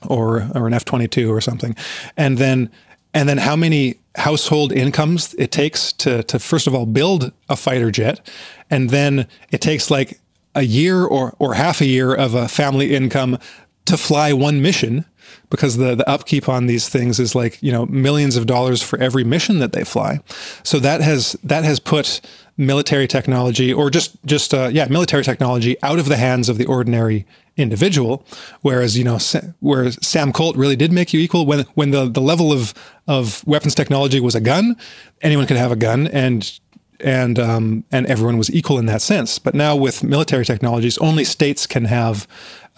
or 0.07 0.49
or 0.55 0.67
an 0.67 0.73
F 0.73 0.85
twenty 0.85 1.07
two 1.07 1.31
or 1.31 1.41
something, 1.41 1.75
and 2.15 2.37
then 2.37 2.69
and 3.13 3.27
then 3.27 3.37
how 3.37 3.55
many 3.55 3.95
household 4.15 4.71
incomes 4.71 5.33
it 5.35 5.51
takes 5.51 5.93
to 5.93 6.23
to 6.23 6.39
first 6.39 6.67
of 6.67 6.75
all 6.75 6.85
build 6.85 7.31
a 7.49 7.55
fighter 7.55 7.91
jet, 7.91 8.27
and 8.69 8.89
then 8.89 9.27
it 9.51 9.61
takes 9.61 9.89
like 9.91 10.19
a 10.55 10.63
year 10.63 11.05
or, 11.05 11.35
or 11.37 11.53
half 11.53 11.81
a 11.81 11.85
year 11.85 12.13
of 12.13 12.33
a 12.33 12.47
family 12.47 12.95
income 12.95 13.37
to 13.85 13.95
fly 13.95 14.33
one 14.33 14.61
mission 14.61 15.05
because 15.49 15.77
the, 15.77 15.95
the 15.95 16.09
upkeep 16.09 16.49
on 16.49 16.67
these 16.67 16.89
things 16.89 17.19
is 17.19 17.35
like, 17.35 17.61
you 17.61 17.71
know, 17.71 17.85
millions 17.87 18.35
of 18.37 18.45
dollars 18.45 18.81
for 18.81 18.99
every 18.99 19.23
mission 19.23 19.59
that 19.59 19.71
they 19.71 19.83
fly. 19.83 20.19
So 20.63 20.79
that 20.79 21.01
has, 21.01 21.33
that 21.43 21.63
has 21.63 21.79
put 21.79 22.21
military 22.57 23.07
technology 23.07 23.73
or 23.73 23.89
just, 23.89 24.23
just, 24.25 24.53
uh, 24.53 24.69
yeah, 24.71 24.87
military 24.89 25.23
technology 25.23 25.81
out 25.83 25.99
of 25.99 26.07
the 26.07 26.17
hands 26.17 26.49
of 26.49 26.57
the 26.57 26.65
ordinary 26.65 27.25
individual. 27.55 28.25
Whereas, 28.61 28.97
you 28.97 29.03
know, 29.03 29.19
where 29.59 29.91
Sam 29.91 30.31
Colt 30.31 30.55
really 30.55 30.75
did 30.75 30.91
make 30.91 31.13
you 31.13 31.19
equal 31.19 31.45
when, 31.45 31.65
when 31.75 31.91
the, 31.91 32.09
the 32.09 32.21
level 32.21 32.51
of, 32.51 32.73
of 33.07 33.45
weapons 33.47 33.75
technology 33.75 34.19
was 34.19 34.35
a 34.35 34.41
gun, 34.41 34.75
anyone 35.21 35.47
could 35.47 35.57
have 35.57 35.71
a 35.71 35.75
gun 35.75 36.07
and 36.07 36.59
and 36.99 37.37
um, 37.37 37.83
and 37.91 38.07
everyone 38.07 38.37
was 38.37 38.49
equal 38.51 38.79
in 38.79 38.85
that 38.87 39.01
sense. 39.01 39.39
But 39.39 39.53
now 39.53 39.75
with 39.75 40.03
military 40.03 40.45
technologies, 40.45 40.97
only 40.97 41.23
states 41.23 41.67
can 41.67 41.85
have 41.85 42.27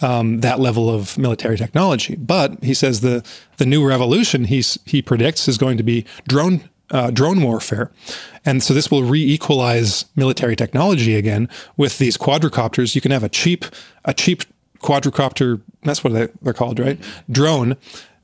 um, 0.02 0.40
that 0.40 0.60
level 0.60 0.88
of 0.88 1.18
military 1.18 1.56
technology. 1.56 2.16
But 2.16 2.62
he 2.62 2.74
says 2.74 3.00
the 3.00 3.24
the 3.58 3.66
new 3.66 3.86
revolution 3.86 4.44
he's 4.44 4.78
he 4.86 5.02
predicts 5.02 5.48
is 5.48 5.58
going 5.58 5.76
to 5.76 5.82
be 5.82 6.04
drone 6.28 6.68
uh, 6.90 7.10
drone 7.10 7.42
warfare, 7.42 7.90
and 8.44 8.62
so 8.62 8.74
this 8.74 8.90
will 8.90 9.04
re-equalize 9.04 10.06
military 10.16 10.56
technology 10.56 11.14
again 11.14 11.48
with 11.76 11.98
these 11.98 12.16
quadricopters. 12.16 12.94
You 12.94 13.00
can 13.00 13.10
have 13.10 13.24
a 13.24 13.28
cheap 13.28 13.64
a 14.04 14.14
cheap 14.14 14.42
quadricopter. 14.80 15.60
That's 15.82 16.02
what 16.02 16.12
they're 16.12 16.52
called, 16.52 16.78
right? 16.78 16.98
Drone 17.30 17.76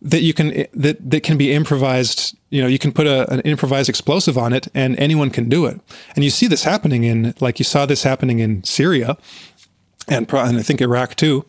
that 0.02 0.22
you 0.22 0.34
can 0.34 0.66
that 0.74 1.10
that 1.10 1.22
can 1.22 1.38
be 1.38 1.52
improvised 1.52 2.36
you 2.50 2.60
know 2.60 2.68
you 2.68 2.78
can 2.78 2.92
put 2.92 3.06
a, 3.06 3.30
an 3.32 3.40
improvised 3.40 3.88
explosive 3.88 4.36
on 4.36 4.52
it 4.52 4.68
and 4.74 4.98
anyone 4.98 5.30
can 5.30 5.48
do 5.48 5.64
it 5.66 5.80
and 6.14 6.22
you 6.22 6.30
see 6.30 6.46
this 6.46 6.64
happening 6.64 7.04
in 7.04 7.34
like 7.40 7.58
you 7.58 7.64
saw 7.64 7.86
this 7.86 8.02
happening 8.02 8.38
in 8.38 8.62
syria 8.62 9.16
and, 10.08 10.30
and 10.32 10.58
i 10.58 10.62
think 10.62 10.80
iraq 10.80 11.14
too. 11.14 11.44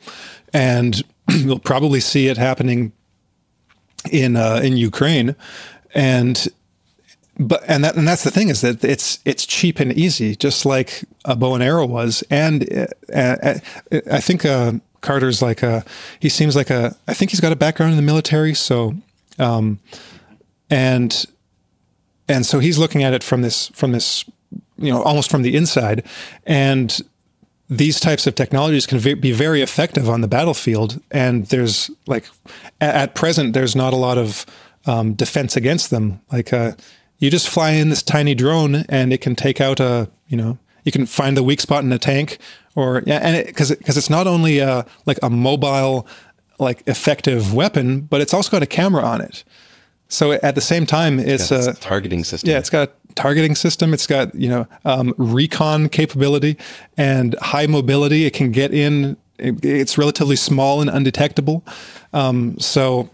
And 0.53 1.03
you'll 1.29 1.59
probably 1.59 1.99
see 1.99 2.27
it 2.27 2.38
happening 2.38 2.91
in 4.11 4.35
uh, 4.35 4.61
in 4.63 4.77
ukraine. 4.77 5.35
And 5.93 6.47
but 7.39 7.63
and 7.67 7.84
that 7.84 7.95
and 7.95 8.07
that's 8.07 8.23
the 8.23 8.31
thing 8.31 8.49
is 8.49 8.61
that 8.61 8.84
it's 8.84 9.19
it's 9.25 9.45
cheap 9.45 9.79
and 9.79 9.93
easy 9.93 10.35
just 10.35 10.65
like 10.65 11.03
a 11.25 11.35
bow 11.35 11.53
and 11.53 11.63
arrow 11.63 11.85
was. 11.85 12.23
And 12.29 12.71
uh, 12.73 12.88
uh, 13.13 13.59
i 14.11 14.19
think 14.19 14.45
uh, 14.45 14.73
Carter's 15.01 15.41
like 15.41 15.63
a 15.63 15.84
he 16.19 16.29
seems 16.29 16.55
like 16.55 16.69
a 16.69 16.95
I 17.07 17.13
think 17.13 17.31
he's 17.31 17.39
got 17.39 17.51
a 17.51 17.55
background 17.55 17.91
in 17.91 17.97
the 17.97 18.03
military, 18.03 18.53
so 18.53 18.95
um, 19.39 19.79
and 20.69 21.25
and 22.27 22.45
so 22.45 22.59
he's 22.59 22.77
looking 22.77 23.03
at 23.03 23.13
it 23.13 23.23
from 23.23 23.41
this 23.41 23.67
from 23.69 23.91
this 23.91 24.25
you 24.77 24.91
know 24.91 25.01
almost 25.03 25.29
from 25.29 25.43
the 25.43 25.55
inside, 25.55 26.03
and 26.45 26.99
these 27.69 27.99
types 27.99 28.26
of 28.27 28.35
technologies 28.35 28.85
can 28.88 28.99
be 29.19 29.31
very 29.31 29.61
effective 29.61 30.10
on 30.10 30.22
the 30.22 30.27
battlefield. 30.27 31.02
And 31.11 31.45
there's 31.48 31.91
like 32.06 32.26
at 32.80 33.14
present 33.15 33.53
there's 33.53 33.76
not 33.76 33.94
a 33.94 33.98
lot 33.98 34.18
of 34.18 34.45
um, 34.85 35.14
defense 35.14 35.57
against 35.57 35.89
them. 35.89 36.22
Like 36.31 36.53
uh, 36.53 36.73
you 37.19 37.30
just 37.30 37.49
fly 37.49 37.72
in 37.72 37.89
this 37.89 38.02
tiny 38.02 38.35
drone 38.35 38.85
and 38.88 39.11
it 39.11 39.19
can 39.22 39.35
take 39.35 39.60
out 39.60 39.80
a 39.80 40.10
you 40.27 40.38
know 40.38 40.57
you 40.84 40.91
can 40.91 41.06
find 41.06 41.35
the 41.35 41.44
weak 41.44 41.60
spot 41.60 41.84
in 41.84 41.91
a 41.91 41.99
tank, 41.99 42.38
or 42.73 43.03
yeah, 43.06 43.18
and 43.22 43.45
because 43.45 43.72
it, 43.72 43.80
because 43.80 43.98
it's 43.98 44.10
not 44.10 44.26
only 44.27 44.60
a, 44.60 44.85
like 45.06 45.19
a 45.22 45.30
mobile, 45.30 46.07
like 46.60 46.81
effective 46.88 47.53
weapon, 47.53 48.02
but 48.02 48.22
it's 48.22 48.34
also 48.34 48.49
got 48.49 48.64
a 48.64 48.68
camera 48.68 49.03
on 49.03 49.19
it. 49.19 49.44
So 50.07 50.31
at 50.31 50.56
the 50.56 50.61
same 50.61 50.85
time, 50.85 51.19
it's 51.19 51.52
Yeah, 51.52 51.72
a 51.72 51.73
targeting 51.73 52.23
system. 52.23 52.49
yeah, 52.49 52.60
it's 52.60 52.69
got 52.69 52.94
targeting 53.18 53.56
system. 53.56 53.94
It's 53.94 54.07
got 54.07 54.34
you 54.34 54.48
know 54.49 54.68
um, 54.85 55.14
recon 55.18 55.89
capability 55.89 56.56
and 56.95 57.35
high 57.41 57.68
mobility. 57.68 58.26
It 58.26 58.34
can 58.34 58.52
get 58.52 58.73
in. 58.73 59.18
it- 59.38 59.65
it's 59.65 59.98
relatively 59.98 60.35
small 60.38 60.80
and 60.81 60.89
undetectable. 60.89 61.64
Um, 62.14 62.57
so 62.60 63.10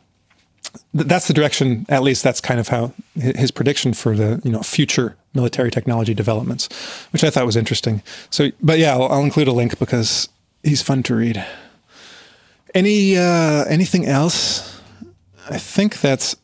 th- 0.96 1.08
that's 1.08 1.28
the 1.28 1.34
direction. 1.34 1.86
At 1.90 2.04
least 2.04 2.24
that's 2.24 2.40
kind 2.42 2.60
of 2.60 2.68
how 2.68 2.94
his 3.16 3.52
prediction 3.52 3.94
for 3.94 4.16
the 4.16 4.40
you 4.44 4.52
know 4.52 4.62
future 4.62 5.16
military 5.34 5.72
technology 5.72 6.14
developments, 6.14 6.70
which 7.12 7.24
I 7.24 7.30
thought 7.32 7.46
was 7.46 7.56
interesting. 7.58 8.04
So, 8.30 8.52
but 8.62 8.78
yeah, 8.80 8.94
I'll, 8.94 9.08
I'll 9.08 9.24
include 9.24 9.48
a 9.48 9.52
link 9.52 9.80
because 9.80 10.30
he's 10.64 10.82
fun 10.84 11.02
to 11.04 11.16
read. 11.16 11.44
Any 12.76 13.18
uh, 13.18 13.66
anything 13.66 14.06
else? 14.06 14.80
I 15.50 15.58
think 15.58 16.00
that's 16.02 16.36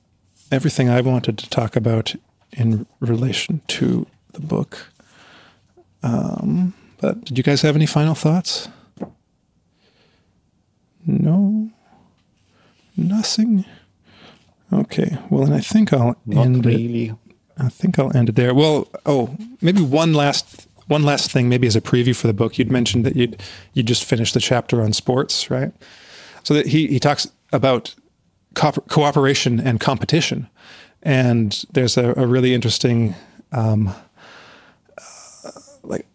everything 0.52 0.90
I 0.90 1.02
wanted 1.02 1.38
to 1.38 1.50
talk 1.50 1.76
about 1.76 2.16
in 2.60 2.86
relation 3.00 3.62
to 3.68 4.06
the 4.34 4.42
book. 4.42 4.92
Um, 6.04 6.74
but 7.02 7.24
did 7.26 7.38
you 7.38 7.44
guys 7.44 7.62
have 7.62 7.76
any 7.76 7.86
final 7.86 8.16
thoughts? 8.16 8.68
No, 11.06 11.70
nothing. 12.96 13.66
Okay, 14.72 15.18
well, 15.30 15.46
then 15.46 15.54
I 15.54 15.62
think 15.62 15.94
I'll 15.94 16.16
Not 16.26 16.46
end 16.46 16.66
it. 16.66 16.70
really. 16.70 17.16
I 17.58 17.70
think 17.70 17.98
I'll 17.98 18.16
end 18.16 18.30
it 18.30 18.36
there. 18.36 18.54
Well, 18.54 18.88
oh, 19.06 19.36
maybe 19.62 19.82
one 19.82 20.14
last 20.14 20.68
one 20.88 21.04
last 21.04 21.32
thing, 21.32 21.50
maybe 21.50 21.68
as 21.68 21.76
a 21.76 21.82
preview 21.82 22.16
for 22.16 22.28
the 22.28 22.34
book. 22.34 22.58
You'd 22.58 22.72
mentioned 22.72 23.06
that 23.06 23.16
you'd 23.16 23.42
you 23.74 23.84
just 23.84 24.04
finished 24.04 24.34
the 24.34 24.40
chapter 24.40 24.82
on 24.82 24.94
sports, 24.94 25.50
right? 25.50 25.72
So 26.44 26.54
that 26.54 26.68
he 26.68 26.88
he 26.88 27.00
talks 27.00 27.28
about 27.52 27.96
co- 28.56 28.72
cooperation 28.90 29.60
and 29.60 29.80
competition, 29.80 30.48
and 31.04 31.64
there's 31.72 31.98
a, 31.98 32.14
a 32.18 32.28
really 32.28 32.54
interesting, 32.54 33.16
um, 33.52 33.94
like, 35.84 36.06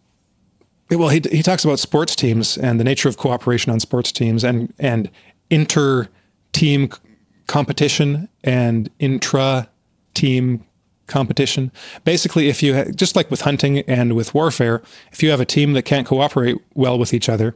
well, 0.89 1.09
he 1.09 1.21
he 1.31 1.41
talks 1.41 1.65
about 1.65 1.79
sports 1.79 2.15
teams 2.15 2.57
and 2.57 2.79
the 2.79 2.83
nature 2.83 3.09
of 3.09 3.17
cooperation 3.17 3.71
on 3.71 3.79
sports 3.79 4.11
teams 4.11 4.43
and 4.43 4.73
and 4.79 5.09
inter 5.49 6.07
team 6.51 6.89
competition 7.47 8.29
and 8.43 8.89
intra 8.99 9.67
team 10.13 10.63
competition. 11.07 11.71
Basically, 12.03 12.49
if 12.49 12.63
you 12.63 12.75
ha- 12.75 12.91
just 12.95 13.15
like 13.15 13.29
with 13.29 13.41
hunting 13.41 13.79
and 13.81 14.13
with 14.13 14.33
warfare, 14.33 14.81
if 15.11 15.21
you 15.21 15.29
have 15.31 15.39
a 15.39 15.45
team 15.45 15.73
that 15.73 15.83
can't 15.83 16.07
cooperate 16.07 16.57
well 16.73 16.97
with 16.97 17.13
each 17.13 17.29
other, 17.29 17.55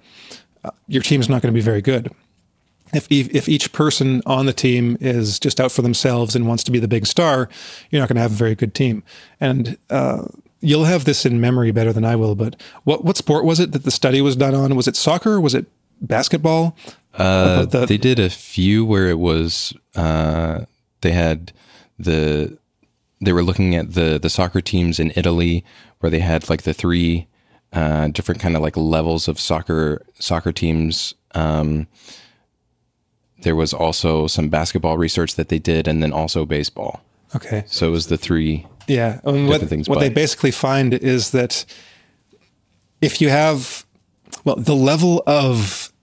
uh, 0.64 0.72
your 0.88 1.02
team's 1.02 1.30
not 1.30 1.42
going 1.42 1.54
to 1.54 1.58
be 1.58 1.62
very 1.62 1.82
good. 1.82 2.12
If, 2.94 3.08
if 3.12 3.48
each 3.48 3.72
person 3.72 4.22
on 4.26 4.46
the 4.46 4.54
team 4.54 4.98
is 5.00 5.40
just 5.40 5.60
out 5.62 5.72
for 5.72 5.82
themselves 5.82 6.36
and 6.36 6.48
wants 6.48 6.64
to 6.64 6.72
be 6.72 6.80
the 6.80 6.88
big 6.88 7.06
star, 7.06 7.50
you're 7.92 8.02
not 8.02 8.10
going 8.10 8.16
to 8.16 8.22
have 8.22 8.32
a 8.32 8.36
very 8.36 8.56
good 8.56 8.74
team. 8.74 9.04
And 9.40 9.78
uh, 9.90 10.26
you'll 10.62 10.86
have 10.86 11.06
this 11.06 11.26
in 11.26 11.40
memory 11.40 11.72
better 11.72 11.94
than 11.94 12.04
I 12.06 12.16
will. 12.16 12.36
But 12.36 12.60
what 12.84 13.06
what 13.06 13.18
sport 13.18 13.46
was 13.46 13.60
it 13.60 13.72
that 13.74 13.84
the 13.84 13.92
study 13.92 14.22
was 14.22 14.36
done 14.36 14.56
on? 14.56 14.76
Was 14.76 14.88
it 14.88 14.96
soccer? 14.96 15.40
Was 15.40 15.54
it 15.54 15.68
basketball? 16.02 16.76
Uh, 17.14 17.66
the- 17.66 17.86
they 17.86 17.98
did 17.98 18.20
a 18.20 18.30
few 18.30 18.86
where 18.86 19.08
it 19.10 19.20
was 19.20 19.74
uh, 19.96 20.62
they 21.02 21.12
had 21.12 21.52
the 21.98 22.58
they 23.22 23.34
were 23.34 23.44
looking 23.44 23.76
at 23.76 23.94
the 23.94 24.18
the 24.22 24.30
soccer 24.30 24.62
teams 24.62 25.00
in 25.00 25.12
Italy 25.16 25.64
where 26.00 26.10
they 26.10 26.20
had 26.20 26.50
like 26.50 26.64
the 26.64 26.74
three 26.74 27.28
uh, 27.74 28.08
different 28.08 28.42
kind 28.42 28.56
of 28.56 28.62
like 28.62 28.76
levels 28.78 29.28
of 29.28 29.40
soccer 29.40 30.02
soccer 30.20 30.52
teams. 30.52 31.14
Um, 31.36 31.88
there 33.42 33.56
was 33.56 33.74
also 33.74 34.28
some 34.28 34.50
basketball 34.50 34.98
research 34.98 35.36
that 35.36 35.50
they 35.50 35.60
did, 35.60 35.88
and 35.88 36.04
then 36.04 36.12
also 36.12 36.46
baseball. 36.46 37.02
Okay. 37.36 37.64
So 37.68 37.88
it 37.88 37.92
was 37.92 38.08
the 38.08 38.18
three. 38.18 38.66
Yeah, 38.88 39.20
I 39.24 39.32
mean, 39.32 39.48
what, 39.48 39.62
things 39.62 39.88
what 39.88 40.00
they 40.00 40.10
basically 40.10 40.52
find 40.52 40.94
is 40.96 41.32
that 41.32 41.64
if 43.02 43.22
you 43.22 43.30
have, 43.30 43.86
well, 44.44 44.56
the 44.56 44.76
level 44.76 45.22
of 45.28 45.94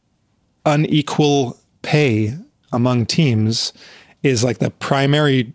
unequal 0.65 1.59
pay 1.83 2.35
among 2.73 3.07
teams 3.07 3.73
is 4.23 4.45
like 4.45 4.59
the 4.59 4.71
primary, 4.71 5.53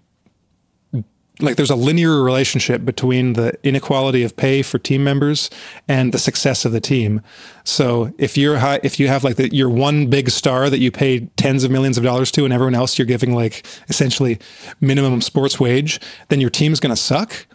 like 1.42 1.56
there's 1.56 1.70
a 1.70 1.76
linear 1.76 2.22
relationship 2.22 2.86
between 2.86 3.34
the 3.34 3.58
inequality 3.64 4.24
of 4.24 4.36
pay 4.36 4.62
for 4.62 4.78
team 4.78 5.04
members 5.04 5.50
and 5.88 6.14
the 6.14 6.20
success 6.20 6.66
of 6.66 6.72
the 6.72 6.80
team. 6.80 7.22
So 7.64 8.14
if 8.18 8.38
you're 8.38 8.58
high, 8.58 8.80
if 8.84 9.00
you 9.00 9.08
have 9.08 9.24
like 9.24 9.38
your 9.54 9.70
one 9.70 10.08
big 10.08 10.30
star 10.30 10.70
that 10.70 10.80
you 10.80 10.92
pay 10.92 11.22
tens 11.38 11.64
of 11.64 11.72
millions 11.72 11.98
of 11.98 12.04
dollars 12.04 12.32
to, 12.32 12.46
and 12.46 12.54
everyone 12.54 12.76
else 12.76 12.98
you're 12.98 13.06
giving 13.06 13.34
like 13.34 13.66
essentially 13.90 14.40
minimum 14.80 15.22
sports 15.22 15.60
wage, 15.60 16.00
then 16.30 16.40
your 16.40 16.50
team's 16.50 16.80
going 16.80 16.96
to 16.96 17.02
suck. 17.02 17.48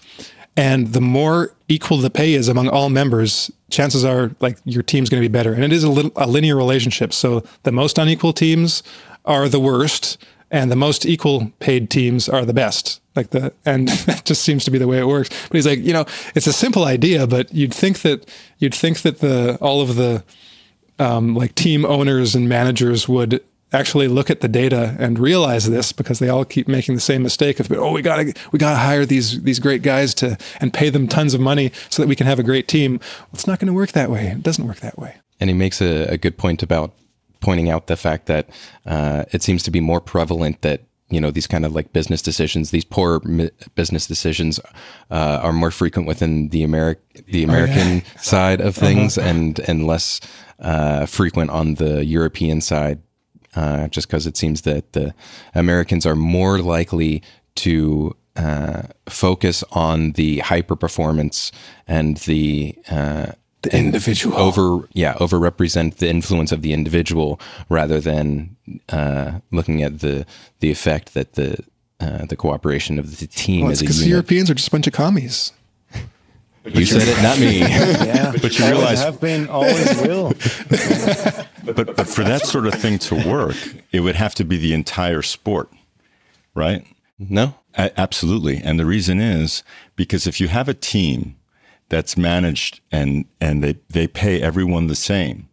And 0.57 0.95
the 0.95 1.03
more 1.03 1.55
equal 1.69 1.99
the 1.99 2.11
pay 2.11 2.33
is 2.33 2.49
among 2.49 2.69
all 2.69 2.89
members, 2.89 3.51
chances 3.71 4.05
are 4.05 4.31
like 4.41 4.59
your 4.65 4.83
team's 4.83 5.11
going 5.11 5.23
to 5.23 5.29
be 5.29 5.33
better. 5.33 5.53
And 5.53 5.63
it 5.63 5.73
is 5.73 5.85
a, 5.85 5.91
little, 5.91 6.13
a 6.17 6.27
linear 6.27 6.57
relationship. 6.57 7.13
So 7.13 7.45
the 7.65 7.73
most 7.73 7.99
unequal 7.99 8.33
teams 8.33 8.83
are 9.27 9.49
the 9.49 9.61
worst, 9.61 10.19
and 10.51 10.71
the 10.71 10.77
most 10.77 11.05
equal 11.07 11.53
paid 11.59 11.91
teams 11.91 12.29
are 12.29 12.45
the 12.45 12.55
best. 12.55 13.01
Like 13.15 13.31
the 13.31 13.53
and 13.65 13.89
that 14.07 14.25
just 14.25 14.43
seems 14.43 14.65
to 14.65 14.71
be 14.71 14.79
the 14.79 14.89
way 14.89 14.99
it 14.99 15.07
works. 15.07 15.29
But 15.49 15.57
he's 15.57 15.67
like, 15.67 15.81
you 15.81 15.93
know, 15.93 16.05
it's 16.35 16.47
a 16.47 16.53
simple 16.53 16.85
idea, 16.85 17.27
but 17.27 17.53
you'd 17.53 17.75
think 17.75 18.01
that 18.01 18.29
you'd 18.59 18.75
think 18.75 19.03
that 19.03 19.19
the 19.21 19.59
all 19.61 19.81
of 19.81 19.97
the 19.97 20.23
um, 20.99 21.35
like 21.35 21.55
team 21.55 21.85
owners 21.85 22.35
and 22.35 22.49
managers 22.49 23.09
would 23.09 23.43
actually 23.73 24.09
look 24.09 24.31
at 24.31 24.41
the 24.41 24.49
data 24.49 24.97
and 24.99 25.19
realize 25.19 25.69
this 25.69 25.93
because 25.93 26.19
they 26.19 26.29
all 26.29 26.45
keep 26.45 26.69
making 26.69 26.95
the 26.95 27.01
same 27.01 27.23
mistake 27.23 27.59
of 27.59 27.71
oh 27.73 27.93
we 27.93 28.01
gotta 28.01 28.33
we 28.53 28.59
gotta 28.59 28.77
hire 28.77 29.05
these 29.05 29.43
these 29.43 29.59
great 29.59 29.83
guys 29.83 30.15
to 30.15 30.39
and 30.61 30.73
pay 30.73 30.89
them 30.89 31.09
tons 31.09 31.35
of 31.35 31.41
money 31.41 31.73
so 31.91 32.01
that 32.01 32.09
we 32.09 32.15
can 32.15 32.27
have 32.27 32.39
a 32.39 32.45
great 32.45 32.69
team 32.69 32.93
well, 32.93 33.29
it's 33.35 33.47
not 33.47 33.59
going 33.59 33.67
to 33.67 33.73
work 33.73 33.91
that 33.93 34.09
way 34.09 34.29
it 34.29 34.43
doesn't 34.43 34.67
work 34.67 34.79
that 34.81 34.97
way 34.99 35.17
And 35.41 35.51
he 35.51 35.55
makes 35.55 35.81
a, 35.83 36.05
a 36.05 36.17
good 36.17 36.39
point 36.39 36.63
about 36.63 36.93
pointing 37.47 37.71
out 37.71 37.87
the 37.87 37.97
fact 37.97 38.27
that 38.27 38.49
uh, 38.87 39.25
it 39.31 39.41
seems 39.41 39.63
to 39.63 39.71
be 39.71 39.79
more 39.79 40.01
prevalent 40.01 40.63
that 40.63 40.81
you 41.11 41.21
know 41.21 41.31
these 41.31 41.47
kind 41.47 41.65
of 41.65 41.73
like 41.73 41.93
business 41.93 42.21
decisions, 42.21 42.73
these 42.73 42.85
poor 42.85 43.21
mi- 43.21 43.51
business 43.77 44.09
decisions, 44.09 44.59
uh, 45.13 45.39
are 45.45 45.53
more 45.53 45.71
frequent 45.71 46.09
within 46.09 46.49
the 46.49 46.65
Ameri- 46.65 46.97
the 47.27 47.45
American 47.45 48.03
side 48.19 48.61
of 48.61 48.75
things, 48.75 49.17
and 49.17 49.61
and 49.61 49.87
less 49.87 50.21
uh, 50.59 51.07
frequent 51.07 51.51
on 51.51 51.75
the 51.77 52.05
European 52.05 52.61
side. 52.61 52.99
Uh, 53.55 53.87
just 53.89 54.09
because 54.09 54.27
it 54.27 54.37
seems 54.37 54.63
that 54.63 54.93
the 54.93 55.15
Americans 55.55 56.05
are 56.05 56.17
more 56.17 56.59
likely 56.59 57.23
to 57.55 58.15
uh, 58.35 58.83
focus 59.09 59.63
on 59.71 60.13
the 60.13 60.41
hyper 60.41 60.75
performance 60.75 61.53
and 61.87 62.17
the 62.27 62.77
uh, 62.91 63.33
the 63.71 63.77
individual 63.77 64.37
over 64.37 64.89
yeah 64.93 65.15
overrepresent 65.15 65.97
the 65.97 66.09
influence 66.09 66.53
of 66.53 66.63
the 66.63 66.73
individual 66.73 67.39
rather 67.69 68.01
than 68.01 68.57
uh, 68.89 69.41
looking 69.53 69.83
at 69.83 70.01
the 70.01 70.27
the 70.61 70.71
effect 70.71 71.15
that 71.15 71.35
the 71.35 71.59
uh, 72.01 72.25
the 72.27 72.37
cooperation 72.37 72.99
of 72.99 73.19
the 73.19 73.27
team 73.27 73.63
well, 73.63 73.73
as 73.73 73.81
it's 73.81 73.83
a 73.83 73.85
because 73.85 73.99
unit. 74.01 74.11
Europeans 74.11 74.51
are 74.51 74.55
just 74.55 74.69
a 74.69 74.71
bunch 74.71 74.87
of 74.87 74.93
commies 74.93 75.53
You 76.65 76.85
said 76.85 77.07
it, 77.07 77.23
not 77.23 77.39
me. 77.39 77.61
Yeah, 77.61 78.33
But 78.43 78.59
you 78.59 78.65
always 78.65 78.79
realize- 78.79 79.03
have 79.05 79.21
been 79.21 79.49
always 79.49 79.89
will. 80.03 80.33
But, 81.65 81.97
but 81.97 82.07
for 82.09 82.23
that 82.25 82.47
sort 82.47 82.67
of 82.67 82.75
thing 82.75 82.99
to 83.01 83.15
work, 83.29 83.57
it 83.93 84.01
would 84.01 84.15
have 84.15 84.35
to 84.37 84.45
be 84.45 84.57
the 84.57 84.73
entire 84.73 85.23
sport, 85.23 85.69
right? 86.55 86.85
no. 87.19 87.55
A- 87.79 87.93
absolutely. 88.01 88.57
And 88.65 88.79
the 88.81 88.87
reason 88.87 89.21
is 89.21 89.63
because 89.97 90.27
if 90.27 90.41
you 90.41 90.49
have 90.49 90.69
a 90.69 90.75
team 90.75 91.36
that's 91.89 92.17
managed 92.17 92.81
and, 92.91 93.25
and 93.41 93.63
they, 93.63 93.79
they 93.89 94.07
pay 94.07 94.43
everyone 94.43 94.87
the 94.87 94.95
same, 94.95 95.49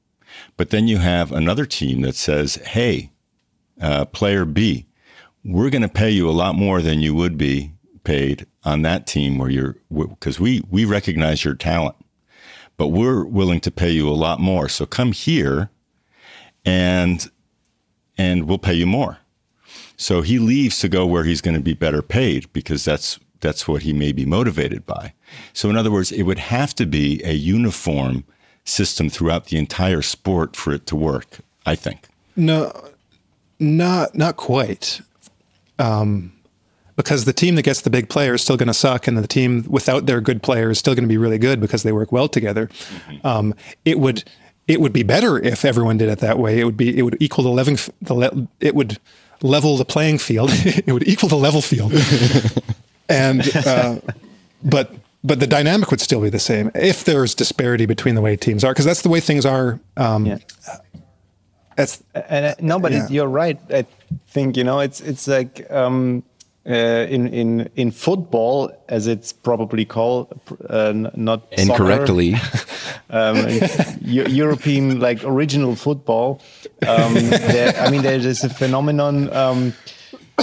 but 0.57 0.69
then 0.69 0.88
you 0.88 0.97
have 0.97 1.31
another 1.31 1.65
team 1.65 2.01
that 2.01 2.15
says, 2.15 2.55
hey, 2.55 3.11
uh, 3.81 4.05
player 4.05 4.45
B, 4.45 4.88
we're 5.43 5.69
going 5.69 5.81
to 5.81 5.89
pay 5.89 6.10
you 6.10 6.30
a 6.30 6.31
lot 6.31 6.55
more 6.55 6.81
than 6.81 6.99
you 6.99 7.14
would 7.14 7.38
be 7.38 7.73
paid 8.03 8.45
on 8.64 8.81
that 8.81 9.05
team 9.05 9.38
where 9.38 9.49
you're, 9.49 9.77
because 9.91 10.39
we, 10.39 10.64
we 10.69 10.85
recognize 10.85 11.43
your 11.43 11.55
talent, 11.55 11.95
but 12.77 12.88
we're 12.88 13.26
willing 13.26 13.60
to 13.60 13.72
pay 13.72 13.91
you 13.91 14.10
a 14.10 14.11
lot 14.11 14.39
more. 14.39 14.69
So 14.69 14.85
come 14.85 15.11
here 15.11 15.69
and, 16.65 17.30
and 18.18 18.47
we'll 18.47 18.57
pay 18.57 18.73
you 18.73 18.88
more. 18.88 19.19
So 19.97 20.22
he 20.22 20.39
leaves 20.39 20.80
to 20.80 20.89
go 20.89 21.05
where 21.05 21.23
he's 21.23 21.41
going 21.41 21.55
to 21.55 21.61
be 21.61 21.73
better 21.73 22.01
paid 22.01 22.51
because 22.53 22.84
that's 22.84 23.19
that's 23.44 23.68
what 23.68 23.84
he 23.84 23.94
may 23.94 24.11
be 24.11 24.26
motivated 24.26 24.86
by. 24.88 25.14
So 25.53 25.70
in 25.70 25.78
other 25.78 25.91
words, 25.91 26.11
it 26.11 26.24
would 26.24 26.40
have 26.40 26.74
to 26.76 26.88
be 26.88 27.22
a 27.24 27.34
uniform 27.34 28.24
system 28.65 29.10
throughout 29.10 29.45
the 29.45 29.57
entire 29.57 30.02
sport 30.02 30.56
for 30.56 30.74
it 30.74 30.88
to 30.88 30.95
work, 30.95 31.40
I 31.65 31.76
think. 31.76 32.07
No, 32.36 32.74
not 33.60 34.15
not 34.15 34.38
quite. 34.38 35.02
Um, 35.78 36.34
because 36.95 37.26
the 37.26 37.34
team 37.34 37.56
that 37.56 37.64
gets 37.64 37.82
the 37.82 37.90
big 37.90 38.10
player 38.10 38.36
is 38.36 38.41
still 38.41 38.57
going 38.57 38.68
to 38.68 38.74
suck, 38.74 39.07
and 39.07 39.18
the 39.18 39.28
team 39.28 39.65
without 39.68 40.06
their 40.06 40.22
good 40.22 40.44
player 40.44 40.70
is 40.70 40.80
still 40.80 40.94
going 40.94 41.03
to 41.03 41.10
be 41.10 41.18
really 41.18 41.38
good 41.38 41.60
because 41.60 41.84
they 41.84 41.91
work 41.91 42.11
well 42.11 42.28
together. 42.28 42.68
Mm-hmm. 42.68 43.28
Um, 43.28 43.56
it 43.86 43.99
would 43.99 44.24
it 44.68 44.80
would 44.80 44.94
be 44.94 45.03
better 45.03 45.40
if 45.40 45.65
everyone 45.65 45.98
did 45.98 46.10
it 46.10 46.20
that 46.20 46.40
way. 46.40 46.60
It 46.60 46.65
would 46.65 46.78
be 46.78 46.98
it 46.98 47.02
would 47.03 47.18
equal 47.20 47.44
the 47.44 47.52
level 47.52 47.76
the 48.02 48.14
le, 48.14 48.48
it 48.60 48.76
would 48.76 48.99
level 49.41 49.78
the 49.78 49.86
playing 49.86 50.20
field. 50.20 50.49
it 50.53 50.91
would 50.91 51.07
equal 51.07 51.30
the 51.30 51.38
level 51.38 51.61
field, 51.61 51.94
and 53.10 53.56
uh, 53.56 54.00
but 54.64 54.94
but 55.24 55.40
the 55.40 55.48
dynamic 55.48 55.90
would 55.92 56.02
still 56.02 56.22
be 56.22 56.30
the 56.30 56.40
same 56.40 56.72
if 56.76 57.04
there's 57.04 57.34
disparity 57.34 57.86
between 57.86 58.16
the 58.16 58.22
way 58.22 58.36
teams 58.36 58.64
are 58.64 58.72
because 58.72 58.86
that's 58.86 59.02
the 59.02 59.10
way 59.10 59.20
things 59.20 59.46
are. 59.46 59.80
Um, 59.98 60.26
yeah. 60.26 60.38
That's 61.76 62.04
and 62.14 62.46
uh, 62.46 62.56
no, 62.60 62.80
but 62.80 62.92
yeah. 62.92 63.08
you're 63.10 63.28
right. 63.28 63.60
I 63.72 63.86
think 64.28 64.58
you 64.58 64.64
know 64.64 64.80
it's 64.80 65.02
it's 65.02 65.28
like 65.28 65.66
um, 65.72 66.24
uh, 66.66 67.08
in 67.10 67.28
in 67.28 67.70
in 67.76 67.92
football, 67.92 68.72
as 68.88 69.08
it's 69.08 69.34
probably 69.34 69.84
called, 69.84 70.40
uh, 70.70 70.94
not 71.16 71.48
incorrectly, 71.52 72.36
um, 73.10 73.48
European 74.02 75.00
like 75.00 75.24
original 75.24 75.76
football. 75.76 76.42
Um, 76.88 77.16
there, 77.16 77.76
I 77.78 77.90
mean, 77.90 78.02
there 78.02 78.16
is 78.16 78.44
a 78.44 78.50
phenomenon, 78.50 79.34
um, 79.34 79.74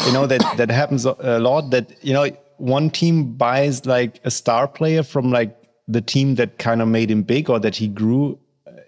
you 0.04 0.12
know, 0.12 0.26
that 0.26 0.42
that 0.56 0.70
happens 0.70 1.06
a 1.06 1.38
lot. 1.38 1.70
That 1.70 1.92
you 2.04 2.12
know, 2.12 2.28
one 2.60 2.90
team 2.90 3.32
buys 3.34 3.86
like 3.86 4.20
a 4.24 4.30
star 4.30 4.68
player 4.68 5.02
from 5.02 5.30
like 5.30 5.56
the 5.88 6.00
team 6.00 6.36
that 6.36 6.58
kind 6.58 6.80
of 6.80 6.88
made 6.88 7.10
him 7.10 7.22
big 7.22 7.50
or 7.50 7.58
that 7.58 7.74
he 7.74 7.88
grew 7.88 8.38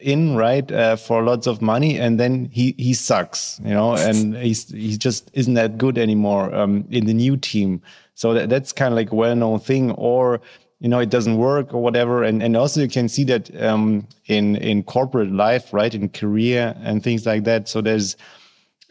in 0.03 0.37
right 0.37 0.71
uh, 0.73 0.97
for 0.97 1.23
lots 1.23 1.47
of 1.47 1.63
money 1.63 1.99
and 1.99 2.19
then 2.19 2.47
he 2.53 2.75
he 2.77 2.93
sucks 2.93 3.61
you 3.65 3.73
know 3.73 3.95
and 3.95 4.37
he's 4.37 4.71
he 4.71 4.97
just 4.97 5.31
isn't 5.33 5.55
that 5.55 5.79
good 5.79 5.97
anymore 5.97 6.55
um, 6.55 6.85
in 6.91 7.07
the 7.07 7.15
new 7.15 7.37
team. 7.37 7.81
So 8.15 8.35
that, 8.35 8.51
that's 8.51 8.73
kind 8.73 8.93
of 8.93 8.97
like 8.97 9.11
a 9.11 9.15
well-known 9.15 9.61
thing 9.61 9.93
or 9.93 10.41
you 10.81 10.89
know 10.89 10.99
it 10.99 11.11
doesn't 11.11 11.39
work 11.39 11.73
or 11.73 11.83
whatever. 11.83 12.23
And 12.23 12.43
and 12.43 12.57
also 12.57 12.81
you 12.83 12.89
can 12.89 13.09
see 13.09 13.25
that 13.25 13.51
um, 13.63 14.07
in 14.27 14.57
in 14.57 14.83
corporate 14.83 15.33
life 15.33 15.73
right 15.73 15.95
in 15.95 16.09
career 16.09 16.75
and 16.83 17.03
things 17.03 17.25
like 17.25 17.45
that. 17.45 17.69
So 17.69 17.81
there's 17.81 18.17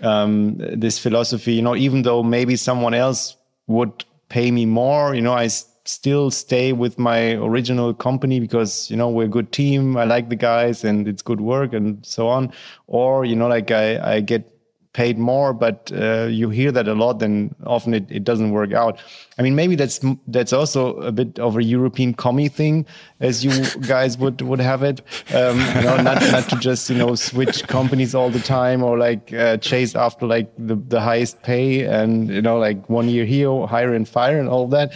um, 0.02 0.56
this 0.58 0.98
philosophy 0.98 1.54
you 1.54 1.62
know 1.62 1.76
even 1.76 2.02
though 2.02 2.24
maybe 2.24 2.56
someone 2.56 2.94
else 2.94 3.36
would 3.68 4.06
pay 4.32 4.50
me 4.50 4.66
more 4.66 5.14
you 5.14 5.22
know 5.22 5.34
i 5.34 5.48
still 5.84 6.32
stay 6.32 6.72
with 6.72 6.98
my 6.98 7.34
original 7.34 7.94
company 7.94 8.40
because 8.40 8.90
you 8.90 8.96
know 8.96 9.10
we're 9.10 9.26
a 9.26 9.36
good 9.38 9.52
team 9.52 9.98
i 9.98 10.06
like 10.06 10.30
the 10.30 10.36
guys 10.36 10.84
and 10.84 11.08
it's 11.08 11.22
good 11.22 11.42
work 11.42 11.74
and 11.74 12.06
so 12.06 12.28
on. 12.28 12.52
Or 12.88 13.26
you 13.26 13.36
know 13.36 13.48
like 13.48 13.72
i 13.72 14.16
i 14.16 14.22
get 14.22 14.44
paid 14.94 15.18
more 15.18 15.54
but 15.54 15.92
uh, 15.96 16.28
you 16.30 16.50
hear 16.50 16.72
that 16.72 16.88
a 16.88 16.94
lot 16.94 17.22
and 17.24 17.56
often 17.66 17.94
it, 17.94 18.06
it 18.10 18.24
doesn't 18.24 18.52
work 18.52 18.74
out. 18.74 19.00
I 19.38 19.42
mean 19.42 19.56
maybe 19.56 19.76
that's 19.76 20.00
that's 20.28 20.54
also 20.54 20.96
a 20.98 21.12
bit 21.12 21.40
of 21.40 21.58
a 21.58 21.64
european 21.64 22.14
commie 22.14 22.50
thing 22.50 22.86
as 23.20 23.44
you 23.46 23.52
guys 23.88 24.18
would 24.18 24.42
would 24.42 24.60
have 24.60 24.84
it. 24.84 25.02
Um, 25.34 25.60
you 25.60 25.82
know 25.88 25.98
not, 26.02 26.22
not 26.32 26.50
to 26.50 26.58
just 26.58 26.90
you 26.90 26.98
know 26.98 27.16
switch 27.16 27.68
companies 27.68 28.14
all 28.14 28.30
the 28.30 28.40
time 28.40 28.84
or 28.84 28.98
like 28.98 29.34
uh, 29.34 29.58
chase 29.58 29.96
after 29.96 30.26
like 30.26 30.52
the, 30.58 30.76
the 30.76 31.00
highest 31.00 31.42
pay 31.42 31.86
and 31.86 32.30
you 32.30 32.42
know 32.42 32.58
like 32.58 32.90
one 32.90 33.08
year 33.08 33.26
here 33.26 33.66
hire 33.68 33.94
and 33.94 34.08
fire 34.08 34.40
and 34.40 34.50
all 34.50 34.68
that. 34.68 34.94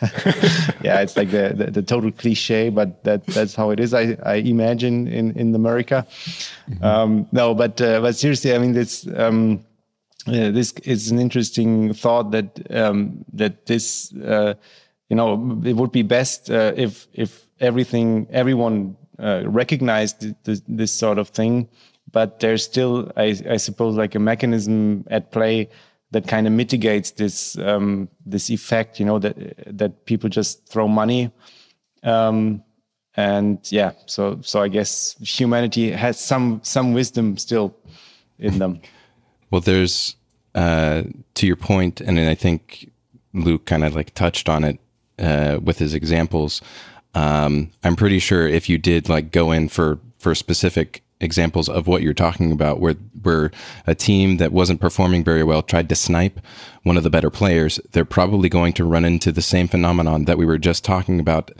Yeah 0.88 1.00
it's 1.00 1.16
like 1.16 1.30
the, 1.30 1.52
the, 1.54 1.66
the 1.70 1.82
total 1.82 2.12
cliche 2.12 2.68
but 2.70 3.02
that 3.04 3.26
that's 3.26 3.54
how 3.54 3.70
it 3.70 3.80
is 3.80 3.92
i 3.92 4.16
i 4.24 4.34
imagine 4.34 5.08
in 5.08 5.32
in 5.36 5.54
america. 5.54 6.06
Mm-hmm. 6.70 6.84
um, 6.84 7.26
no 7.32 7.54
but 7.54 7.80
uh, 7.80 8.00
but 8.00 8.14
seriously 8.14 8.54
i 8.54 8.58
mean 8.58 8.74
this 8.74 9.08
um, 9.16 9.37
uh, 10.26 10.50
this 10.50 10.72
is 10.84 11.10
an 11.10 11.18
interesting 11.18 11.94
thought 11.94 12.30
that 12.32 12.48
um, 12.70 13.24
that 13.32 13.66
this 13.66 14.12
uh, 14.14 14.54
you 15.08 15.16
know 15.16 15.60
it 15.64 15.74
would 15.76 15.92
be 15.92 16.02
best 16.02 16.50
uh, 16.50 16.72
if 16.76 17.06
if 17.12 17.46
everything 17.60 18.26
everyone 18.30 18.96
uh, 19.18 19.42
recognized 19.46 20.34
this, 20.44 20.62
this, 20.68 20.92
sort 20.92 21.18
of 21.18 21.28
thing. 21.28 21.68
But 22.12 22.40
there's 22.40 22.64
still 22.64 23.10
I, 23.16 23.36
I, 23.50 23.56
suppose 23.56 23.96
like 23.96 24.14
a 24.14 24.18
mechanism 24.18 25.04
at 25.10 25.30
play 25.30 25.68
that 26.10 26.26
kind 26.26 26.46
of 26.46 26.52
mitigates 26.52 27.10
this 27.12 27.58
um, 27.58 28.08
this 28.24 28.50
effect 28.50 29.00
you 29.00 29.06
know 29.06 29.18
that 29.18 29.36
that 29.78 30.04
people 30.04 30.28
just 30.28 30.68
throw 30.68 30.88
money. 30.88 31.30
Um, 32.02 32.62
and 33.18 33.58
yeah 33.72 33.90
so 34.06 34.38
so 34.42 34.62
i 34.62 34.68
guess 34.68 35.16
humanity 35.20 35.90
has 35.90 36.20
some 36.20 36.60
some 36.62 36.94
wisdom 36.94 37.36
still 37.36 37.76
in 38.38 38.58
them 38.60 38.80
well 39.50 39.60
there's 39.60 40.16
uh, 40.54 41.02
to 41.34 41.46
your 41.46 41.56
point 41.56 42.00
and 42.00 42.18
i 42.18 42.34
think 42.34 42.90
luke 43.32 43.66
kind 43.66 43.84
of 43.84 43.94
like 43.94 44.14
touched 44.14 44.48
on 44.48 44.64
it 44.64 44.78
uh, 45.18 45.58
with 45.62 45.78
his 45.78 45.94
examples 45.94 46.62
um, 47.14 47.70
I'm 47.82 47.96
pretty 47.96 48.18
sure 48.18 48.46
if 48.46 48.68
you 48.68 48.78
did 48.78 49.08
like 49.08 49.32
go 49.32 49.50
in 49.50 49.68
for 49.68 49.98
for 50.18 50.34
specific 50.34 51.02
examples 51.20 51.68
of 51.68 51.86
what 51.86 52.02
you're 52.02 52.14
talking 52.14 52.52
about, 52.52 52.80
where 52.80 52.94
where 53.22 53.50
a 53.86 53.94
team 53.94 54.36
that 54.36 54.52
wasn't 54.52 54.80
performing 54.80 55.24
very 55.24 55.42
well 55.42 55.62
tried 55.62 55.88
to 55.88 55.94
snipe 55.94 56.40
one 56.82 56.96
of 56.96 57.02
the 57.02 57.10
better 57.10 57.30
players, 57.30 57.80
they're 57.92 58.04
probably 58.04 58.48
going 58.48 58.72
to 58.74 58.84
run 58.84 59.04
into 59.04 59.32
the 59.32 59.42
same 59.42 59.68
phenomenon 59.68 60.26
that 60.26 60.38
we 60.38 60.46
were 60.46 60.58
just 60.58 60.84
talking 60.84 61.18
about. 61.18 61.50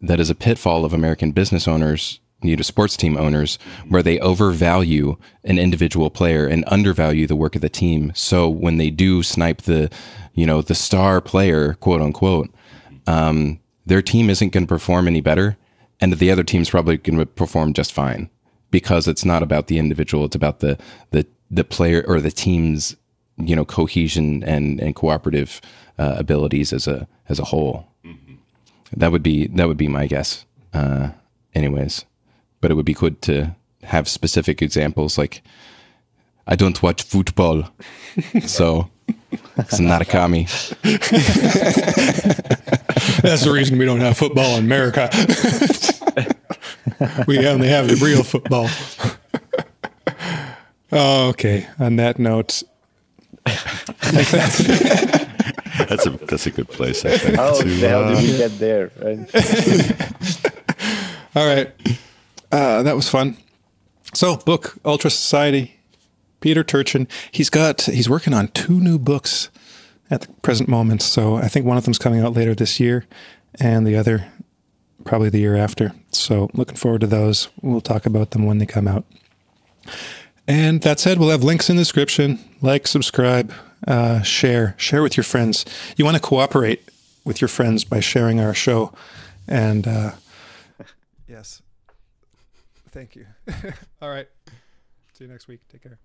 That 0.00 0.20
is 0.20 0.30
a 0.30 0.36
pitfall 0.36 0.84
of 0.84 0.92
American 0.92 1.32
business 1.32 1.66
owners, 1.66 2.20
you 2.42 2.56
know, 2.56 2.62
sports 2.62 2.96
team 2.96 3.16
owners, 3.16 3.58
where 3.88 4.02
they 4.02 4.18
overvalue 4.20 5.16
an 5.44 5.58
individual 5.58 6.10
player 6.10 6.46
and 6.46 6.64
undervalue 6.68 7.26
the 7.26 7.36
work 7.36 7.56
of 7.56 7.62
the 7.62 7.68
team. 7.68 8.12
So 8.14 8.48
when 8.48 8.78
they 8.78 8.90
do 8.90 9.22
snipe 9.22 9.62
the, 9.62 9.90
you 10.34 10.46
know, 10.46 10.62
the 10.62 10.74
star 10.74 11.20
player, 11.20 11.74
quote 11.74 12.00
unquote, 12.00 12.50
um, 13.06 13.58
their 13.86 14.02
team 14.02 14.30
isn't 14.30 14.52
going 14.52 14.64
to 14.64 14.68
perform 14.68 15.08
any 15.08 15.20
better, 15.20 15.56
and 16.00 16.12
the 16.12 16.30
other 16.30 16.44
team's 16.44 16.70
probably 16.70 16.98
going 16.98 17.18
to 17.18 17.26
perform 17.26 17.72
just 17.72 17.92
fine 17.92 18.30
because 18.70 19.08
it's 19.08 19.24
not 19.24 19.42
about 19.42 19.66
the 19.66 19.78
individual; 19.78 20.24
it's 20.24 20.36
about 20.36 20.60
the 20.60 20.78
the 21.10 21.26
the 21.50 21.64
player 21.64 22.04
or 22.06 22.20
the 22.20 22.30
team's 22.30 22.96
you 23.38 23.56
know 23.56 23.64
cohesion 23.64 24.44
and 24.44 24.78
and 24.80 24.94
cooperative 24.94 25.60
uh, 25.98 26.14
abilities 26.18 26.72
as 26.72 26.86
a 26.86 27.08
as 27.28 27.38
a 27.38 27.44
whole. 27.44 27.88
Mm-hmm. 28.04 28.34
That 28.96 29.10
would 29.10 29.22
be 29.22 29.46
that 29.48 29.66
would 29.66 29.76
be 29.76 29.88
my 29.88 30.06
guess. 30.06 30.44
Uh, 30.72 31.10
anyways, 31.54 32.04
but 32.60 32.70
it 32.70 32.74
would 32.74 32.86
be 32.86 32.94
good 32.94 33.20
to 33.22 33.54
have 33.82 34.08
specific 34.08 34.62
examples. 34.62 35.18
Like, 35.18 35.42
I 36.46 36.56
don't 36.56 36.82
watch 36.82 37.02
football, 37.02 37.64
so 38.46 38.90
it's 39.56 39.80
not 39.80 40.02
a 40.02 40.04
commie. 40.04 40.44
That's 43.22 43.44
the 43.44 43.50
reason 43.52 43.78
we 43.78 43.84
don't 43.84 44.00
have 44.00 44.16
football 44.16 44.56
in 44.56 44.64
America. 44.64 45.08
we 47.26 47.46
only 47.46 47.68
have 47.68 47.88
the 47.88 47.96
real 48.02 48.22
football. 48.22 48.68
okay. 50.92 51.66
On 51.78 51.96
that 51.96 52.18
note, 52.18 52.62
that's, 53.44 54.62
that's 55.78 56.06
a 56.06 56.10
that's 56.10 56.46
a 56.46 56.50
good 56.50 56.68
place. 56.68 57.04
I 57.04 57.16
think. 57.18 57.36
How 57.36 57.60
to, 57.60 57.64
the 57.64 57.88
hell 57.88 58.04
uh, 58.04 58.20
did 58.20 58.30
we 58.30 58.36
get 58.36 58.58
there? 58.58 58.90
Right? 59.00 59.18
All 61.36 61.46
right, 61.46 61.72
uh, 62.52 62.82
that 62.82 62.96
was 62.96 63.08
fun. 63.08 63.36
So, 64.14 64.36
book 64.36 64.78
Ultrasociety. 64.84 65.72
Peter 66.40 66.62
Turchin. 66.62 67.08
He's 67.30 67.50
got 67.50 67.82
he's 67.82 68.08
working 68.08 68.34
on 68.34 68.48
two 68.48 68.80
new 68.80 68.98
books 68.98 69.50
at 70.10 70.22
the 70.22 70.28
present 70.42 70.68
moment. 70.68 71.02
So 71.02 71.36
I 71.36 71.48
think 71.48 71.66
one 71.66 71.76
of 71.76 71.84
them's 71.84 71.98
coming 71.98 72.20
out 72.20 72.34
later 72.34 72.54
this 72.54 72.80
year, 72.80 73.06
and 73.60 73.86
the 73.86 73.96
other 73.96 74.26
probably 75.04 75.30
the 75.30 75.40
year 75.40 75.56
after. 75.56 75.92
So 76.10 76.50
looking 76.54 76.76
forward 76.76 77.00
to 77.02 77.06
those. 77.06 77.48
We'll 77.62 77.80
talk 77.80 78.06
about 78.06 78.30
them 78.30 78.44
when 78.44 78.58
they 78.58 78.66
come 78.66 78.88
out. 78.88 79.04
And 80.46 80.80
that 80.82 80.98
said, 80.98 81.18
we'll 81.18 81.30
have 81.30 81.44
links 81.44 81.68
in 81.68 81.76
the 81.76 81.82
description. 81.82 82.38
Like, 82.62 82.86
subscribe, 82.86 83.52
uh, 83.86 84.22
share, 84.22 84.74
share 84.78 85.02
with 85.02 85.16
your 85.16 85.24
friends. 85.24 85.64
You 85.96 86.04
want 86.04 86.16
to 86.16 86.22
cooperate 86.22 86.88
with 87.24 87.40
your 87.40 87.48
friends 87.48 87.84
by 87.84 88.00
sharing 88.00 88.40
our 88.40 88.54
show. 88.54 88.92
And 89.46 89.86
uh, 89.86 90.12
thank 92.98 93.14
you. 93.14 93.26
All 94.02 94.10
right. 94.10 94.26
See 95.12 95.24
you 95.24 95.30
next 95.30 95.46
week. 95.46 95.60
Take 95.68 95.82
care. 95.84 95.98